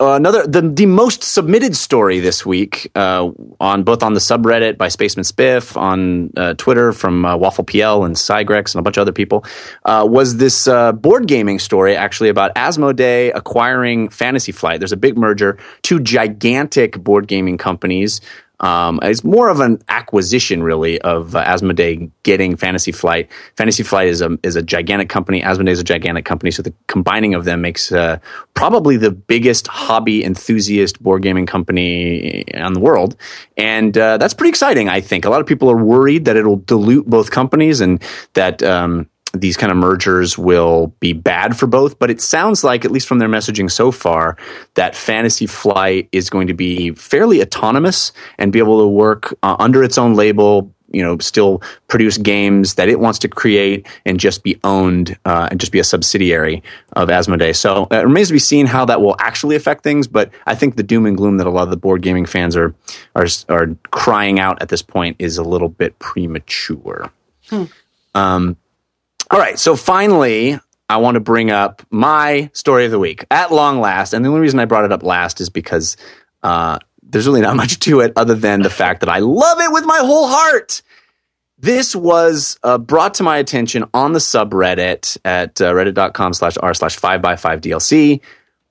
Uh, 0.00 0.14
another 0.14 0.46
the 0.46 0.62
the 0.62 0.86
most 0.86 1.24
submitted 1.24 1.74
story 1.74 2.20
this 2.20 2.46
week 2.46 2.88
uh, 2.94 3.28
on 3.58 3.82
both 3.82 4.04
on 4.04 4.14
the 4.14 4.20
subreddit 4.20 4.78
by 4.78 4.86
Spaceman 4.86 5.24
Spiff 5.24 5.76
on 5.76 6.32
uh, 6.36 6.54
Twitter 6.54 6.92
from 6.92 7.24
uh, 7.24 7.36
Waffle 7.36 7.64
PL 7.64 8.04
and 8.04 8.14
Cygrex 8.14 8.74
and 8.74 8.78
a 8.78 8.82
bunch 8.82 8.96
of 8.96 9.00
other 9.00 9.12
people 9.12 9.44
uh, 9.86 10.06
was 10.08 10.36
this 10.36 10.68
uh, 10.68 10.92
board 10.92 11.26
gaming 11.26 11.58
story 11.58 11.96
actually 11.96 12.28
about 12.28 12.54
Asmodee 12.54 13.32
acquiring 13.34 14.08
Fantasy 14.08 14.52
Flight. 14.52 14.78
There's 14.78 14.92
a 14.92 14.96
big 14.96 15.18
merger, 15.18 15.58
two 15.82 15.98
gigantic 15.98 16.96
board 17.02 17.26
gaming 17.26 17.58
companies 17.58 18.20
um, 18.60 18.98
it's 19.02 19.22
more 19.22 19.48
of 19.48 19.60
an 19.60 19.80
acquisition, 19.88 20.62
really, 20.62 21.00
of 21.02 21.36
uh, 21.36 21.44
Asmodee 21.44 22.10
getting 22.24 22.56
Fantasy 22.56 22.90
Flight. 22.90 23.30
Fantasy 23.56 23.82
Flight 23.82 24.08
is 24.08 24.20
a 24.20 24.36
is 24.42 24.56
a 24.56 24.62
gigantic 24.62 25.08
company. 25.08 25.42
Asmodee 25.42 25.70
is 25.70 25.80
a 25.80 25.84
gigantic 25.84 26.24
company, 26.24 26.50
so 26.50 26.62
the 26.62 26.74
combining 26.88 27.34
of 27.34 27.44
them 27.44 27.60
makes 27.60 27.92
uh, 27.92 28.18
probably 28.54 28.96
the 28.96 29.12
biggest 29.12 29.68
hobby 29.68 30.24
enthusiast 30.24 31.00
board 31.02 31.22
gaming 31.22 31.46
company 31.46 32.40
in 32.40 32.72
the 32.72 32.80
world, 32.80 33.16
and 33.56 33.96
uh, 33.96 34.18
that's 34.18 34.34
pretty 34.34 34.50
exciting. 34.50 34.88
I 34.88 35.00
think 35.00 35.24
a 35.24 35.30
lot 35.30 35.40
of 35.40 35.46
people 35.46 35.70
are 35.70 35.76
worried 35.76 36.24
that 36.24 36.36
it'll 36.36 36.56
dilute 36.56 37.06
both 37.06 37.30
companies 37.30 37.80
and 37.80 38.02
that. 38.34 38.62
Um, 38.62 39.08
these 39.34 39.56
kind 39.56 39.70
of 39.70 39.76
mergers 39.76 40.38
will 40.38 40.88
be 41.00 41.12
bad 41.12 41.56
for 41.56 41.66
both, 41.66 41.98
but 41.98 42.10
it 42.10 42.20
sounds 42.20 42.64
like, 42.64 42.84
at 42.84 42.90
least 42.90 43.06
from 43.06 43.18
their 43.18 43.28
messaging 43.28 43.70
so 43.70 43.90
far, 43.90 44.36
that 44.74 44.96
Fantasy 44.96 45.46
Flight 45.46 46.08
is 46.12 46.30
going 46.30 46.46
to 46.46 46.54
be 46.54 46.92
fairly 46.92 47.42
autonomous 47.42 48.12
and 48.38 48.52
be 48.52 48.58
able 48.58 48.80
to 48.80 48.88
work 48.88 49.36
uh, 49.42 49.56
under 49.58 49.82
its 49.82 49.98
own 49.98 50.14
label. 50.14 50.72
You 50.90 51.02
know, 51.02 51.18
still 51.18 51.60
produce 51.86 52.16
games 52.16 52.76
that 52.76 52.88
it 52.88 52.98
wants 52.98 53.18
to 53.18 53.28
create 53.28 53.86
and 54.06 54.18
just 54.18 54.42
be 54.42 54.58
owned 54.64 55.18
uh, 55.26 55.48
and 55.50 55.60
just 55.60 55.70
be 55.70 55.78
a 55.78 55.84
subsidiary 55.84 56.62
of 56.94 57.10
Asmodee. 57.10 57.54
So 57.54 57.86
uh, 57.92 57.96
it 57.96 58.04
remains 58.04 58.28
to 58.28 58.32
be 58.32 58.38
seen 58.38 58.64
how 58.64 58.86
that 58.86 59.02
will 59.02 59.14
actually 59.20 59.54
affect 59.54 59.82
things. 59.82 60.06
But 60.08 60.30
I 60.46 60.54
think 60.54 60.76
the 60.76 60.82
doom 60.82 61.04
and 61.04 61.14
gloom 61.14 61.36
that 61.36 61.46
a 61.46 61.50
lot 61.50 61.64
of 61.64 61.70
the 61.70 61.76
board 61.76 62.00
gaming 62.00 62.24
fans 62.24 62.56
are 62.56 62.74
are, 63.14 63.26
are 63.50 63.76
crying 63.90 64.40
out 64.40 64.62
at 64.62 64.70
this 64.70 64.80
point 64.80 65.16
is 65.18 65.36
a 65.36 65.42
little 65.42 65.68
bit 65.68 65.98
premature. 65.98 67.12
Hmm. 67.50 67.64
Um, 68.14 68.56
all 69.30 69.38
right. 69.38 69.58
So 69.58 69.76
finally, 69.76 70.58
I 70.88 70.96
want 70.96 71.16
to 71.16 71.20
bring 71.20 71.50
up 71.50 71.82
my 71.90 72.50
story 72.54 72.86
of 72.86 72.90
the 72.90 72.98
week 72.98 73.24
at 73.30 73.52
long 73.52 73.80
last. 73.80 74.14
And 74.14 74.24
the 74.24 74.30
only 74.30 74.40
reason 74.40 74.58
I 74.58 74.64
brought 74.64 74.84
it 74.84 74.92
up 74.92 75.02
last 75.02 75.40
is 75.40 75.50
because 75.50 75.96
uh, 76.42 76.78
there's 77.02 77.26
really 77.26 77.42
not 77.42 77.56
much 77.62 77.78
to 77.80 78.00
it 78.00 78.12
other 78.16 78.34
than 78.34 78.62
the 78.62 78.70
fact 78.70 79.00
that 79.00 79.08
I 79.08 79.18
love 79.18 79.60
it 79.60 79.70
with 79.72 79.84
my 79.84 79.98
whole 79.98 80.28
heart. 80.28 80.82
This 81.58 81.94
was 81.94 82.58
uh, 82.62 82.78
brought 82.78 83.14
to 83.14 83.24
my 83.24 83.36
attention 83.38 83.84
on 83.92 84.12
the 84.12 84.20
subreddit 84.20 85.18
at 85.24 85.60
uh, 85.60 85.72
reddit.com 85.72 86.32
slash 86.32 86.56
r 86.62 86.72
slash 86.72 86.96
5 86.96 87.20
by 87.20 87.36
5 87.36 87.60
DLC 87.60 88.20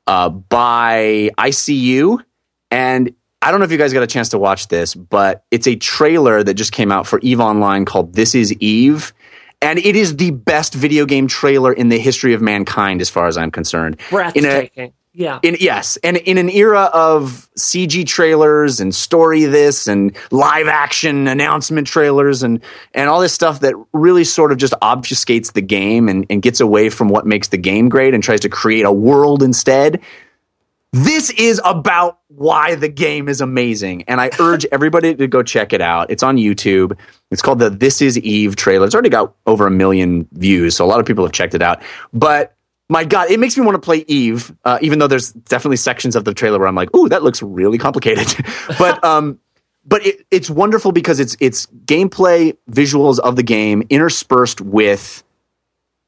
uh, 0.08 0.30
by 0.30 1.30
ICU. 1.38 2.24
And 2.72 3.14
I 3.41 3.51
don't 3.51 3.60
know 3.60 3.66
if 3.66 3.72
you 3.72 3.78
guys 3.78 3.93
got 3.93 4.03
a 4.03 4.08
chance 4.08 4.30
to 4.30 4.39
watch 4.39 4.70
this, 4.70 4.95
but 4.95 5.43
it's 5.51 5.68
a 5.68 5.76
trailer 5.76 6.43
that 6.43 6.53
just 6.53 6.72
came 6.72 6.91
out 6.91 7.05
for 7.05 7.20
EVE 7.22 7.41
Online 7.41 7.86
called 7.86 8.14
This 8.14 8.34
Is 8.34 8.53
Eve 8.53 9.14
and 9.62 9.80
it 9.80 9.95
is 9.95 10.18
the 10.18 10.32
best 10.32 10.74
video 10.74 11.05
game 11.05 11.28
trailer 11.28 11.74
in 11.74 11.89
the 11.89 11.97
history 11.97 12.34
of 12.34 12.41
mankind, 12.41 13.01
as 13.01 13.10
far 13.10 13.28
as 13.28 13.38
I'm 13.38 13.51
concerned. 13.51 13.99
Breathtaking. 14.10 14.93
yeah. 15.14 15.39
In, 15.41 15.58
yes, 15.60 15.97
and 16.03 16.18
in 16.18 16.38
an 16.38 16.49
era 16.49 16.91
of 16.93 17.49
CG 17.58 18.05
trailers 18.05 18.80
and 18.80 18.93
story 18.93 19.45
this 19.45 19.88
and 19.88 20.16
live 20.30 20.68
action 20.68 21.28
announcement 21.28 21.88
trailers 21.88 22.43
and 22.43 22.62
and 22.93 23.10
all 23.10 23.20
this 23.20 23.34
stuff 23.34 23.62
that 23.62 23.74
really 23.93 24.24
sort 24.24 24.51
of 24.51 24.60
just 24.60 24.74
obfuscates 24.82 25.53
the 25.53 25.62
game 25.62 26.08
and, 26.08 26.28
and 26.30 26.43
gets 26.43 26.60
away 26.60 26.89
from 26.89 27.10
what 27.10 27.26
makes 27.26 27.47
the 27.47 27.58
game 27.58 27.89
great 27.89 28.14
and 28.14 28.22
tries 28.22 28.41
to 28.41 28.49
create 28.49 28.86
a 28.86 28.91
world 28.91 29.41
instead. 29.41 29.99
This 30.98 31.30
is 31.30 31.62
about 31.64 32.20
why 32.28 32.74
the 32.74 32.89
game 32.89 33.30
is 33.30 33.39
amazing. 33.39 34.04
And 34.08 34.20
I 34.20 34.32
urge 34.39 34.66
everybody 34.72 35.14
to 35.14 35.28
go 35.28 35.43
check 35.43 35.72
it 35.72 35.82
out. 35.82 36.10
It's 36.10 36.24
on 36.24 36.38
YouTube. 36.38 36.98
It's 37.30 37.41
called 37.41 37.60
the 37.60 37.70
This 37.70 38.02
Is 38.02 38.18
Eve 38.18 38.56
trailer. 38.56 38.88
It's 38.88 38.95
already 38.95 39.10
got 39.10 39.36
over 39.45 39.68
a 39.68 39.72
million 39.72 40.28
views, 40.32 40.76
so 40.76 40.84
a 40.84 40.88
lot 40.88 41.00
of 41.00 41.06
people 41.06 41.24
have 41.24 41.34
checked 41.34 41.54
it 41.54 41.62
out. 41.62 41.84
But 42.14 42.56
my 42.89 43.04
God, 43.04 43.30
it 43.30 43.39
makes 43.39 43.56
me 43.56 43.64
want 43.64 43.76
to 43.76 43.86
play 43.86 44.06
Eve, 44.08 44.56
uh, 44.66 44.80
even 44.82 44.98
though 44.98 45.08
there's 45.08 45.34
definitely 45.34 45.78
sections 45.78 46.16
of 46.16 46.26
the 46.26 46.34
trailer 46.34 46.58
where 46.58 46.68
I'm 46.68 46.76
like, 46.76 46.95
ooh, 46.95 47.10
that 47.10 47.22
looks 47.22 47.43
really 47.43 47.78
complicated. 47.78 48.34
but 48.80 49.04
um, 49.04 49.39
but 49.86 50.04
it, 50.04 50.26
it's 50.32 50.50
wonderful 50.50 50.91
because 50.91 51.20
it's 51.20 51.38
it's 51.39 51.68
gameplay 51.86 52.58
visuals 52.72 53.20
of 53.20 53.36
the 53.36 53.43
game 53.43 53.84
interspersed 53.91 54.62
with 54.62 55.24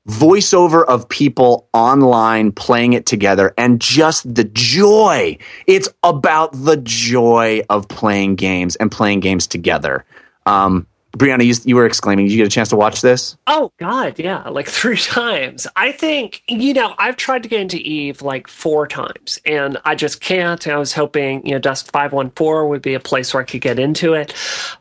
voiceover 0.07 0.85
of 0.85 1.07
people 1.09 1.67
online 1.73 2.51
playing 2.51 2.93
it 2.93 3.05
together 3.05 3.53
and 3.57 3.79
just 3.79 4.33
the 4.33 4.43
joy. 4.43 5.37
It's 5.67 5.89
about 6.03 6.51
the 6.53 6.77
joy 6.77 7.61
of 7.69 7.87
playing 7.87 8.35
games 8.35 8.75
and 8.77 8.91
playing 8.91 9.19
games 9.19 9.45
together. 9.45 10.05
Um, 10.45 10.87
Brianna, 11.13 11.43
you, 11.43 11.55
you 11.65 11.75
were 11.75 11.87
exclaiming. 11.87 12.25
Did 12.25 12.33
you 12.33 12.37
get 12.37 12.47
a 12.47 12.51
chance 12.51 12.69
to 12.69 12.75
watch 12.75 13.01
this? 13.01 13.35
Oh 13.47 13.71
God, 13.77 14.19
yeah, 14.19 14.47
like 14.47 14.67
three 14.69 14.97
times. 14.97 15.65
I 15.75 15.91
think 15.91 16.43
you 16.47 16.73
know 16.73 16.93
I've 16.99 17.17
tried 17.17 17.43
to 17.43 17.49
get 17.49 17.61
into 17.61 17.77
Eve 17.77 18.21
like 18.21 18.47
four 18.47 18.87
times, 18.87 19.39
and 19.45 19.77
I 19.85 19.95
just 19.95 20.21
can't. 20.21 20.65
I 20.67 20.77
was 20.77 20.93
hoping 20.93 21.45
you 21.45 21.53
know 21.53 21.59
Dust 21.59 21.91
Five 21.91 22.13
One 22.13 22.29
Four 22.31 22.67
would 22.67 22.83
be 22.83 22.93
a 22.93 22.99
place 22.99 23.33
where 23.33 23.41
I 23.41 23.45
could 23.45 23.61
get 23.61 23.79
into 23.79 24.13
it, 24.13 24.35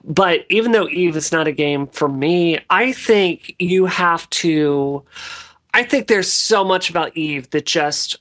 but 0.05 0.45
even 0.51 0.73
though 0.73 0.89
Eve 0.89 1.17
is 1.17 1.33
not 1.33 1.49
a 1.49 1.53
game 1.53 1.87
for 1.87 2.09
me, 2.09 2.59
I 2.69 2.93
think 2.93 3.55
you 3.59 3.87
have 3.87 4.29
to. 4.31 5.03
I 5.73 5.83
think 5.83 6.09
there's 6.09 6.33
so 6.33 6.65
much 6.65 6.91
about 6.91 7.17
Eve 7.17 7.49
that 7.51 7.65
just 7.65 8.19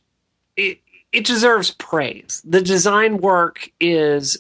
it 0.56 0.80
it 1.12 1.26
deserves 1.26 1.72
praise. 1.72 2.42
The 2.46 2.62
design 2.62 3.18
work 3.18 3.70
is. 3.82 4.38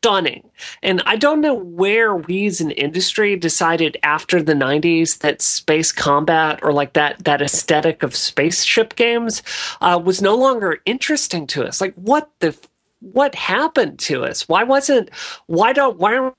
Stunning. 0.00 0.50
And 0.82 1.02
I 1.04 1.16
don't 1.16 1.42
know 1.42 1.52
where 1.54 2.16
we 2.16 2.46
as 2.46 2.62
an 2.62 2.70
industry 2.70 3.36
decided 3.36 3.98
after 4.02 4.42
the 4.42 4.54
90s 4.54 5.18
that 5.18 5.42
space 5.42 5.92
combat 5.92 6.58
or 6.62 6.72
like 6.72 6.94
that 6.94 7.22
that 7.24 7.42
aesthetic 7.42 8.02
of 8.02 8.16
spaceship 8.16 8.96
games 8.96 9.42
uh, 9.82 10.00
was 10.02 10.22
no 10.22 10.34
longer 10.34 10.78
interesting 10.86 11.46
to 11.48 11.64
us. 11.64 11.82
Like 11.82 11.94
what 11.96 12.30
the 12.38 12.56
what 13.00 13.34
happened 13.34 13.98
to 13.98 14.24
us? 14.24 14.48
Why 14.48 14.64
wasn't 14.64 15.10
why 15.46 15.74
don't 15.74 15.98
why 15.98 16.16
aren't 16.16 16.34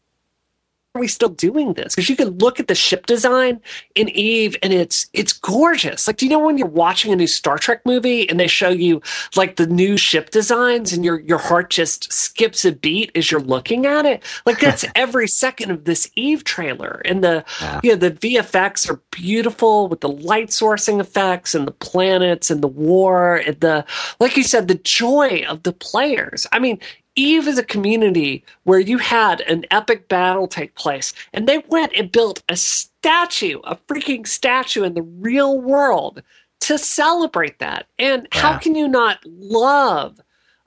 are 0.93 0.99
we 0.99 1.07
still 1.07 1.29
doing 1.29 1.73
this? 1.73 1.95
Because 1.95 2.09
you 2.09 2.17
can 2.17 2.37
look 2.39 2.59
at 2.59 2.67
the 2.67 2.75
ship 2.75 3.05
design 3.05 3.61
in 3.95 4.09
Eve 4.09 4.57
and 4.61 4.73
it's 4.73 5.09
it's 5.13 5.31
gorgeous. 5.31 6.05
Like, 6.05 6.17
do 6.17 6.25
you 6.25 6.29
know 6.29 6.39
when 6.39 6.57
you're 6.57 6.67
watching 6.67 7.13
a 7.13 7.15
new 7.15 7.27
Star 7.27 7.57
Trek 7.57 7.85
movie 7.85 8.29
and 8.29 8.37
they 8.37 8.47
show 8.47 8.69
you 8.69 9.01
like 9.37 9.55
the 9.55 9.67
new 9.67 9.95
ship 9.95 10.31
designs 10.31 10.91
and 10.91 11.05
your 11.05 11.21
your 11.21 11.37
heart 11.37 11.69
just 11.69 12.11
skips 12.11 12.65
a 12.65 12.73
beat 12.73 13.09
as 13.15 13.31
you're 13.31 13.39
looking 13.39 13.85
at 13.85 14.05
it? 14.05 14.21
Like 14.45 14.59
that's 14.61 14.83
every 14.93 15.29
second 15.29 15.71
of 15.71 15.85
this 15.85 16.11
Eve 16.17 16.43
trailer. 16.43 17.01
And 17.05 17.23
the 17.23 17.45
yeah. 17.61 17.79
you 17.83 17.91
know, 17.91 17.95
the 17.95 18.11
VFX 18.11 18.89
are 18.89 18.99
beautiful 19.11 19.87
with 19.87 20.01
the 20.01 20.09
light 20.09 20.49
sourcing 20.49 20.99
effects 20.99 21.55
and 21.55 21.65
the 21.65 21.71
planets 21.71 22.51
and 22.51 22.61
the 22.61 22.67
war 22.67 23.37
and 23.37 23.57
the 23.61 23.85
like 24.19 24.35
you 24.35 24.43
said, 24.43 24.67
the 24.67 24.75
joy 24.75 25.45
of 25.47 25.63
the 25.63 25.71
players. 25.71 26.45
I 26.51 26.59
mean, 26.59 26.81
Eve 27.15 27.47
is 27.47 27.57
a 27.57 27.63
community 27.63 28.43
where 28.63 28.79
you 28.79 28.97
had 28.97 29.41
an 29.41 29.65
epic 29.71 30.07
battle 30.07 30.47
take 30.47 30.75
place, 30.75 31.13
and 31.33 31.47
they 31.47 31.59
went 31.69 31.91
and 31.95 32.11
built 32.11 32.41
a 32.49 32.55
statue, 32.55 33.59
a 33.63 33.75
freaking 33.75 34.25
statue 34.25 34.83
in 34.83 34.93
the 34.93 35.01
real 35.01 35.59
world 35.59 36.21
to 36.61 36.77
celebrate 36.77 37.59
that. 37.59 37.87
And 37.99 38.27
yeah. 38.33 38.41
how 38.41 38.57
can 38.57 38.75
you 38.75 38.87
not 38.87 39.19
love 39.25 40.21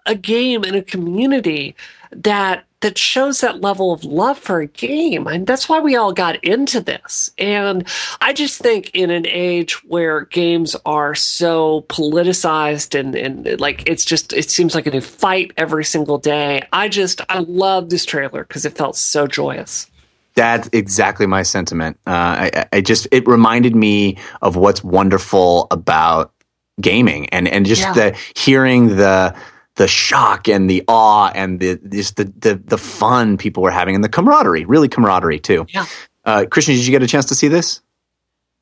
a 0.06 0.14
game 0.14 0.64
in 0.64 0.74
a 0.74 0.82
community 0.82 1.74
that 2.10 2.64
that 2.84 2.98
shows 2.98 3.40
that 3.40 3.62
level 3.62 3.92
of 3.92 4.04
love 4.04 4.38
for 4.38 4.60
a 4.60 4.66
game. 4.66 5.26
And 5.26 5.46
that's 5.46 5.70
why 5.70 5.80
we 5.80 5.96
all 5.96 6.12
got 6.12 6.36
into 6.44 6.82
this. 6.82 7.30
And 7.38 7.88
I 8.20 8.34
just 8.34 8.60
think 8.60 8.90
in 8.92 9.10
an 9.10 9.26
age 9.26 9.82
where 9.84 10.26
games 10.26 10.76
are 10.84 11.14
so 11.14 11.86
politicized 11.88 12.98
and, 12.98 13.14
and 13.14 13.58
like 13.58 13.88
it's 13.88 14.04
just, 14.04 14.34
it 14.34 14.50
seems 14.50 14.74
like 14.74 14.86
a 14.86 14.90
new 14.90 15.00
fight 15.00 15.52
every 15.56 15.86
single 15.86 16.18
day. 16.18 16.62
I 16.74 16.90
just, 16.90 17.22
I 17.30 17.38
love 17.38 17.88
this 17.88 18.04
trailer 18.04 18.44
because 18.44 18.66
it 18.66 18.76
felt 18.76 18.96
so 18.96 19.26
joyous. 19.26 19.90
That's 20.34 20.68
exactly 20.74 21.26
my 21.26 21.42
sentiment. 21.42 21.96
Uh, 22.06 22.10
I, 22.52 22.66
I 22.70 22.80
just 22.82 23.08
it 23.12 23.26
reminded 23.26 23.74
me 23.74 24.18
of 24.42 24.56
what's 24.56 24.84
wonderful 24.84 25.68
about 25.70 26.34
gaming 26.82 27.30
and 27.30 27.48
and 27.48 27.64
just 27.64 27.80
Yeah. 27.80 27.92
the 27.94 28.16
hearing 28.36 28.96
the 28.96 29.34
the 29.76 29.88
shock 29.88 30.48
and 30.48 30.68
the 30.70 30.84
awe 30.88 31.30
and 31.34 31.58
the 31.60 31.76
just 31.88 32.16
the, 32.16 32.24
the 32.38 32.54
the 32.54 32.78
fun 32.78 33.36
people 33.36 33.62
were 33.62 33.70
having 33.70 33.94
and 33.94 34.04
the 34.04 34.08
camaraderie, 34.08 34.64
really 34.64 34.88
camaraderie 34.88 35.40
too. 35.40 35.66
Yeah. 35.68 35.86
Uh, 36.24 36.46
Christian, 36.50 36.74
did 36.74 36.86
you 36.86 36.90
get 36.90 37.02
a 37.02 37.06
chance 37.06 37.26
to 37.26 37.34
see 37.34 37.48
this? 37.48 37.80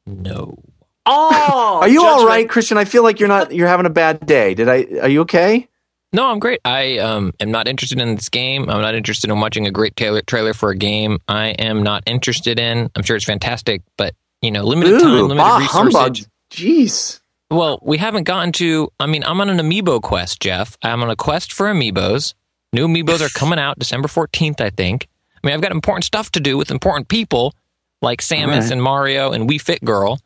No. 0.07 0.59
Oh, 1.05 1.81
Are 1.83 1.89
you 1.89 2.03
all 2.03 2.19
judgment. 2.19 2.29
right, 2.29 2.49
Christian? 2.49 2.79
I 2.79 2.85
feel 2.85 3.03
like 3.03 3.19
you're 3.21 3.29
not. 3.29 3.53
You're 3.53 3.69
having 3.69 3.87
a 3.87 3.91
bad 3.91 4.25
day. 4.25 4.55
Did 4.55 4.69
I? 4.69 4.87
Are 5.03 5.09
you 5.09 5.23
okay? 5.23 5.69
No, 6.13 6.27
I'm 6.27 6.39
great. 6.39 6.61
I 6.65 6.99
um, 6.99 7.33
am 7.41 7.51
not 7.51 7.67
interested 7.67 8.01
in 8.01 8.15
this 8.17 8.29
game. 8.29 8.69
I'm 8.69 8.83
not 8.83 8.95
interested 8.95 9.31
in 9.31 9.41
watching 9.41 9.67
a 9.67 9.71
great 9.71 9.97
trailer, 9.97 10.21
trailer 10.21 10.53
for 10.55 10.71
a 10.71 10.77
game. 10.77 11.19
I 11.27 11.49
am 11.49 11.83
not 11.83 12.03
interested 12.07 12.61
in. 12.61 12.91
I'm 12.95 13.03
sure 13.03 13.17
it's 13.17 13.25
fantastic, 13.25 13.81
but 13.97 14.15
you 14.43 14.51
know, 14.51 14.63
limited 14.63 15.01
time, 15.01 15.11
limited 15.29 15.37
bah 15.39 15.59
resources. 15.59 15.95
humbug. 15.97 16.17
Jeez. 16.53 17.21
Well, 17.53 17.79
we 17.83 17.99
haven't 17.99 18.25
gotten 18.25 18.51
to. 18.53 18.91
I 18.99 19.07
mean, 19.07 19.23
I'm 19.25 19.41
on 19.41 19.51
an 19.51 19.59
amiibo 19.59 20.01
quest, 20.01 20.41
Jeff. 20.41 20.77
I'm 20.83 21.03
on 21.03 21.11
a 21.11 21.17
quest 21.17 21.53
for 21.53 21.67
amiibos. 21.67 22.33
New 22.73 22.89
amiibos 22.89 23.21
are 23.21 23.29
coming 23.29 23.59
out 23.59 23.79
December 23.79 24.09
14th, 24.09 24.61
I 24.61 24.71
think. 24.71 25.07
I 25.37 25.47
mean, 25.47 25.55
I've 25.55 25.61
got 25.61 25.71
important 25.73 26.05
stuff 26.05 26.31
to 26.33 26.41
do 26.41 26.57
with 26.57 26.71
important 26.71 27.09
people 27.09 27.55
like 28.01 28.21
Samus 28.23 28.47
Right. 28.63 28.71
and 28.73 28.83
Mario 28.83 29.33
and 29.33 29.49
Wii 29.51 29.61
Fit 29.61 29.85
Girl, 29.85 30.19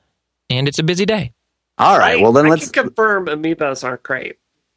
and 0.49 0.69
it's 0.69 0.79
a 0.79 0.85
busy 0.85 1.05
day. 1.05 1.33
All 1.79 1.99
right. 1.99 2.21
Well, 2.21 2.33
then 2.33 2.47
I 2.47 2.51
let's 2.51 2.71
can 2.71 2.85
confirm 2.85 3.27
amiibos 3.27 3.83
aren't 3.83 4.03
great. 4.05 4.37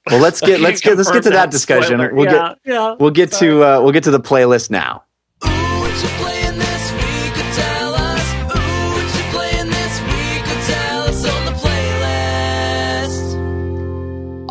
well 0.09 0.19
let's 0.19 0.41
get 0.49 0.59
let's 0.59 0.81
get 0.81 0.97
let's 0.97 1.11
get 1.11 1.23
to 1.23 1.29
that 1.29 1.51
discussion. 1.51 1.99
Spoiler. 1.99 2.13
We'll 2.15 2.25
yeah, 2.25 2.55
get 2.65 2.73
yeah. 2.73 2.95
we'll 2.99 3.11
get 3.11 3.31
to 3.33 3.63
uh, 3.63 3.81
we'll 3.81 3.91
get 3.93 4.05
to 4.05 4.11
the 4.11 4.19
playlist 4.19 4.71
now. 4.71 5.03
Ooh, 5.45 5.49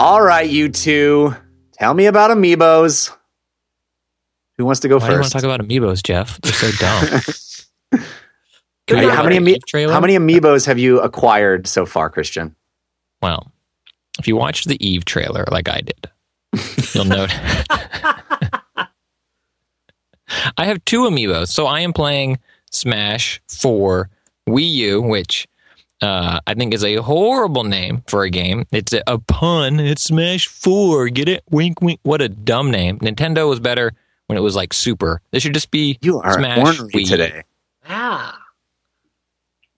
All 0.01 0.23
right, 0.23 0.49
you 0.49 0.69
two, 0.69 1.35
tell 1.73 1.93
me 1.93 2.07
about 2.07 2.31
amiibos. 2.31 3.13
Who 4.57 4.65
wants 4.65 4.79
to 4.81 4.89
go 4.89 4.99
Why 4.99 5.07
do 5.09 5.13
you 5.13 5.19
want 5.19 5.25
first? 5.25 5.33
to 5.33 5.39
talk 5.39 5.45
about 5.45 5.61
amiibos, 5.67 6.03
Jeff? 6.05 6.41
They're 6.41 6.53
so 6.53 6.71
dumb. 6.79 7.05
How 8.89 8.95
many- 8.95 9.07
talk 9.09 9.15
how 9.17 9.21
about 9.21 9.25
many 9.25 9.39
the 9.39 9.61
ami- 9.75 9.93
how 9.93 10.01
many 10.01 10.17
amiibos 10.17 10.65
have 10.67 10.79
you 10.79 11.01
acquired 11.01 11.67
so 11.67 11.85
far, 11.85 12.09
Christian? 12.09 12.55
Well, 13.21 13.51
if 14.19 14.27
you 14.29 14.35
watch 14.37 14.65
the 14.65 14.79
Eve 14.87 15.05
trailer 15.05 15.45
like 15.51 15.69
I 15.69 15.81
did, 15.83 16.09
you'll 16.95 17.05
note. 17.05 17.31
I 20.57 20.65
have 20.65 20.83
two 20.87 21.03
amiibos. 21.03 21.49
So 21.49 21.67
I 21.67 21.81
am 21.81 21.93
playing 21.93 22.39
Smash 22.71 23.43
for 23.49 24.09
Wii 24.49 24.71
U, 24.71 25.03
which 25.03 25.47
uh, 26.01 26.41
I 26.47 26.55
think 26.55 26.75
is 26.75 26.85
a 26.85 26.97
horrible 26.97 27.65
name 27.65 28.03
for 28.07 28.23
a 28.23 28.31
game. 28.31 28.67
It's 28.71 28.93
a, 28.93 29.03
a 29.07 29.19
pun. 29.19 29.81
It's 29.81 30.05
Smash 30.05 30.47
4. 30.47 31.09
Get 31.09 31.29
it? 31.29 31.43
Wink, 31.51 31.81
wink. 31.83 32.01
What 32.03 32.23
a 32.23 32.29
dumb 32.29 32.71
name. 32.71 32.99
Nintendo 32.99 33.49
was 33.49 33.61
better 33.61 33.93
when 34.27 34.39
it 34.39 34.43
was 34.43 34.55
like 34.55 34.73
Super. 34.73 35.21
This 35.31 35.43
should 35.43 35.55
just 35.55 35.71
be 35.71 35.99
You 36.01 36.21
are 36.21 36.35
Smash 36.35 36.59
ornery 36.59 36.93
Wii. 36.93 37.09
today. 37.09 37.43
Ah. 37.89 38.39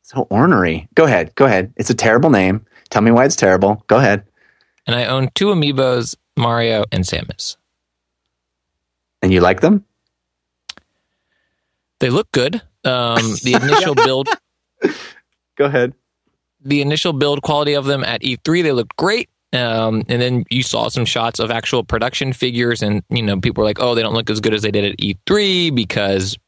So 0.02 0.26
ornery. 0.30 0.88
Go 0.94 1.04
ahead. 1.04 1.34
Go 1.36 1.46
ahead. 1.46 1.72
It's 1.76 1.90
a 1.90 1.94
terrible 1.94 2.30
name. 2.30 2.66
Tell 2.90 3.02
me 3.02 3.10
why 3.12 3.24
it's 3.24 3.36
terrible. 3.36 3.84
Go 3.86 3.96
ahead. 3.96 4.24
And 4.86 4.96
I 4.96 5.06
own 5.06 5.30
two 5.34 5.46
amiibos, 5.46 6.16
Mario 6.36 6.84
and 6.90 7.04
Samus. 7.04 7.56
And 9.22 9.32
you 9.32 9.40
like 9.40 9.60
them? 9.60 9.84
They 12.00 12.10
look 12.10 12.32
good. 12.32 12.56
Um, 12.84 13.36
the 13.42 13.52
initial 13.62 13.94
build 13.94 14.28
Go 15.56 15.66
ahead. 15.66 15.92
The 16.62 16.80
initial 16.82 17.12
build 17.12 17.42
quality 17.42 17.74
of 17.74 17.86
them 17.86 18.04
at 18.04 18.22
E3, 18.22 18.62
they 18.62 18.72
looked 18.72 18.96
great. 18.96 19.28
Um, 19.52 20.04
and 20.08 20.22
then 20.22 20.44
you 20.50 20.62
saw 20.62 20.88
some 20.88 21.04
shots 21.04 21.40
of 21.40 21.50
actual 21.50 21.82
production 21.82 22.32
figures, 22.32 22.82
and 22.82 23.02
you 23.10 23.22
know 23.22 23.40
people 23.40 23.62
were 23.62 23.66
like, 23.66 23.80
"Oh, 23.80 23.94
they 23.94 24.02
don't 24.02 24.14
look 24.14 24.30
as 24.30 24.40
good 24.40 24.54
as 24.54 24.62
they 24.62 24.70
did 24.70 24.84
at 24.84 24.98
E3 24.98 25.74
because 25.74 26.38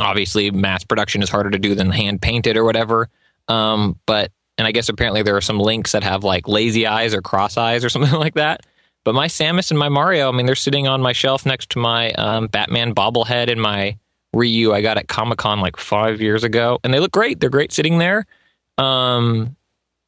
obviously 0.00 0.50
mass 0.50 0.84
production 0.84 1.20
is 1.22 1.28
harder 1.28 1.50
to 1.50 1.58
do 1.58 1.74
than 1.74 1.90
hand 1.90 2.22
painted 2.22 2.56
or 2.56 2.64
whatever." 2.64 3.08
Um, 3.48 3.98
but 4.06 4.30
and 4.56 4.68
I 4.68 4.72
guess 4.72 4.88
apparently 4.88 5.22
there 5.22 5.36
are 5.36 5.40
some 5.40 5.58
links 5.58 5.92
that 5.92 6.04
have 6.04 6.22
like 6.22 6.46
lazy 6.46 6.86
eyes 6.86 7.12
or 7.12 7.22
cross 7.22 7.56
eyes 7.56 7.84
or 7.84 7.88
something 7.90 8.12
like 8.12 8.34
that. 8.34 8.66
But 9.04 9.16
my 9.16 9.26
Samus 9.26 9.70
and 9.70 9.78
my 9.78 9.88
Mario, 9.88 10.28
I 10.28 10.32
mean, 10.32 10.46
they're 10.46 10.54
sitting 10.54 10.86
on 10.86 11.02
my 11.02 11.12
shelf 11.12 11.44
next 11.44 11.70
to 11.70 11.80
my 11.80 12.12
um, 12.12 12.46
Batman 12.46 12.94
bobblehead 12.94 13.50
and 13.50 13.60
my 13.60 13.98
Ryu 14.32 14.72
I 14.72 14.80
got 14.80 14.96
at 14.96 15.08
Comic 15.08 15.38
Con 15.38 15.60
like 15.60 15.76
five 15.76 16.20
years 16.20 16.44
ago, 16.44 16.78
and 16.84 16.94
they 16.94 17.00
look 17.00 17.10
great. 17.10 17.40
They're 17.40 17.50
great 17.50 17.72
sitting 17.72 17.98
there. 17.98 18.26
Um, 18.78 19.56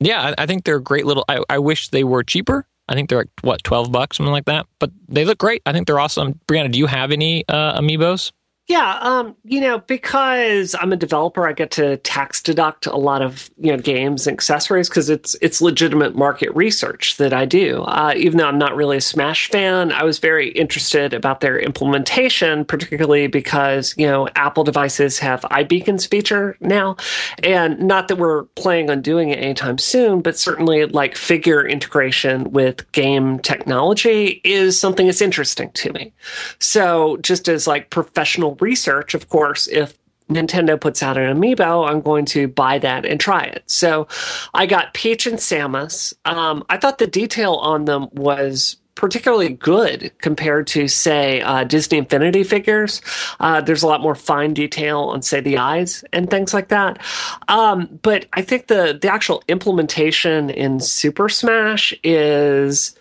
yeah, 0.00 0.32
I, 0.38 0.42
I 0.42 0.46
think 0.46 0.64
they're 0.64 0.80
great 0.80 1.06
little. 1.06 1.24
I, 1.28 1.42
I 1.48 1.58
wish 1.58 1.88
they 1.88 2.04
were 2.04 2.22
cheaper. 2.22 2.66
I 2.88 2.94
think 2.94 3.08
they're 3.08 3.18
like 3.18 3.30
what 3.42 3.64
twelve 3.64 3.90
bucks, 3.90 4.18
something 4.18 4.32
like 4.32 4.44
that. 4.46 4.66
But 4.78 4.90
they 5.08 5.24
look 5.24 5.38
great. 5.38 5.62
I 5.66 5.72
think 5.72 5.86
they're 5.86 6.00
awesome. 6.00 6.38
Brianna, 6.46 6.70
do 6.70 6.78
you 6.78 6.86
have 6.86 7.12
any 7.12 7.44
uh, 7.48 7.80
amiibos? 7.80 8.32
Yeah, 8.66 8.98
um, 9.02 9.36
you 9.44 9.60
know, 9.60 9.80
because 9.80 10.74
I'm 10.80 10.90
a 10.90 10.96
developer, 10.96 11.46
I 11.46 11.52
get 11.52 11.70
to 11.72 11.98
tax 11.98 12.40
deduct 12.40 12.86
a 12.86 12.96
lot 12.96 13.20
of 13.20 13.50
you 13.58 13.70
know 13.70 13.76
games 13.76 14.26
and 14.26 14.32
accessories 14.34 14.88
because 14.88 15.10
it's 15.10 15.36
it's 15.42 15.60
legitimate 15.60 16.16
market 16.16 16.48
research 16.56 17.18
that 17.18 17.34
I 17.34 17.44
do. 17.44 17.82
Uh, 17.82 18.14
even 18.16 18.38
though 18.38 18.46
I'm 18.46 18.56
not 18.56 18.74
really 18.74 18.96
a 18.96 19.02
Smash 19.02 19.50
fan, 19.50 19.92
I 19.92 20.02
was 20.02 20.18
very 20.18 20.48
interested 20.48 21.12
about 21.12 21.40
their 21.40 21.58
implementation, 21.58 22.64
particularly 22.64 23.26
because 23.26 23.94
you 23.98 24.06
know 24.06 24.28
Apple 24.34 24.64
devices 24.64 25.18
have 25.18 25.42
iBeacons 25.42 26.08
feature 26.08 26.56
now, 26.60 26.96
and 27.42 27.78
not 27.80 28.08
that 28.08 28.16
we're 28.16 28.44
planning 28.56 28.88
on 28.88 29.02
doing 29.02 29.28
it 29.28 29.40
anytime 29.40 29.76
soon, 29.76 30.22
but 30.22 30.38
certainly 30.38 30.86
like 30.86 31.16
figure 31.16 31.68
integration 31.68 32.50
with 32.50 32.90
game 32.92 33.40
technology 33.40 34.40
is 34.42 34.80
something 34.80 35.04
that's 35.04 35.20
interesting 35.20 35.70
to 35.72 35.92
me. 35.92 36.14
So, 36.60 37.18
just 37.18 37.46
as 37.46 37.66
like 37.66 37.90
professional 37.90 38.53
research, 38.60 39.14
of 39.14 39.28
course, 39.28 39.66
if 39.68 39.96
Nintendo 40.30 40.80
puts 40.80 41.02
out 41.02 41.18
an 41.18 41.36
amiibo, 41.36 41.88
I'm 41.88 42.00
going 42.00 42.24
to 42.26 42.48
buy 42.48 42.78
that 42.78 43.04
and 43.04 43.20
try 43.20 43.42
it. 43.44 43.62
So, 43.66 44.08
I 44.54 44.66
got 44.66 44.94
Peach 44.94 45.26
and 45.26 45.38
Samus. 45.38 46.14
Um, 46.24 46.64
I 46.70 46.78
thought 46.78 46.98
the 46.98 47.06
detail 47.06 47.54
on 47.54 47.84
them 47.84 48.08
was 48.12 48.76
particularly 48.94 49.48
good 49.48 50.12
compared 50.18 50.66
to, 50.68 50.88
say, 50.88 51.40
uh, 51.40 51.64
Disney 51.64 51.98
Infinity 51.98 52.44
figures. 52.44 53.02
Uh, 53.40 53.60
there's 53.60 53.82
a 53.82 53.86
lot 53.86 54.00
more 54.00 54.14
fine 54.14 54.54
detail 54.54 55.00
on, 55.00 55.20
say, 55.22 55.40
the 55.40 55.58
eyes 55.58 56.04
and 56.12 56.30
things 56.30 56.54
like 56.54 56.68
that. 56.68 57.02
Um, 57.48 57.98
but 58.02 58.26
I 58.34 58.42
think 58.42 58.68
the 58.68 58.98
the 59.00 59.12
actual 59.12 59.42
implementation 59.48 60.48
in 60.48 60.80
Super 60.80 61.28
Smash 61.28 61.92
is 62.02 62.96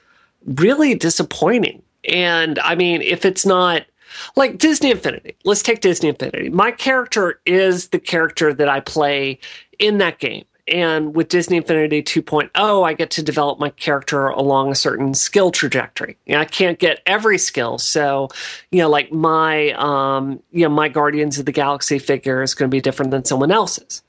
really 0.46 0.96
disappointing. 0.96 1.82
And 2.10 2.60
I 2.60 2.76
mean, 2.76 3.02
if 3.02 3.24
it's 3.24 3.46
not 3.46 3.86
like 4.36 4.58
Disney 4.58 4.92
Infinity, 4.92 5.36
let's 5.44 5.64
take 5.64 5.82
Disney 5.82 6.10
Infinity. 6.10 6.50
My 6.50 6.72
character 6.72 7.40
is 7.46 7.90
the 7.90 8.00
character 8.00 8.54
that 8.54 8.70
I 8.70 8.80
play 8.80 9.40
in 9.80 9.98
that 10.00 10.20
game. 10.20 10.46
And 10.68 11.14
with 11.14 11.28
Disney 11.28 11.58
Infinity 11.58 12.02
2.0, 12.02 12.88
I 12.88 12.94
get 12.94 13.12
to 13.12 13.24
develop 13.24 13.60
my 13.60 13.70
character 13.72 14.28
along 14.28 14.72
a 14.72 14.76
certain 14.76 15.14
skill 15.14 15.52
trajectory. 15.52 16.18
Know, 16.26 16.40
I 16.40 16.46
can't 16.46 16.80
get 16.80 17.02
every 17.06 17.38
skill. 17.38 17.78
So, 17.78 18.30
you 18.72 18.80
know, 18.80 18.90
like 18.90 19.12
my, 19.12 19.72
um, 19.72 20.42
you 20.52 20.64
know, 20.64 20.70
my 20.70 20.88
Guardians 20.88 21.38
of 21.38 21.46
the 21.46 21.52
Galaxy 21.52 22.00
figure 22.00 22.42
is 22.42 22.56
going 22.56 22.72
to 22.72 22.74
be 22.74 22.80
different 22.80 23.12
than 23.12 23.26
someone 23.26 23.52
else's. 23.52 24.04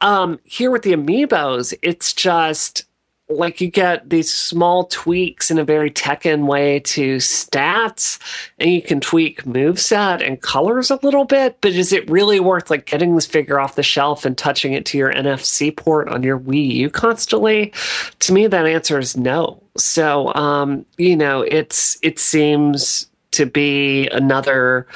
Um, 0.00 0.40
here 0.44 0.70
with 0.70 0.82
the 0.82 0.92
amiibos, 0.92 1.74
it's 1.82 2.14
just 2.14 2.87
like 3.28 3.60
you 3.60 3.70
get 3.70 4.08
these 4.08 4.32
small 4.32 4.84
tweaks 4.84 5.50
in 5.50 5.58
a 5.58 5.64
very 5.64 5.90
Tekken 5.90 6.46
way 6.46 6.80
to 6.80 7.16
stats, 7.16 8.18
and 8.58 8.70
you 8.70 8.80
can 8.80 9.00
tweak 9.00 9.44
moveset 9.44 10.26
and 10.26 10.40
colors 10.40 10.90
a 10.90 10.98
little 11.02 11.24
bit. 11.24 11.58
But 11.60 11.72
is 11.72 11.92
it 11.92 12.08
really 12.10 12.40
worth 12.40 12.70
like 12.70 12.86
getting 12.86 13.14
this 13.14 13.26
figure 13.26 13.60
off 13.60 13.74
the 13.74 13.82
shelf 13.82 14.24
and 14.24 14.36
touching 14.36 14.72
it 14.72 14.86
to 14.86 14.98
your 14.98 15.12
NFC 15.12 15.74
port 15.74 16.08
on 16.08 16.22
your 16.22 16.38
Wii 16.38 16.70
U 16.74 16.90
constantly? 16.90 17.72
To 18.20 18.32
me, 18.32 18.46
that 18.46 18.66
answer 18.66 18.98
is 18.98 19.16
no. 19.16 19.62
So, 19.76 20.34
um, 20.34 20.86
you 20.96 21.16
know, 21.16 21.42
it's 21.42 21.98
it 22.02 22.18
seems 22.18 23.06
to 23.30 23.44
be 23.44 24.08
another 24.08 24.86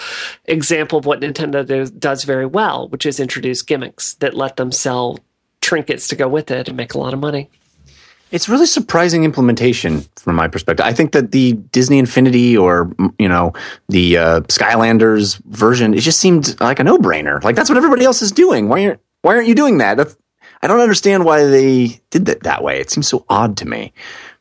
example 0.47 0.99
of 0.99 1.05
what 1.05 1.21
Nintendo 1.21 1.67
does, 1.67 1.91
does 1.91 2.25
very 2.25 2.47
well, 2.47 2.89
which 2.89 3.05
is 3.05 3.21
introduce 3.21 3.61
gimmicks 3.61 4.15
that 4.15 4.35
let 4.35 4.57
them 4.57 4.73
sell 4.73 5.19
trinkets 5.61 6.09
to 6.09 6.17
go 6.17 6.29
with 6.29 6.51
it 6.51 6.69
and 6.69 6.77
make 6.77 6.95
a 6.95 6.99
lot 6.99 7.13
of 7.13 7.21
money. 7.21 7.51
It's 8.33 8.49
really 8.49 8.67
surprising 8.67 9.25
implementation 9.25 10.05
from 10.17 10.37
my 10.37 10.49
perspective. 10.49 10.85
I 10.85 10.93
think 10.93 11.13
that 11.13 11.33
the 11.33 11.53
Disney 11.53 11.99
Infinity 11.99 12.57
or 12.57 12.91
you 13.19 13.29
know 13.29 13.53
the 13.89 14.17
uh, 14.17 14.41
Skylanders 14.43 15.39
version, 15.45 15.95
it 15.95 16.01
just 16.01 16.19
seemed 16.19 16.59
like 16.61 16.81
a 16.81 16.85
no-brainer. 16.85 17.43
Like 17.45 17.55
that's 17.57 17.69
what 17.69 17.77
everybody 17.77 18.05
else 18.05 18.23
is 18.23 18.33
doing. 18.33 18.69
Why 18.69 18.87
aren't 18.87 19.01
Why 19.21 19.35
aren't 19.37 19.47
you 19.49 19.55
doing 19.55 19.79
that? 19.79 19.97
That's, 19.99 20.17
I 20.63 20.67
don't 20.67 20.81
understand 20.81 21.25
why 21.25 21.45
they 21.45 22.01
did 22.11 22.27
that 22.27 22.45
that 22.45 22.63
way. 22.65 22.81
It 22.81 22.91
seems 22.91 23.07
so 23.09 23.25
odd 23.29 23.57
to 23.59 23.67
me. 23.69 23.93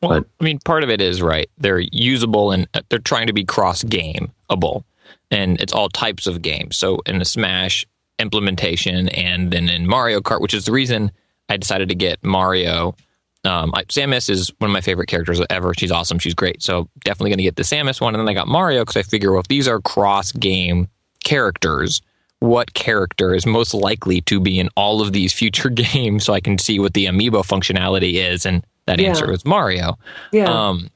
Well, 0.01 0.21
But- 0.21 0.27
I 0.39 0.43
mean, 0.43 0.59
part 0.63 0.83
of 0.83 0.89
it 0.89 1.01
is 1.01 1.21
right. 1.21 1.49
They're 1.57 1.79
usable 1.79 2.51
and 2.51 2.67
uh, 2.73 2.81
they're 2.89 2.99
trying 2.99 3.27
to 3.27 3.33
be 3.33 3.43
cross 3.43 3.83
gameable, 3.83 4.83
and 5.29 5.59
it's 5.59 5.73
all 5.73 5.89
types 5.89 6.27
of 6.27 6.41
games. 6.41 6.77
So 6.77 7.01
in 7.05 7.19
the 7.19 7.25
Smash, 7.25 7.85
implementation, 8.19 9.09
and 9.09 9.51
then 9.51 9.67
in 9.67 9.85
Mario 9.87 10.21
Kart, 10.21 10.41
which 10.41 10.53
is 10.53 10.65
the 10.65 10.71
reason 10.71 11.11
I 11.49 11.57
decided 11.57 11.89
to 11.89 11.95
get 11.95 12.23
Mario. 12.23 12.95
Um, 13.43 13.71
I, 13.73 13.83
Samus 13.85 14.29
is 14.29 14.51
one 14.59 14.69
of 14.69 14.73
my 14.73 14.81
favorite 14.81 15.07
characters 15.07 15.41
ever. 15.49 15.73
She's 15.73 15.91
awesome. 15.91 16.19
She's 16.19 16.35
great. 16.35 16.61
So 16.61 16.87
definitely 17.03 17.31
going 17.31 17.37
to 17.39 17.43
get 17.43 17.55
the 17.55 17.63
Samus 17.63 17.99
one. 17.99 18.13
And 18.13 18.21
then 18.21 18.29
I 18.29 18.33
got 18.33 18.47
Mario 18.47 18.81
because 18.83 18.97
I 18.97 19.01
figure, 19.03 19.31
well, 19.31 19.39
if 19.41 19.47
these 19.47 19.67
are 19.67 19.79
cross 19.81 20.31
game 20.31 20.87
characters, 21.23 22.01
what 22.39 22.73
character 22.73 23.33
is 23.33 23.45
most 23.45 23.73
likely 23.73 24.21
to 24.21 24.39
be 24.39 24.59
in 24.59 24.69
all 24.75 25.01
of 25.01 25.11
these 25.13 25.33
future 25.33 25.69
games 25.69 26.23
so 26.25 26.33
I 26.33 26.39
can 26.39 26.57
see 26.57 26.79
what 26.79 26.93
the 26.93 27.05
amiibo 27.05 27.43
functionality 27.45 28.13
is? 28.13 28.45
And 28.45 28.63
that 28.85 28.99
Yeah. 28.99 29.09
answer 29.09 29.27
was 29.29 29.45
Mario. 29.45 29.97
Yeah. 30.31 30.45
Um, 30.69 30.89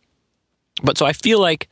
but 0.84 0.97
so 0.97 1.05
I 1.05 1.13
feel 1.13 1.39
like 1.39 1.67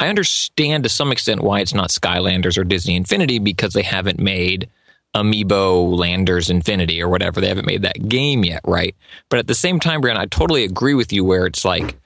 I 0.00 0.08
understand 0.08 0.84
to 0.84 0.88
some 0.90 1.12
extent 1.12 1.42
why 1.42 1.60
it's 1.60 1.74
not 1.74 1.90
Skylanders 1.90 2.58
or 2.58 2.64
Disney 2.64 2.96
Infinity 2.96 3.38
because 3.38 3.74
they 3.74 3.82
haven't 3.82 4.18
made 4.18 4.68
Amiibo 5.16 5.96
Landers 5.96 6.50
Infinity 6.50 7.02
or 7.02 7.08
whatever. 7.08 7.40
They 7.40 7.48
haven't 7.48 7.66
made 7.66 7.82
that 7.82 8.08
game 8.08 8.44
yet, 8.44 8.60
right? 8.66 8.94
But 9.30 9.38
at 9.38 9.46
the 9.46 9.54
same 9.54 9.80
time, 9.80 10.02
Brian, 10.02 10.18
I 10.18 10.26
totally 10.26 10.64
agree 10.64 10.94
with 10.94 11.12
you 11.12 11.24
where 11.24 11.46
it's 11.46 11.64
like, 11.64 11.96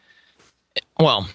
well, 0.98 1.28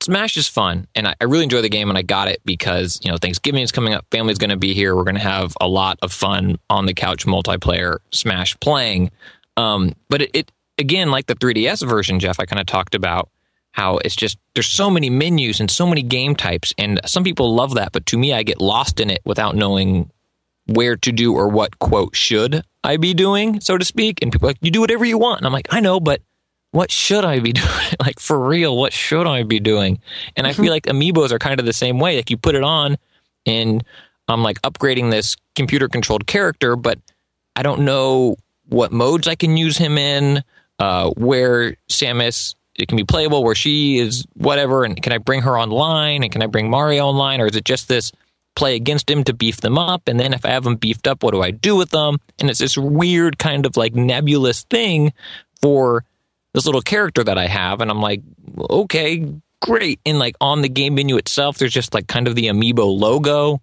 Smash 0.00 0.36
is 0.36 0.46
fun, 0.48 0.86
and 0.94 1.08
I, 1.08 1.14
I 1.20 1.24
really 1.24 1.42
enjoy 1.44 1.60
the 1.60 1.68
game, 1.68 1.90
and 1.90 1.98
I 1.98 2.02
got 2.02 2.28
it 2.28 2.40
because 2.44 3.00
you 3.02 3.10
know 3.10 3.18
Thanksgiving 3.18 3.62
is 3.62 3.72
coming 3.72 3.92
up, 3.92 4.06
family's 4.10 4.38
going 4.38 4.50
to 4.50 4.56
be 4.56 4.72
here, 4.72 4.96
we're 4.96 5.04
going 5.04 5.16
to 5.16 5.20
have 5.20 5.54
a 5.60 5.68
lot 5.68 5.98
of 6.00 6.12
fun 6.12 6.58
on 6.70 6.86
the 6.86 6.94
couch 6.94 7.26
multiplayer 7.26 7.98
Smash 8.12 8.58
playing. 8.60 9.10
Um, 9.56 9.94
but 10.08 10.22
it, 10.22 10.30
it 10.32 10.52
again, 10.78 11.10
like 11.10 11.26
the 11.26 11.34
3DS 11.34 11.86
version, 11.86 12.18
Jeff, 12.20 12.40
I 12.40 12.46
kind 12.46 12.60
of 12.60 12.66
talked 12.66 12.94
about 12.94 13.28
how 13.72 13.98
it's 13.98 14.16
just 14.16 14.38
there's 14.54 14.68
so 14.68 14.88
many 14.88 15.10
menus 15.10 15.60
and 15.60 15.70
so 15.70 15.86
many 15.86 16.02
game 16.02 16.34
types, 16.34 16.72
and 16.78 17.00
some 17.04 17.24
people 17.24 17.54
love 17.54 17.74
that, 17.74 17.92
but 17.92 18.06
to 18.06 18.16
me, 18.16 18.32
I 18.32 18.42
get 18.42 18.60
lost 18.60 19.00
in 19.00 19.10
it 19.10 19.20
without 19.24 19.54
knowing 19.56 20.10
where 20.70 20.96
to 20.96 21.12
do 21.12 21.34
or 21.34 21.48
what 21.48 21.78
quote 21.78 22.14
should 22.16 22.62
I 22.82 22.96
be 22.96 23.14
doing, 23.14 23.60
so 23.60 23.76
to 23.76 23.84
speak. 23.84 24.22
And 24.22 24.32
people 24.32 24.48
are 24.48 24.50
like, 24.50 24.58
you 24.60 24.70
do 24.70 24.80
whatever 24.80 25.04
you 25.04 25.18
want, 25.18 25.40
and 25.40 25.46
I'm 25.46 25.52
like, 25.52 25.68
I 25.70 25.80
know, 25.80 26.00
but 26.00 26.22
what 26.72 26.90
should 26.90 27.24
I 27.24 27.40
be 27.40 27.52
doing? 27.54 27.68
like 28.00 28.20
for 28.20 28.38
real, 28.38 28.76
what 28.76 28.92
should 28.92 29.26
I 29.26 29.42
be 29.42 29.60
doing? 29.60 30.00
And 30.36 30.46
I 30.46 30.52
feel 30.52 30.70
like 30.70 30.84
amiibos 30.84 31.32
are 31.32 31.38
kind 31.38 31.60
of 31.60 31.66
the 31.66 31.72
same 31.72 31.98
way. 31.98 32.16
Like 32.16 32.30
you 32.30 32.36
put 32.36 32.54
it 32.54 32.62
on, 32.62 32.96
and 33.46 33.84
I'm 34.28 34.42
like 34.42 34.60
upgrading 34.62 35.10
this 35.10 35.36
computer 35.56 35.88
controlled 35.88 36.26
character, 36.26 36.76
but 36.76 36.98
I 37.56 37.62
don't 37.62 37.80
know 37.80 38.36
what 38.68 38.92
modes 38.92 39.26
I 39.26 39.34
can 39.34 39.56
use 39.56 39.76
him 39.76 39.98
in, 39.98 40.44
uh, 40.78 41.10
where 41.10 41.76
Samus 41.88 42.54
it 42.76 42.88
can 42.88 42.96
be 42.96 43.04
playable, 43.04 43.44
where 43.44 43.54
she 43.54 43.98
is 43.98 44.24
whatever, 44.34 44.84
and 44.84 45.00
can 45.02 45.12
I 45.12 45.18
bring 45.18 45.42
her 45.42 45.58
online, 45.58 46.22
and 46.22 46.32
can 46.32 46.42
I 46.42 46.46
bring 46.46 46.70
Mario 46.70 47.04
online, 47.04 47.40
or 47.40 47.46
is 47.46 47.56
it 47.56 47.64
just 47.64 47.88
this 47.88 48.12
play 48.54 48.74
against 48.74 49.10
him 49.10 49.24
to 49.24 49.32
beef 49.32 49.60
them 49.60 49.78
up, 49.78 50.08
and 50.08 50.18
then 50.18 50.32
if 50.34 50.44
I 50.44 50.50
have 50.50 50.64
them 50.64 50.76
beefed 50.76 51.06
up, 51.06 51.22
what 51.22 51.32
do 51.32 51.42
I 51.42 51.50
do 51.50 51.76
with 51.76 51.90
them? 51.90 52.18
And 52.38 52.50
it's 52.50 52.58
this 52.58 52.76
weird 52.76 53.38
kind 53.38 53.66
of 53.66 53.76
like 53.76 53.94
nebulous 53.94 54.64
thing 54.64 55.12
for 55.60 56.04
this 56.52 56.66
little 56.66 56.82
character 56.82 57.22
that 57.24 57.38
I 57.38 57.46
have, 57.46 57.80
and 57.80 57.90
I'm 57.90 58.00
like, 58.00 58.22
okay, 58.58 59.24
great. 59.60 60.00
And 60.04 60.18
like 60.18 60.36
on 60.40 60.62
the 60.62 60.68
game 60.68 60.94
menu 60.94 61.16
itself, 61.16 61.58
there's 61.58 61.72
just 61.72 61.94
like 61.94 62.06
kind 62.06 62.26
of 62.26 62.34
the 62.34 62.46
amiibo 62.46 62.98
logo 62.98 63.60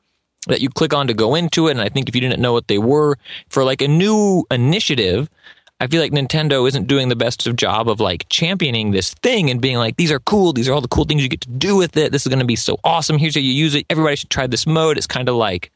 that 0.47 0.61
you 0.61 0.69
click 0.69 0.93
on 0.93 1.07
to 1.07 1.13
go 1.13 1.35
into 1.35 1.67
it. 1.67 1.71
And 1.71 1.81
I 1.81 1.89
think 1.89 2.07
if 2.07 2.15
you 2.15 2.21
didn't 2.21 2.41
know 2.41 2.53
what 2.53 2.67
they 2.67 2.77
were 2.77 3.17
for 3.49 3.63
like 3.63 3.81
a 3.81 3.87
new 3.87 4.45
initiative, 4.49 5.29
I 5.79 5.87
feel 5.87 6.01
like 6.01 6.11
Nintendo 6.11 6.67
isn't 6.67 6.87
doing 6.87 7.09
the 7.09 7.15
best 7.15 7.45
of 7.45 7.55
job 7.55 7.87
of 7.87 7.99
like 7.99 8.25
championing 8.29 8.91
this 8.91 9.13
thing 9.13 9.51
and 9.51 9.61
being 9.61 9.77
like, 9.77 9.95
these 9.95 10.11
are 10.11 10.19
cool. 10.19 10.51
These 10.51 10.67
are 10.67 10.73
all 10.73 10.81
the 10.81 10.87
cool 10.87 11.05
things 11.05 11.21
you 11.21 11.29
get 11.29 11.41
to 11.41 11.49
do 11.49 11.75
with 11.75 11.95
it. 11.97 12.11
This 12.11 12.25
is 12.25 12.29
going 12.29 12.39
to 12.39 12.45
be 12.45 12.55
so 12.55 12.79
awesome. 12.83 13.19
Here's 13.19 13.35
how 13.35 13.41
you 13.41 13.51
use 13.51 13.75
it. 13.75 13.85
Everybody 13.89 14.15
should 14.15 14.31
try 14.31 14.47
this 14.47 14.65
mode. 14.65 14.97
It's 14.97 15.05
kind 15.05 15.29
of 15.29 15.35
like, 15.35 15.71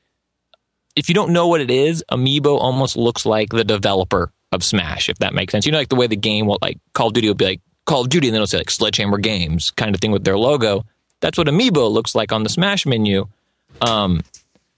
if 0.95 1.07
you 1.07 1.13
don't 1.13 1.31
know 1.31 1.47
what 1.47 1.61
it 1.61 1.69
is, 1.69 2.03
Amiibo 2.11 2.59
almost 2.59 2.97
looks 2.97 3.25
like 3.25 3.49
the 3.49 3.63
developer 3.63 4.31
of 4.51 4.63
Smash, 4.63 5.07
if 5.07 5.19
that 5.19 5.33
makes 5.33 5.51
sense. 5.51 5.65
You 5.65 5.71
know, 5.71 5.77
like 5.77 5.89
the 5.89 5.95
way 5.95 6.07
the 6.07 6.15
game 6.15 6.47
will 6.47 6.57
like 6.61 6.79
Call 6.93 7.07
of 7.07 7.13
Duty 7.13 7.27
will 7.27 7.35
be 7.35 7.45
like 7.45 7.61
Call 7.85 8.01
of 8.01 8.09
Duty, 8.09 8.27
and 8.27 8.33
then 8.33 8.39
it'll 8.39 8.47
say 8.47 8.57
like 8.57 8.71
Sledgehammer 8.71 9.19
Games 9.19 9.71
kind 9.71 9.93
of 9.93 10.01
thing 10.01 10.11
with 10.11 10.23
their 10.23 10.37
logo. 10.37 10.85
That's 11.19 11.37
what 11.37 11.47
Amiibo 11.47 11.91
looks 11.91 12.15
like 12.15 12.31
on 12.31 12.43
the 12.43 12.49
Smash 12.49 12.85
menu. 12.85 13.27
Um, 13.81 14.21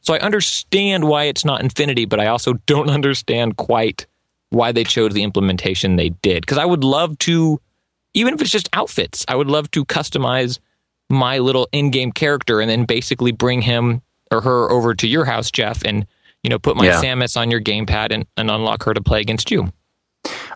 so 0.02 0.14
I 0.14 0.20
understand 0.20 1.06
why 1.06 1.24
it's 1.24 1.45
not 1.45 1.62
Infinity, 1.62 2.06
but 2.06 2.20
I 2.20 2.28
also 2.28 2.54
don't 2.66 2.90
understand 2.91 3.58
quite 3.58 4.06
why 4.53 4.71
they 4.71 4.84
chose 4.84 5.13
the 5.13 5.23
implementation 5.23 5.95
they 5.95 6.09
did. 6.09 6.41
Because 6.41 6.57
I 6.57 6.65
would 6.65 6.84
love 6.84 7.17
to, 7.19 7.59
even 8.13 8.34
if 8.34 8.41
it's 8.41 8.51
just 8.51 8.69
outfits, 8.73 9.25
I 9.27 9.35
would 9.35 9.47
love 9.47 9.69
to 9.71 9.84
customize 9.85 10.59
my 11.09 11.39
little 11.39 11.67
in-game 11.71 12.11
character 12.11 12.61
and 12.61 12.69
then 12.69 12.85
basically 12.85 13.31
bring 13.31 13.61
him 13.61 14.01
or 14.31 14.41
her 14.41 14.71
over 14.71 14.93
to 14.95 15.07
your 15.07 15.25
house, 15.25 15.51
Jeff, 15.51 15.84
and 15.84 16.05
you 16.43 16.49
know 16.49 16.59
put 16.59 16.75
my 16.75 16.85
Yeah. 16.85 17.01
Samus 17.01 17.38
on 17.38 17.51
your 17.51 17.61
gamepad 17.61 18.11
and, 18.11 18.25
and 18.38 18.49
unlock 18.49 18.84
her 18.84 18.93
to 18.93 19.01
play 19.01 19.21
against 19.21 19.51
you. 19.51 19.71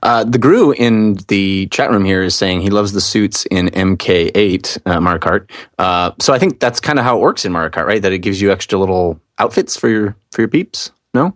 Uh, 0.04 0.24
the 0.24 0.38
Gru 0.38 0.72
in 0.74 1.16
the 1.28 1.68
chat 1.68 1.90
room 1.90 2.06
here 2.06 2.22
is 2.22 2.36
saying 2.36 2.62
he 2.62 2.70
loves 2.70 2.94
the 2.94 3.02
suits 3.02 3.46
in 3.48 3.68
MK8 3.68 4.78
uh, 4.86 5.02
Mario 5.02 5.20
Kart. 5.20 5.50
Uh, 5.78 6.12
so 6.20 6.34
I 6.34 6.40
think 6.40 6.60
that's 6.60 6.80
kind 6.80 7.00
of 7.00 7.06
how 7.06 7.18
it 7.18 7.22
works 7.22 7.46
in 7.46 7.52
Mario 7.52 7.70
Kart, 7.70 7.86
right? 7.86 8.02
That 8.02 8.14
it 8.14 8.20
gives 8.20 8.40
you 8.40 8.52
extra 8.52 8.80
little 8.80 9.20
outfits 9.40 9.76
for 9.76 9.90
your 9.90 10.16
for 10.32 10.42
your 10.42 10.48
peeps. 10.50 10.92
No, 11.14 11.36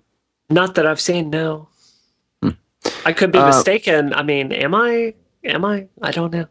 Not 0.50 0.76
that 0.76 0.86
I've 0.86 1.02
seen. 1.02 1.30
No. 1.30 1.68
I 3.06 3.14
could 3.14 3.32
be 3.32 3.40
Uh, 3.40 3.48
mistaken. 3.48 4.14
I 4.14 4.24
mean, 4.24 4.52
am 4.52 4.74
I? 4.76 5.14
Am 5.44 5.66
I? 5.66 5.88
I 6.02 6.12
don't 6.12 6.32
know. 6.34 6.46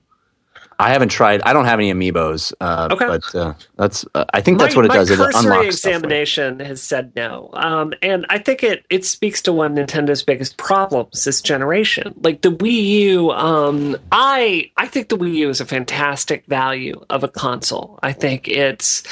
I 0.79 0.91
haven't 0.91 1.11
tried. 1.11 1.43
I 1.43 1.53
don't 1.53 1.67
have 1.67 1.79
any 1.79 1.93
amiibos. 1.93 2.55
Uh, 2.59 2.89
Okay. 2.91 3.07
but 3.07 3.35
uh, 3.35 3.53
that's. 3.77 4.07
Uh, 4.15 4.25
I 4.33 4.41
think 4.41 4.59
that's 4.59 4.75
my, 4.75 4.79
what 4.83 4.85
it 4.87 4.93
does. 4.93 5.11
It 5.11 5.19
cursory 5.19 5.41
unlocks 5.41 5.77
stuff 5.77 5.93
for 5.93 5.97
examination 5.99 6.61
has 6.61 6.83
said 6.83 7.13
no, 7.15 7.51
um, 7.53 7.93
and 8.01 8.25
I 8.31 8.39
think 8.39 8.63
it 8.63 8.87
it 8.89 9.05
speaks 9.05 9.43
to 9.43 9.53
one 9.53 9.79
of 9.79 9.87
Nintendo's 9.87 10.23
biggest 10.23 10.57
problems 10.57 11.25
this 11.25 11.43
generation. 11.43 12.15
Like 12.23 12.41
the 12.41 12.51
Wii 12.51 12.85
U, 13.13 13.31
um, 13.31 13.97
I 14.11 14.71
I 14.79 14.87
think 14.87 15.11
the 15.11 15.19
Wii 15.19 15.35
U 15.35 15.49
is 15.51 15.61
a 15.61 15.67
fantastic 15.67 16.47
value 16.47 17.05
of 17.11 17.25
a 17.25 17.29
console. 17.29 17.99
I 18.03 18.13
think 18.15 18.49
it's. 18.49 19.03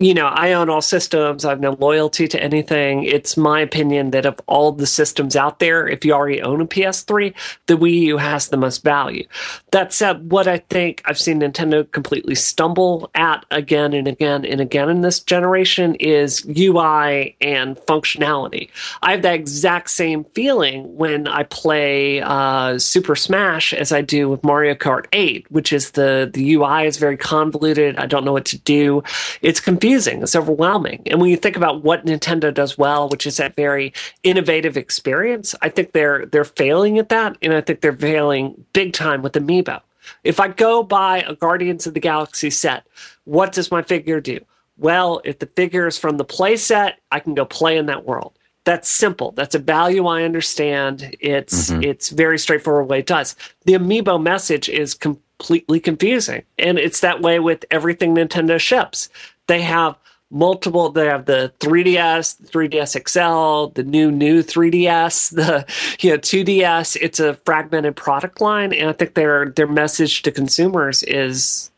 You 0.00 0.14
know, 0.14 0.26
I 0.26 0.52
own 0.52 0.70
all 0.70 0.80
systems. 0.80 1.44
I 1.44 1.50
have 1.50 1.58
no 1.58 1.72
loyalty 1.72 2.28
to 2.28 2.40
anything. 2.40 3.02
It's 3.02 3.36
my 3.36 3.60
opinion 3.60 4.12
that 4.12 4.26
of 4.26 4.38
all 4.46 4.70
the 4.70 4.86
systems 4.86 5.34
out 5.34 5.58
there, 5.58 5.88
if 5.88 6.04
you 6.04 6.12
already 6.12 6.40
own 6.40 6.60
a 6.60 6.66
PS3, 6.66 7.34
the 7.66 7.76
Wii 7.76 7.98
U 8.02 8.16
has 8.16 8.48
the 8.48 8.56
most 8.56 8.84
value. 8.84 9.26
That 9.72 9.92
said, 9.92 10.30
what 10.30 10.46
I 10.46 10.58
think 10.58 11.02
I've 11.04 11.18
seen 11.18 11.40
Nintendo 11.40 11.90
completely 11.90 12.36
stumble 12.36 13.10
at 13.16 13.44
again 13.50 13.92
and 13.92 14.06
again 14.06 14.44
and 14.44 14.60
again 14.60 14.88
in 14.88 15.00
this 15.00 15.18
generation 15.18 15.96
is 15.96 16.46
UI 16.46 17.36
and 17.40 17.76
functionality. 17.78 18.70
I 19.02 19.12
have 19.12 19.22
that 19.22 19.34
exact 19.34 19.90
same 19.90 20.22
feeling 20.32 20.96
when 20.96 21.26
I 21.26 21.42
play 21.42 22.20
uh, 22.20 22.78
Super 22.78 23.16
Smash 23.16 23.74
as 23.74 23.90
I 23.90 24.02
do 24.02 24.28
with 24.28 24.44
Mario 24.44 24.74
Kart 24.74 25.06
8, 25.12 25.50
which 25.50 25.72
is 25.72 25.92
the, 25.92 26.30
the 26.32 26.54
UI 26.54 26.86
is 26.86 26.98
very 26.98 27.16
convoluted. 27.16 27.96
I 27.96 28.06
don't 28.06 28.24
know 28.24 28.32
what 28.32 28.44
to 28.46 28.58
do. 28.58 29.02
It's 29.42 29.58
confusing. 29.58 29.87
It's 29.92 30.36
overwhelming. 30.36 31.02
And 31.06 31.20
when 31.20 31.30
you 31.30 31.36
think 31.36 31.56
about 31.56 31.82
what 31.82 32.06
Nintendo 32.06 32.52
does 32.52 32.76
well, 32.78 33.08
which 33.08 33.26
is 33.26 33.36
that 33.38 33.56
very 33.56 33.92
innovative 34.22 34.76
experience, 34.76 35.54
I 35.62 35.68
think 35.68 35.92
they're 35.92 36.26
they're 36.26 36.44
failing 36.44 36.98
at 36.98 37.08
that, 37.10 37.36
and 37.42 37.54
I 37.54 37.60
think 37.60 37.80
they're 37.80 37.92
failing 37.92 38.64
big 38.72 38.92
time 38.92 39.22
with 39.22 39.32
Amiibo. 39.34 39.80
If 40.24 40.40
I 40.40 40.48
go 40.48 40.82
buy 40.82 41.22
a 41.22 41.34
Guardians 41.34 41.86
of 41.86 41.94
the 41.94 42.00
Galaxy 42.00 42.50
set, 42.50 42.86
what 43.24 43.52
does 43.52 43.70
my 43.70 43.82
figure 43.82 44.20
do? 44.20 44.40
Well, 44.78 45.20
if 45.24 45.38
the 45.38 45.46
figure 45.46 45.86
is 45.86 45.98
from 45.98 46.16
the 46.16 46.24
play 46.24 46.56
set, 46.56 47.00
I 47.10 47.20
can 47.20 47.34
go 47.34 47.44
play 47.44 47.76
in 47.76 47.86
that 47.86 48.04
world. 48.04 48.38
That's 48.64 48.88
simple. 48.88 49.32
That's 49.32 49.54
a 49.54 49.58
value 49.58 50.06
I 50.06 50.24
understand. 50.24 51.16
It's 51.20 51.70
mm-hmm. 51.70 51.82
it's 51.82 52.10
very 52.10 52.38
straightforward 52.38 52.88
way 52.88 53.00
it 53.00 53.06
does. 53.06 53.34
The 53.64 53.74
Amiibo 53.74 54.22
message 54.22 54.68
is 54.68 54.94
completely 55.38 55.80
confusing. 55.80 56.42
And 56.58 56.78
it's 56.78 57.00
that 57.00 57.22
way 57.22 57.38
with 57.38 57.64
everything 57.70 58.14
Nintendo 58.14 58.58
ships. 58.58 59.08
They 59.48 59.62
have 59.62 59.96
multiple 60.30 60.90
they 60.90 61.06
have 61.06 61.24
the 61.24 61.52
3DS, 61.60 62.38
the 62.38 62.48
3DS 62.48 63.08
XL, 63.08 63.72
the 63.74 63.82
new 63.82 64.10
new 64.10 64.42
3DS, 64.42 65.30
the 65.34 65.66
you 66.00 66.10
know 66.10 66.18
2DS. 66.18 66.96
It's 67.00 67.20
a 67.20 67.34
fragmented 67.44 67.96
product 67.96 68.40
line 68.40 68.72
and 68.72 68.88
I 68.88 68.92
think 68.92 69.14
their 69.14 69.50
their 69.50 69.66
message 69.66 70.22
to 70.22 70.30
consumers 70.30 71.02
is 71.02 71.70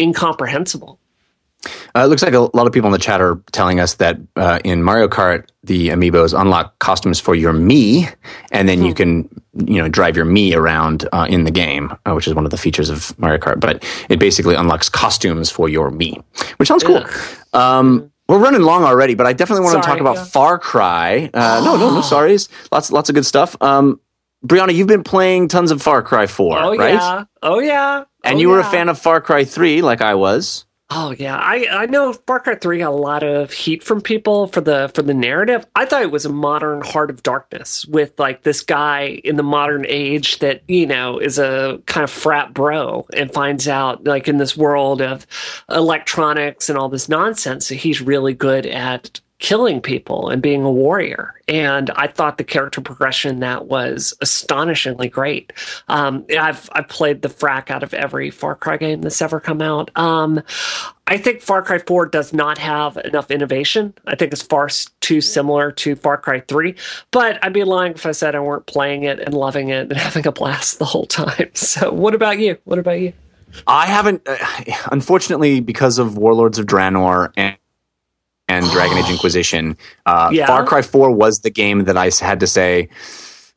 incomprehensible. 0.00 0.98
Uh, 1.94 2.00
it 2.04 2.06
looks 2.06 2.22
like 2.22 2.34
a 2.34 2.38
lot 2.38 2.66
of 2.66 2.72
people 2.72 2.86
in 2.86 2.92
the 2.92 2.98
chat 2.98 3.20
are 3.20 3.42
telling 3.52 3.80
us 3.80 3.94
that 3.94 4.16
uh, 4.36 4.60
in 4.64 4.82
Mario 4.82 5.08
Kart, 5.08 5.48
the 5.64 5.88
amiibos 5.88 6.38
unlock 6.38 6.78
costumes 6.78 7.18
for 7.18 7.34
your 7.34 7.52
Mii, 7.52 8.12
and 8.52 8.68
then 8.68 8.84
you 8.84 8.94
can, 8.94 9.28
you 9.66 9.82
know, 9.82 9.88
drive 9.88 10.16
your 10.16 10.24
Mii 10.24 10.54
around 10.54 11.08
uh, 11.12 11.26
in 11.28 11.44
the 11.44 11.50
game, 11.50 11.92
uh, 12.06 12.12
which 12.12 12.28
is 12.28 12.34
one 12.34 12.44
of 12.44 12.52
the 12.52 12.56
features 12.56 12.90
of 12.90 13.18
Mario 13.18 13.38
Kart. 13.38 13.58
But 13.60 13.84
it 14.08 14.18
basically 14.20 14.54
unlocks 14.54 14.88
costumes 14.88 15.50
for 15.50 15.68
your 15.68 15.90
Mii, 15.90 16.22
which 16.58 16.68
sounds 16.68 16.84
cool. 16.84 17.04
Um, 17.52 18.12
we're 18.28 18.38
running 18.38 18.62
long 18.62 18.84
already, 18.84 19.14
but 19.14 19.26
I 19.26 19.32
definitely 19.32 19.64
want 19.64 19.82
to 19.82 19.86
talk 19.88 20.00
about 20.00 20.16
yeah. 20.16 20.24
Far 20.24 20.58
Cry. 20.58 21.30
Uh, 21.34 21.62
no, 21.64 21.76
no, 21.76 21.94
no, 21.94 22.00
sorries. 22.02 22.48
Lots, 22.70 22.92
lots 22.92 23.08
of 23.08 23.14
good 23.14 23.26
stuff. 23.26 23.56
Um, 23.60 24.00
Brianna, 24.46 24.72
you've 24.74 24.86
been 24.86 25.02
playing 25.02 25.48
tons 25.48 25.72
of 25.72 25.82
Far 25.82 26.02
Cry 26.02 26.26
4, 26.28 26.58
Oh 26.58 26.76
right? 26.76 26.94
yeah. 26.94 27.24
Oh 27.42 27.58
yeah. 27.58 28.04
And 28.22 28.36
Oh, 28.36 28.40
you 28.40 28.48
were 28.50 28.60
a 28.60 28.64
fan 28.64 28.88
of 28.88 28.98
Far 28.98 29.20
Cry 29.20 29.44
3, 29.44 29.82
like 29.82 30.02
I 30.02 30.14
was. 30.14 30.66
Oh 30.90 31.10
yeah, 31.18 31.36
I 31.36 31.66
I 31.70 31.86
know 31.86 32.14
Far 32.14 32.40
Cry 32.40 32.54
Three 32.54 32.78
got 32.78 32.88
a 32.88 32.96
lot 32.96 33.22
of 33.22 33.52
heat 33.52 33.82
from 33.82 34.00
people 34.00 34.46
for 34.46 34.62
the 34.62 34.90
for 34.94 35.02
the 35.02 35.12
narrative. 35.12 35.66
I 35.76 35.84
thought 35.84 36.00
it 36.00 36.10
was 36.10 36.24
a 36.24 36.32
modern 36.32 36.80
Heart 36.80 37.10
of 37.10 37.22
Darkness 37.22 37.84
with 37.84 38.18
like 38.18 38.42
this 38.42 38.62
guy 38.62 39.20
in 39.22 39.36
the 39.36 39.42
modern 39.42 39.84
age 39.86 40.38
that 40.38 40.62
you 40.66 40.86
know 40.86 41.18
is 41.18 41.38
a 41.38 41.82
kind 41.84 42.04
of 42.04 42.10
frat 42.10 42.54
bro 42.54 43.06
and 43.12 43.30
finds 43.30 43.68
out 43.68 44.04
like 44.04 44.28
in 44.28 44.38
this 44.38 44.56
world 44.56 45.02
of 45.02 45.26
electronics 45.68 46.70
and 46.70 46.78
all 46.78 46.88
this 46.88 47.08
nonsense 47.08 47.68
that 47.68 47.74
he's 47.74 48.00
really 48.00 48.32
good 48.32 48.64
at 48.64 49.20
killing 49.38 49.80
people 49.80 50.28
and 50.28 50.42
being 50.42 50.64
a 50.64 50.70
warrior. 50.70 51.34
And 51.46 51.90
I 51.90 52.08
thought 52.08 52.38
the 52.38 52.44
character 52.44 52.80
progression 52.80 53.40
that 53.40 53.66
was 53.66 54.12
astonishingly 54.20 55.08
great. 55.08 55.52
Um, 55.88 56.24
I've 56.38 56.68
I've 56.72 56.88
played 56.88 57.22
the 57.22 57.28
frack 57.28 57.70
out 57.70 57.82
of 57.82 57.94
every 57.94 58.30
Far 58.30 58.56
Cry 58.56 58.76
game 58.76 59.00
that's 59.00 59.22
ever 59.22 59.40
come 59.40 59.62
out. 59.62 59.90
Um, 59.96 60.42
I 61.06 61.16
think 61.16 61.40
Far 61.40 61.62
Cry 61.62 61.78
4 61.78 62.06
does 62.06 62.34
not 62.34 62.58
have 62.58 62.98
enough 62.98 63.30
innovation. 63.30 63.94
I 64.06 64.14
think 64.14 64.32
it's 64.32 64.42
far 64.42 64.68
too 65.00 65.22
similar 65.22 65.72
to 65.72 65.96
Far 65.96 66.18
Cry 66.18 66.40
3. 66.40 66.74
But 67.12 67.42
I'd 67.42 67.54
be 67.54 67.64
lying 67.64 67.92
if 67.94 68.04
I 68.04 68.12
said 68.12 68.34
I 68.34 68.40
weren't 68.40 68.66
playing 68.66 69.04
it 69.04 69.18
and 69.18 69.32
loving 69.32 69.70
it 69.70 69.90
and 69.90 69.92
having 69.96 70.26
a 70.26 70.32
blast 70.32 70.78
the 70.78 70.84
whole 70.84 71.06
time. 71.06 71.50
So, 71.54 71.92
what 71.92 72.14
about 72.14 72.38
you? 72.38 72.56
What 72.64 72.78
about 72.78 73.00
you? 73.00 73.12
I 73.66 73.86
haven't, 73.86 74.22
uh, 74.26 74.36
unfortunately, 74.90 75.60
because 75.60 75.98
of 75.98 76.16
Warlords 76.16 76.58
of 76.58 76.66
Draenor 76.66 77.32
and 77.36 77.56
and 78.48 78.64
Dragon 78.70 78.98
Age 78.98 79.10
Inquisition, 79.10 79.76
uh, 80.06 80.30
Yeah. 80.32 80.46
Far 80.46 80.64
Cry 80.64 80.82
Four 80.82 81.10
was 81.12 81.40
the 81.40 81.50
game 81.50 81.84
that 81.84 81.96
I 81.96 82.10
had 82.20 82.40
to 82.40 82.46
say, 82.46 82.88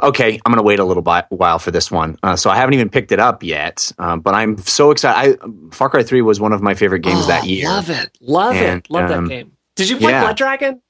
okay, 0.01 0.39
I'm 0.45 0.51
going 0.51 0.57
to 0.57 0.63
wait 0.63 0.79
a 0.79 0.83
little 0.83 1.03
while 1.29 1.59
for 1.59 1.71
this 1.71 1.91
one. 1.91 2.17
Uh, 2.23 2.35
so 2.35 2.49
I 2.49 2.55
haven't 2.57 2.73
even 2.73 2.89
picked 2.89 3.11
it 3.11 3.19
up 3.19 3.43
yet, 3.43 3.91
um, 3.99 4.19
but 4.19 4.33
I'm 4.33 4.57
so 4.57 4.91
excited. 4.91 5.39
I, 5.41 5.47
Far 5.71 5.89
Cry 5.89 6.03
Three 6.03 6.21
was 6.21 6.39
one 6.39 6.53
of 6.53 6.61
my 6.61 6.73
favorite 6.73 7.01
games 7.01 7.27
that 7.27 7.43
Oh, 7.43 7.47
year. 7.47 7.67
Love 7.67 7.89
it. 7.89 8.17
Love 8.21 8.55
And, 8.55 8.79
it. 8.79 8.89
Love 8.91 9.11
um, 9.11 9.25
that 9.25 9.29
game. 9.29 9.51
Did 9.75 9.89
you 9.89 9.97
play 9.97 10.11
yeah. 10.11 10.21
Blood 10.21 10.37
Dragon? 10.37 10.81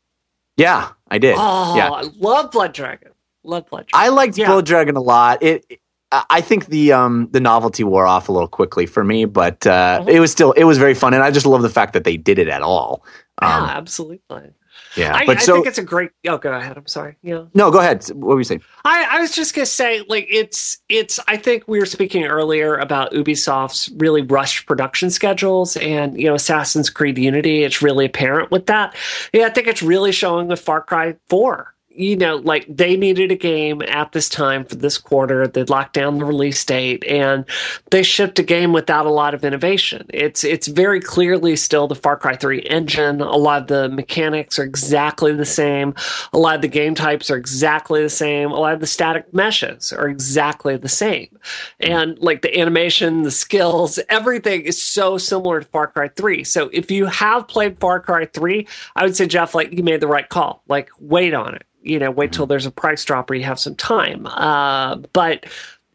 Yeah, 0.57 0.89
I 1.09 1.17
did. 1.17 1.35
Oh, 1.37 1.75
yeah, 1.77 1.89
I 1.89 2.01
love 2.17 2.51
Blood 2.51 2.73
Dragon. 2.73 3.11
Love 3.43 3.67
Blood 3.69 3.87
Dragon. 3.87 4.05
I 4.05 4.09
liked 4.09 4.37
Yeah. 4.37 4.47
Blood 4.47 4.65
Dragon 4.65 4.95
a 4.95 5.01
lot. 5.01 5.41
It. 5.43 5.65
I 6.11 6.23
I 6.29 6.41
think 6.41 6.65
the 6.67 6.91
um 6.91 7.29
the 7.31 7.39
novelty 7.39 7.83
wore 7.83 8.05
off 8.05 8.27
a 8.29 8.31
little 8.31 8.47
quickly 8.49 8.85
for 8.85 9.03
me, 9.03 9.25
but 9.25 9.65
uh, 9.65 10.01
Mhm. 10.03 10.09
it 10.09 10.19
was 10.19 10.31
still 10.31 10.51
it 10.53 10.65
was 10.65 10.77
very 10.77 10.93
fun, 10.93 11.13
and 11.13 11.23
I 11.23 11.31
just 11.31 11.45
love 11.45 11.61
the 11.61 11.69
fact 11.69 11.93
that 11.93 12.03
they 12.03 12.17
did 12.17 12.37
it 12.37 12.49
at 12.49 12.61
all. 12.61 13.03
Yeah, 13.41 13.57
Um, 13.57 13.69
absolutely. 13.69 14.51
yeah, 14.95 15.15
I, 15.15 15.25
but 15.25 15.37
I 15.37 15.39
so 15.41 15.55
think 15.55 15.67
it's 15.67 15.77
a 15.77 15.83
great. 15.83 16.11
Oh, 16.27 16.37
go 16.37 16.51
ahead. 16.53 16.77
I'm 16.77 16.87
sorry. 16.87 17.17
Yeah. 17.21 17.45
no, 17.53 17.71
go 17.71 17.79
ahead. 17.79 18.03
What 18.09 18.35
were 18.35 18.39
you 18.39 18.43
saying? 18.43 18.61
I, 18.85 19.07
I 19.17 19.21
was 19.21 19.31
just 19.31 19.53
gonna 19.55 19.65
say, 19.65 20.03
like, 20.07 20.27
it's 20.29 20.77
it's. 20.89 21.19
I 21.27 21.37
think 21.37 21.67
we 21.67 21.79
were 21.79 21.85
speaking 21.85 22.25
earlier 22.25 22.77
about 22.77 23.11
Ubisoft's 23.13 23.89
really 23.97 24.21
rushed 24.21 24.65
production 24.67 25.09
schedules, 25.09 25.75
and 25.77 26.19
you 26.19 26.27
know, 26.27 26.35
Assassin's 26.35 26.89
Creed 26.89 27.17
Unity. 27.17 27.63
It's 27.63 27.81
really 27.81 28.05
apparent 28.05 28.51
with 28.51 28.67
that. 28.67 28.95
Yeah, 29.33 29.45
I 29.45 29.49
think 29.49 29.67
it's 29.67 29.83
really 29.83 30.11
showing 30.11 30.47
with 30.47 30.59
Far 30.61 30.81
Cry 30.81 31.15
Four. 31.29 31.70
You 31.93 32.15
know, 32.15 32.37
like 32.37 32.65
they 32.69 32.95
needed 32.95 33.31
a 33.31 33.35
game 33.35 33.81
at 33.81 34.13
this 34.13 34.29
time 34.29 34.63
for 34.63 34.75
this 34.75 34.97
quarter. 34.97 35.47
They 35.47 35.63
locked 35.63 35.93
down 35.93 36.19
the 36.19 36.25
release 36.25 36.63
date, 36.63 37.03
and 37.05 37.45
they 37.89 38.01
shipped 38.01 38.39
a 38.39 38.43
game 38.43 38.71
without 38.71 39.05
a 39.05 39.11
lot 39.11 39.33
of 39.33 39.43
innovation. 39.43 40.05
It's 40.13 40.43
it's 40.43 40.67
very 40.67 41.01
clearly 41.01 41.55
still 41.57 41.87
the 41.87 41.95
Far 41.95 42.15
Cry 42.15 42.35
3 42.35 42.61
engine. 42.61 43.19
A 43.19 43.35
lot 43.35 43.63
of 43.63 43.67
the 43.67 43.89
mechanics 43.89 44.57
are 44.57 44.63
exactly 44.63 45.33
the 45.33 45.45
same. 45.45 45.93
A 46.31 46.37
lot 46.37 46.55
of 46.55 46.61
the 46.61 46.69
game 46.69 46.95
types 46.95 47.29
are 47.29 47.35
exactly 47.35 48.01
the 48.01 48.09
same. 48.09 48.51
A 48.51 48.59
lot 48.59 48.73
of 48.73 48.79
the 48.79 48.87
static 48.87 49.33
meshes 49.33 49.91
are 49.91 50.07
exactly 50.07 50.77
the 50.77 50.89
same. 50.89 51.37
And 51.79 52.17
like 52.19 52.41
the 52.41 52.57
animation, 52.57 53.23
the 53.23 53.31
skills, 53.31 53.99
everything 54.07 54.61
is 54.61 54.81
so 54.81 55.17
similar 55.17 55.59
to 55.61 55.67
Far 55.67 55.87
Cry 55.87 56.07
3. 56.07 56.43
So 56.45 56.69
if 56.71 56.89
you 56.89 57.05
have 57.07 57.47
played 57.47 57.79
Far 57.79 57.99
Cry 57.99 58.25
3, 58.25 58.65
I 58.95 59.03
would 59.03 59.15
say 59.15 59.27
Jeff 59.27 59.53
like 59.53 59.73
you 59.73 59.83
made 59.83 59.99
the 59.99 60.07
right 60.07 60.27
call. 60.29 60.63
Like 60.67 60.89
wait 60.99 61.33
on 61.33 61.55
it. 61.55 61.63
You 61.81 61.99
know, 61.99 62.11
wait 62.11 62.31
till 62.31 62.45
there's 62.45 62.65
a 62.65 62.71
price 62.71 63.03
drop 63.03 63.29
or 63.29 63.35
you 63.35 63.43
have 63.43 63.59
some 63.59 63.75
time. 63.75 64.27
Uh, 64.27 64.97
but 65.13 65.45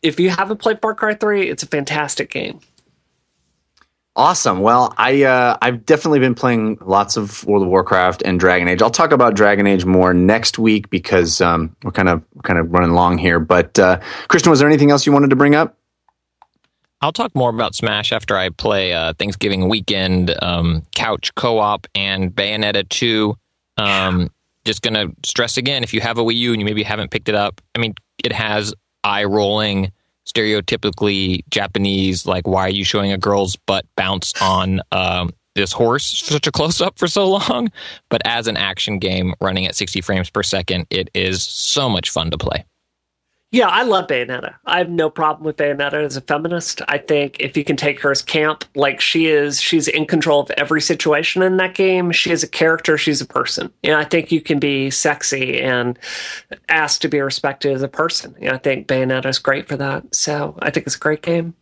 if 0.02 0.18
you 0.18 0.30
haven't 0.30 0.58
played 0.58 0.80
Far 0.80 0.94
Cry 0.94 1.14
3, 1.14 1.48
it's 1.48 1.62
a 1.62 1.66
fantastic 1.66 2.30
game. 2.30 2.60
Awesome. 4.16 4.60
Well, 4.60 4.94
I 4.96 5.24
uh, 5.24 5.58
I've 5.60 5.84
definitely 5.84 6.20
been 6.20 6.34
playing 6.34 6.78
lots 6.80 7.18
of 7.18 7.44
World 7.44 7.64
of 7.64 7.68
Warcraft 7.68 8.22
and 8.24 8.40
Dragon 8.40 8.66
Age. 8.66 8.80
I'll 8.80 8.88
talk 8.88 9.12
about 9.12 9.34
Dragon 9.34 9.66
Age 9.66 9.84
more 9.84 10.14
next 10.14 10.58
week 10.58 10.88
because 10.88 11.42
um, 11.42 11.76
we're 11.84 11.90
kind 11.90 12.08
of 12.08 12.24
kind 12.42 12.58
of 12.58 12.72
running 12.72 12.92
long 12.92 13.18
here. 13.18 13.38
But 13.38 13.78
uh, 13.78 14.00
Christian, 14.28 14.48
was 14.48 14.58
there 14.58 14.68
anything 14.68 14.90
else 14.90 15.04
you 15.04 15.12
wanted 15.12 15.28
to 15.30 15.36
bring 15.36 15.54
up? 15.54 15.76
I'll 17.02 17.12
talk 17.12 17.34
more 17.34 17.50
about 17.50 17.74
Smash 17.74 18.10
after 18.10 18.38
I 18.38 18.48
play 18.48 18.94
uh, 18.94 19.12
Thanksgiving 19.18 19.68
weekend 19.68 20.34
um, 20.42 20.86
couch 20.94 21.34
co-op 21.34 21.86
and 21.94 22.34
Bayonetta 22.34 22.88
2. 22.88 23.36
Um, 23.76 24.30
Just 24.66 24.82
gonna 24.82 25.06
stress 25.24 25.56
again: 25.56 25.82
if 25.82 25.94
you 25.94 26.00
have 26.00 26.18
a 26.18 26.22
Wii 26.22 26.36
U 26.36 26.52
and 26.52 26.60
you 26.60 26.66
maybe 26.66 26.82
haven't 26.82 27.10
picked 27.10 27.28
it 27.28 27.34
up, 27.34 27.60
I 27.74 27.78
mean, 27.78 27.94
it 28.22 28.32
has 28.32 28.74
eye-rolling, 29.04 29.92
stereotypically 30.26 31.42
Japanese, 31.50 32.26
like 32.26 32.46
why 32.46 32.62
are 32.62 32.70
you 32.70 32.84
showing 32.84 33.12
a 33.12 33.18
girl's 33.18 33.56
butt 33.56 33.86
bounce 33.96 34.34
on 34.42 34.80
um, 34.92 35.30
this 35.54 35.72
horse 35.72 36.04
such 36.04 36.46
a 36.46 36.52
close-up 36.52 36.98
for 36.98 37.06
so 37.06 37.28
long? 37.28 37.70
But 38.10 38.22
as 38.26 38.48
an 38.48 38.56
action 38.56 38.98
game 38.98 39.34
running 39.40 39.66
at 39.66 39.76
60 39.76 40.00
frames 40.00 40.28
per 40.28 40.42
second, 40.42 40.86
it 40.90 41.08
is 41.14 41.42
so 41.42 41.88
much 41.88 42.10
fun 42.10 42.30
to 42.32 42.36
play. 42.36 42.64
Yeah, 43.52 43.68
I 43.68 43.84
love 43.84 44.08
Bayonetta. 44.08 44.56
I 44.66 44.78
have 44.78 44.90
no 44.90 45.08
problem 45.08 45.46
with 45.46 45.56
Bayonetta 45.56 46.04
as 46.04 46.16
a 46.16 46.20
feminist. 46.20 46.82
I 46.88 46.98
think 46.98 47.36
if 47.38 47.56
you 47.56 47.64
can 47.64 47.76
take 47.76 48.00
her 48.00 48.10
as 48.10 48.20
camp, 48.20 48.64
like 48.74 49.00
she 49.00 49.26
is, 49.26 49.60
she's 49.60 49.86
in 49.86 50.04
control 50.06 50.40
of 50.40 50.50
every 50.52 50.80
situation 50.80 51.42
in 51.42 51.56
that 51.58 51.74
game. 51.74 52.10
She 52.10 52.32
is 52.32 52.42
a 52.42 52.48
character, 52.48 52.98
she's 52.98 53.20
a 53.20 53.26
person. 53.26 53.72
And 53.84 53.94
I 53.94 54.04
think 54.04 54.32
you 54.32 54.40
can 54.40 54.58
be 54.58 54.90
sexy 54.90 55.60
and 55.62 55.96
asked 56.68 57.02
to 57.02 57.08
be 57.08 57.20
respected 57.20 57.72
as 57.72 57.82
a 57.82 57.88
person. 57.88 58.34
And 58.40 58.50
I 58.50 58.58
think 58.58 58.88
Bayonetta 58.88 59.26
is 59.26 59.38
great 59.38 59.68
for 59.68 59.76
that. 59.76 60.12
So 60.14 60.58
I 60.58 60.70
think 60.70 60.86
it's 60.86 60.96
a 60.96 61.00
great 61.00 61.22
game. 61.22 61.54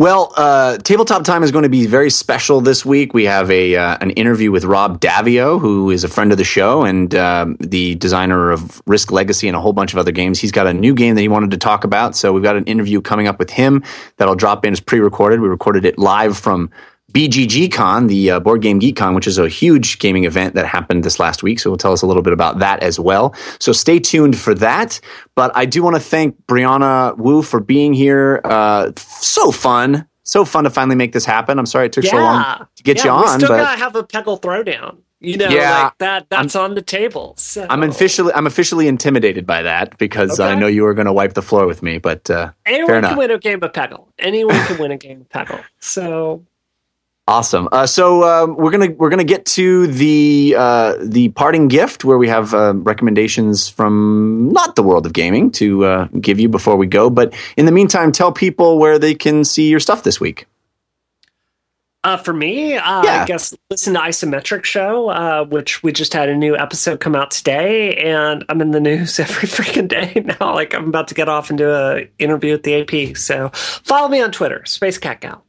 Well, 0.00 0.32
uh, 0.34 0.78
tabletop 0.78 1.24
time 1.24 1.42
is 1.42 1.52
going 1.52 1.64
to 1.64 1.68
be 1.68 1.84
very 1.86 2.08
special 2.08 2.62
this 2.62 2.86
week. 2.86 3.12
We 3.12 3.26
have 3.26 3.50
a 3.50 3.76
uh, 3.76 3.98
an 4.00 4.12
interview 4.12 4.50
with 4.50 4.64
Rob 4.64 4.98
Daviau, 4.98 5.60
who 5.60 5.90
is 5.90 6.04
a 6.04 6.08
friend 6.08 6.32
of 6.32 6.38
the 6.38 6.44
show 6.44 6.84
and 6.84 7.14
um, 7.14 7.58
the 7.60 7.96
designer 7.96 8.50
of 8.50 8.80
Risk 8.86 9.12
Legacy 9.12 9.46
and 9.46 9.54
a 9.54 9.60
whole 9.60 9.74
bunch 9.74 9.92
of 9.92 9.98
other 9.98 10.10
games. 10.10 10.38
He's 10.40 10.52
got 10.52 10.66
a 10.66 10.72
new 10.72 10.94
game 10.94 11.16
that 11.16 11.20
he 11.20 11.28
wanted 11.28 11.50
to 11.50 11.58
talk 11.58 11.84
about, 11.84 12.16
so 12.16 12.32
we've 12.32 12.42
got 12.42 12.56
an 12.56 12.64
interview 12.64 13.02
coming 13.02 13.28
up 13.28 13.38
with 13.38 13.50
him 13.50 13.84
that'll 14.16 14.36
drop 14.36 14.64
in 14.64 14.72
as 14.72 14.80
pre-recorded. 14.80 15.38
We 15.38 15.48
recorded 15.48 15.84
it 15.84 15.98
live 15.98 16.34
from 16.34 16.70
BGG 17.12 17.72
Con, 17.72 18.06
the 18.06 18.32
uh, 18.32 18.40
Board 18.40 18.62
Game 18.62 18.78
Geek 18.78 18.96
Con, 18.96 19.14
which 19.14 19.26
is 19.26 19.38
a 19.38 19.48
huge 19.48 19.98
gaming 19.98 20.24
event 20.24 20.54
that 20.54 20.66
happened 20.66 21.04
this 21.04 21.18
last 21.18 21.42
week. 21.42 21.58
So 21.60 21.70
we'll 21.70 21.78
tell 21.78 21.92
us 21.92 22.02
a 22.02 22.06
little 22.06 22.22
bit 22.22 22.32
about 22.32 22.58
that 22.60 22.82
as 22.82 23.00
well. 23.00 23.34
So 23.58 23.72
stay 23.72 23.98
tuned 23.98 24.38
for 24.38 24.54
that. 24.54 25.00
But 25.34 25.50
I 25.56 25.64
do 25.64 25.82
want 25.82 25.96
to 25.96 26.00
thank 26.00 26.36
Brianna 26.46 27.16
Wu 27.16 27.42
for 27.42 27.60
being 27.60 27.92
here. 27.92 28.40
Uh, 28.44 28.92
so 28.96 29.50
fun. 29.50 30.06
So 30.22 30.44
fun 30.44 30.64
to 30.64 30.70
finally 30.70 30.96
make 30.96 31.12
this 31.12 31.24
happen. 31.24 31.58
I'm 31.58 31.66
sorry 31.66 31.86
it 31.86 31.92
took 31.92 32.04
so 32.04 32.16
long 32.16 32.66
to 32.76 32.82
get 32.82 32.98
yeah, 32.98 33.04
you 33.04 33.10
We 33.10 33.26
on, 33.26 33.40
still 33.40 33.48
but 33.48 33.56
gotta 33.56 33.78
have 33.78 33.96
a 33.96 34.04
Peggle 34.04 34.40
throwdown. 34.40 34.98
You 35.22 35.36
know, 35.36 35.48
Yeah, 35.48 35.84
like 35.84 35.98
that 35.98 36.30
that's 36.30 36.56
on 36.56 36.74
the 36.74 36.82
table. 36.82 37.34
So 37.36 37.66
I'm 37.68 37.82
officially 37.82 38.32
I'm 38.32 38.46
officially 38.46 38.88
intimidated 38.88 39.46
by 39.46 39.62
that 39.62 39.98
because 39.98 40.40
I 40.40 40.54
know 40.54 40.66
you 40.66 40.82
were 40.84 40.94
going 40.94 41.06
to 41.06 41.12
wipe 41.12 41.34
the 41.34 41.42
floor 41.42 41.66
with 41.66 41.82
me. 41.82 41.98
But 41.98 42.30
uh, 42.30 42.52
fair 42.64 42.74
anyone 42.74 42.96
enough. 42.96 43.10
can 43.10 43.18
win 43.18 43.30
a 43.30 43.38
game 43.38 43.62
of 43.62 43.72
Peggle. 43.72 44.06
Anyone 44.18 44.64
can 44.66 44.78
win 44.78 44.92
a 44.92 44.96
game 44.96 45.20
of 45.20 45.28
Peggle. 45.28 45.62
So 45.78 46.46
Awesome. 47.30 47.68
Uh, 47.70 47.86
so 47.86 48.24
um, 48.24 48.56
we're 48.56 48.72
gonna 48.72 48.90
we're 48.90 49.08
gonna 49.08 49.22
get 49.22 49.44
to 49.46 49.86
the 49.86 50.56
uh, 50.58 50.96
the 51.00 51.28
parting 51.28 51.68
gift 51.68 52.04
where 52.04 52.18
we 52.18 52.26
have 52.26 52.52
uh, 52.52 52.74
recommendations 52.74 53.68
from 53.68 54.48
not 54.50 54.74
the 54.74 54.82
world 54.82 55.06
of 55.06 55.12
gaming 55.12 55.52
to 55.52 55.84
uh, 55.84 56.04
give 56.20 56.40
you 56.40 56.48
before 56.48 56.74
we 56.74 56.88
go. 56.88 57.08
But 57.08 57.32
in 57.56 57.66
the 57.66 57.72
meantime, 57.72 58.10
tell 58.10 58.32
people 58.32 58.80
where 58.80 58.98
they 58.98 59.14
can 59.14 59.44
see 59.44 59.68
your 59.68 59.78
stuff 59.78 60.02
this 60.02 60.18
week. 60.20 60.46
Uh, 62.02 62.16
for 62.16 62.32
me, 62.32 62.74
uh, 62.76 63.04
Yeah. 63.04 63.22
I 63.22 63.26
guess 63.26 63.54
listen 63.70 63.94
to 63.94 64.00
Isometric 64.00 64.64
Show, 64.64 65.10
uh, 65.10 65.44
which 65.44 65.84
we 65.84 65.92
just 65.92 66.12
had 66.12 66.28
a 66.30 66.34
new 66.34 66.56
episode 66.56 66.98
come 66.98 67.14
out 67.14 67.30
today, 67.30 67.94
and 67.94 68.44
I'm 68.48 68.60
in 68.60 68.72
the 68.72 68.80
news 68.80 69.20
every 69.20 69.48
freaking 69.48 69.86
day 69.86 70.20
now. 70.40 70.52
Like 70.52 70.74
I'm 70.74 70.88
about 70.88 71.06
to 71.08 71.14
get 71.14 71.28
off 71.28 71.50
and 71.50 71.58
do 71.58 71.70
a 71.70 72.08
interview 72.18 72.52
with 72.54 72.64
the 72.64 72.80
AP. 72.80 73.16
So 73.16 73.50
follow 73.54 74.08
me 74.08 74.20
on 74.20 74.32
Twitter, 74.32 74.64
Space 74.66 74.98
Cat 74.98 75.20
Gal. 75.20 75.44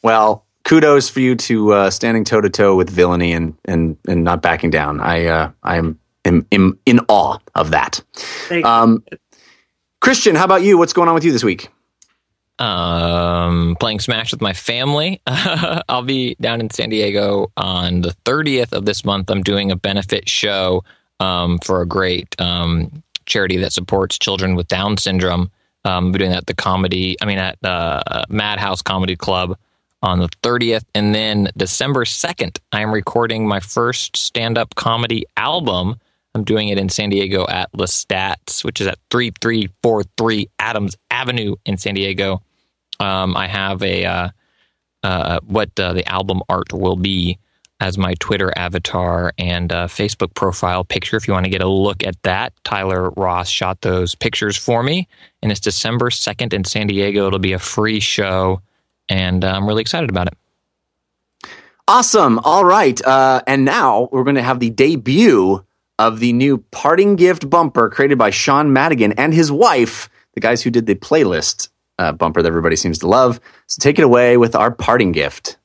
Well, 0.00 0.44
kudos 0.64 1.08
for 1.08 1.20
you 1.20 1.36
to 1.36 1.72
uh, 1.72 1.90
standing 1.90 2.24
toe 2.24 2.40
to 2.40 2.50
toe 2.50 2.76
with 2.76 2.90
villainy 2.90 3.32
and 3.32 3.56
and 3.64 3.96
and 4.08 4.24
not 4.24 4.42
backing 4.42 4.70
down. 4.70 5.00
I 5.00 5.26
uh, 5.26 5.50
I'm 5.62 5.98
in, 6.24 6.46
in 6.50 6.78
in 6.86 7.00
awe 7.08 7.38
of 7.54 7.70
that. 7.70 8.02
Thank 8.14 8.64
you. 8.64 8.70
Um, 8.70 9.04
Christian, 10.00 10.34
how 10.34 10.44
about 10.44 10.62
you? 10.62 10.76
What's 10.76 10.92
going 10.92 11.08
on 11.08 11.14
with 11.14 11.24
you 11.24 11.32
this 11.32 11.44
week? 11.44 11.70
um, 12.58 13.76
playing 13.80 14.00
Smash 14.00 14.30
with 14.30 14.40
my 14.40 14.52
family. 14.52 15.20
I'll 15.26 16.02
be 16.02 16.36
down 16.40 16.60
in 16.60 16.70
San 16.70 16.90
Diego 16.90 17.50
on 17.56 18.02
the 18.02 18.14
30th 18.24 18.72
of 18.72 18.84
this 18.84 19.04
month. 19.04 19.30
I'm 19.30 19.42
doing 19.42 19.70
a 19.70 19.76
benefit 19.76 20.28
show 20.28 20.84
um, 21.20 21.58
for 21.58 21.80
a 21.80 21.86
great 21.86 22.40
um, 22.40 23.02
charity 23.26 23.56
that 23.58 23.72
supports 23.72 24.18
children 24.18 24.54
with 24.54 24.68
Down 24.68 24.96
syndrome. 24.96 25.50
Um, 25.84 26.12
we're 26.12 26.18
doing 26.18 26.30
that 26.30 26.38
at 26.38 26.46
the 26.46 26.54
comedy, 26.54 27.16
I 27.20 27.26
mean, 27.26 27.38
at 27.38 27.58
uh, 27.62 28.24
Madhouse 28.28 28.82
Comedy 28.82 29.16
Club 29.16 29.58
on 30.04 30.20
the 30.20 30.28
30th. 30.42 30.84
And 30.94 31.14
then 31.14 31.48
December 31.56 32.04
2nd, 32.04 32.58
I 32.72 32.82
am 32.82 32.92
recording 32.92 33.48
my 33.48 33.58
first 33.58 34.16
stand 34.16 34.58
up 34.58 34.74
comedy 34.74 35.24
album. 35.36 35.96
I'm 36.34 36.44
doing 36.44 36.68
it 36.68 36.78
in 36.78 36.88
San 36.88 37.10
Diego 37.10 37.46
at 37.48 37.72
Lestats, 37.72 38.64
which 38.64 38.80
is 38.80 38.86
at 38.86 38.98
3343 39.10 40.50
Adams 40.58 40.96
Avenue 41.10 41.56
in 41.64 41.78
San 41.78 41.94
Diego. 41.94 42.42
Um, 43.00 43.36
I 43.36 43.48
have 43.48 43.82
a 43.82 44.04
uh, 44.04 44.28
uh, 45.02 45.40
what 45.46 45.70
uh, 45.78 45.92
the 45.92 46.06
album 46.08 46.42
art 46.48 46.72
will 46.72 46.96
be 46.96 47.38
as 47.80 47.98
my 47.98 48.14
Twitter 48.14 48.52
avatar 48.56 49.32
and 49.38 49.72
uh, 49.72 49.86
Facebook 49.86 50.34
profile 50.34 50.84
picture. 50.84 51.16
If 51.16 51.26
you 51.26 51.34
want 51.34 51.44
to 51.44 51.50
get 51.50 51.62
a 51.62 51.68
look 51.68 52.04
at 52.04 52.20
that, 52.22 52.52
Tyler 52.64 53.10
Ross 53.10 53.48
shot 53.48 53.80
those 53.80 54.14
pictures 54.14 54.56
for 54.56 54.82
me, 54.82 55.08
and 55.42 55.50
it's 55.50 55.60
December 55.60 56.10
2nd 56.10 56.52
in 56.52 56.64
San 56.64 56.86
Diego. 56.86 57.26
It'll 57.26 57.38
be 57.38 57.52
a 57.52 57.58
free 57.58 58.00
show, 58.00 58.60
and 59.08 59.44
uh, 59.44 59.48
I'm 59.48 59.66
really 59.66 59.82
excited 59.82 60.10
about 60.10 60.28
it. 60.28 60.34
Awesome. 61.86 62.38
All 62.40 62.64
right. 62.64 63.04
Uh, 63.04 63.42
and 63.46 63.64
now 63.64 64.08
we're 64.10 64.24
going 64.24 64.36
to 64.36 64.42
have 64.42 64.58
the 64.58 64.70
debut 64.70 65.64
of 65.98 66.18
the 66.18 66.32
new 66.32 66.58
parting 66.70 67.16
gift 67.16 67.48
bumper 67.48 67.90
created 67.90 68.16
by 68.18 68.30
Sean 68.30 68.72
Madigan 68.72 69.12
and 69.12 69.34
his 69.34 69.52
wife, 69.52 70.08
the 70.32 70.40
guys 70.40 70.62
who 70.62 70.70
did 70.70 70.86
the 70.86 70.94
playlist 70.94 71.68
uh, 71.98 72.12
bumper 72.12 72.42
that 72.42 72.48
everybody 72.48 72.76
seems 72.76 72.98
to 73.00 73.06
love. 73.06 73.38
So 73.66 73.80
take 73.80 73.98
it 73.98 74.04
away 74.04 74.36
with 74.36 74.54
our 74.54 74.70
parting 74.70 75.12
gift. 75.12 75.58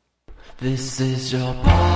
This 0.57 0.99
is 0.99 1.31
your 1.31 1.53
parting 1.53 1.88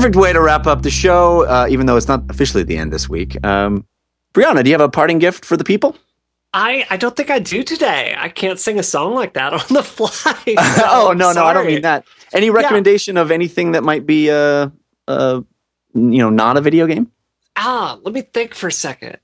Perfect 0.00 0.16
way 0.16 0.32
to 0.32 0.40
wrap 0.40 0.66
up 0.66 0.80
the 0.80 0.88
show, 0.88 1.44
uh, 1.44 1.66
even 1.68 1.84
though 1.84 1.98
it's 1.98 2.08
not 2.08 2.24
officially 2.30 2.62
the 2.62 2.78
end 2.78 2.90
this 2.90 3.06
week. 3.06 3.36
Um, 3.44 3.86
Brianna, 4.32 4.64
do 4.64 4.70
you 4.70 4.74
have 4.74 4.80
a 4.80 4.88
parting 4.88 5.18
gift 5.18 5.44
for 5.44 5.58
the 5.58 5.62
people? 5.62 5.94
I, 6.54 6.86
I 6.88 6.96
don't 6.96 7.14
think 7.14 7.28
I 7.28 7.38
do 7.38 7.62
today. 7.62 8.14
I 8.16 8.30
can't 8.30 8.58
sing 8.58 8.78
a 8.78 8.82
song 8.82 9.14
like 9.14 9.34
that 9.34 9.52
on 9.52 9.60
the 9.68 9.82
fly. 9.82 10.34
oh 10.88 11.12
no, 11.14 11.32
no, 11.32 11.44
I 11.44 11.52
don't 11.52 11.66
mean 11.66 11.82
that. 11.82 12.06
Any 12.32 12.48
recommendation 12.48 13.18
of 13.18 13.30
anything 13.30 13.72
that 13.72 13.84
might 13.84 14.06
be 14.06 14.30
uh, 14.30 14.70
uh, 15.06 15.42
you 15.92 16.18
know, 16.18 16.30
not 16.30 16.56
a 16.56 16.62
video 16.62 16.86
game? 16.86 17.12
Ah, 17.56 17.98
let 18.02 18.14
me 18.14 18.22
think 18.22 18.54
for 18.54 18.68
a 18.68 18.72
second. 18.72 19.18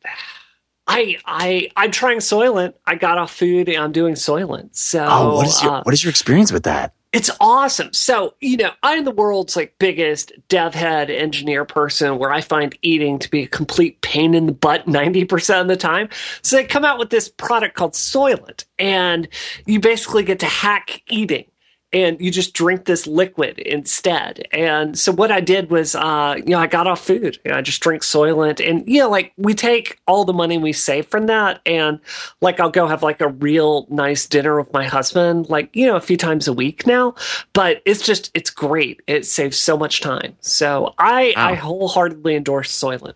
I 0.87 1.17
I 1.25 1.71
I'm 1.75 1.91
trying 1.91 2.19
Soylent. 2.19 2.75
I 2.85 2.97
got 2.97 3.17
off 3.17 3.35
food 3.35 3.71
and 3.71 3.83
I'm 3.83 3.93
doing 3.93 4.13
Soylent. 4.13 4.77
So 4.77 5.07
Oh, 5.09 5.37
what 5.37 5.47
is 5.47 5.63
your 5.63 5.73
uh, 5.73 5.83
what 5.85 5.95
is 5.95 6.05
your 6.05 6.11
experience 6.11 6.53
with 6.53 6.65
that? 6.65 6.93
It's 7.17 7.31
awesome. 7.41 7.95
So, 7.95 8.35
you 8.43 8.59
know, 8.59 8.73
I'm 8.83 9.05
the 9.05 9.11
world's 9.11 9.57
like 9.57 9.75
biggest 9.79 10.33
dev 10.49 10.75
head 10.75 11.09
engineer 11.11 11.65
person 11.65 12.19
where 12.19 12.31
I 12.31 12.43
find 12.43 12.77
eating 12.83 13.19
to 13.21 13.31
be 13.31 13.45
a 13.45 13.47
complete 13.47 14.03
pain 14.03 14.35
in 14.35 14.45
the 14.45 14.53
butt 14.53 14.85
90% 14.85 15.63
of 15.63 15.67
the 15.67 15.79
time. 15.79 16.11
So 16.43 16.57
they 16.57 16.65
come 16.65 16.85
out 16.85 16.99
with 16.99 17.09
this 17.09 17.31
product 17.31 17.75
called 17.75 17.95
Soylent 17.95 18.67
and 18.79 19.29
you 19.65 19.81
basically 19.81 20.25
get 20.25 20.41
to 20.41 20.47
hack 20.47 21.03
eating 21.09 21.47
and 21.93 22.21
you 22.21 22.31
just 22.31 22.53
drink 22.53 22.85
this 22.85 23.07
liquid 23.07 23.59
instead. 23.59 24.47
And 24.53 24.99
so 24.99 25.13
what 25.13 25.31
I 25.31 25.41
did 25.41 25.71
was, 25.71 25.95
uh, 25.95 26.35
you 26.37 26.51
know, 26.51 26.59
I 26.59 26.67
got 26.67 26.87
off 26.87 27.05
food 27.05 27.39
and 27.45 27.55
I 27.55 27.63
just 27.63 27.81
drink 27.81 28.03
Soylent 28.03 28.67
and, 28.67 28.87
you 28.89 29.01
know, 29.01 29.09
like 29.09 29.33
we 29.37 29.55
take 29.55 29.99
all 30.07 30.25
the 30.25 30.33
money 30.33 30.59
we 30.59 30.73
save 30.73 31.07
from 31.07 31.27
that 31.27 31.61
and 31.65 32.01
like 32.41 32.61
I'll 32.61 32.71
go 32.71 32.87
have 32.87 33.03
like 33.03 33.21
a 33.21 33.29
real 33.29 33.87
nice 33.89 34.27
dinner 34.27 34.59
with 34.59 34.73
my 34.73 34.85
husband, 34.85 35.49
like, 35.49 35.75
you 35.75 35.87
know, 35.87 35.97
a 35.97 36.01
few 36.01 36.17
times 36.17 36.49
a 36.49 36.53
week 36.53 36.87
now, 36.87 37.15
but 37.53 37.83
it's 37.87 38.03
just, 38.03 38.31
it's 38.35 38.51
great. 38.51 39.01
It 39.07 39.25
saves 39.25 39.57
so 39.57 39.77
much 39.77 40.01
time. 40.01 40.37
So 40.41 40.95
I, 40.99 41.35
Wow. 41.37 41.49
I 41.49 41.55
wholeheartedly 41.55 42.35
endorse 42.35 42.73
Soylent. 42.73 43.15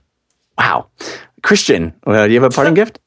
Wow, 0.58 0.88
Christian, 1.42 1.94
uh, 2.06 2.26
do 2.26 2.32
you 2.32 2.42
have 2.42 2.52
a 2.52 2.54
parting 2.54 2.74
gift? 2.74 2.98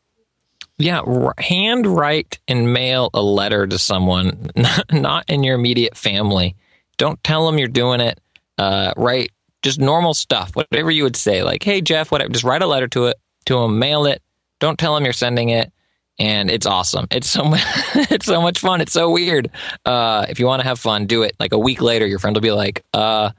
Yeah, 0.84 1.00
r- 1.00 1.34
handwrite 1.38 2.40
and 2.46 2.74
mail 2.74 3.10
a 3.14 3.22
letter 3.22 3.66
to 3.66 3.80
someone, 3.80 4.50
not, 4.58 4.92
not 4.92 5.26
in 5.30 5.42
your 5.44 5.56
immediate 5.56 5.96
family. 5.96 6.58
Don't 6.98 7.24
tell 7.24 7.46
them 7.46 7.58
you're 7.58 7.70
doing 7.70 8.02
it. 8.02 8.20
Uh, 8.58 8.92
write 8.98 9.32
just 9.62 9.80
normal 9.80 10.14
stuff, 10.14 10.54
whatever 10.58 10.92
you 10.92 11.04
would 11.04 11.16
say, 11.16 11.42
like, 11.42 11.64
"Hey 11.64 11.80
Jeff," 11.80 12.12
whatever. 12.12 12.30
Just 12.32 12.44
write 12.44 12.62
a 12.62 12.68
letter 12.68 12.90
to 12.90 13.06
it, 13.06 13.18
to 13.46 13.62
them, 13.62 13.80
mail 13.80 14.06
it. 14.06 14.22
Don't 14.60 14.78
tell 14.78 14.94
them 14.94 15.06
you're 15.06 15.14
sending 15.14 15.50
it, 15.50 15.72
and 16.20 16.52
it's 16.52 16.66
awesome. 16.66 17.08
It's 17.12 17.30
so 17.30 17.46
much, 17.46 17.62
it's 17.96 18.26
so 18.26 18.42
much 18.42 18.60
fun. 18.60 18.82
It's 18.82 18.92
so 18.94 19.10
weird. 19.10 19.50
Uh, 19.86 20.26
if 20.28 20.38
you 20.38 20.46
want 20.46 20.62
to 20.62 20.68
have 20.68 20.80
fun, 20.80 21.06
do 21.08 21.24
it. 21.24 21.34
Like 21.40 21.54
a 21.54 21.58
week 21.58 21.82
later, 21.82 22.06
your 22.06 22.20
friend 22.20 22.36
will 22.36 22.42
be 22.42 22.52
like, 22.52 22.84
"Uh, 22.94 23.32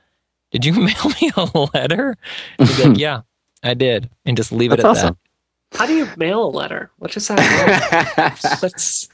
did 0.51 0.65
you 0.65 0.73
mail 0.89 1.11
me 1.21 1.31
a 1.37 1.69
letter?" 1.75 2.17
Like, 2.59 2.97
"Yeah, 2.99 3.21
I 3.63 3.75
did," 3.75 4.09
and 4.25 4.35
just 4.35 4.51
leave 4.51 4.73
it 4.73 4.81
at 4.81 4.87
awesome. 4.87 5.19
How 5.75 5.87
do 5.87 5.95
you 5.95 6.09
mail 6.17 6.45
a 6.45 6.51
letter? 6.51 6.91
What 6.99 7.13
does 7.13 7.29
that 7.29 7.39
mean? 7.39 8.59
That's, 8.61 9.09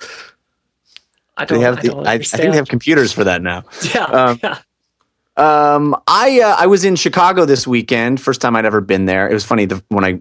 I 1.36 1.44
don't, 1.44 1.58
they 1.58 1.64
have 1.64 1.78
I 1.78 1.82
don't 1.82 2.06
I, 2.06 2.12
I 2.12 2.18
think 2.18 2.50
they 2.50 2.56
have 2.56 2.68
computers 2.68 3.12
for 3.12 3.24
that 3.24 3.42
now. 3.42 3.64
yeah, 3.94 4.04
um, 4.04 4.40
yeah. 4.42 4.58
Um, 5.36 5.96
I 6.06 6.40
uh, 6.40 6.56
I 6.58 6.66
was 6.66 6.84
in 6.84 6.96
Chicago 6.96 7.46
this 7.46 7.66
weekend. 7.66 8.20
First 8.20 8.42
time 8.42 8.56
I'd 8.56 8.66
ever 8.66 8.82
been 8.82 9.06
there. 9.06 9.28
It 9.28 9.32
was 9.32 9.44
funny 9.44 9.64
the, 9.64 9.82
when 9.88 10.04
I, 10.04 10.20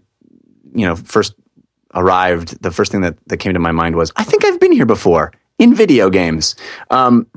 you 0.74 0.88
know, 0.88 0.96
first 0.96 1.34
arrived. 1.94 2.62
The 2.62 2.72
first 2.72 2.92
thing 2.92 3.02
that, 3.02 3.18
that 3.28 3.38
came 3.38 3.54
to 3.54 3.60
my 3.60 3.72
mind 3.72 3.96
was 3.96 4.14
I 4.16 4.24
think 4.24 4.46
I've 4.46 4.60
been 4.60 4.72
here 4.72 4.86
before 4.86 5.34
in 5.58 5.76
video 5.76 6.10
games. 6.10 6.56
Um, 6.90 7.28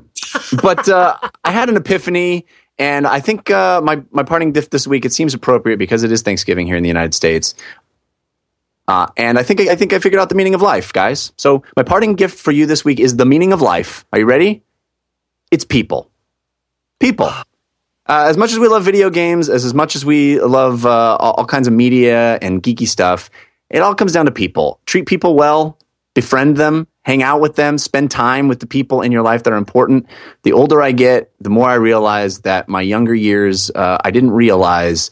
but 0.63 0.89
uh, 0.89 1.17
I 1.45 1.51
had 1.51 1.69
an 1.69 1.77
epiphany, 1.77 2.47
and 2.79 3.07
I 3.07 3.19
think 3.19 3.51
uh, 3.51 3.81
my 3.83 4.03
my 4.13 4.23
parting 4.23 4.53
gift 4.53 4.71
this 4.71 4.87
week 4.87 5.05
it 5.05 5.13
seems 5.13 5.35
appropriate 5.35 5.79
because 5.79 6.05
it 6.05 6.13
is 6.13 6.23
Thanksgiving 6.23 6.67
here 6.67 6.77
in 6.77 6.85
the 6.85 6.89
United 6.89 7.15
States. 7.15 7.55
Uh, 8.89 9.07
and 9.17 9.39
I 9.39 9.43
think 9.43 9.61
I 9.61 9.77
think 9.77 9.93
I 9.93 9.99
figured 9.99 10.21
out 10.21 10.29
the 10.29 10.35
meaning 10.35 10.55
of 10.55 10.63
life, 10.63 10.93
guys. 10.93 11.33
So 11.37 11.63
my 11.77 11.83
parting 11.83 12.15
gift 12.15 12.39
for 12.39 12.51
you 12.51 12.67
this 12.67 12.85
week 12.85 12.99
is 12.99 13.17
the 13.17 13.25
meaning 13.25 13.53
of 13.53 13.61
life. 13.61 14.05
Are 14.13 14.19
you 14.19 14.27
ready? 14.27 14.63
It's 15.51 15.65
people. 15.65 16.11
People. 16.99 17.31
Uh, 18.07 18.27
as 18.29 18.37
much 18.37 18.51
as 18.53 18.59
we 18.59 18.67
love 18.67 18.83
video 18.83 19.11
games, 19.11 19.49
as 19.49 19.65
as 19.65 19.75
much 19.75 19.95
as 19.95 20.05
we 20.05 20.41
love 20.41 20.85
uh, 20.85 21.17
all, 21.17 21.33
all 21.35 21.47
kinds 21.47 21.69
of 21.69 21.73
media 21.73 22.39
and 22.43 22.63
geeky 22.63 22.89
stuff, 22.89 23.31
it 23.71 23.79
all 23.79 23.95
comes 23.95 24.13
down 24.13 24.27
to 24.27 24.33
people. 24.33 24.81
Treat 24.87 25.07
people 25.07 25.37
well, 25.37 25.79
befriend 26.15 26.57
them, 26.57 26.89
hang 27.03 27.23
out 27.23 27.41
with 27.41 27.55
them, 27.57 27.79
spend 27.79 28.11
time 28.11 28.49
with 28.49 28.61
the 28.61 28.67
people 28.67 29.03
in 29.03 29.13
your 29.13 29.23
life 29.23 29.45
that 29.45 29.53
are 29.53 29.59
important. 29.59 30.07
The 30.43 30.53
older 30.53 30.83
I 30.83 30.93
get, 30.93 31.33
the 31.41 31.51
more 31.51 31.69
I 31.69 31.75
realize 31.75 32.41
that 32.41 32.69
my 32.69 32.83
younger 32.83 33.15
years, 33.15 33.71
uh, 33.71 33.99
I 34.05 34.11
didn't 34.11 34.33
realize 34.33 35.11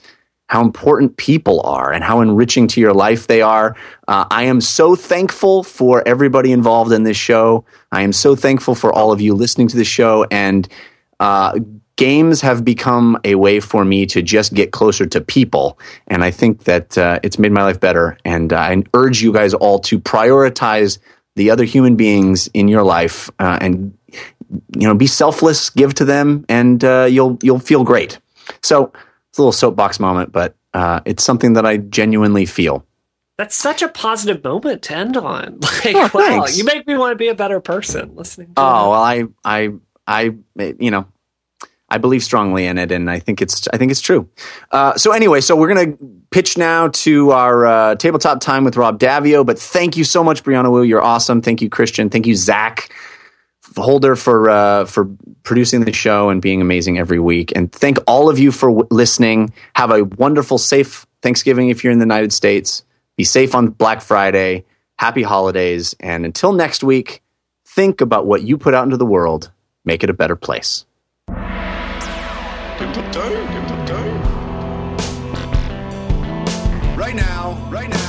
how 0.50 0.60
important 0.60 1.16
people 1.16 1.60
are 1.60 1.92
and 1.92 2.02
how 2.02 2.20
enriching 2.20 2.66
to 2.66 2.80
your 2.80 2.92
life 2.92 3.28
they 3.28 3.40
are. 3.40 3.76
Uh, 4.08 4.26
I 4.32 4.42
am 4.42 4.60
so 4.60 4.96
thankful 4.96 5.62
for 5.62 6.02
everybody 6.08 6.50
involved 6.50 6.90
in 6.90 7.04
this 7.04 7.16
show. 7.16 7.64
I 7.92 8.02
am 8.02 8.12
so 8.12 8.34
thankful 8.34 8.74
for 8.74 8.92
all 8.92 9.12
of 9.12 9.20
you 9.20 9.32
listening 9.32 9.68
to 9.68 9.76
the 9.76 9.84
show 9.84 10.26
and 10.28 10.66
uh, 11.20 11.60
games 11.94 12.40
have 12.40 12.64
become 12.64 13.16
a 13.22 13.36
way 13.36 13.60
for 13.60 13.84
me 13.84 14.06
to 14.06 14.22
just 14.22 14.52
get 14.52 14.72
closer 14.72 15.06
to 15.06 15.20
people. 15.20 15.78
And 16.08 16.24
I 16.24 16.32
think 16.32 16.64
that 16.64 16.98
uh, 16.98 17.20
it's 17.22 17.38
made 17.38 17.52
my 17.52 17.62
life 17.62 17.78
better. 17.78 18.18
And 18.24 18.52
I 18.52 18.82
urge 18.92 19.22
you 19.22 19.32
guys 19.32 19.54
all 19.54 19.78
to 19.80 20.00
prioritize 20.00 20.98
the 21.36 21.52
other 21.52 21.62
human 21.62 21.94
beings 21.94 22.50
in 22.54 22.66
your 22.66 22.82
life 22.82 23.30
uh, 23.38 23.58
and 23.60 23.96
you 24.10 24.88
know 24.88 24.96
be 24.96 25.06
selfless, 25.06 25.70
give 25.70 25.94
to 25.94 26.04
them, 26.04 26.44
and 26.48 26.82
uh, 26.82 27.06
you'll 27.08 27.38
you'll 27.40 27.60
feel 27.60 27.84
great. 27.84 28.18
So 28.64 28.92
it's 29.30 29.38
a 29.38 29.42
little 29.42 29.52
soapbox 29.52 30.00
moment, 30.00 30.32
but 30.32 30.56
uh, 30.74 31.00
it's 31.04 31.22
something 31.22 31.52
that 31.54 31.64
I 31.64 31.76
genuinely 31.78 32.46
feel. 32.46 32.84
That's 33.38 33.54
such 33.54 33.80
a 33.80 33.88
positive 33.88 34.44
moment 34.44 34.82
to 34.82 34.96
end 34.96 35.16
on. 35.16 35.60
Like, 35.84 35.94
Oh, 35.96 36.10
wow, 36.12 36.46
you 36.46 36.64
make 36.64 36.86
me 36.86 36.96
want 36.96 37.12
to 37.12 37.16
be 37.16 37.28
a 37.28 37.34
better 37.34 37.60
person 37.60 38.14
listening. 38.14 38.48
To 38.48 38.52
Oh 38.60 38.90
well, 38.90 39.02
I 39.02 39.24
I 39.44 39.70
I 40.06 40.34
you 40.56 40.90
know 40.90 41.06
I 41.88 41.98
believe 41.98 42.22
strongly 42.22 42.66
in 42.66 42.76
it, 42.76 42.92
and 42.92 43.10
I 43.10 43.18
think 43.18 43.40
it's 43.40 43.66
I 43.72 43.78
think 43.78 43.90
it's 43.92 44.00
true. 44.00 44.28
Uh, 44.72 44.96
so 44.96 45.12
anyway, 45.12 45.40
so 45.40 45.56
we're 45.56 45.72
gonna 45.72 45.96
pitch 46.30 46.58
now 46.58 46.88
to 46.88 47.30
our 47.30 47.66
uh, 47.66 47.94
tabletop 47.94 48.40
time 48.40 48.64
with 48.64 48.76
Rob 48.76 48.98
Daviau. 48.98 49.46
But 49.46 49.58
thank 49.58 49.96
you 49.96 50.04
so 50.04 50.22
much, 50.22 50.44
Brianna 50.44 50.70
Wu. 50.70 50.82
You're 50.82 51.02
awesome. 51.02 51.40
Thank 51.40 51.62
you, 51.62 51.70
Christian. 51.70 52.10
Thank 52.10 52.26
you, 52.26 52.34
Zach 52.36 52.92
Holder, 53.76 54.16
for 54.16 54.50
uh, 54.50 54.84
for 54.84 55.08
producing 55.42 55.84
the 55.84 55.92
show 55.92 56.28
and 56.30 56.42
being 56.42 56.60
amazing 56.60 56.98
every 56.98 57.18
week. 57.20 57.52
And 57.54 57.70
thank 57.72 57.98
all 58.06 58.28
of 58.28 58.38
you 58.38 58.52
for 58.52 58.68
w- 58.68 58.88
listening. 58.90 59.52
Have 59.74 59.90
a 59.90 60.04
wonderful, 60.04 60.58
safe 60.58 61.06
Thanksgiving 61.22 61.68
if 61.68 61.84
you're 61.84 61.92
in 61.92 61.98
the 61.98 62.04
United 62.04 62.32
States. 62.32 62.84
Be 63.16 63.24
safe 63.24 63.54
on 63.54 63.68
Black 63.68 64.00
Friday. 64.00 64.64
Happy 64.98 65.22
holidays, 65.22 65.94
and 66.00 66.24
until 66.24 66.52
next 66.52 66.82
week 66.82 67.22
think 67.66 68.00
about 68.00 68.26
what 68.26 68.42
you 68.42 68.58
put 68.58 68.74
out 68.74 68.84
into 68.84 68.96
the 68.96 69.06
world, 69.06 69.50
make 69.84 70.02
it 70.02 70.10
a 70.10 70.14
better 70.14 70.36
place. 70.36 70.84
Right 76.96 77.14
now, 77.14 77.68
right 77.70 77.88
now. 77.88 77.99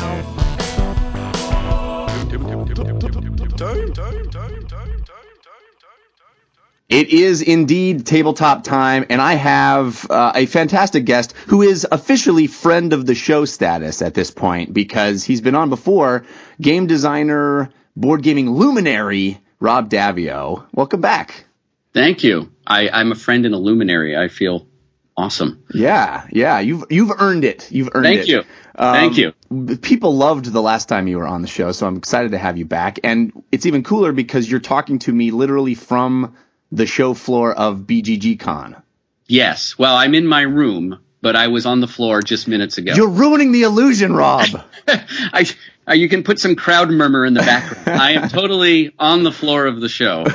It 6.92 7.08
is 7.08 7.42
indeed 7.42 8.06
tabletop 8.06 8.66
time, 8.66 9.06
and 9.10 9.22
I 9.22 9.36
have 9.36 10.06
uh, 10.12 10.34
a 10.36 10.46
fantastic 10.46 11.06
guest 11.06 11.34
who 11.48 11.62
is 11.62 11.88
officially 11.90 12.48
friend 12.48 12.92
of 12.92 13.06
the 13.06 13.16
show 13.16 13.46
status 13.46 14.02
at 14.02 14.14
this 14.14 14.30
point 14.30 14.74
because 14.74 15.24
he's 15.24 15.40
been 15.40 15.56
on 15.56 15.70
before. 15.70 16.26
Game 16.60 16.88
designer, 16.88 17.70
board 17.96 18.24
gaming 18.24 18.50
luminary, 18.52 19.40
Rob 19.62 19.90
Daviau. 19.90 20.66
Welcome 20.74 21.00
back. 21.00 21.46
Thank 21.94 22.26
you. 22.26 22.52
I, 22.68 22.90
I'm 22.90 23.14
a 23.14 23.16
friend 23.16 23.46
and 23.46 23.56
a 23.56 23.58
luminary. 23.58 24.18
I 24.18 24.28
feel 24.28 24.68
awesome. 25.16 25.64
Yeah, 25.74 26.28
yeah, 26.30 26.60
you've 26.60 26.84
you've 26.90 27.14
earned 27.22 27.46
it. 27.46 27.72
You've 27.72 27.92
earned 27.94 28.06
Thank 28.06 28.22
it. 28.24 28.28
you. 28.28 28.40
Um, 28.76 28.96
Thank 28.96 29.18
you. 29.18 29.78
People 29.78 30.18
loved 30.18 30.44
the 30.44 30.62
last 30.62 30.90
time 30.90 31.08
you 31.08 31.20
were 31.20 31.28
on 31.28 31.42
the 31.42 31.48
show, 31.48 31.72
so 31.72 31.88
I'm 31.88 31.96
excited 31.96 32.32
to 32.32 32.38
have 32.38 32.58
you 32.58 32.66
back. 32.66 33.00
And 33.06 33.44
it's 33.50 33.66
even 33.66 33.82
cooler 33.82 34.12
because 34.12 34.52
you're 34.52 34.60
talking 34.60 35.00
to 35.00 35.14
me 35.14 35.32
literally 35.32 35.76
from 35.76 36.36
the 36.72 36.86
show 36.86 37.14
floor 37.14 37.54
of 37.54 37.80
BGG 37.80 38.40
Con. 38.40 38.82
Yes. 39.28 39.78
Well, 39.78 39.96
I'm 39.96 40.14
in 40.16 40.28
my 40.28 40.42
room, 40.42 41.00
but 41.22 41.36
I 41.36 41.48
was 41.48 41.66
on 41.66 41.80
the 41.80 41.88
floor 41.88 42.22
just 42.22 42.48
minutes 42.48 42.78
ago. 42.78 42.94
You're 42.96 43.10
ruining 43.10 43.52
the 43.52 43.64
illusion, 43.64 44.14
Rob. 44.14 44.48
I, 44.88 45.46
uh, 45.88 45.94
you 45.94 46.10
can 46.10 46.24
put 46.24 46.40
some 46.40 46.56
crowd 46.56 46.90
murmur 46.90 47.26
in 47.26 47.34
the 47.34 47.42
background. 47.42 48.00
I 48.02 48.12
am 48.14 48.30
totally 48.30 48.94
on 49.00 49.24
the 49.24 49.32
floor 49.32 49.66
of 49.68 49.80
the 49.80 49.90
show. 49.90 50.26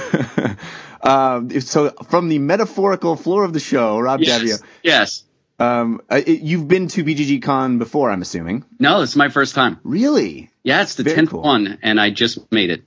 um, 1.02 1.50
so 1.60 1.90
from 2.08 2.28
the 2.28 2.38
metaphorical 2.38 3.16
floor 3.16 3.44
of 3.44 3.52
the 3.52 3.60
show, 3.60 3.98
Rob 3.98 4.20
Yes. 4.20 4.42
Daviau. 4.42 4.62
Yes. 4.82 5.22
Um, 5.58 6.02
uh, 6.10 6.20
it, 6.26 6.40
you've 6.42 6.68
been 6.68 6.88
to 6.88 7.02
BGG 7.04 7.42
Con 7.42 7.78
before, 7.78 8.10
I'm 8.10 8.20
assuming. 8.22 8.64
No, 8.78 9.00
it's 9.02 9.16
my 9.16 9.30
first 9.30 9.54
time. 9.54 9.78
Really? 9.84 10.50
Yeah, 10.62 10.82
it's 10.82 10.96
the 10.96 11.02
Very 11.04 11.16
tenth 11.16 11.30
cool. 11.30 11.42
one, 11.42 11.78
and 11.82 11.98
I 12.00 12.10
just 12.10 12.52
made 12.52 12.70
it. 12.70 12.82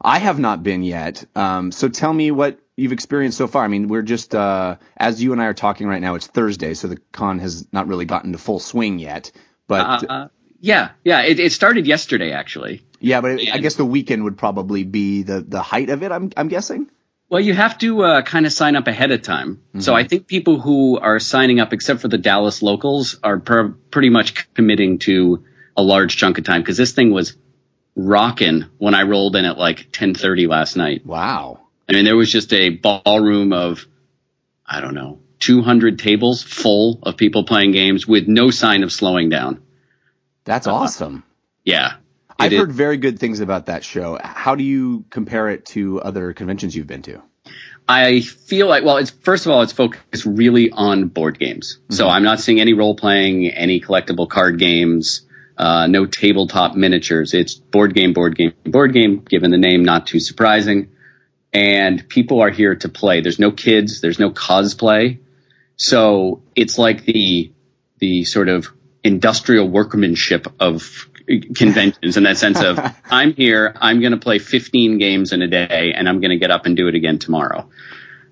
I 0.00 0.18
have 0.18 0.38
not 0.40 0.64
been 0.64 0.82
yet. 0.82 1.24
Um, 1.36 1.70
so 1.70 1.88
tell 1.88 2.12
me 2.12 2.32
what 2.32 2.58
you've 2.76 2.92
experienced 2.92 3.38
so 3.38 3.46
far. 3.46 3.64
I 3.64 3.68
mean, 3.68 3.88
we're 3.88 4.02
just 4.02 4.34
uh, 4.34 4.76
as 4.96 5.22
you 5.22 5.32
and 5.32 5.40
I 5.42 5.46
are 5.46 5.54
talking 5.54 5.86
right 5.86 6.00
now. 6.00 6.14
It's 6.14 6.26
Thursday, 6.26 6.74
so 6.74 6.88
the 6.88 6.98
con 7.12 7.38
has 7.40 7.66
not 7.72 7.86
really 7.88 8.04
gotten 8.04 8.32
to 8.32 8.38
full 8.38 8.58
swing 8.60 8.98
yet. 8.98 9.32
But 9.68 10.04
Uh, 10.10 10.28
yeah, 10.60 10.90
yeah. 11.04 11.22
It, 11.22 11.40
it 11.40 11.52
started 11.52 11.86
yesterday, 11.86 12.32
actually. 12.32 12.82
yeah, 13.00 13.20
but 13.20 13.32
I 13.32 13.42
and- 13.54 13.62
guess 13.62 13.74
the 13.76 13.84
weekend 13.84 14.24
would 14.24 14.36
probably 14.38 14.84
be 14.84 15.22
the 15.22 15.40
the 15.40 15.62
height 15.62 15.90
of 15.90 16.02
it. 16.02 16.12
I'm 16.12 16.30
I'm 16.36 16.48
guessing. 16.48 16.90
Well, 17.28 17.40
you 17.40 17.54
have 17.54 17.78
to 17.78 18.02
uh, 18.02 18.22
kind 18.22 18.44
of 18.44 18.52
sign 18.52 18.76
up 18.76 18.86
ahead 18.88 19.10
of 19.10 19.22
time. 19.22 19.62
So 19.78 19.94
I 19.94 20.04
think 20.04 20.26
people 20.26 20.60
who 20.60 20.98
are 20.98 21.18
signing 21.18 21.60
up, 21.60 21.72
except 21.72 22.00
for 22.02 22.08
the 22.08 22.18
Dallas 22.18 22.60
locals, 22.62 23.18
are 23.22 23.38
per- 23.40 23.70
pretty 23.90 24.10
much 24.10 24.52
committing 24.52 24.98
to 25.08 25.42
a 25.74 25.82
large 25.82 26.18
chunk 26.18 26.36
of 26.36 26.44
time 26.44 26.60
because 26.60 26.76
this 26.76 26.92
thing 26.92 27.10
was 27.10 27.34
rocking 27.96 28.66
when 28.76 28.94
I 28.94 29.04
rolled 29.04 29.34
in 29.36 29.46
at 29.46 29.56
like 29.56 29.90
10:30 29.92 30.46
last 30.46 30.76
night. 30.76 31.06
Wow. 31.06 31.60
I 31.92 31.96
mean, 31.96 32.04
there 32.06 32.16
was 32.16 32.32
just 32.32 32.54
a 32.54 32.70
ballroom 32.70 33.52
of, 33.52 33.86
I 34.64 34.80
don't 34.80 34.94
know, 34.94 35.20
200 35.40 35.98
tables 35.98 36.42
full 36.42 37.00
of 37.02 37.18
people 37.18 37.44
playing 37.44 37.72
games 37.72 38.06
with 38.06 38.26
no 38.26 38.50
sign 38.50 38.82
of 38.82 38.90
slowing 38.90 39.28
down. 39.28 39.62
That's 40.44 40.66
awesome. 40.66 41.22
Yeah. 41.64 41.94
I've 42.38 42.52
It 42.52 42.56
heard 42.56 42.72
very 42.72 42.96
good 42.96 43.18
things 43.18 43.40
about 43.40 43.66
that 43.66 43.84
show. 43.84 44.18
How 44.22 44.54
do 44.54 44.64
you 44.64 45.04
compare 45.10 45.50
it 45.50 45.66
to 45.66 46.00
other 46.00 46.32
conventions 46.32 46.74
you've 46.74 46.86
been 46.86 47.02
to? 47.02 47.22
I 47.86 48.20
feel 48.20 48.68
like, 48.68 48.84
well, 48.84 48.96
it's 48.96 49.10
first 49.10 49.44
of 49.44 49.52
all, 49.52 49.60
it's 49.60 49.72
focused 49.72 50.24
really 50.24 50.70
on 50.70 51.08
board 51.08 51.38
games. 51.38 51.78
So 51.90 52.08
I'm 52.08 52.22
not 52.22 52.40
seeing 52.40 52.58
any 52.58 52.72
role 52.72 52.96
playing, 52.96 53.50
any 53.50 53.80
collectible 53.80 54.30
card 54.30 54.58
games, 54.58 55.26
uh, 55.58 55.88
no 55.88 56.06
tabletop 56.06 56.74
miniatures. 56.74 57.34
It's 57.34 57.54
board 57.54 57.94
game, 57.94 58.14
board 58.14 58.34
game, 58.34 58.54
board 58.64 58.94
game, 58.94 59.18
given 59.28 59.50
the 59.50 59.58
name, 59.58 59.84
not 59.84 60.06
too 60.06 60.20
surprising. 60.20 60.88
And 61.52 62.08
people 62.08 62.40
are 62.40 62.50
here 62.50 62.74
to 62.76 62.88
play. 62.88 63.20
There's 63.20 63.38
no 63.38 63.50
kids, 63.50 64.00
there's 64.00 64.18
no 64.18 64.30
cosplay. 64.30 65.18
So 65.76 66.42
it's 66.54 66.78
like 66.78 67.04
the, 67.04 67.52
the 67.98 68.24
sort 68.24 68.48
of 68.48 68.68
industrial 69.04 69.68
workmanship 69.68 70.46
of 70.60 71.08
conventions 71.54 72.16
in 72.16 72.24
that 72.24 72.38
sense 72.38 72.60
of 72.60 72.78
I'm 73.10 73.34
here, 73.34 73.74
I'm 73.76 74.00
going 74.00 74.12
to 74.12 74.18
play 74.18 74.38
15 74.38 74.98
games 74.98 75.32
in 75.32 75.42
a 75.42 75.48
day 75.48 75.92
and 75.94 76.08
I'm 76.08 76.20
going 76.20 76.30
to 76.30 76.38
get 76.38 76.50
up 76.50 76.66
and 76.66 76.76
do 76.76 76.88
it 76.88 76.94
again 76.94 77.18
tomorrow. 77.18 77.68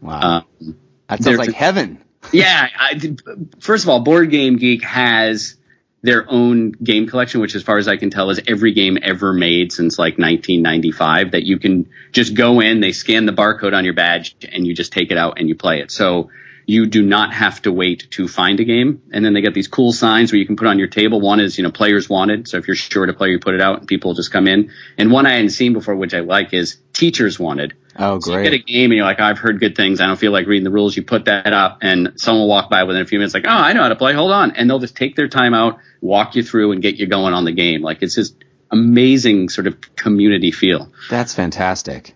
Wow. 0.01 0.45
Um, 0.61 0.77
that 1.09 1.23
sounds 1.23 1.39
like 1.39 1.51
a- 1.51 1.53
heaven. 1.53 2.03
yeah, 2.33 2.69
I, 2.79 3.17
first 3.61 3.85
of 3.85 3.91
all, 3.91 4.01
Board 4.01 4.31
Game 4.31 4.57
Geek 4.57 4.85
has 4.85 5.57
their 6.03 6.25
own 6.31 6.73
game 6.73 7.07
collection, 7.07 7.41
which, 7.41 7.55
as 7.55 7.63
far 7.63 7.79
as 7.79 7.89
I 7.89 7.97
can 7.97 8.11
tell, 8.11 8.31
is 8.31 8.41
every 8.47 8.73
game 8.73 8.99
ever 9.03 9.33
made 9.33 9.73
since 9.73 9.99
like 9.99 10.19
1995. 10.19 11.33
That 11.33 11.45
you 11.45 11.59
can 11.59 11.91
just 12.13 12.35
go 12.35 12.61
in, 12.61 12.81
they 12.81 12.93
scan 12.93 13.27
the 13.27 13.33
barcode 13.33 13.75
on 13.75 13.85
your 13.85 13.95
badge, 13.95 14.37
and 14.51 14.67
you 14.67 14.75
just 14.75 14.93
take 14.93 15.11
it 15.11 15.19
out 15.19 15.39
and 15.39 15.49
you 15.49 15.55
play 15.55 15.81
it. 15.81 15.91
So 15.91 16.31
you 16.71 16.87
do 16.87 17.03
not 17.03 17.35
have 17.35 17.61
to 17.63 17.73
wait 17.73 18.07
to 18.13 18.29
find 18.29 18.61
a 18.61 18.65
game. 18.65 19.03
And 19.13 19.25
then 19.25 19.33
they 19.33 19.43
got 19.43 19.55
these 19.55 19.67
cool 19.67 19.93
signs 19.93 20.31
where 20.31 20.39
you 20.39 20.47
can 20.47 20.57
put 20.57 20.69
on 20.69 20.79
your 20.79 20.87
table. 20.87 21.21
One 21.21 21.41
is, 21.41 21.59
you 21.59 21.65
know, 21.65 21.73
players 21.73 22.09
wanted. 22.09 22.47
So 22.47 22.59
if 22.59 22.69
you're 22.69 22.77
sure 22.77 23.07
to 23.07 23.13
play, 23.13 23.31
you 23.31 23.41
put 23.41 23.55
it 23.55 23.61
out 23.61 23.81
and 23.81 23.89
people 23.89 24.15
just 24.15 24.31
come 24.31 24.47
in. 24.47 24.71
And 24.97 25.11
one 25.11 25.27
I 25.27 25.33
hadn't 25.33 25.51
seen 25.51 25.73
before, 25.73 25.97
which 25.97 26.15
I 26.15 26.21
like, 26.21 26.55
is 26.55 26.79
teachers 26.93 27.41
wanted. 27.41 27.75
Oh, 28.01 28.19
So 28.19 28.37
you 28.37 28.43
get 28.43 28.55
a 28.55 28.59
game 28.59 28.91
and 28.91 28.97
you're 28.97 29.05
like, 29.05 29.21
I've 29.21 29.39
heard 29.39 29.61
good 29.61 29.77
things. 29.77 30.01
I 30.01 30.07
don't 30.07 30.17
feel 30.17 30.33
like 30.33 30.47
reading 30.47 30.65
the 30.65 30.71
rules. 30.71 30.97
You 30.97 31.03
put 31.03 31.27
that 31.27 31.53
up 31.53 31.79
and 31.83 32.15
someone 32.17 32.43
will 32.43 32.49
walk 32.49 32.71
by 32.71 32.85
within 32.85 33.03
a 33.03 33.07
few 33.07 33.19
minutes 33.19 33.35
like, 33.35 33.45
oh, 33.47 33.51
I 33.51 33.75
know 33.75 33.83
how 33.83 33.91
to 33.91 33.97
play. 33.97 34.15
Hold 34.15 34.33
on. 34.33 34.53
And 34.53 34.69
they'll 34.69 34.79
just 34.79 34.97
take 34.97 35.17
their 35.17 35.29
time 35.29 35.53
out, 35.53 35.79
walk 36.01 36.35
you 36.35 36.43
through 36.43 36.73
and 36.73 36.81
get 36.81 36.97
you 36.97 37.07
going 37.07 37.35
on 37.35 37.45
the 37.45 37.53
game. 37.53 37.83
Like 37.83 38.03
it's 38.03 38.15
just 38.15 38.35
amazing 38.71 39.51
sort 39.51 39.67
of 39.67 39.95
community 39.97 40.51
feel. 40.51 40.91
That's 41.11 41.35
fantastic. 41.35 42.15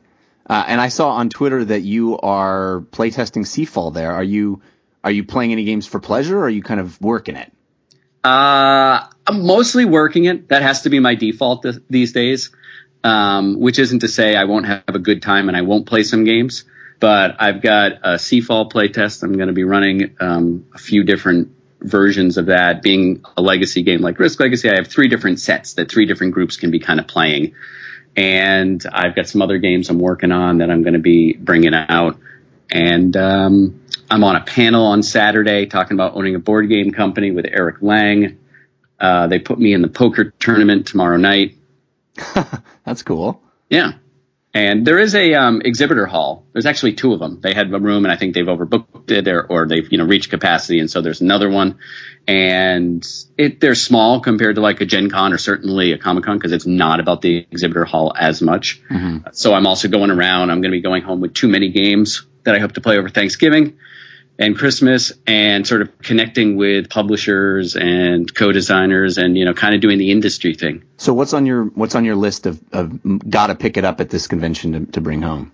Uh, 0.49 0.65
and 0.67 0.81
I 0.81 0.89
saw 0.89 1.11
on 1.11 1.29
Twitter 1.29 1.65
that 1.67 1.83
you 1.83 2.19
are 2.19 2.85
playtesting 2.91 3.45
Seafall 3.45 3.93
there. 3.93 4.13
Are 4.13 4.25
you 4.25 4.63
are 5.03 5.11
you 5.11 5.25
playing 5.25 5.53
any 5.53 5.65
games 5.65 5.87
for 5.87 6.01
pleasure 6.01 6.39
or 6.39 6.45
are 6.45 6.51
you 6.51 6.63
kind 6.63 6.81
of 6.81 6.99
working 7.01 7.37
it? 7.37 7.53
Uh, 8.25 9.07
I'm 9.27 9.47
mostly 9.47 9.85
working 9.85 10.25
it. 10.25 10.49
That 10.49 10.63
has 10.63 10.83
to 10.83 10.91
be 10.91 10.99
my 10.99 11.15
default 11.15 11.63
th- 11.63 11.77
these 11.91 12.13
days. 12.13 12.51
Um, 13.05 13.61
which 13.61 13.79
isn't 13.79 13.99
to 13.99 14.09
say 14.09 14.35
I 14.35 14.45
won't 14.45 14.65
have 14.65 14.83
a 14.89 14.99
good 14.99 15.21
time 15.21 15.49
and 15.49 15.57
I 15.57 15.61
won't 15.61 15.85
play 15.85 16.05
some 16.05 16.25
games, 16.25 16.65
but 17.01 17.37
I've 17.39 17.61
got 17.61 17.93
a 18.03 18.15
Seafall 18.15 18.73
playtest. 18.73 19.23
I'm 19.23 19.35
going 19.35 19.49
to 19.49 19.53
be 19.53 19.65
running 19.65 20.17
um, 20.21 20.67
a 20.75 20.79
few 20.79 21.05
different 21.05 21.51
versions 21.81 22.39
of 22.39 22.47
that. 22.47 22.81
Being 22.81 23.23
a 23.37 23.43
legacy 23.43 23.83
game 23.83 24.01
like 24.01 24.19
Risk 24.19 24.41
Legacy, 24.41 24.71
I 24.71 24.77
have 24.77 24.89
three 24.89 25.09
different 25.09 25.39
sets 25.39 25.75
that 25.75 25.91
three 25.91 26.07
different 26.07 26.33
groups 26.33 26.57
can 26.57 26.71
be 26.71 26.81
kind 26.81 26.99
of 26.99 27.07
playing. 27.07 27.55
And 28.17 28.83
I've 28.91 29.15
got 29.15 29.29
some 29.29 29.43
other 29.43 29.59
games 29.59 29.91
I'm 29.91 29.99
working 29.99 30.33
on 30.33 30.59
that 30.59 30.71
I'm 30.71 30.83
going 30.83 30.95
to 30.95 31.01
be 31.01 31.35
bringing 31.35 31.75
out. 31.75 32.19
And 32.71 33.17
um, 33.17 33.83
I'm 34.11 34.25
on 34.25 34.37
a 34.37 34.41
panel 34.41 34.87
on 34.87 35.03
Saturday 35.03 35.67
talking 35.67 35.97
about 35.97 36.15
owning 36.15 36.35
a 36.35 36.39
board 36.39 36.69
game 36.69 36.93
company 36.93 37.31
with 37.31 37.47
Eric 37.47 37.83
Lang. 37.83 38.39
Uh, 38.99 39.27
they 39.27 39.39
put 39.39 39.59
me 39.59 39.75
in 39.75 39.83
the 39.83 39.89
poker 39.89 40.33
tournament 40.39 40.87
tomorrow 40.87 41.17
night. 41.17 41.57
That's 42.85 43.03
cool. 43.03 43.43
Yeah. 43.69 43.93
And 44.57 44.87
there 44.87 45.01
is 45.01 45.17
a 45.17 45.35
um, 45.35 45.63
exhibitor 45.65 46.07
hall. 46.07 46.47
There's 46.53 46.65
actually 46.65 46.93
two 46.93 47.13
of 47.13 47.19
them. 47.19 47.41
They 47.41 47.53
had 47.53 47.75
a 47.75 47.79
room, 47.81 48.05
and 48.05 48.13
I 48.13 48.17
think 48.17 48.35
they've 48.35 48.47
overbooked 48.47 49.11
it, 49.11 49.27
or, 49.27 49.45
or 49.45 49.67
they've 49.67 49.91
you 49.91 49.99
know 49.99 50.05
reached 50.05 50.31
capacity, 50.31 50.79
and 50.79 50.89
so 50.89 51.01
there's 51.01 51.21
another 51.21 51.51
one. 51.51 51.79
And 52.29 53.05
it 53.37 53.61
they're 53.61 53.75
small 53.75 54.21
compared 54.21 54.55
to 54.55 54.61
like 54.61 54.81
a 54.81 54.85
Gen 54.87 55.11
Con 55.11 55.33
or 55.33 55.39
certainly 55.39 55.91
a 55.91 55.99
Comic 55.99 56.25
Con 56.25 56.39
because 56.39 56.53
it's 56.53 56.67
not 56.67 57.01
about 57.01 57.21
the 57.21 57.49
exhibitor 57.51 57.85
hall 57.85 58.15
as 58.17 58.41
much. 58.41 58.81
So 59.33 59.53
I'm 59.55 59.67
also 59.67 59.89
going 59.89 60.11
around. 60.11 60.51
I'm 60.51 60.61
going 60.61 60.71
to 60.71 60.79
be 60.79 60.83
going 60.83 61.03
home 61.03 61.21
with 61.21 61.35
too 61.35 61.49
many 61.49 61.71
games 61.71 62.25
that 62.45 62.55
I 62.55 62.61
hope 62.61 62.73
to 62.73 62.81
play 62.81 62.97
over 62.97 63.09
Thanksgiving 63.09 63.77
and 64.39 64.57
Christmas, 64.57 65.13
and 65.27 65.67
sort 65.67 65.83
of 65.83 65.99
connecting 65.99 66.57
with 66.57 66.91
publishers 66.91 67.77
and 67.77 68.33
co-designers, 68.35 69.19
and 69.19 69.39
you 69.39 69.45
know, 69.45 69.55
kind 69.55 69.75
of 69.75 69.81
doing 69.81 69.99
the 69.99 70.11
industry 70.11 70.55
thing. 70.55 70.85
So 70.97 71.15
what's 71.15 71.33
on 71.33 71.47
your 71.47 71.65
what's 71.65 71.95
on 71.95 72.05
your 72.05 72.17
list 72.17 72.47
of, 72.47 72.61
of 72.73 73.31
gotta 73.31 73.55
pick 73.55 73.77
it 73.77 73.85
up 73.85 74.01
at 74.01 74.11
this 74.11 74.27
convention 74.27 74.73
to, 74.73 74.93
to 74.93 75.01
bring 75.01 75.23
home? 75.23 75.53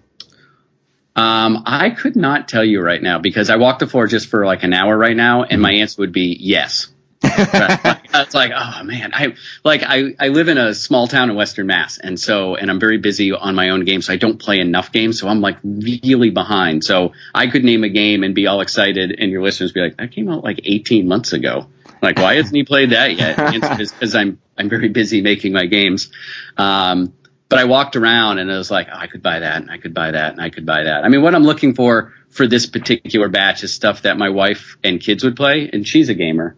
Um, 1.17 1.65
I 1.67 1.91
could 1.91 2.17
not 2.17 2.49
tell 2.49 2.65
you 2.65 2.81
right 2.81 3.03
now 3.03 3.19
because 3.19 3.51
I 3.51 3.57
walked 3.57 3.81
the 3.81 3.87
floor 3.87 4.07
just 4.07 4.29
for 4.29 4.47
like 4.47 4.63
an 4.63 4.73
hour 4.73 4.97
right 4.97 5.17
now, 5.17 5.43
and 5.43 5.61
my 5.61 5.73
answer 5.73 6.01
would 6.01 6.13
be 6.13 6.37
yes. 6.39 6.89
It's 7.23 8.35
like, 8.35 8.53
oh 8.55 8.83
man, 8.85 9.11
I 9.13 9.35
like 9.65 9.83
I, 9.85 10.15
I 10.19 10.29
live 10.29 10.49
in 10.49 10.59
a 10.59 10.75
small 10.75 11.07
town 11.07 11.31
in 11.31 11.37
Western 11.37 11.67
Mass, 11.67 11.99
and 11.99 12.19
so 12.19 12.55
and 12.55 12.71
I'm 12.71 12.81
very 12.81 12.99
busy 12.99 13.33
on 13.33 13.55
my 13.55 13.71
own 13.71 13.85
game, 13.85 14.01
so 14.03 14.13
I 14.13 14.17
don't 14.17 14.39
play 14.39 14.59
enough 14.59 14.91
games, 14.91 15.21
so 15.21 15.29
I'm 15.29 15.41
like 15.41 15.59
really 15.63 16.31
behind. 16.31 16.85
So 16.85 17.13
I 17.35 17.49
could 17.49 17.65
name 17.65 17.85
a 17.85 17.89
game 17.89 18.25
and 18.25 18.35
be 18.35 18.47
all 18.47 18.61
excited, 18.61 19.15
and 19.19 19.31
your 19.31 19.43
listeners 19.43 19.73
be 19.73 19.81
like, 19.81 19.97
that 19.99 20.13
came 20.13 20.29
out 20.31 20.45
like 20.45 20.61
18 20.65 21.07
months 21.07 21.33
ago. 21.33 21.67
Like, 22.01 22.17
why 22.17 22.37
hasn't 22.37 22.57
he 22.57 22.65
played 22.65 22.91
that 22.91 23.17
yet? 23.17 23.37
Because 23.37 24.15
I'm 24.15 24.41
I'm 24.57 24.69
very 24.69 24.89
busy 24.89 25.21
making 25.21 25.53
my 25.53 25.67
games. 25.67 26.11
Um, 26.57 27.13
but 27.51 27.59
I 27.59 27.65
walked 27.65 27.97
around 27.97 28.39
and 28.39 28.51
I 28.51 28.57
was 28.57 28.71
like, 28.71 28.89
oh, 28.91 28.97
I 28.97 29.09
could 29.09 29.23
buy 29.23 29.41
that 29.41 29.57
and 29.61 29.71
I 29.71 29.79
could 29.79 29.93
buy 29.93 30.13
that 30.13 30.33
and 30.33 30.41
I 30.41 30.51
could 30.51 30.65
buy 30.65 30.85
that. 30.85 31.05
I 31.05 31.09
mean, 31.09 31.21
what 31.21 31.35
I'm 31.35 31.43
looking 31.43 31.75
for 31.75 32.15
for 32.31 32.47
this 32.47 32.67
particular 32.67 33.29
batch 33.29 33.65
is 33.65 33.75
stuff 33.75 34.03
that 34.03 34.17
my 34.17 34.29
wife 34.29 34.79
and 34.85 35.01
kids 35.01 35.25
would 35.25 35.37
play, 35.37 35.69
and 35.71 35.87
she's 35.87 36.09
a 36.09 36.15
gamer. 36.15 36.57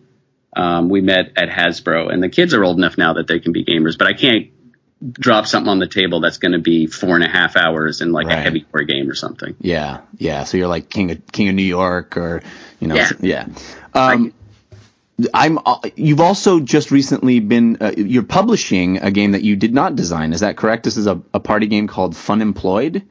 Um, 0.55 0.89
we 0.89 1.01
met 1.01 1.33
at 1.37 1.49
Hasbro, 1.49 2.13
and 2.13 2.23
the 2.23 2.29
kids 2.29 2.53
are 2.55 2.63
old 2.63 2.77
enough 2.77 2.99
now 2.99 3.15
that 3.15 3.27
they 3.27 3.41
can 3.41 3.53
be 3.53 3.65
gamers, 3.65 3.97
but 3.97 4.07
I 4.07 4.13
can't 4.13 4.49
drop 5.11 5.47
something 5.47 5.69
on 5.71 5.79
the 5.81 5.89
table 5.89 6.21
that's 6.21 6.39
going 6.39 6.53
to 6.53 6.59
be 6.61 6.87
four 6.87 7.15
and 7.17 7.25
a 7.25 7.29
half 7.29 7.57
hours 7.57 8.01
in 8.03 8.13
like 8.13 8.27
a 8.29 8.37
heavy 8.37 8.61
core 8.61 8.83
game 8.85 9.11
or 9.11 9.15
something. 9.15 9.57
Yeah, 9.61 10.03
yeah. 10.19 10.45
So 10.45 10.59
you're 10.59 10.69
like 10.69 10.89
King 10.91 11.11
of 11.11 11.27
King 11.33 11.49
of 11.49 11.55
New 11.55 11.63
York, 11.65 12.17
or 12.17 12.43
you 12.81 12.89
know, 12.89 12.95
Yeah. 12.95 13.11
yeah. 13.21 13.47
Um, 13.95 14.33
I'm. 15.35 15.59
uh, 15.65 15.79
You've 15.97 16.21
also 16.21 16.61
just 16.61 16.91
recently 16.91 17.41
been. 17.41 17.79
Uh, 17.81 17.93
you're 17.97 18.23
publishing 18.23 18.99
a 18.99 19.11
game 19.11 19.33
that 19.33 19.43
you 19.43 19.57
did 19.57 19.73
not 19.75 19.97
design. 19.97 20.33
Is 20.33 20.41
that 20.41 20.57
correct? 20.57 20.85
This 20.85 20.97
is 20.97 21.07
a, 21.07 21.21
a 21.35 21.41
party 21.41 21.67
game 21.67 21.87
called 21.89 22.15
Funemployed. 22.15 23.03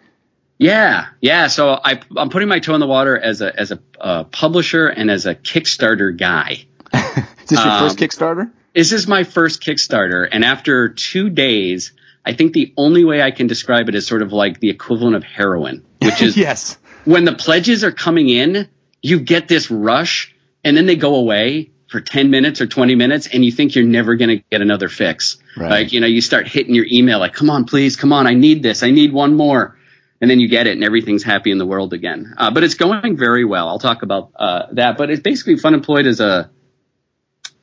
Yeah, 0.57 1.07
yeah. 1.21 1.47
So 1.47 1.69
I, 1.83 1.99
I'm 2.15 2.29
putting 2.29 2.47
my 2.47 2.59
toe 2.59 2.73
in 2.75 2.79
the 2.79 2.87
water 2.87 3.17
as 3.17 3.41
a 3.41 3.59
as 3.59 3.71
a 3.71 3.79
uh, 3.99 4.23
publisher 4.25 4.87
and 4.87 5.09
as 5.09 5.25
a 5.25 5.33
Kickstarter 5.35 6.15
guy. 6.15 6.65
Is 6.93 7.49
this 7.49 7.59
your 7.59 7.73
Um, 7.73 7.79
first 7.83 7.97
Kickstarter? 7.97 8.51
This 8.73 8.91
is 8.93 9.07
my 9.07 9.23
first 9.23 9.61
Kickstarter, 9.61 10.27
and 10.31 10.45
after 10.45 10.89
two 10.89 11.29
days, 11.29 11.91
I 12.25 12.33
think 12.33 12.53
the 12.53 12.73
only 12.77 13.03
way 13.03 13.21
I 13.21 13.31
can 13.31 13.47
describe 13.47 13.89
it 13.89 13.95
is 13.95 14.07
sort 14.07 14.21
of 14.21 14.31
like 14.31 14.59
the 14.59 14.69
equivalent 14.69 15.15
of 15.15 15.23
heroin, 15.23 15.83
which 16.01 16.21
is 16.27 16.37
yes. 16.37 16.77
when 17.03 17.25
the 17.25 17.33
pledges 17.33 17.83
are 17.83 17.91
coming 17.91 18.29
in, 18.29 18.69
you 19.01 19.19
get 19.19 19.47
this 19.47 19.69
rush, 19.69 20.33
and 20.63 20.77
then 20.77 20.85
they 20.85 20.95
go 20.95 21.15
away 21.15 21.71
for 21.87 21.99
10 21.99 22.29
minutes 22.29 22.61
or 22.61 22.67
20 22.67 22.95
minutes, 22.95 23.27
and 23.27 23.43
you 23.43 23.51
think 23.51 23.75
you're 23.75 23.83
never 23.83 24.15
going 24.15 24.29
to 24.29 24.43
get 24.49 24.61
another 24.61 24.87
fix. 24.87 25.37
Right. 25.57 25.69
Like, 25.69 25.91
you 25.91 25.99
know, 25.99 26.07
you 26.07 26.21
start 26.21 26.47
hitting 26.47 26.73
your 26.73 26.85
email, 26.89 27.19
like, 27.19 27.33
come 27.33 27.49
on, 27.49 27.65
please, 27.65 27.97
come 27.97 28.13
on, 28.13 28.27
I 28.27 28.33
need 28.33 28.63
this, 28.63 28.83
I 28.83 28.91
need 28.91 29.11
one 29.11 29.35
more. 29.35 29.77
And 30.21 30.29
then 30.29 30.39
you 30.39 30.47
get 30.47 30.67
it, 30.67 30.73
and 30.73 30.83
everything's 30.83 31.23
happy 31.23 31.51
in 31.51 31.57
the 31.57 31.65
world 31.65 31.93
again. 31.93 32.35
Uh, 32.37 32.51
but 32.51 32.63
it's 32.63 32.75
going 32.75 33.17
very 33.17 33.43
well. 33.43 33.67
I'll 33.67 33.79
talk 33.79 34.03
about 34.03 34.31
uh, 34.35 34.67
that. 34.73 34.95
But 34.95 35.09
it's 35.09 35.19
basically 35.19 35.55
Funemployed 35.55 36.05
as 36.05 36.19
a 36.19 36.51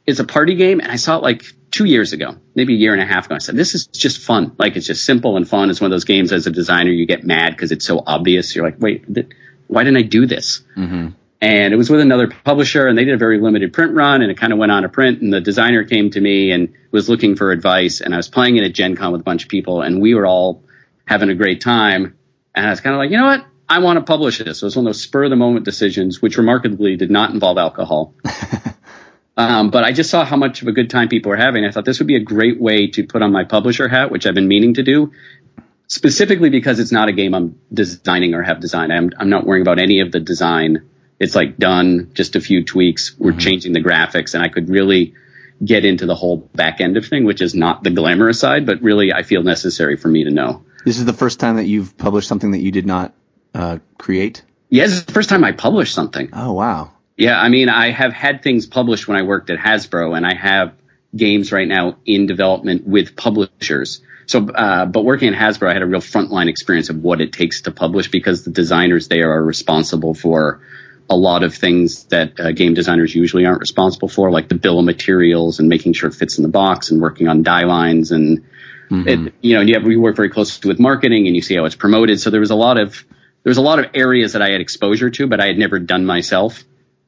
is 0.09 0.21
a 0.21 0.25
party 0.25 0.55
game, 0.55 0.81
and 0.81 0.91
I 0.91 0.97
saw 0.97 1.19
it 1.19 1.23
like 1.23 1.45
two 1.71 1.85
years 1.85 2.15
ago, 2.15 2.37
maybe 2.55 2.73
a 2.73 2.79
year 2.79 2.95
and 2.95 3.03
a 3.03 3.05
half 3.05 3.27
ago. 3.27 3.35
I 3.35 3.39
said, 3.39 3.57
"This 3.57 3.75
is 3.75 3.87
just 3.89 4.19
fun. 4.21 4.53
Like 4.59 4.75
it's 4.77 4.87
just 4.87 5.05
simple 5.05 5.37
and 5.37 5.47
fun." 5.47 5.69
It's 5.69 5.83
one 5.83 5.93
of 5.93 5.95
those 5.95 6.05
games 6.07 6.33
as 6.33 6.47
a 6.47 6.51
designer 6.51 6.91
you 6.91 7.05
get 7.05 7.25
mad 7.25 7.51
because 7.51 7.73
it's 7.73 7.85
so 7.85 8.03
obvious. 8.07 8.57
You're 8.57 8.65
like, 8.65 8.81
"Wait, 8.81 9.15
th- 9.15 9.29
why 9.67 9.85
didn't 9.85 9.99
I 9.99 10.03
do 10.03 10.25
this?" 10.25 10.63
Mm-hmm. 10.77 11.09
And 11.43 11.75
it 11.75 11.77
was 11.77 11.91
with 11.91 12.01
another 12.01 12.27
publisher, 12.27 12.89
and 12.89 12.97
they 12.97 13.05
did 13.05 13.15
a 13.15 13.19
very 13.19 13.39
limited 13.39 13.75
print 13.75 13.95
run, 13.95 14.23
and 14.23 14.31
it 14.31 14.39
kind 14.39 14.53
of 14.53 14.59
went 14.59 14.73
on 14.73 14.85
a 14.85 14.89
print. 14.89 15.21
And 15.21 15.31
the 15.31 15.43
designer 15.43 15.85
came 15.85 16.11
to 16.11 16.21
me 16.21 16.53
and 16.53 16.73
was 16.91 17.11
looking 17.11 17.37
for 17.37 17.53
advice, 17.53 18.01
and 18.01 18.15
I 18.15 18.17
was 18.17 18.29
playing 18.29 18.57
it 18.57 18.65
at 18.65 18.73
Gen 18.73 18.97
Con 18.97 19.13
with 19.13 19.21
a 19.21 19.25
bunch 19.25 19.43
of 19.45 19.51
people, 19.51 19.83
and 19.83 20.01
we 20.01 20.15
were 20.15 20.27
all 20.27 20.65
having 21.05 21.29
a 21.29 21.35
great 21.35 21.61
time. 21.61 22.17
And 22.55 22.67
I 22.67 22.71
was 22.71 22.81
kind 22.81 22.95
of 22.95 22.99
like, 22.99 23.11
you 23.11 23.19
know 23.19 23.27
what? 23.27 23.45
I 23.69 23.81
want 23.81 23.99
to 23.99 24.05
publish 24.05 24.39
this. 24.39 24.61
So 24.61 24.65
it 24.65 24.69
was 24.69 24.77
one 24.77 24.87
of 24.87 24.89
those 24.89 25.03
spur 25.03 25.25
of 25.25 25.31
the 25.31 25.37
moment 25.37 25.67
decisions, 25.67 26.23
which 26.23 26.39
remarkably 26.39 26.97
did 26.97 27.11
not 27.11 27.31
involve 27.31 27.59
alcohol. 27.59 28.15
Um, 29.39 29.71
but 29.71 29.85
I 29.85 29.93
just 29.93 30.11
saw 30.11 30.25
how 30.25 30.37
much 30.37 30.63
of 30.63 30.69
a 30.69 30.73
good 30.73 30.91
time 30.91 31.09
people 31.09 31.31
were 31.31 31.37
having. 31.37 31.65
I 31.65 31.71
thought 31.71 31.85
this 31.85 32.01
would 32.01 32.09
be 32.09 32.17
a 32.17 32.21
great 32.21 32.61
way 32.61 32.89
to 32.89 33.07
put 33.07 33.23
on 33.23 33.31
my 33.31 33.45
publisher 33.45 33.87
hat, 33.87 34.11
which 34.11 34.27
I've 34.27 34.35
been 34.35 34.49
meaning 34.49 34.75
to 34.75 34.83
do, 34.83 35.13
specifically 35.87 36.51
because 36.51 36.81
it's 36.81 36.91
not 36.91 37.09
a 37.09 37.13
game 37.13 37.35
I'm 37.35 37.57
designing 37.73 38.35
or 38.35 38.43
have 38.43 38.59
designed. 38.59 38.93
I'm, 38.93 39.11
I'm 39.17 39.31
not 39.31 39.47
worrying 39.47 39.63
about 39.63 39.79
any 39.79 40.01
of 40.01 40.11
the 40.11 40.19
design. 40.19 40.89
It's 41.21 41.37
like 41.37 41.57
done, 41.57 42.11
just 42.15 42.35
a 42.35 42.41
few 42.41 42.65
tweaks. 42.65 43.17
We're 43.17 43.33
changing 43.33 43.75
the 43.75 43.81
graphics, 43.81 44.35
and 44.35 44.43
I 44.43 44.49
could 44.49 44.69
really 44.69 45.15
get 45.65 45.85
into 45.85 46.07
the 46.07 46.17
whole 46.17 46.37
back 46.37 46.81
end 46.81 46.97
of 46.97 47.07
thing, 47.07 47.25
which 47.25 47.41
is 47.41 47.55
not 47.55 47.85
the 47.85 47.91
glamorous 47.91 48.41
side, 48.41 48.67
but 48.67 48.83
really 48.83 49.13
I 49.13 49.23
feel 49.23 49.45
necessary 49.45 49.97
for 49.97 50.09
me 50.09 50.25
to 50.25 50.31
know. 50.31 50.65
This 50.85 50.99
is 50.99 51.05
the 51.05 51.13
first 51.13 51.39
time 51.39 51.57
that 51.57 51.67
you've 51.67 51.97
published 51.97 52.29
something 52.29 52.51
that 52.53 52.61
you 52.61 52.73
did 52.73 52.87
not 52.87 53.15
uh, 53.55 53.79
create. 53.99 54.43
Yeah, 54.69 54.85
this 54.85 54.95
is 54.95 55.05
the 55.05 55.13
first 55.13 55.29
time 55.29 55.45
I 55.45 55.53
published 55.53 55.95
something. 55.95 56.31
Oh 56.33 56.53
wow. 56.55 56.91
Yeah, 57.19 57.39
I 57.39 57.49
mean, 57.49 57.69
I 57.69 57.91
have 57.91 58.13
had 58.13 58.45
things 58.45 58.67
published 58.67 59.09
when 59.09 59.19
I 59.19 59.23
worked 59.23 59.51
at 59.51 59.59
Hasbro, 59.59 60.17
and 60.17 60.25
I 60.25 60.35
have 60.35 60.75
games 61.15 61.51
right 61.51 61.67
now 61.67 61.97
in 62.07 62.27
development 62.27 62.87
with 62.87 63.17
publishers. 63.17 64.01
So, 64.27 64.49
uh, 64.49 64.87
but 64.87 65.05
working 65.05 65.35
at 65.35 65.39
Hasbro, 65.39 65.69
I 65.69 65.73
had 65.73 65.83
a 65.83 65.87
real 65.87 66.01
frontline 66.01 66.49
experience 66.49 66.91
of 66.91 67.03
what 67.03 67.21
it 67.21 67.33
takes 67.33 67.63
to 67.63 67.73
publish 67.73 68.09
because 68.09 68.45
the 68.45 68.53
designers 68.53 69.09
there 69.09 69.33
are 69.33 69.43
responsible 69.43 70.15
for 70.15 70.61
a 71.11 71.17
lot 71.17 71.43
of 71.43 71.55
things 71.55 72.05
that 72.05 72.39
uh, 72.39 72.53
game 72.53 72.75
designers 72.75 73.13
usually 73.15 73.47
aren't 73.47 73.61
responsible 73.61 74.09
for, 74.09 74.31
like 74.31 74.49
the 74.49 74.55
bill 74.55 74.79
of 74.79 74.85
materials 74.85 75.59
and 75.59 75.69
making 75.69 75.95
sure 75.95 76.11
it 76.11 76.15
fits 76.15 76.39
in 76.39 76.43
the 76.43 76.49
box 76.49 76.93
and 76.93 77.01
working 77.01 77.27
on 77.27 77.43
die 77.43 77.65
lines 77.65 78.13
and 78.13 78.45
it, 78.91 79.35
you 79.41 79.55
know, 79.55 79.61
and 79.61 79.69
you 79.69 79.75
have, 79.75 79.85
we 79.85 79.97
work 79.97 80.17
very 80.17 80.31
closely 80.31 80.69
with 80.69 80.79
marketing 80.79 81.27
and 81.27 81.35
you 81.35 81.43
see 81.43 81.57
how 81.57 81.65
it's 81.65 81.75
promoted. 81.75 82.21
So 82.21 82.31
there 82.31 82.41
was 82.41 82.51
a 82.51 82.55
lot 82.57 82.79
of, 82.79 83.05
there 83.43 83.51
was 83.51 83.59
a 83.59 83.63
lot 83.63 83.79
of 83.79 83.87
areas 83.95 84.35
that 84.35 84.43
I 84.43 84.51
had 84.51 84.61
exposure 84.61 85.11
to, 85.11 85.27
but 85.27 85.41
I 85.41 85.47
had 85.47 85.59
never 85.59 85.79
done 85.79 86.07
myself. 86.07 86.63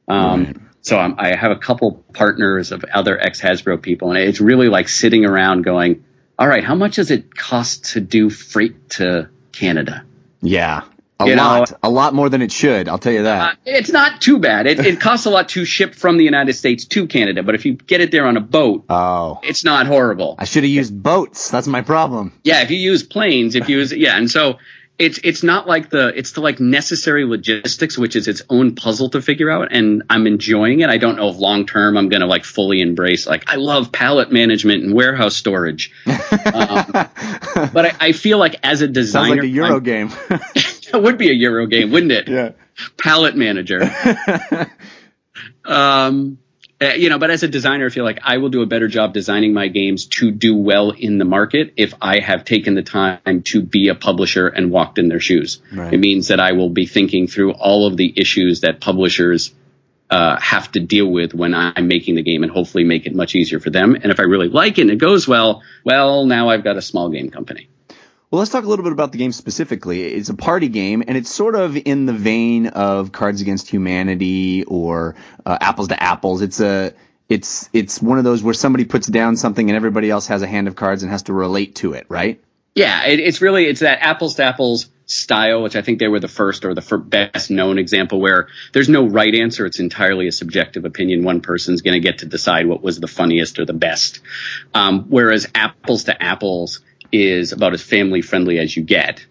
Um, 0.07 0.67
So 0.83 0.97
I'm, 0.97 1.13
I 1.19 1.35
have 1.35 1.51
a 1.51 1.57
couple 1.57 2.03
partners 2.13 2.71
of 2.71 2.83
other 2.91 3.19
ex 3.19 3.39
Hasbro 3.39 3.79
people, 3.81 4.09
and 4.11 4.17
it's 4.19 4.41
really 4.41 4.67
like 4.67 4.89
sitting 4.89 5.25
around 5.25 5.61
going, 5.63 6.03
"All 6.39 6.47
right, 6.47 6.63
how 6.63 6.73
much 6.73 6.95
does 6.95 7.11
it 7.11 7.35
cost 7.35 7.93
to 7.93 7.99
do 8.01 8.31
freight 8.31 8.89
to 8.97 9.29
Canada?" 9.51 10.03
Yeah. 10.41 10.81
A 11.19 11.27
You 11.27 11.35
know- 11.35 11.43
lot. 11.43 11.73
a 11.83 11.89
lot 11.91 12.15
more 12.15 12.29
than 12.29 12.41
it 12.41 12.51
should. 12.51 12.89
I'll 12.89 12.97
tell 12.97 13.13
you 13.13 13.19
Uh, 13.19 13.23
that. 13.25 13.57
it's 13.63 13.91
not 13.91 14.21
too 14.21 14.39
bad. 14.39 14.65
It, 14.65 14.79
it 14.79 14.99
costs 14.99 15.27
a 15.27 15.29
lot 15.29 15.49
to 15.49 15.65
ship 15.65 15.93
from 15.93 16.17
the 16.17 16.23
United 16.23 16.53
States 16.53 16.85
to 16.85 17.05
Canada, 17.05 17.43
but 17.43 17.53
if 17.53 17.63
you 17.63 17.73
get 17.75 18.01
it 18.01 18.09
there 18.09 18.25
on 18.25 18.37
a 18.37 18.41
boat, 18.41 18.85
oh. 18.89 19.39
it's 19.43 19.63
not 19.63 19.85
horrible. 19.85 20.33
I 20.39 20.45
should 20.45 20.63
have 20.63 20.71
used 20.71 21.03
boats. 21.03 21.51
That's 21.51 21.67
my 21.67 21.81
problem. 21.81 22.31
Yeah, 22.43 22.63
if 22.63 22.71
you 22.71 22.77
use 22.77 23.03
planes, 23.03 23.53
if 23.53 23.69
you 23.69 23.77
use 23.77 23.93
yeah, 23.93 24.17
and 24.17 24.31
so 24.31 24.57
it's 25.01 25.19
it's 25.23 25.41
not 25.41 25.67
like 25.67 25.89
the 25.89 26.09
it's 26.15 26.33
the 26.33 26.41
like 26.41 26.59
necessary 26.59 27.25
logistics, 27.25 27.97
which 27.97 28.15
is 28.15 28.27
its 28.27 28.43
own 28.49 28.75
puzzle 28.75 29.09
to 29.09 29.21
figure 29.21 29.49
out, 29.49 29.69
and 29.73 30.03
I'm 30.09 30.27
enjoying 30.27 30.81
it. 30.81 30.89
I 30.89 30.97
don't 30.97 31.15
know 31.15 31.29
if 31.29 31.37
long 31.37 31.65
term 31.65 31.97
I'm 31.97 32.07
gonna 32.07 32.27
like 32.27 32.45
fully 32.45 32.81
embrace 32.81 33.25
like 33.25 33.49
I 33.49 33.55
love 33.55 33.91
pallet 33.91 34.31
management 34.31 34.83
and 34.83 34.93
warehouse 34.93 35.35
storage, 35.35 35.91
um, 36.05 36.91
but 36.93 37.85
I, 37.85 37.95
I 37.99 38.11
feel 38.11 38.37
like 38.37 38.57
as 38.63 38.81
a 38.81 38.87
designer, 38.87 39.27
Sounds 39.27 39.37
like 39.37 39.43
a 39.43 39.47
Euro 39.47 39.73
I'm- 39.73 39.83
game. 39.83 40.11
it 40.93 41.01
would 41.01 41.17
be 41.17 41.29
a 41.29 41.33
Euro 41.33 41.65
game, 41.65 41.91
wouldn't 41.91 42.11
it? 42.11 42.27
yeah. 42.27 42.51
pallet 42.97 43.35
manager. 43.35 43.81
um, 45.65 46.37
uh, 46.81 46.93
you 46.93 47.09
know, 47.09 47.19
but 47.19 47.29
as 47.29 47.43
a 47.43 47.47
designer, 47.47 47.85
I 47.85 47.89
feel 47.89 48.03
like 48.03 48.19
I 48.23 48.37
will 48.37 48.49
do 48.49 48.61
a 48.61 48.65
better 48.65 48.87
job 48.87 49.13
designing 49.13 49.53
my 49.53 49.67
games 49.67 50.05
to 50.17 50.31
do 50.31 50.55
well 50.55 50.91
in 50.91 51.19
the 51.19 51.25
market 51.25 51.73
if 51.77 51.93
I 52.01 52.19
have 52.19 52.43
taken 52.43 52.73
the 52.73 52.81
time 52.81 53.43
to 53.43 53.61
be 53.61 53.89
a 53.89 53.95
publisher 53.95 54.47
and 54.47 54.71
walked 54.71 54.97
in 54.97 55.07
their 55.07 55.19
shoes. 55.19 55.61
Right. 55.71 55.93
It 55.93 55.99
means 55.99 56.29
that 56.29 56.39
I 56.39 56.53
will 56.53 56.69
be 56.69 56.87
thinking 56.87 57.27
through 57.27 57.51
all 57.51 57.85
of 57.85 57.97
the 57.97 58.11
issues 58.15 58.61
that 58.61 58.81
publishers 58.81 59.53
uh, 60.09 60.39
have 60.39 60.71
to 60.71 60.79
deal 60.79 61.07
with 61.07 61.33
when 61.33 61.53
I'm 61.53 61.87
making 61.87 62.15
the 62.15 62.23
game 62.23 62.43
and 62.43 62.51
hopefully 62.51 62.83
make 62.83 63.05
it 63.05 63.15
much 63.15 63.35
easier 63.35 63.59
for 63.59 63.69
them. 63.69 63.95
And 63.95 64.11
if 64.11 64.19
I 64.19 64.23
really 64.23 64.49
like 64.49 64.77
it 64.77 64.81
and 64.81 64.91
it 64.91 64.97
goes 64.97 65.27
well, 65.27 65.63
well, 65.85 66.25
now 66.25 66.49
I've 66.49 66.63
got 66.63 66.77
a 66.77 66.81
small 66.81 67.09
game 67.09 67.29
company. 67.29 67.69
Well, 68.31 68.39
let's 68.39 68.49
talk 68.49 68.63
a 68.63 68.67
little 68.67 68.83
bit 68.83 68.93
about 68.93 69.11
the 69.11 69.17
game 69.17 69.33
specifically. 69.33 70.03
It's 70.05 70.29
a 70.29 70.33
party 70.33 70.69
game, 70.69 71.03
and 71.05 71.17
it's 71.17 71.29
sort 71.29 71.53
of 71.53 71.75
in 71.75 72.05
the 72.05 72.13
vein 72.13 72.67
of 72.67 73.11
Cards 73.11 73.41
Against 73.41 73.69
Humanity 73.69 74.63
or 74.63 75.15
uh, 75.45 75.57
Apples 75.59 75.89
to 75.89 76.01
Apples. 76.01 76.41
It's 76.41 76.61
a 76.61 76.93
it's 77.27 77.69
it's 77.73 78.01
one 78.01 78.19
of 78.19 78.23
those 78.23 78.41
where 78.41 78.53
somebody 78.53 78.85
puts 78.85 79.07
down 79.07 79.35
something 79.35 79.69
and 79.69 79.75
everybody 79.75 80.09
else 80.09 80.27
has 80.27 80.43
a 80.43 80.47
hand 80.47 80.69
of 80.69 80.77
cards 80.77 81.03
and 81.03 81.11
has 81.11 81.23
to 81.23 81.33
relate 81.33 81.75
to 81.75 81.91
it, 81.91 82.05
right? 82.07 82.41
Yeah, 82.73 83.05
it, 83.05 83.19
it's 83.19 83.41
really 83.41 83.65
it's 83.65 83.81
that 83.81 83.99
apples 84.01 84.35
to 84.35 84.45
apples 84.45 84.87
style, 85.07 85.61
which 85.61 85.75
I 85.75 85.81
think 85.81 85.99
they 85.99 86.07
were 86.07 86.21
the 86.21 86.29
first 86.29 86.63
or 86.63 86.73
the 86.73 86.97
best 86.99 87.51
known 87.51 87.77
example 87.77 88.21
where 88.21 88.47
there's 88.71 88.87
no 88.87 89.09
right 89.09 89.35
answer. 89.35 89.65
It's 89.65 89.81
entirely 89.81 90.27
a 90.27 90.31
subjective 90.31 90.85
opinion. 90.85 91.25
One 91.25 91.41
person's 91.41 91.81
going 91.81 91.95
to 91.95 91.99
get 91.99 92.19
to 92.19 92.27
decide 92.27 92.65
what 92.65 92.81
was 92.81 92.97
the 92.97 93.07
funniest 93.07 93.59
or 93.59 93.65
the 93.65 93.73
best. 93.73 94.21
Um, 94.73 95.07
whereas 95.09 95.49
apples 95.53 96.05
to 96.05 96.23
apples 96.23 96.79
is 97.11 97.51
about 97.51 97.73
as 97.73 97.81
family 97.81 98.21
friendly 98.21 98.59
as 98.59 98.75
you 98.75 98.83
get. 98.83 99.25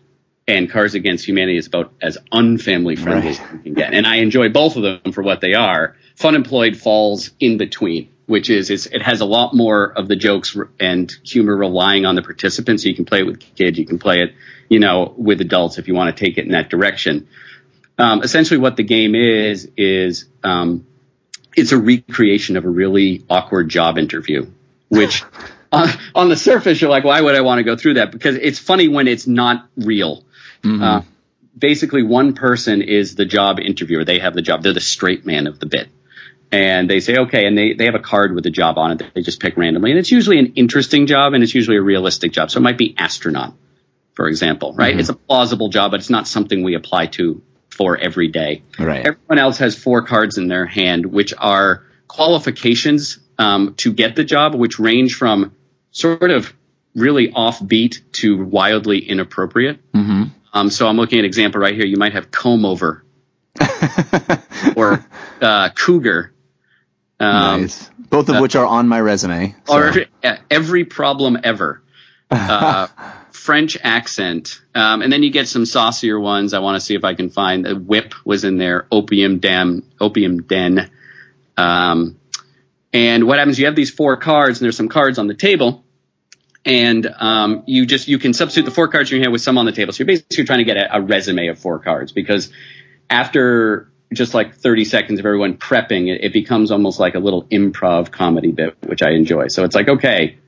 And 0.48 0.68
Cards 0.68 0.94
Against 0.94 1.26
Humanity 1.26 1.58
is 1.58 1.66
about 1.68 1.92
as 2.02 2.18
unfamily 2.32 2.98
friendly 2.98 3.28
Right. 3.28 3.40
as 3.40 3.52
you 3.52 3.58
can 3.60 3.74
get. 3.74 3.94
And 3.94 4.06
I 4.06 4.16
enjoy 4.16 4.48
both 4.48 4.76
of 4.76 4.82
them 4.82 5.12
for 5.12 5.22
what 5.22 5.40
they 5.40 5.54
are. 5.54 5.96
Funemployed 6.18 6.76
falls 6.76 7.30
in 7.38 7.56
between, 7.56 8.08
which 8.26 8.50
is 8.50 8.68
it's, 8.70 8.86
it 8.86 9.00
has 9.02 9.20
a 9.20 9.24
lot 9.24 9.54
more 9.54 9.92
of 9.96 10.08
the 10.08 10.16
jokes 10.16 10.56
and 10.80 11.14
humor 11.24 11.56
relying 11.56 12.04
on 12.04 12.16
the 12.16 12.22
participants. 12.22 12.82
So 12.82 12.88
you 12.88 12.96
can 12.96 13.04
play 13.04 13.20
it 13.20 13.26
with 13.26 13.40
kids, 13.54 13.78
you 13.78 13.86
can 13.86 13.98
play 13.98 14.20
it, 14.22 14.34
you 14.68 14.80
know, 14.80 15.14
with 15.16 15.40
adults 15.40 15.78
if 15.78 15.86
you 15.86 15.94
want 15.94 16.14
to 16.16 16.24
take 16.24 16.36
it 16.36 16.44
in 16.46 16.52
that 16.52 16.68
direction. 16.68 17.28
Um, 17.96 18.22
essentially, 18.22 18.58
what 18.58 18.76
the 18.76 18.82
game 18.82 19.14
is 19.14 19.70
is 19.76 20.24
um, 20.42 20.86
it's 21.56 21.72
a 21.72 21.78
recreation 21.78 22.56
of 22.56 22.64
a 22.64 22.68
really 22.68 23.24
awkward 23.28 23.68
job 23.68 23.98
interview, 23.98 24.50
which 24.88 25.22
on, 25.72 25.88
on 26.14 26.28
the 26.28 26.36
surface 26.36 26.80
you're 26.80 26.90
like, 26.90 27.04
why 27.04 27.20
would 27.20 27.34
I 27.34 27.40
want 27.42 27.58
to 27.58 27.64
go 27.64 27.76
through 27.76 27.94
that? 27.94 28.10
Because 28.12 28.36
it's 28.36 28.58
funny 28.58 28.88
when 28.88 29.08
it's 29.08 29.26
not 29.26 29.68
real. 29.76 30.24
Uh, 30.64 31.02
basically, 31.56 32.02
one 32.02 32.34
person 32.34 32.82
is 32.82 33.14
the 33.14 33.24
job 33.24 33.58
interviewer. 33.58 34.04
They 34.04 34.18
have 34.18 34.34
the 34.34 34.42
job. 34.42 34.62
They're 34.62 34.72
the 34.72 34.80
straight 34.80 35.24
man 35.24 35.46
of 35.46 35.58
the 35.58 35.66
bit. 35.66 35.88
And 36.52 36.90
they 36.90 36.98
say, 36.98 37.16
okay, 37.16 37.46
and 37.46 37.56
they, 37.56 37.74
they 37.74 37.84
have 37.84 37.94
a 37.94 38.00
card 38.00 38.34
with 38.34 38.44
a 38.46 38.50
job 38.50 38.76
on 38.76 38.90
it 38.90 38.98
that 38.98 39.14
they 39.14 39.22
just 39.22 39.40
pick 39.40 39.56
randomly. 39.56 39.90
And 39.90 40.00
it's 40.00 40.10
usually 40.10 40.38
an 40.38 40.54
interesting 40.56 41.06
job 41.06 41.32
and 41.32 41.44
it's 41.44 41.54
usually 41.54 41.76
a 41.76 41.82
realistic 41.82 42.32
job. 42.32 42.50
So 42.50 42.58
it 42.58 42.62
might 42.62 42.76
be 42.78 42.94
astronaut, 42.98 43.54
for 44.14 44.26
example, 44.26 44.74
right? 44.74 44.98
It's 44.98 45.10
a 45.10 45.14
plausible 45.14 45.68
job, 45.68 45.92
but 45.92 46.00
it's 46.00 46.10
not 46.10 46.26
something 46.26 46.64
we 46.64 46.74
apply 46.74 47.06
to 47.06 47.40
for 47.68 47.96
every 47.96 48.28
day. 48.28 48.62
Right. 48.78 49.06
Everyone 49.06 49.38
else 49.38 49.58
has 49.58 49.76
four 49.76 50.02
cards 50.02 50.38
in 50.38 50.48
their 50.48 50.66
hand, 50.66 51.06
which 51.06 51.32
are 51.38 51.84
qualifications 52.08 53.20
um, 53.38 53.74
to 53.76 53.92
get 53.92 54.16
the 54.16 54.24
job, 54.24 54.56
which 54.56 54.80
range 54.80 55.14
from 55.14 55.54
sort 55.92 56.30
of 56.30 56.52
really 56.94 57.28
offbeat 57.32 58.00
to 58.12 58.44
wildly 58.44 58.98
inappropriate. 58.98 59.78
Mm-hmm. 59.92 60.24
Um, 60.52 60.70
so 60.70 60.88
I'm 60.88 60.96
looking 60.96 61.18
at 61.18 61.20
an 61.20 61.26
example 61.26 61.60
right 61.60 61.74
here. 61.74 61.86
You 61.86 61.96
might 61.96 62.12
have 62.12 62.30
comb 62.30 62.64
over 62.64 63.04
or 64.76 65.04
uh, 65.40 65.70
cougar. 65.70 66.32
Um, 67.20 67.62
nice. 67.62 67.90
Both 67.98 68.28
of 68.28 68.40
which 68.40 68.56
are 68.56 68.66
on 68.66 68.88
my 68.88 69.00
resume. 69.00 69.54
so- 69.66 69.76
or 69.76 69.92
uh, 70.24 70.36
every 70.50 70.84
problem 70.84 71.38
ever. 71.44 71.82
Uh, 72.32 72.86
French 73.32 73.76
accent, 73.82 74.60
um, 74.72 75.02
and 75.02 75.12
then 75.12 75.24
you 75.24 75.30
get 75.30 75.48
some 75.48 75.66
saucier 75.66 76.20
ones. 76.20 76.54
I 76.54 76.60
want 76.60 76.76
to 76.76 76.80
see 76.80 76.94
if 76.94 77.02
I 77.02 77.14
can 77.14 77.28
find. 77.28 77.64
The 77.64 77.74
whip 77.74 78.14
was 78.24 78.44
in 78.44 78.56
there. 78.56 78.86
Opium 78.92 79.40
den. 79.40 79.82
Opium 80.00 80.42
den. 80.42 80.88
Um, 81.56 82.19
and 82.92 83.26
what 83.26 83.38
happens? 83.38 83.58
You 83.58 83.66
have 83.66 83.76
these 83.76 83.90
four 83.90 84.16
cards, 84.16 84.58
and 84.58 84.64
there's 84.64 84.76
some 84.76 84.88
cards 84.88 85.18
on 85.18 85.26
the 85.26 85.34
table, 85.34 85.84
and 86.64 87.06
um, 87.06 87.62
you 87.66 87.86
just 87.86 88.08
you 88.08 88.18
can 88.18 88.32
substitute 88.32 88.64
the 88.64 88.74
four 88.74 88.88
cards 88.88 89.10
in 89.10 89.16
your 89.16 89.24
hand 89.24 89.32
with 89.32 89.42
some 89.42 89.58
on 89.58 89.66
the 89.66 89.72
table. 89.72 89.92
So 89.92 89.98
you're 89.98 90.06
basically 90.06 90.44
trying 90.44 90.58
to 90.58 90.64
get 90.64 90.76
a, 90.76 90.96
a 90.96 91.00
resume 91.00 91.48
of 91.48 91.58
four 91.58 91.78
cards 91.78 92.12
because 92.12 92.52
after 93.08 93.90
just 94.12 94.34
like 94.34 94.56
30 94.56 94.84
seconds 94.84 95.20
of 95.20 95.26
everyone 95.26 95.56
prepping, 95.56 96.08
it, 96.08 96.24
it 96.24 96.32
becomes 96.32 96.70
almost 96.70 96.98
like 96.98 97.14
a 97.14 97.18
little 97.18 97.44
improv 97.44 98.10
comedy 98.10 98.52
bit, 98.52 98.76
which 98.84 99.02
I 99.02 99.10
enjoy. 99.10 99.48
So 99.48 99.64
it's 99.64 99.74
like, 99.74 99.88
okay, 99.88 100.38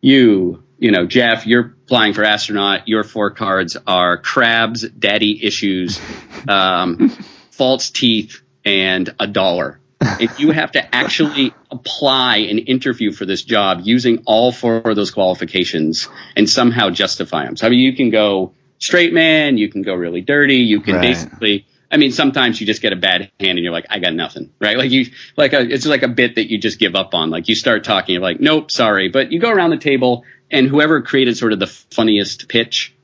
you, 0.00 0.62
you 0.78 0.92
know, 0.92 1.06
Jeff, 1.06 1.46
you're 1.46 1.74
applying 1.84 2.14
for 2.14 2.24
astronaut. 2.24 2.88
Your 2.88 3.02
four 3.02 3.30
cards 3.30 3.76
are 3.86 4.16
crabs, 4.16 4.88
daddy 4.88 5.44
issues, 5.44 6.00
um, 6.48 7.08
false 7.50 7.90
teeth, 7.90 8.40
and 8.64 9.12
a 9.18 9.26
dollar. 9.26 9.79
And 10.00 10.30
you 10.38 10.50
have 10.50 10.72
to 10.72 10.94
actually 10.94 11.54
apply 11.70 12.38
an 12.38 12.58
interview 12.58 13.12
for 13.12 13.26
this 13.26 13.42
job 13.42 13.80
using 13.84 14.22
all 14.26 14.50
four 14.52 14.76
of 14.78 14.96
those 14.96 15.10
qualifications 15.10 16.08
and 16.36 16.48
somehow 16.48 16.90
justify 16.90 17.44
them. 17.44 17.56
So 17.56 17.66
I 17.66 17.70
mean, 17.70 17.80
you 17.80 17.94
can 17.94 18.10
go 18.10 18.54
straight 18.78 19.12
man, 19.12 19.58
you 19.58 19.68
can 19.68 19.82
go 19.82 19.94
really 19.94 20.20
dirty, 20.22 20.56
you 20.56 20.80
can 20.80 20.94
Right. 20.94 21.02
basically. 21.02 21.66
I 21.92 21.96
mean, 21.96 22.12
sometimes 22.12 22.60
you 22.60 22.66
just 22.66 22.82
get 22.82 22.92
a 22.92 22.96
bad 22.96 23.30
hand 23.40 23.58
and 23.58 23.58
you're 23.58 23.72
like, 23.72 23.86
I 23.90 23.98
got 23.98 24.14
nothing, 24.14 24.50
right? 24.60 24.78
Like 24.78 24.90
you, 24.90 25.06
like 25.36 25.52
a, 25.52 25.60
it's 25.60 25.84
like 25.86 26.02
a 26.02 26.08
bit 26.08 26.36
that 26.36 26.48
you 26.50 26.56
just 26.58 26.78
give 26.78 26.94
up 26.94 27.14
on. 27.14 27.30
Like 27.30 27.48
you 27.48 27.54
start 27.54 27.82
talking, 27.84 28.12
you're 28.14 28.22
like, 28.22 28.40
nope, 28.40 28.70
sorry. 28.70 29.08
But 29.08 29.32
you 29.32 29.40
go 29.40 29.50
around 29.50 29.70
the 29.70 29.76
table 29.76 30.24
and 30.50 30.66
whoever 30.68 31.02
created 31.02 31.36
sort 31.36 31.52
of 31.52 31.58
the 31.58 31.66
funniest 31.66 32.48
pitch 32.48 32.94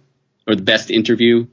or 0.46 0.54
the 0.54 0.62
best 0.62 0.90
interview 0.90 1.46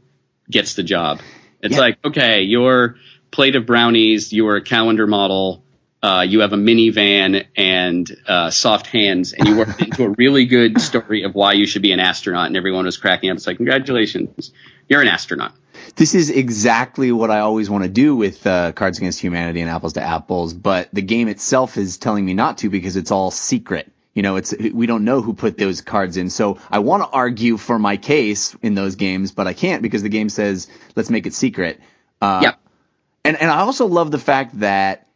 gets 0.50 0.76
the 0.76 0.84
job. 0.84 1.22
It's 1.62 1.74
Yeah. 1.74 1.82
like, 1.82 1.98
okay, 2.06 2.42
your 2.44 2.98
plate 3.34 3.56
of 3.56 3.66
brownies, 3.66 4.32
you 4.32 4.48
are 4.48 4.56
a 4.56 4.62
calendar 4.62 5.08
model, 5.08 5.64
uh, 6.04 6.26
you 6.28 6.42
have 6.42 6.54
a 6.54 6.58
minivan 6.58 7.46
and 7.58 8.10
uh, 8.28 8.52
soft 8.52 8.88
hands, 8.88 9.34
and 9.34 9.48
you 9.48 9.58
worked 9.58 9.82
into 9.86 10.04
a 10.04 10.10
really 10.10 10.46
good 10.46 10.80
story 10.80 11.24
of 11.24 11.34
why 11.34 11.54
you 11.54 11.66
should 11.66 11.82
be 11.82 11.92
an 11.92 12.00
astronaut, 12.00 12.48
and 12.48 12.56
everyone 12.56 12.86
was 12.86 12.96
cracking 12.98 13.32
up. 13.32 13.38
It's 13.38 13.48
like, 13.48 13.58
congratulations, 13.58 14.52
you're 14.88 15.02
an 15.02 15.08
astronaut. 15.08 15.54
This 15.96 16.14
is 16.14 16.30
exactly 16.30 17.12
what 17.12 17.32
I 17.32 17.40
always 17.40 17.70
want 17.70 17.84
to 17.84 17.90
do 17.90 18.16
with 18.16 18.46
uh, 18.46 18.72
Cards 18.72 19.00
Against 19.00 19.20
Humanity 19.20 19.62
and 19.62 19.70
Apples 19.70 19.94
to 19.94 20.02
Apples, 20.02 20.54
but 20.54 20.90
the 20.94 21.02
game 21.02 21.28
itself 21.28 21.78
is 21.78 21.98
telling 21.98 22.24
me 22.26 22.34
not 22.34 22.60
to 22.60 22.70
because 22.70 22.96
it's 22.96 23.12
all 23.12 23.32
secret. 23.32 23.92
You 24.14 24.22
know, 24.22 24.36
it's 24.36 24.54
we 24.74 24.86
don't 24.86 25.06
know 25.06 25.22
who 25.22 25.34
put 25.34 25.58
those 25.58 25.82
cards 25.82 26.18
in. 26.18 26.30
So 26.30 26.60
I 26.70 26.80
want 26.80 27.02
to 27.02 27.10
argue 27.10 27.58
for 27.58 27.80
my 27.80 27.98
case 27.98 28.56
in 28.62 28.76
those 28.76 28.96
games, 28.96 29.32
but 29.32 29.48
I 29.48 29.54
can't 29.54 29.82
because 29.82 30.04
the 30.04 30.10
game 30.10 30.30
says 30.30 30.68
let's 30.96 31.10
make 31.10 31.26
it 31.26 31.34
secret. 31.34 31.82
Uh, 32.22 32.42
yeah, 32.44 32.54
And 33.26 33.38
and 33.40 33.50
I 33.50 33.60
also 33.60 33.86
love 33.88 34.12
the 34.12 34.20
fact 34.20 34.60
that 34.60 35.08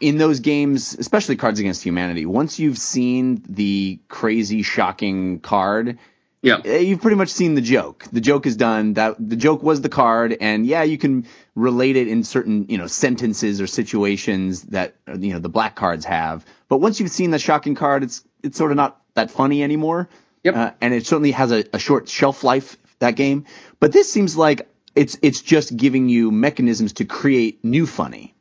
in 0.00 0.16
those 0.16 0.40
games, 0.40 0.96
especially 0.98 1.36
Cards 1.36 1.60
Against 1.60 1.82
Humanity, 1.82 2.24
once 2.24 2.58
you've 2.58 2.78
seen 2.78 3.42
the 3.48 4.00
crazy, 4.08 4.62
shocking 4.62 5.40
card, 5.40 5.98
yeah. 6.40 6.60
eh, 6.64 6.78
you've 6.78 7.02
pretty 7.02 7.16
much 7.16 7.28
seen 7.28 7.54
the 7.54 7.60
joke. 7.60 8.04
The 8.10 8.20
joke 8.20 8.46
is 8.46 8.56
done. 8.56 8.94
That 8.94 9.16
the 9.18 9.36
joke 9.36 9.62
was 9.62 9.80
the 9.80 9.88
card, 9.88 10.36
and 10.40 10.66
yeah, 10.66 10.84
you 10.84 10.98
can 10.98 11.26
relate 11.54 11.96
it 11.96 12.08
in 12.08 12.24
certain 12.24 12.66
you 12.68 12.78
know 12.78 12.86
sentences 12.86 13.60
or 13.60 13.66
situations 13.66 14.62
that 14.64 14.94
you 15.18 15.32
know 15.32 15.38
the 15.38 15.48
black 15.48 15.74
cards 15.74 16.04
have. 16.04 16.44
But 16.68 16.78
once 16.78 17.00
you've 17.00 17.10
seen 17.10 17.30
the 17.30 17.38
shocking 17.38 17.74
card, 17.74 18.02
it's 18.02 18.24
it's 18.42 18.56
sort 18.56 18.70
of 18.70 18.76
not 18.76 19.00
that 19.14 19.30
funny 19.30 19.62
anymore. 19.62 20.08
Yep. 20.44 20.56
Uh, 20.56 20.70
and 20.80 20.92
it 20.92 21.06
certainly 21.06 21.30
has 21.32 21.50
a, 21.50 21.64
a 21.72 21.78
short 21.78 22.08
shelf 22.08 22.44
life 22.44 22.76
that 22.98 23.16
game. 23.16 23.46
But 23.80 23.92
this 23.92 24.12
seems 24.12 24.36
like 24.36 24.68
it's 24.94 25.16
it's 25.22 25.40
just 25.40 25.76
giving 25.76 26.08
you 26.08 26.30
mechanisms 26.30 26.94
to 26.94 27.04
create 27.04 27.64
new 27.64 27.86
funny. 27.86 28.34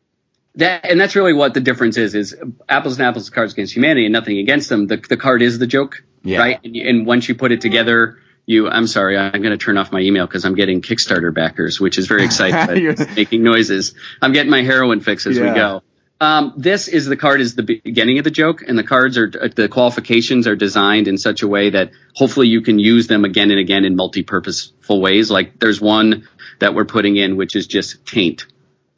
That 0.56 0.86
and 0.86 1.00
that's 1.00 1.16
really 1.16 1.34
what 1.34 1.54
the 1.54 1.62
difference 1.62 1.98
is: 1.98 2.14
is 2.14 2.36
apples 2.70 3.00
and 3.00 3.08
apples, 3.08 3.30
Cards 3.30 3.54
Against 3.54 3.76
Humanity, 3.76 4.06
and 4.06 4.14
nothing 4.14 4.38
against 4.38 4.70
them. 4.70 4.88
The 4.88 4.98
the 4.98 5.18
card 5.18 5.42
is 5.42 5.58
the 5.58 5.68
joke, 5.68 6.04
Yeah. 6.24 6.38
right? 6.40 6.60
And, 6.64 6.76
and 6.76 7.06
once 7.08 7.28
you 7.28 7.34
put 7.36 7.52
it 7.52 7.62
together, 7.62 8.20
you. 8.46 8.70
I'm 8.70 8.86
sorry, 8.86 9.18
I'm 9.18 9.32
going 9.42 9.52
to 9.52 9.58
turn 9.58 9.78
off 9.80 9.92
my 9.92 10.00
email 10.02 10.28
because 10.28 10.46
I'm 10.46 10.54
getting 10.56 10.82
Kickstarter 10.82 11.34
backers, 11.34 11.80
which 11.80 11.98
is 11.98 12.06
very 12.08 12.24
exciting. 12.24 12.96
making 13.16 13.42
noises. 13.42 13.96
I'm 14.22 14.32
getting 14.32 14.52
my 14.52 14.62
heroin 14.62 15.00
fix 15.00 15.26
as 15.26 15.38
Yeah. 15.38 15.50
we 15.50 15.56
go. 15.56 15.82
Um, 16.22 16.54
this 16.56 16.88
is 16.88 17.08
the 17.08 17.18
card 17.18 17.42
is 17.42 17.56
the 17.56 17.64
beginning 17.64 18.18
of 18.20 18.24
the 18.24 18.32
joke, 18.32 18.62
and 18.66 18.78
the 18.78 18.84
cards 18.84 19.18
are 19.18 19.28
the 19.30 19.68
qualifications 19.68 20.46
are 20.48 20.56
designed 20.56 21.08
in 21.08 21.18
such 21.18 21.42
a 21.42 21.48
way 21.48 21.72
that 21.72 21.92
hopefully 22.14 22.48
you 22.48 22.62
can 22.62 22.78
use 22.80 23.08
them 23.08 23.26
again 23.26 23.50
and 23.50 23.60
again 23.60 23.84
in 23.84 23.96
multi-purposeful 23.96 25.02
ways. 25.02 25.32
Like 25.32 25.60
there's 25.60 25.82
one 25.82 26.28
that 26.60 26.74
we're 26.74 26.86
putting 26.86 27.16
in, 27.18 27.36
which 27.36 27.56
is 27.56 27.68
just 27.68 28.06
taint 28.06 28.46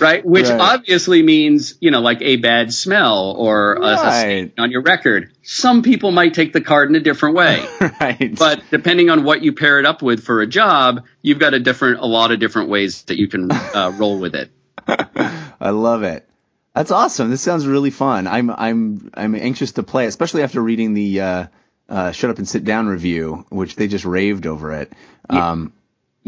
right? 0.00 0.22
Which 0.24 0.48
Right. 0.48 0.60
obviously 0.60 1.22
means, 1.22 1.74
you 1.80 1.90
know, 1.90 2.00
like 2.00 2.20
a 2.22 2.36
bad 2.36 2.72
smell 2.72 3.34
or 3.36 3.74
a, 3.74 3.86
a 3.86 4.52
on 4.58 4.70
your 4.72 4.82
record. 4.82 5.32
Some 5.42 5.82
people 5.82 6.10
might 6.10 6.34
take 6.34 6.52
the 6.52 6.60
card 6.60 6.90
in 6.90 6.96
a 6.96 7.00
different 7.00 7.36
way. 7.36 7.64
right. 8.00 8.36
But 8.36 8.62
depending 8.70 9.10
on 9.10 9.22
what 9.24 9.42
you 9.42 9.52
pair 9.52 9.78
it 9.78 9.86
up 9.86 10.02
with 10.02 10.24
for 10.24 10.40
a 10.40 10.46
job, 10.46 11.04
you've 11.22 11.38
got 11.38 11.54
a 11.54 11.60
different, 11.60 12.00
a 12.00 12.06
lot 12.06 12.32
of 12.32 12.40
different 12.40 12.68
ways 12.68 13.02
that 13.04 13.16
you 13.18 13.28
can 13.28 13.50
uh, 13.50 13.92
roll 13.96 14.18
with 14.18 14.34
it. 14.34 14.50
I 14.88 15.70
love 15.70 16.02
it. 16.02 16.28
That's 16.74 16.90
awesome. 16.90 17.30
This 17.30 17.42
sounds 17.42 17.66
really 17.66 17.90
fun. 17.90 18.26
I'm 18.26 18.50
I'm 18.50 19.10
I'm 19.14 19.34
anxious 19.34 19.72
to 19.72 19.82
play, 19.82 20.06
especially 20.06 20.42
after 20.42 20.60
reading 20.60 20.94
the 20.94 21.20
uh, 21.20 21.46
uh, 21.88 22.12
"Shut 22.12 22.30
Up 22.30 22.38
and 22.38 22.48
Sit 22.48 22.64
Down" 22.64 22.86
review, 22.86 23.44
which 23.50 23.74
they 23.74 23.88
just 23.88 24.04
raved 24.04 24.46
over 24.46 24.72
it. 24.72 24.92
Um, 25.28 25.72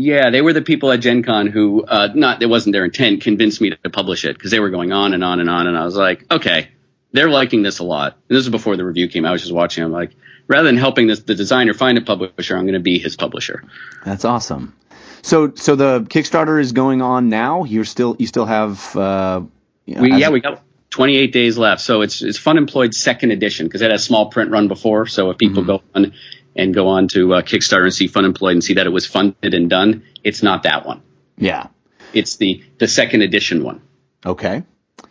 Yeah, 0.00 0.30
they 0.30 0.40
were 0.40 0.54
the 0.54 0.62
people 0.62 0.90
at 0.92 1.00
Gen 1.00 1.22
Con 1.22 1.46
who, 1.46 1.84
uh, 1.84 2.08
not, 2.14 2.42
it 2.42 2.46
wasn't 2.46 2.72
their 2.72 2.86
intent, 2.86 3.20
convinced 3.20 3.60
me 3.60 3.70
to 3.70 3.90
publish 3.90 4.24
it 4.24 4.34
because 4.34 4.50
they 4.50 4.58
were 4.58 4.70
going 4.70 4.92
on 4.92 5.12
and 5.12 5.22
on 5.22 5.40
and 5.40 5.50
on. 5.50 5.66
And 5.66 5.76
I 5.76 5.84
was 5.84 5.94
like, 5.94 6.24
okay, 6.30 6.70
they're 7.12 7.28
liking 7.28 7.62
this 7.62 7.80
a 7.80 7.84
lot. 7.84 8.14
And 8.28 8.38
this 8.38 8.44
was 8.46 8.48
before 8.48 8.76
the 8.76 8.84
review 8.84 9.08
came. 9.08 9.26
I 9.26 9.32
was 9.32 9.42
just 9.42 9.52
watching. 9.52 9.84
I'm 9.84 9.92
like, 9.92 10.12
rather 10.48 10.66
than 10.66 10.78
helping 10.78 11.06
this, 11.06 11.20
the 11.20 11.34
designer 11.34 11.74
find 11.74 11.98
a 11.98 12.00
publisher, 12.00 12.56
I'm 12.56 12.64
going 12.64 12.74
to 12.74 12.80
be 12.80 12.98
his 12.98 13.14
publisher. 13.14 13.62
that's 14.04 14.24
awesome. 14.24 14.74
So 15.22 15.52
so 15.54 15.76
the 15.76 16.00
Kickstarter 16.00 16.58
is 16.58 16.72
going 16.72 17.02
on 17.02 17.28
now. 17.28 17.64
You're 17.64 17.84
still 17.84 18.16
you 18.18 18.26
still 18.26 18.46
have 18.46 18.96
uh, 18.96 19.42
you 19.84 19.96
know, 19.96 20.00
We, 20.00 20.14
yeah, 20.14 20.30
we 20.30 20.40
got 20.40 20.62
28 20.88 21.30
days 21.30 21.58
left. 21.58 21.82
So 21.82 22.00
it's 22.00 22.22
it's 22.22 22.38
Funemployed 22.38 22.94
second 22.94 23.32
edition 23.32 23.66
because 23.66 23.82
it 23.82 23.90
had 23.90 23.94
a 23.94 23.98
small 23.98 24.30
print 24.30 24.50
run 24.50 24.68
before. 24.68 25.06
So 25.06 25.30
if 25.30 25.36
people 25.36 25.62
go 25.62 25.82
on 25.94 26.14
and 26.56 26.74
go 26.74 26.88
on 26.88 27.08
to 27.08 27.34
uh, 27.34 27.42
Kickstarter 27.42 27.84
and 27.84 27.94
see 27.94 28.08
Funemployed 28.08 28.52
and 28.52 28.64
see 28.64 28.74
that 28.74 28.86
it 28.86 28.90
was 28.90 29.06
funded 29.06 29.54
and 29.54 29.70
done, 29.70 30.04
it's 30.24 30.42
not 30.42 30.64
that 30.64 30.86
one. 30.86 31.02
yeah. 31.36 31.68
It's 32.12 32.36
the 32.36 32.64
the 32.78 32.88
second 32.88 33.22
edition 33.22 33.62
one. 33.62 33.82
Okay. 34.26 34.64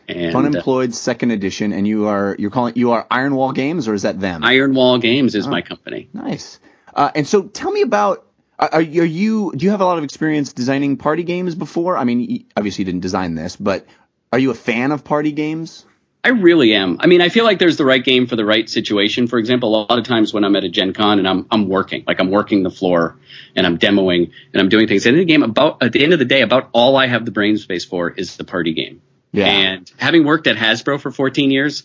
And 0.07 0.33
Fun 0.33 0.55
uh, 0.55 0.91
Second 0.91 1.31
Edition, 1.31 1.71
and 1.71 1.87
you 1.87 2.07
are 2.07 2.35
you're 2.37 2.51
calling 2.51 2.73
you 2.75 2.91
are 2.91 3.07
Iron 3.09 3.35
Wall 3.35 3.53
Games, 3.53 3.87
or 3.87 3.93
is 3.93 4.01
that 4.01 4.19
them? 4.19 4.43
Iron 4.43 4.73
Wall 4.73 4.97
Games 4.97 5.33
is 5.35 5.47
my 5.47 5.61
company. 5.61 6.09
Nice. 6.13 6.59
Uh, 6.93 7.11
and 7.15 7.27
so, 7.27 7.43
tell 7.43 7.71
me 7.71 7.83
about. 7.83 8.25
Are, 8.57 8.69
are 8.73 8.81
you? 8.81 9.53
Do 9.55 9.63
you 9.63 9.71
have 9.71 9.81
a 9.81 9.85
lot 9.85 9.97
of 9.97 10.03
experience 10.03 10.51
designing 10.51 10.97
party 10.97 11.23
games 11.23 11.55
before? 11.55 11.97
I 11.97 12.03
mean, 12.03 12.45
obviously 12.57 12.81
you 12.81 12.85
didn't 12.87 13.01
design 13.01 13.35
this, 13.35 13.55
but 13.55 13.85
are 14.33 14.39
you 14.39 14.51
a 14.51 14.55
fan 14.55 14.91
of 14.91 15.03
party 15.03 15.31
games? 15.31 15.85
I 16.23 16.29
really 16.29 16.73
am. 16.73 16.97
I 16.99 17.07
mean, 17.07 17.21
I 17.21 17.29
feel 17.29 17.45
like 17.45 17.59
there's 17.59 17.77
the 17.77 17.85
right 17.85 18.03
game 18.03 18.27
for 18.27 18.35
the 18.35 18.43
right 18.43 18.69
situation. 18.69 19.27
For 19.27 19.39
example, 19.39 19.69
a 19.69 19.87
lot 19.87 19.99
of 19.99 20.05
times 20.05 20.33
when 20.33 20.43
I'm 20.43 20.55
at 20.57 20.65
a 20.65 20.69
Gen 20.69 20.93
Con 20.93 21.17
and 21.17 21.27
I'm 21.27 21.47
I'm 21.49 21.69
working, 21.69 22.03
like 22.05 22.19
I'm 22.19 22.29
working 22.29 22.63
the 22.63 22.69
floor 22.69 23.17
and 23.55 23.65
I'm 23.65 23.77
demoing 23.77 24.31
and 24.53 24.61
I'm 24.61 24.67
doing 24.67 24.87
things. 24.87 25.05
And 25.05 25.15
in 25.15 25.19
the 25.19 25.25
game, 25.25 25.43
about 25.43 25.81
at 25.81 25.93
the 25.93 26.03
end 26.03 26.11
of 26.11 26.19
the 26.19 26.25
day, 26.25 26.41
about 26.41 26.69
all 26.73 26.97
I 26.97 27.07
have 27.07 27.23
the 27.23 27.31
brain 27.31 27.57
space 27.57 27.85
for 27.85 28.09
is 28.09 28.35
the 28.35 28.43
party 28.43 28.73
game. 28.73 29.01
Yeah. 29.31 29.45
And 29.45 29.91
having 29.97 30.25
worked 30.25 30.47
at 30.47 30.57
Hasbro 30.57 30.99
for 30.99 31.11
14 31.11 31.51
years, 31.51 31.83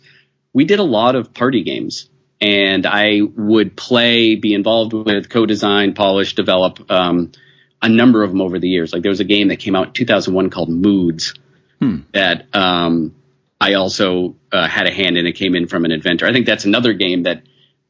we 0.52 0.64
did 0.64 0.80
a 0.80 0.84
lot 0.84 1.14
of 1.14 1.32
party 1.32 1.62
games. 1.62 2.08
And 2.40 2.86
I 2.86 3.20
would 3.22 3.76
play, 3.76 4.34
be 4.34 4.52
involved 4.52 4.92
with, 4.92 5.30
co-design, 5.30 5.94
polish, 5.94 6.34
develop 6.34 6.90
um, 6.90 7.32
a 7.80 7.88
number 7.88 8.22
of 8.22 8.30
them 8.30 8.40
over 8.40 8.58
the 8.58 8.68
years. 8.68 8.92
Like 8.92 9.02
there 9.02 9.10
was 9.10 9.20
a 9.20 9.24
game 9.24 9.48
that 9.48 9.60
came 9.60 9.76
out 9.76 9.88
in 9.88 9.92
2001 9.92 10.50
called 10.50 10.68
Moods 10.68 11.34
that 12.12 12.46
um, 12.54 13.14
I 13.60 13.74
also 13.74 14.36
uh, 14.52 14.66
had 14.68 14.86
a 14.86 14.92
hand 14.92 15.16
in. 15.16 15.26
It 15.26 15.32
came 15.32 15.54
in 15.54 15.66
from 15.66 15.84
an 15.84 15.92
inventor. 15.92 16.26
I 16.26 16.32
think 16.32 16.46
that's 16.46 16.64
another 16.64 16.92
game 16.92 17.22
that 17.22 17.42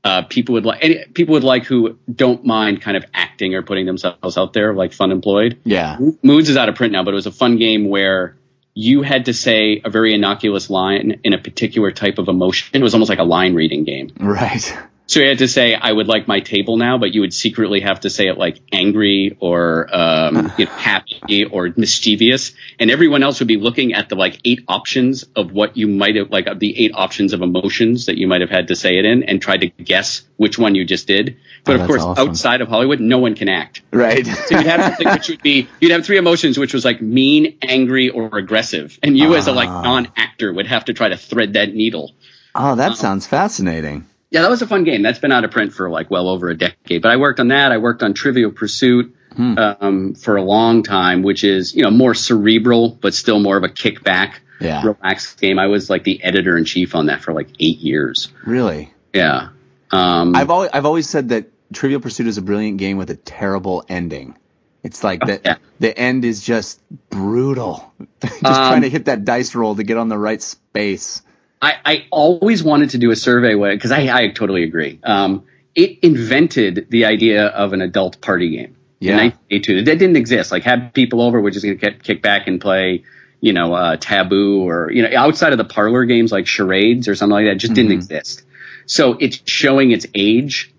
uh, 0.05 0.23
people 0.23 0.53
would 0.55 0.67
like. 0.67 1.15
People 1.15 1.33
would 1.33 1.45
like 1.45 1.65
who 1.65 1.99
don't 2.13 2.45
mind 2.45 2.83
kind 2.83 2.97
of 2.97 3.05
acting 3.15 3.55
or 3.55 3.63
putting 3.63 3.87
themselves 3.87 4.37
out 4.37 4.53
there, 4.53 4.75
like 4.75 4.93
Funemployed. 4.93 5.59
Yeah. 5.65 5.99
Moods 6.23 6.51
is 6.51 6.57
out 6.57 6.69
of 6.69 6.75
print 6.75 6.93
now, 6.93 7.03
but 7.03 7.13
it 7.13 7.15
was 7.15 7.27
a 7.27 7.33
fun 7.33 7.57
game 7.57 7.89
where 7.89 8.37
you 8.75 9.03
had 9.03 9.27
to 9.27 9.35
say 9.35 9.81
a 9.85 9.91
very 9.91 10.13
innocuous 10.15 10.69
line 10.69 11.21
in 11.25 11.33
a 11.33 11.39
particular 11.39 11.91
type 11.93 12.19
of 12.19 12.29
emotion. 12.29 12.71
It 12.75 12.83
was 12.83 12.93
almost 12.95 13.09
like 13.09 13.21
a 13.21 13.25
line 13.25 13.55
reading 13.55 13.85
game. 13.85 14.13
Right. 14.21 14.77
So 15.07 15.21
you 15.21 15.29
had 15.29 15.39
to 15.39 15.49
say, 15.49 15.75
"I 15.75 15.93
would 15.93 16.09
like 16.09 16.27
my 16.27 16.41
table 16.41 16.79
now," 16.79 16.97
but 16.97 17.13
you 17.15 17.21
would 17.21 17.35
secretly 17.35 17.81
have 17.81 18.01
to 18.01 18.11
say 18.11 18.29
it 18.29 18.39
like 18.39 18.61
angry 18.73 19.37
or 19.39 19.87
um, 19.95 20.51
you 20.59 20.65
know, 20.65 20.71
happy 20.73 21.45
or 21.45 21.71
mischievous, 21.77 22.53
and 22.79 22.91
everyone 22.91 23.23
else 23.23 23.39
would 23.41 23.49
be 23.49 23.59
looking 23.59 23.93
at 23.93 24.09
the 24.09 24.15
like 24.17 24.41
eight 24.47 24.65
options 24.67 25.25
of 25.37 25.53
what 25.53 25.77
you 25.77 25.89
might 25.89 26.17
have 26.17 26.31
like 26.31 26.49
the 26.59 26.79
eight 26.83 26.93
options 26.95 27.35
of 27.35 27.43
emotions 27.43 28.07
that 28.07 28.17
you 28.17 28.27
might 28.27 28.41
have 28.41 28.49
had 28.49 28.69
to 28.69 28.77
say 28.77 28.97
it 28.97 29.05
in, 29.05 29.23
and 29.25 29.43
try 29.43 29.59
to 29.59 29.67
guess 29.69 30.23
which 30.39 30.59
one 30.59 30.75
you 30.75 30.87
just 30.87 31.07
did. 31.07 31.37
But 31.65 31.81
Oh, 31.81 31.83
of 31.83 31.87
course, 31.87 32.03
awesome. 32.03 32.29
outside 32.31 32.61
of 32.63 32.69
Hollywood, 32.69 33.01
no 33.01 33.19
one 33.19 33.35
can 33.35 33.49
act. 33.51 33.83
Right. 33.93 34.27
So 34.27 34.57
you'd 34.57 34.67
have 34.67 34.83
something 34.85 35.09
which 35.13 35.29
would 35.29 35.43
be 35.43 35.69
you'd 35.81 35.93
have 35.93 36.07
three 36.07 36.17
emotions, 36.17 36.57
which 36.59 36.73
was 36.73 36.85
like 36.85 37.03
mean, 37.03 37.59
angry, 37.61 38.09
or 38.09 38.39
aggressive, 38.39 38.99
and 39.03 39.19
you 39.19 39.35
as 39.35 39.49
a 39.49 39.53
like 39.53 39.69
Ah. 39.69 39.83
non-actor 39.83 40.51
would 40.51 40.67
have 40.67 40.87
to 40.87 40.95
try 40.95 41.11
to 41.11 41.17
thread 41.19 41.53
that 41.53 41.75
needle. 41.75 42.13
oh, 42.55 42.75
that 42.77 42.97
sounds 42.97 43.27
fascinating. 43.27 44.07
Yeah, 44.35 44.43
that 44.43 44.51
was 44.51 44.61
a 44.63 44.67
fun 44.67 44.83
game. 44.83 45.03
That's 45.03 45.21
been 45.21 45.31
out 45.33 45.45
of 45.45 45.53
print 45.53 45.73
for 45.73 45.89
like 45.89 46.11
well 46.11 46.29
over 46.29 46.49
a 46.51 46.57
decade. 46.57 47.01
But 47.03 47.13
I 47.13 47.17
worked 47.19 47.39
on 47.39 47.49
that. 47.49 47.71
I 47.71 47.79
worked 47.79 48.03
on 48.03 48.15
Trivial 48.15 48.51
Pursuit 48.51 49.15
Hmm. 49.37 49.59
um, 49.59 50.15
for 50.15 50.37
a 50.37 50.43
long 50.43 50.83
time, 50.85 51.23
which 51.23 51.43
is 51.45 51.75
you 51.75 51.83
know 51.83 51.91
more 51.91 52.15
cerebral, 52.15 52.91
but 53.01 53.15
still 53.15 53.41
more 53.41 53.57
of 53.57 53.65
a 53.65 53.69
kickback, 53.69 54.35
Yeah. 54.61 54.85
relaxed 54.85 55.41
game. 55.41 55.59
I 55.59 55.67
was 55.69 55.89
like 55.91 56.05
the 56.05 56.23
editor 56.23 56.57
in 56.59 56.65
chief 56.65 56.95
on 56.95 57.07
that 57.07 57.23
for 57.23 57.33
like 57.33 57.49
eight 57.61 57.79
years. 57.79 58.29
Really. 58.45 58.93
Yeah. 59.13 59.49
Um, 59.91 60.35
I've 60.37 60.51
always 60.51 60.71
I've 60.73 60.87
always 60.87 61.09
said 61.09 61.29
that 61.31 61.47
Trivial 61.73 62.01
Pursuit 62.01 62.27
is 62.27 62.39
a 62.39 62.43
brilliant 62.43 62.79
game 62.79 62.97
with 62.97 63.11
a 63.11 63.17
terrible 63.17 63.85
ending. 63.89 64.37
It's 64.85 65.03
like 65.03 65.21
the 65.21 65.41
yeah. 65.45 65.57
the 65.81 65.97
end 65.97 66.25
is 66.25 66.41
just 66.43 66.81
brutal. 67.11 67.93
just 68.21 68.45
Um, 68.45 68.53
trying 68.55 68.83
to 68.83 68.91
hit 68.91 69.07
that 69.07 69.25
dice 69.25 69.55
roll 69.55 69.75
to 69.77 69.83
get 69.85 69.97
on 69.97 70.09
the 70.09 70.19
right 70.19 70.43
space. 70.43 71.23
I, 71.63 71.75
I 71.85 72.07
always 72.11 72.63
wanted 72.63 72.91
to 72.91 72.99
do 72.99 73.11
a 73.11 73.17
survey 73.17 73.55
with 73.55 73.73
because 73.77 73.91
I, 73.93 74.09
I 74.15 74.29
totally 74.29 74.65
agree. 74.65 75.01
Um, 75.03 75.45
it 75.75 75.99
invented 76.03 76.87
the 76.91 77.07
idea 77.07 77.47
of 77.47 77.73
an 77.73 77.81
adult 77.81 78.21
party 78.21 78.51
game 78.57 78.77
Yeah. 79.01 79.13
in 79.13 79.19
1982. 79.33 79.85
That 79.85 79.99
didn't 79.99 80.17
exist. 80.17 80.53
Like, 80.53 80.63
have 80.65 80.93
people 80.93 81.21
over, 81.21 81.41
we're 81.41 81.51
just 81.51 81.65
going 81.65 81.79
to 81.79 81.93
kick 81.93 82.23
back 82.23 82.47
and 82.47 82.61
play, 82.61 83.05
you 83.41 83.53
know, 83.53 83.73
uh, 83.75 83.97
Taboo 83.97 84.69
or, 84.69 84.91
you 84.93 85.03
know, 85.03 85.11
outside 85.17 85.53
of 85.53 85.59
the 85.59 85.65
parlor 85.65 86.05
games 86.05 86.31
like 86.31 86.47
charades 86.47 87.09
or 87.09 87.15
something 87.15 87.33
like 87.35 87.47
that, 87.47 87.57
just 87.57 87.75
didn't 87.75 87.93
exist. 87.93 88.45
So 88.87 89.15
it's 89.19 89.41
showing 89.47 89.91
its 89.91 90.07
age. 90.15 90.73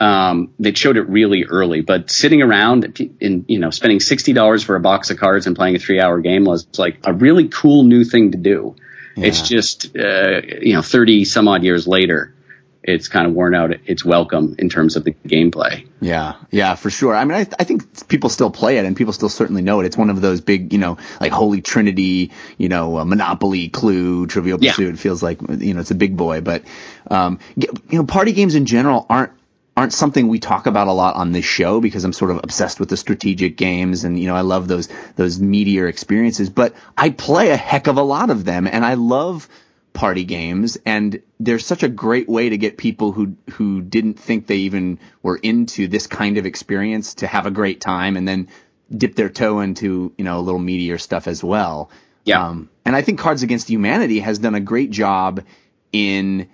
Um, 0.00 0.54
they 0.60 0.72
showed 0.74 0.96
it 0.96 1.08
really 1.08 1.44
early, 1.44 1.80
but 1.80 2.08
sitting 2.08 2.40
around 2.40 3.00
and, 3.20 3.44
you 3.48 3.58
know, 3.58 3.70
spending 3.70 3.98
$60 3.98 4.64
for 4.64 4.76
a 4.76 4.80
box 4.80 5.10
of 5.10 5.18
cards 5.18 5.48
and 5.48 5.56
playing 5.56 5.74
a 5.74 5.78
three 5.80 6.00
hour 6.00 6.20
game 6.20 6.44
was 6.44 6.68
like 6.78 7.00
a 7.04 7.12
really 7.12 7.48
cool 7.48 7.82
new 7.82 8.04
thing 8.04 8.30
to 8.30 8.38
do. 8.38 8.76
It's 9.24 9.48
just, 9.48 9.96
uh, 9.96 10.40
you 10.60 10.74
know, 10.74 10.82
30 10.82 11.24
some 11.24 11.48
odd 11.48 11.62
years 11.62 11.86
later, 11.86 12.34
it's 12.82 13.08
kind 13.08 13.26
of 13.26 13.34
worn 13.34 13.54
out 13.54 13.72
its 13.86 14.04
welcome 14.04 14.54
in 14.58 14.68
terms 14.70 14.96
of 14.96 15.04
the 15.04 15.12
gameplay. 15.12 15.86
Yeah, 16.00 16.36
yeah, 16.50 16.74
for 16.74 16.88
sure. 16.90 17.14
I 17.14 17.24
mean, 17.24 17.36
I, 17.36 17.46
I 17.58 17.64
think 17.64 18.08
people 18.08 18.30
still 18.30 18.50
play 18.50 18.78
it, 18.78 18.86
and 18.86 18.96
people 18.96 19.12
still 19.12 19.28
certainly 19.28 19.62
know 19.62 19.80
it. 19.80 19.86
It's 19.86 19.96
one 19.96 20.10
of 20.10 20.20
those 20.20 20.40
big, 20.40 20.72
you 20.72 20.78
know, 20.78 20.96
like 21.20 21.32
Holy 21.32 21.60
Trinity, 21.60 22.30
you 22.56 22.68
know, 22.68 22.98
uh, 22.98 23.04
Monopoly, 23.04 23.68
Clue, 23.68 24.26
Trivial 24.26 24.58
Yeah. 24.60 24.70
Pursuit. 24.70 24.94
It 24.94 24.98
feels 24.98 25.22
like 25.22 25.40
you 25.42 25.74
know 25.74 25.80
it's 25.80 25.90
a 25.90 25.96
big 25.96 26.16
boy, 26.16 26.40
but 26.40 26.62
um, 27.10 27.40
you 27.56 27.68
know, 27.92 28.04
party 28.04 28.32
games 28.32 28.54
in 28.54 28.64
general 28.64 29.04
aren't 29.10 29.32
aren't 29.78 29.92
something 29.92 30.26
we 30.26 30.40
talk 30.40 30.66
about 30.66 30.88
a 30.88 30.92
lot 30.92 31.14
on 31.14 31.30
this 31.30 31.44
show 31.44 31.80
because 31.80 32.02
I'm 32.02 32.12
sort 32.12 32.32
of 32.32 32.38
obsessed 32.38 32.80
with 32.80 32.88
the 32.88 32.96
strategic 32.96 33.56
games, 33.56 34.02
and 34.02 34.18
you 34.18 34.26
know, 34.26 34.34
I 34.34 34.40
love 34.40 34.66
those 34.66 34.88
those 35.14 35.38
meatier 35.38 35.88
experiences. 35.88 36.50
But 36.50 36.74
I 36.96 37.10
play 37.10 37.50
a 37.50 37.56
heck 37.56 37.86
of 37.86 37.96
a 37.96 38.02
lot 38.02 38.30
of 38.30 38.44
them, 38.44 38.66
and 38.66 38.84
I 38.84 38.94
love 38.94 39.48
party 39.92 40.24
games 40.24 40.78
and 40.84 41.22
they're 41.40 41.58
such 41.58 41.82
a 41.82 41.88
great 41.88 42.28
way 42.28 42.50
to 42.50 42.58
get 42.58 42.76
people 42.76 43.10
who 43.10 43.36
who 43.52 43.80
didn't 43.80 44.18
think 44.20 44.46
they 44.46 44.58
even 44.58 44.98
were 45.22 45.36
into 45.36 45.88
this 45.88 46.06
kind 46.06 46.38
of 46.38 46.46
experience 46.46 47.14
to 47.14 47.26
have 47.26 47.46
a 47.46 47.50
great 47.50 47.80
time 47.80 48.16
and 48.16 48.28
then 48.28 48.48
dip 48.96 49.16
their 49.16 49.28
toe 49.28 49.58
into 49.60 50.12
you 50.16 50.24
know 50.24 50.38
a 50.38 50.42
little 50.42 50.60
meatier 50.60 51.00
stuff 51.00 51.26
as 51.26 51.42
well 51.42 51.90
Yeah. 52.24 52.46
um, 52.48 52.68
and 52.84 52.94
i 52.94 53.02
think 53.02 53.18
cards 53.18 53.42
against 53.42 53.68
humanity 53.68 54.20
has 54.20 54.38
done 54.38 54.54
a 54.54 54.60
great 54.60 54.90
job 54.90 55.42
in 55.90 56.48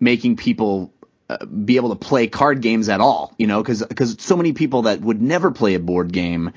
making 0.00 0.36
people 0.36 0.92
uh, 1.40 1.44
be 1.46 1.76
able 1.76 1.88
to 1.90 1.96
play 1.96 2.26
card 2.26 2.60
games 2.60 2.88
at 2.88 3.00
all 3.00 3.34
you 3.38 3.46
know 3.46 3.62
because 3.62 3.82
because 3.84 4.16
so 4.20 4.36
many 4.36 4.52
people 4.52 4.82
that 4.82 5.00
would 5.00 5.20
never 5.22 5.50
play 5.50 5.74
a 5.74 5.80
board 5.80 6.12
game 6.12 6.52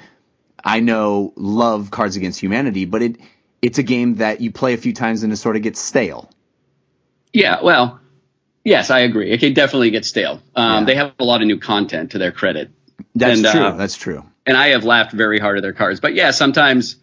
I 0.68 0.80
know 0.80 1.32
love 1.36 1.92
Cards 1.92 2.16
Against 2.16 2.40
Humanity, 2.42 2.86
but 2.86 3.04
it 3.04 3.18
it's 3.62 3.78
a 3.78 3.84
game 3.84 4.16
that 4.16 4.42
you 4.42 4.52
play 4.52 4.74
a 4.74 4.78
few 4.78 4.94
times 4.94 5.22
and 5.24 5.32
it 5.32 5.38
sort 5.38 5.56
of 5.56 5.62
gets 5.62 5.80
stale. 5.80 6.28
Yeah, 7.34 7.62
well, 7.62 8.00
yes, 8.64 8.90
I 8.90 9.00
agree. 9.02 9.32
It 9.32 9.40
can 9.40 9.54
definitely 9.54 9.92
get 9.92 10.06
stale. 10.06 10.42
Um, 10.56 10.80
Yeah. 10.80 10.86
They 10.86 10.96
have 10.96 11.14
a 11.20 11.24
lot 11.24 11.42
of 11.42 11.48
new 11.48 11.60
content 11.60 12.12
to 12.12 12.18
their 12.18 12.32
credit. 12.32 12.72
That's 13.14 13.40
And, 13.42 13.48
true. 13.48 13.62
uh, 13.62 13.76
That's 13.78 13.96
true. 13.96 14.24
and 14.48 14.58
I 14.58 14.70
have 14.70 14.84
laughed 14.86 15.12
very 15.14 15.40
hard 15.40 15.58
at 15.58 15.62
their 15.62 15.74
cards. 15.74 16.00
But 16.00 16.16
yeah, 16.16 16.32
sometimes 16.32 16.96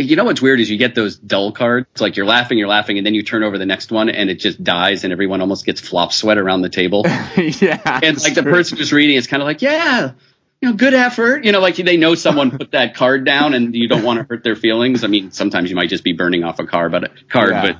you 0.00 0.16
know 0.16 0.24
what's 0.24 0.40
weird 0.42 0.60
is 0.60 0.70
you 0.70 0.76
get 0.78 0.94
those 0.94 1.16
dull 1.16 1.52
cards. 1.52 1.86
It's 1.92 2.00
like 2.00 2.16
you're 2.16 2.26
laughing, 2.26 2.58
you're 2.58 2.68
laughing, 2.68 2.98
and 2.98 3.06
then 3.06 3.14
you 3.14 3.22
turn 3.22 3.42
over 3.42 3.58
the 3.58 3.66
next 3.66 3.90
one 3.92 4.08
and 4.08 4.30
it 4.30 4.36
just 4.36 4.62
dies, 4.62 5.04
and 5.04 5.12
everyone 5.12 5.40
almost 5.40 5.64
gets 5.66 5.80
flop 5.80 6.12
sweat 6.12 6.38
around 6.38 6.62
the 6.62 6.68
table. 6.68 7.02
yeah, 7.36 8.00
and 8.02 8.20
like 8.22 8.34
the 8.34 8.42
person 8.42 8.78
who's 8.78 8.92
reading 8.92 9.16
is 9.16 9.26
kind 9.26 9.42
of 9.42 9.46
like, 9.46 9.62
yeah, 9.62 10.12
you 10.60 10.68
know, 10.70 10.74
good 10.74 10.94
effort. 10.94 11.44
You 11.44 11.52
know, 11.52 11.60
like 11.60 11.76
they 11.76 11.96
know 11.96 12.14
someone 12.14 12.50
put 12.50 12.72
that 12.72 12.94
card 12.94 13.24
down, 13.24 13.54
and 13.54 13.74
you 13.74 13.88
don't 13.88 14.02
want 14.02 14.18
to 14.20 14.24
hurt 14.28 14.42
their 14.44 14.56
feelings. 14.56 15.04
I 15.04 15.06
mean, 15.08 15.30
sometimes 15.30 15.70
you 15.70 15.76
might 15.76 15.88
just 15.90 16.04
be 16.04 16.12
burning 16.12 16.44
off 16.44 16.58
a 16.58 16.66
card, 16.66 16.92
but 16.92 17.28
card, 17.28 17.50
Yeah. 17.50 17.62
but. 17.62 17.76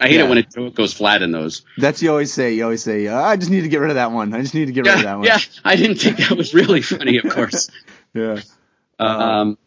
I 0.00 0.06
hate 0.06 0.18
Yeah. 0.20 0.26
it 0.26 0.28
when 0.28 0.38
it 0.38 0.74
goes 0.76 0.92
flat 0.94 1.22
in 1.22 1.32
those. 1.32 1.62
That's 1.76 2.00
you 2.00 2.10
always 2.10 2.32
say. 2.32 2.54
You 2.54 2.62
always 2.62 2.84
say, 2.84 3.08
uh, 3.08 3.20
I 3.20 3.36
just 3.36 3.50
need 3.50 3.62
to 3.62 3.68
get 3.68 3.80
rid 3.80 3.90
of 3.90 3.96
that 3.96 4.12
one. 4.12 4.32
I 4.32 4.42
just 4.42 4.54
need 4.54 4.66
to 4.66 4.72
get 4.72 4.86
rid 4.86 4.94
of 4.94 5.02
that 5.02 5.16
one. 5.18 5.26
yeah. 5.26 5.38
I 5.64 5.74
didn't 5.74 5.96
think 5.96 6.18
that 6.18 6.30
was 6.36 6.54
really 6.54 6.82
funny, 6.82 7.16
of 7.18 7.24
course. 7.30 7.68
yeah. 8.14 8.38
Um, 9.00 9.58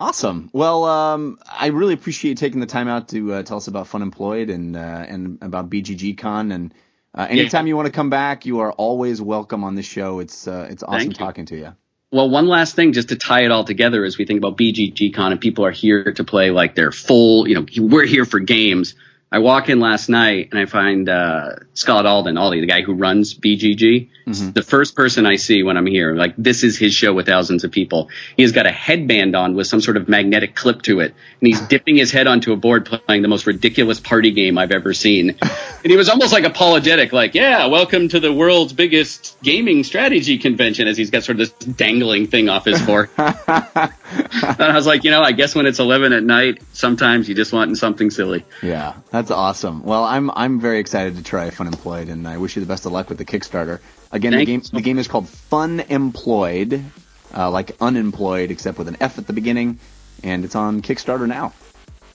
Awesome. 0.00 0.48
Well, 0.52 0.84
um, 0.84 1.38
I 1.50 1.68
really 1.68 1.94
appreciate 1.94 2.30
you 2.30 2.34
taking 2.36 2.60
the 2.60 2.66
time 2.66 2.86
out 2.86 3.08
to 3.08 3.34
uh, 3.34 3.42
tell 3.42 3.56
us 3.56 3.66
about 3.66 3.88
Funemployed 3.88 4.52
and 4.52 4.76
uh, 4.76 5.04
and 5.08 5.38
about 5.42 5.70
BGG 5.70 6.16
Con. 6.18 6.52
And 6.52 6.74
uh, 7.14 7.26
anytime 7.28 7.66
you 7.66 7.74
want 7.74 7.86
to 7.86 7.92
come 7.92 8.08
back, 8.08 8.46
you 8.46 8.60
are 8.60 8.70
always 8.72 9.20
welcome 9.20 9.64
on 9.64 9.74
the 9.74 9.82
show. 9.82 10.20
It's 10.20 10.46
uh, 10.46 10.68
it's 10.70 10.84
awesome 10.84 11.12
talking 11.12 11.46
to 11.46 11.56
you. 11.56 11.74
well, 12.12 12.30
one 12.30 12.46
last 12.46 12.76
thing, 12.76 12.92
just 12.92 13.08
to 13.08 13.16
tie 13.16 13.44
it 13.44 13.50
all 13.50 13.64
together, 13.64 14.04
as 14.04 14.16
we 14.18 14.24
think 14.24 14.38
about 14.38 14.56
BGG 14.56 15.14
Con 15.14 15.32
and 15.32 15.40
people 15.40 15.64
are 15.64 15.72
here 15.72 16.12
to 16.12 16.22
play 16.22 16.50
like 16.50 16.76
their 16.76 16.92
full, 16.92 17.48
you 17.48 17.56
know, 17.56 17.66
we're 17.78 18.06
here 18.06 18.24
for 18.24 18.38
games. 18.38 18.94
I 19.30 19.40
walk 19.40 19.68
in 19.68 19.78
last 19.78 20.08
night 20.08 20.48
and 20.52 20.58
I 20.58 20.64
find 20.64 21.06
uh, 21.06 21.56
Scott 21.74 22.06
Alden, 22.06 22.38
Aldie, 22.38 22.60
the 22.60 22.66
guy 22.66 22.80
who 22.80 22.94
runs 22.94 23.34
BGG. 23.34 24.08
Mm-hmm. 24.26 24.52
The 24.52 24.62
first 24.62 24.96
person 24.96 25.26
I 25.26 25.36
see 25.36 25.62
when 25.62 25.76
I'm 25.76 25.86
here, 25.86 26.14
like 26.14 26.34
this 26.38 26.62
is 26.62 26.78
his 26.78 26.94
show 26.94 27.12
with 27.12 27.26
thousands 27.26 27.62
of 27.64 27.70
people. 27.70 28.08
He 28.36 28.42
has 28.42 28.52
got 28.52 28.66
a 28.66 28.70
headband 28.70 29.36
on 29.36 29.54
with 29.54 29.66
some 29.66 29.82
sort 29.82 29.98
of 29.98 30.08
magnetic 30.08 30.54
clip 30.54 30.82
to 30.82 31.00
it, 31.00 31.14
and 31.40 31.46
he's 31.46 31.60
dipping 31.68 31.96
his 31.96 32.10
head 32.10 32.26
onto 32.26 32.52
a 32.52 32.56
board 32.56 32.86
playing 32.86 33.22
the 33.22 33.28
most 33.28 33.46
ridiculous 33.46 34.00
party 34.00 34.30
game 34.30 34.58
I've 34.58 34.72
ever 34.72 34.92
seen. 34.94 35.30
And 35.40 35.90
he 35.90 35.96
was 35.96 36.08
almost 36.08 36.32
like 36.32 36.44
apologetic, 36.44 37.12
like, 37.12 37.34
"Yeah, 37.34 37.66
welcome 37.66 38.08
to 38.08 38.20
the 38.20 38.32
world's 38.32 38.72
biggest 38.74 39.36
gaming 39.42 39.82
strategy 39.84 40.36
convention," 40.36 40.88
as 40.88 40.96
he's 40.96 41.10
got 41.10 41.24
sort 41.24 41.40
of 41.40 41.48
this 41.48 41.66
dangling 41.66 42.26
thing 42.26 42.48
off 42.50 42.66
his 42.66 42.80
forehead. 42.82 43.10
and 44.42 44.62
I 44.62 44.74
was 44.74 44.86
like, 44.86 45.04
you 45.04 45.10
know, 45.10 45.22
I 45.22 45.32
guess 45.32 45.54
when 45.54 45.66
it's 45.66 45.78
11 45.78 46.12
at 46.12 46.22
night, 46.22 46.62
sometimes 46.72 47.28
you 47.28 47.34
just 47.34 47.52
want 47.52 47.76
something 47.78 48.10
silly. 48.10 48.44
Yeah, 48.62 48.94
that's 49.18 49.32
awesome. 49.32 49.82
Well, 49.82 50.04
I'm 50.04 50.30
I'm 50.30 50.60
very 50.60 50.78
excited 50.78 51.16
to 51.16 51.24
try 51.24 51.50
Funemployed, 51.50 52.08
and 52.08 52.26
I 52.28 52.38
wish 52.38 52.54
you 52.54 52.60
the 52.60 52.68
best 52.68 52.86
of 52.86 52.92
luck 52.92 53.08
with 53.08 53.18
the 53.18 53.24
Kickstarter. 53.24 53.80
Again, 54.12 54.32
the 54.32 54.44
game 54.44 54.62
so 54.62 54.76
the 54.76 54.82
game 54.82 54.96
is 54.96 55.08
called 55.08 55.26
Funemployed, 55.26 56.84
uh, 57.36 57.50
like 57.50 57.72
unemployed 57.80 58.52
except 58.52 58.78
with 58.78 58.86
an 58.86 58.96
F 59.00 59.18
at 59.18 59.26
the 59.26 59.32
beginning, 59.32 59.80
and 60.22 60.44
it's 60.44 60.54
on 60.54 60.82
Kickstarter 60.82 61.26
now. 61.26 61.52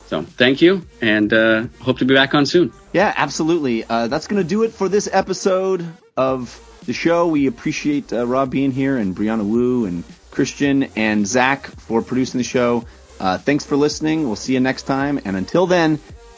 So 0.05 0.21
thank 0.21 0.61
you, 0.61 0.88
and 1.01 1.34
uh, 1.34 1.65
hope 1.81 1.99
to 1.99 2.05
be 2.05 2.15
back 2.15 2.34
on 2.35 2.45
soon. 2.45 2.71
Yeah, 2.93 3.13
absolutely. 3.13 3.84
Uh, 3.84 4.07
that's 4.07 4.27
going 4.27 4.41
to 4.41 4.47
do 4.47 4.63
it 4.63 4.71
for 4.71 4.88
this 4.88 5.09
episode 5.11 5.85
of 6.15 6.57
the 6.85 6.93
show. 6.93 7.27
We 7.27 7.47
appreciate 7.47 8.13
uh, 8.13 8.25
Rob 8.25 8.49
being 8.49 8.71
here 8.71 8.95
and 8.95 9.13
Brianna 9.13 9.45
Wu 9.45 9.85
and 9.85 10.05
Christian 10.31 10.84
and 10.95 11.27
Zach 11.27 11.67
for 11.67 12.01
producing 12.01 12.38
the 12.38 12.45
show. 12.45 12.85
Uh, 13.19 13.38
thanks 13.38 13.65
for 13.65 13.75
listening. 13.75 14.23
We'll 14.25 14.35
see 14.35 14.53
you 14.53 14.59
next 14.61 14.84
time. 14.84 15.19
And 15.25 15.35
until 15.35 15.67
then, 15.67 15.99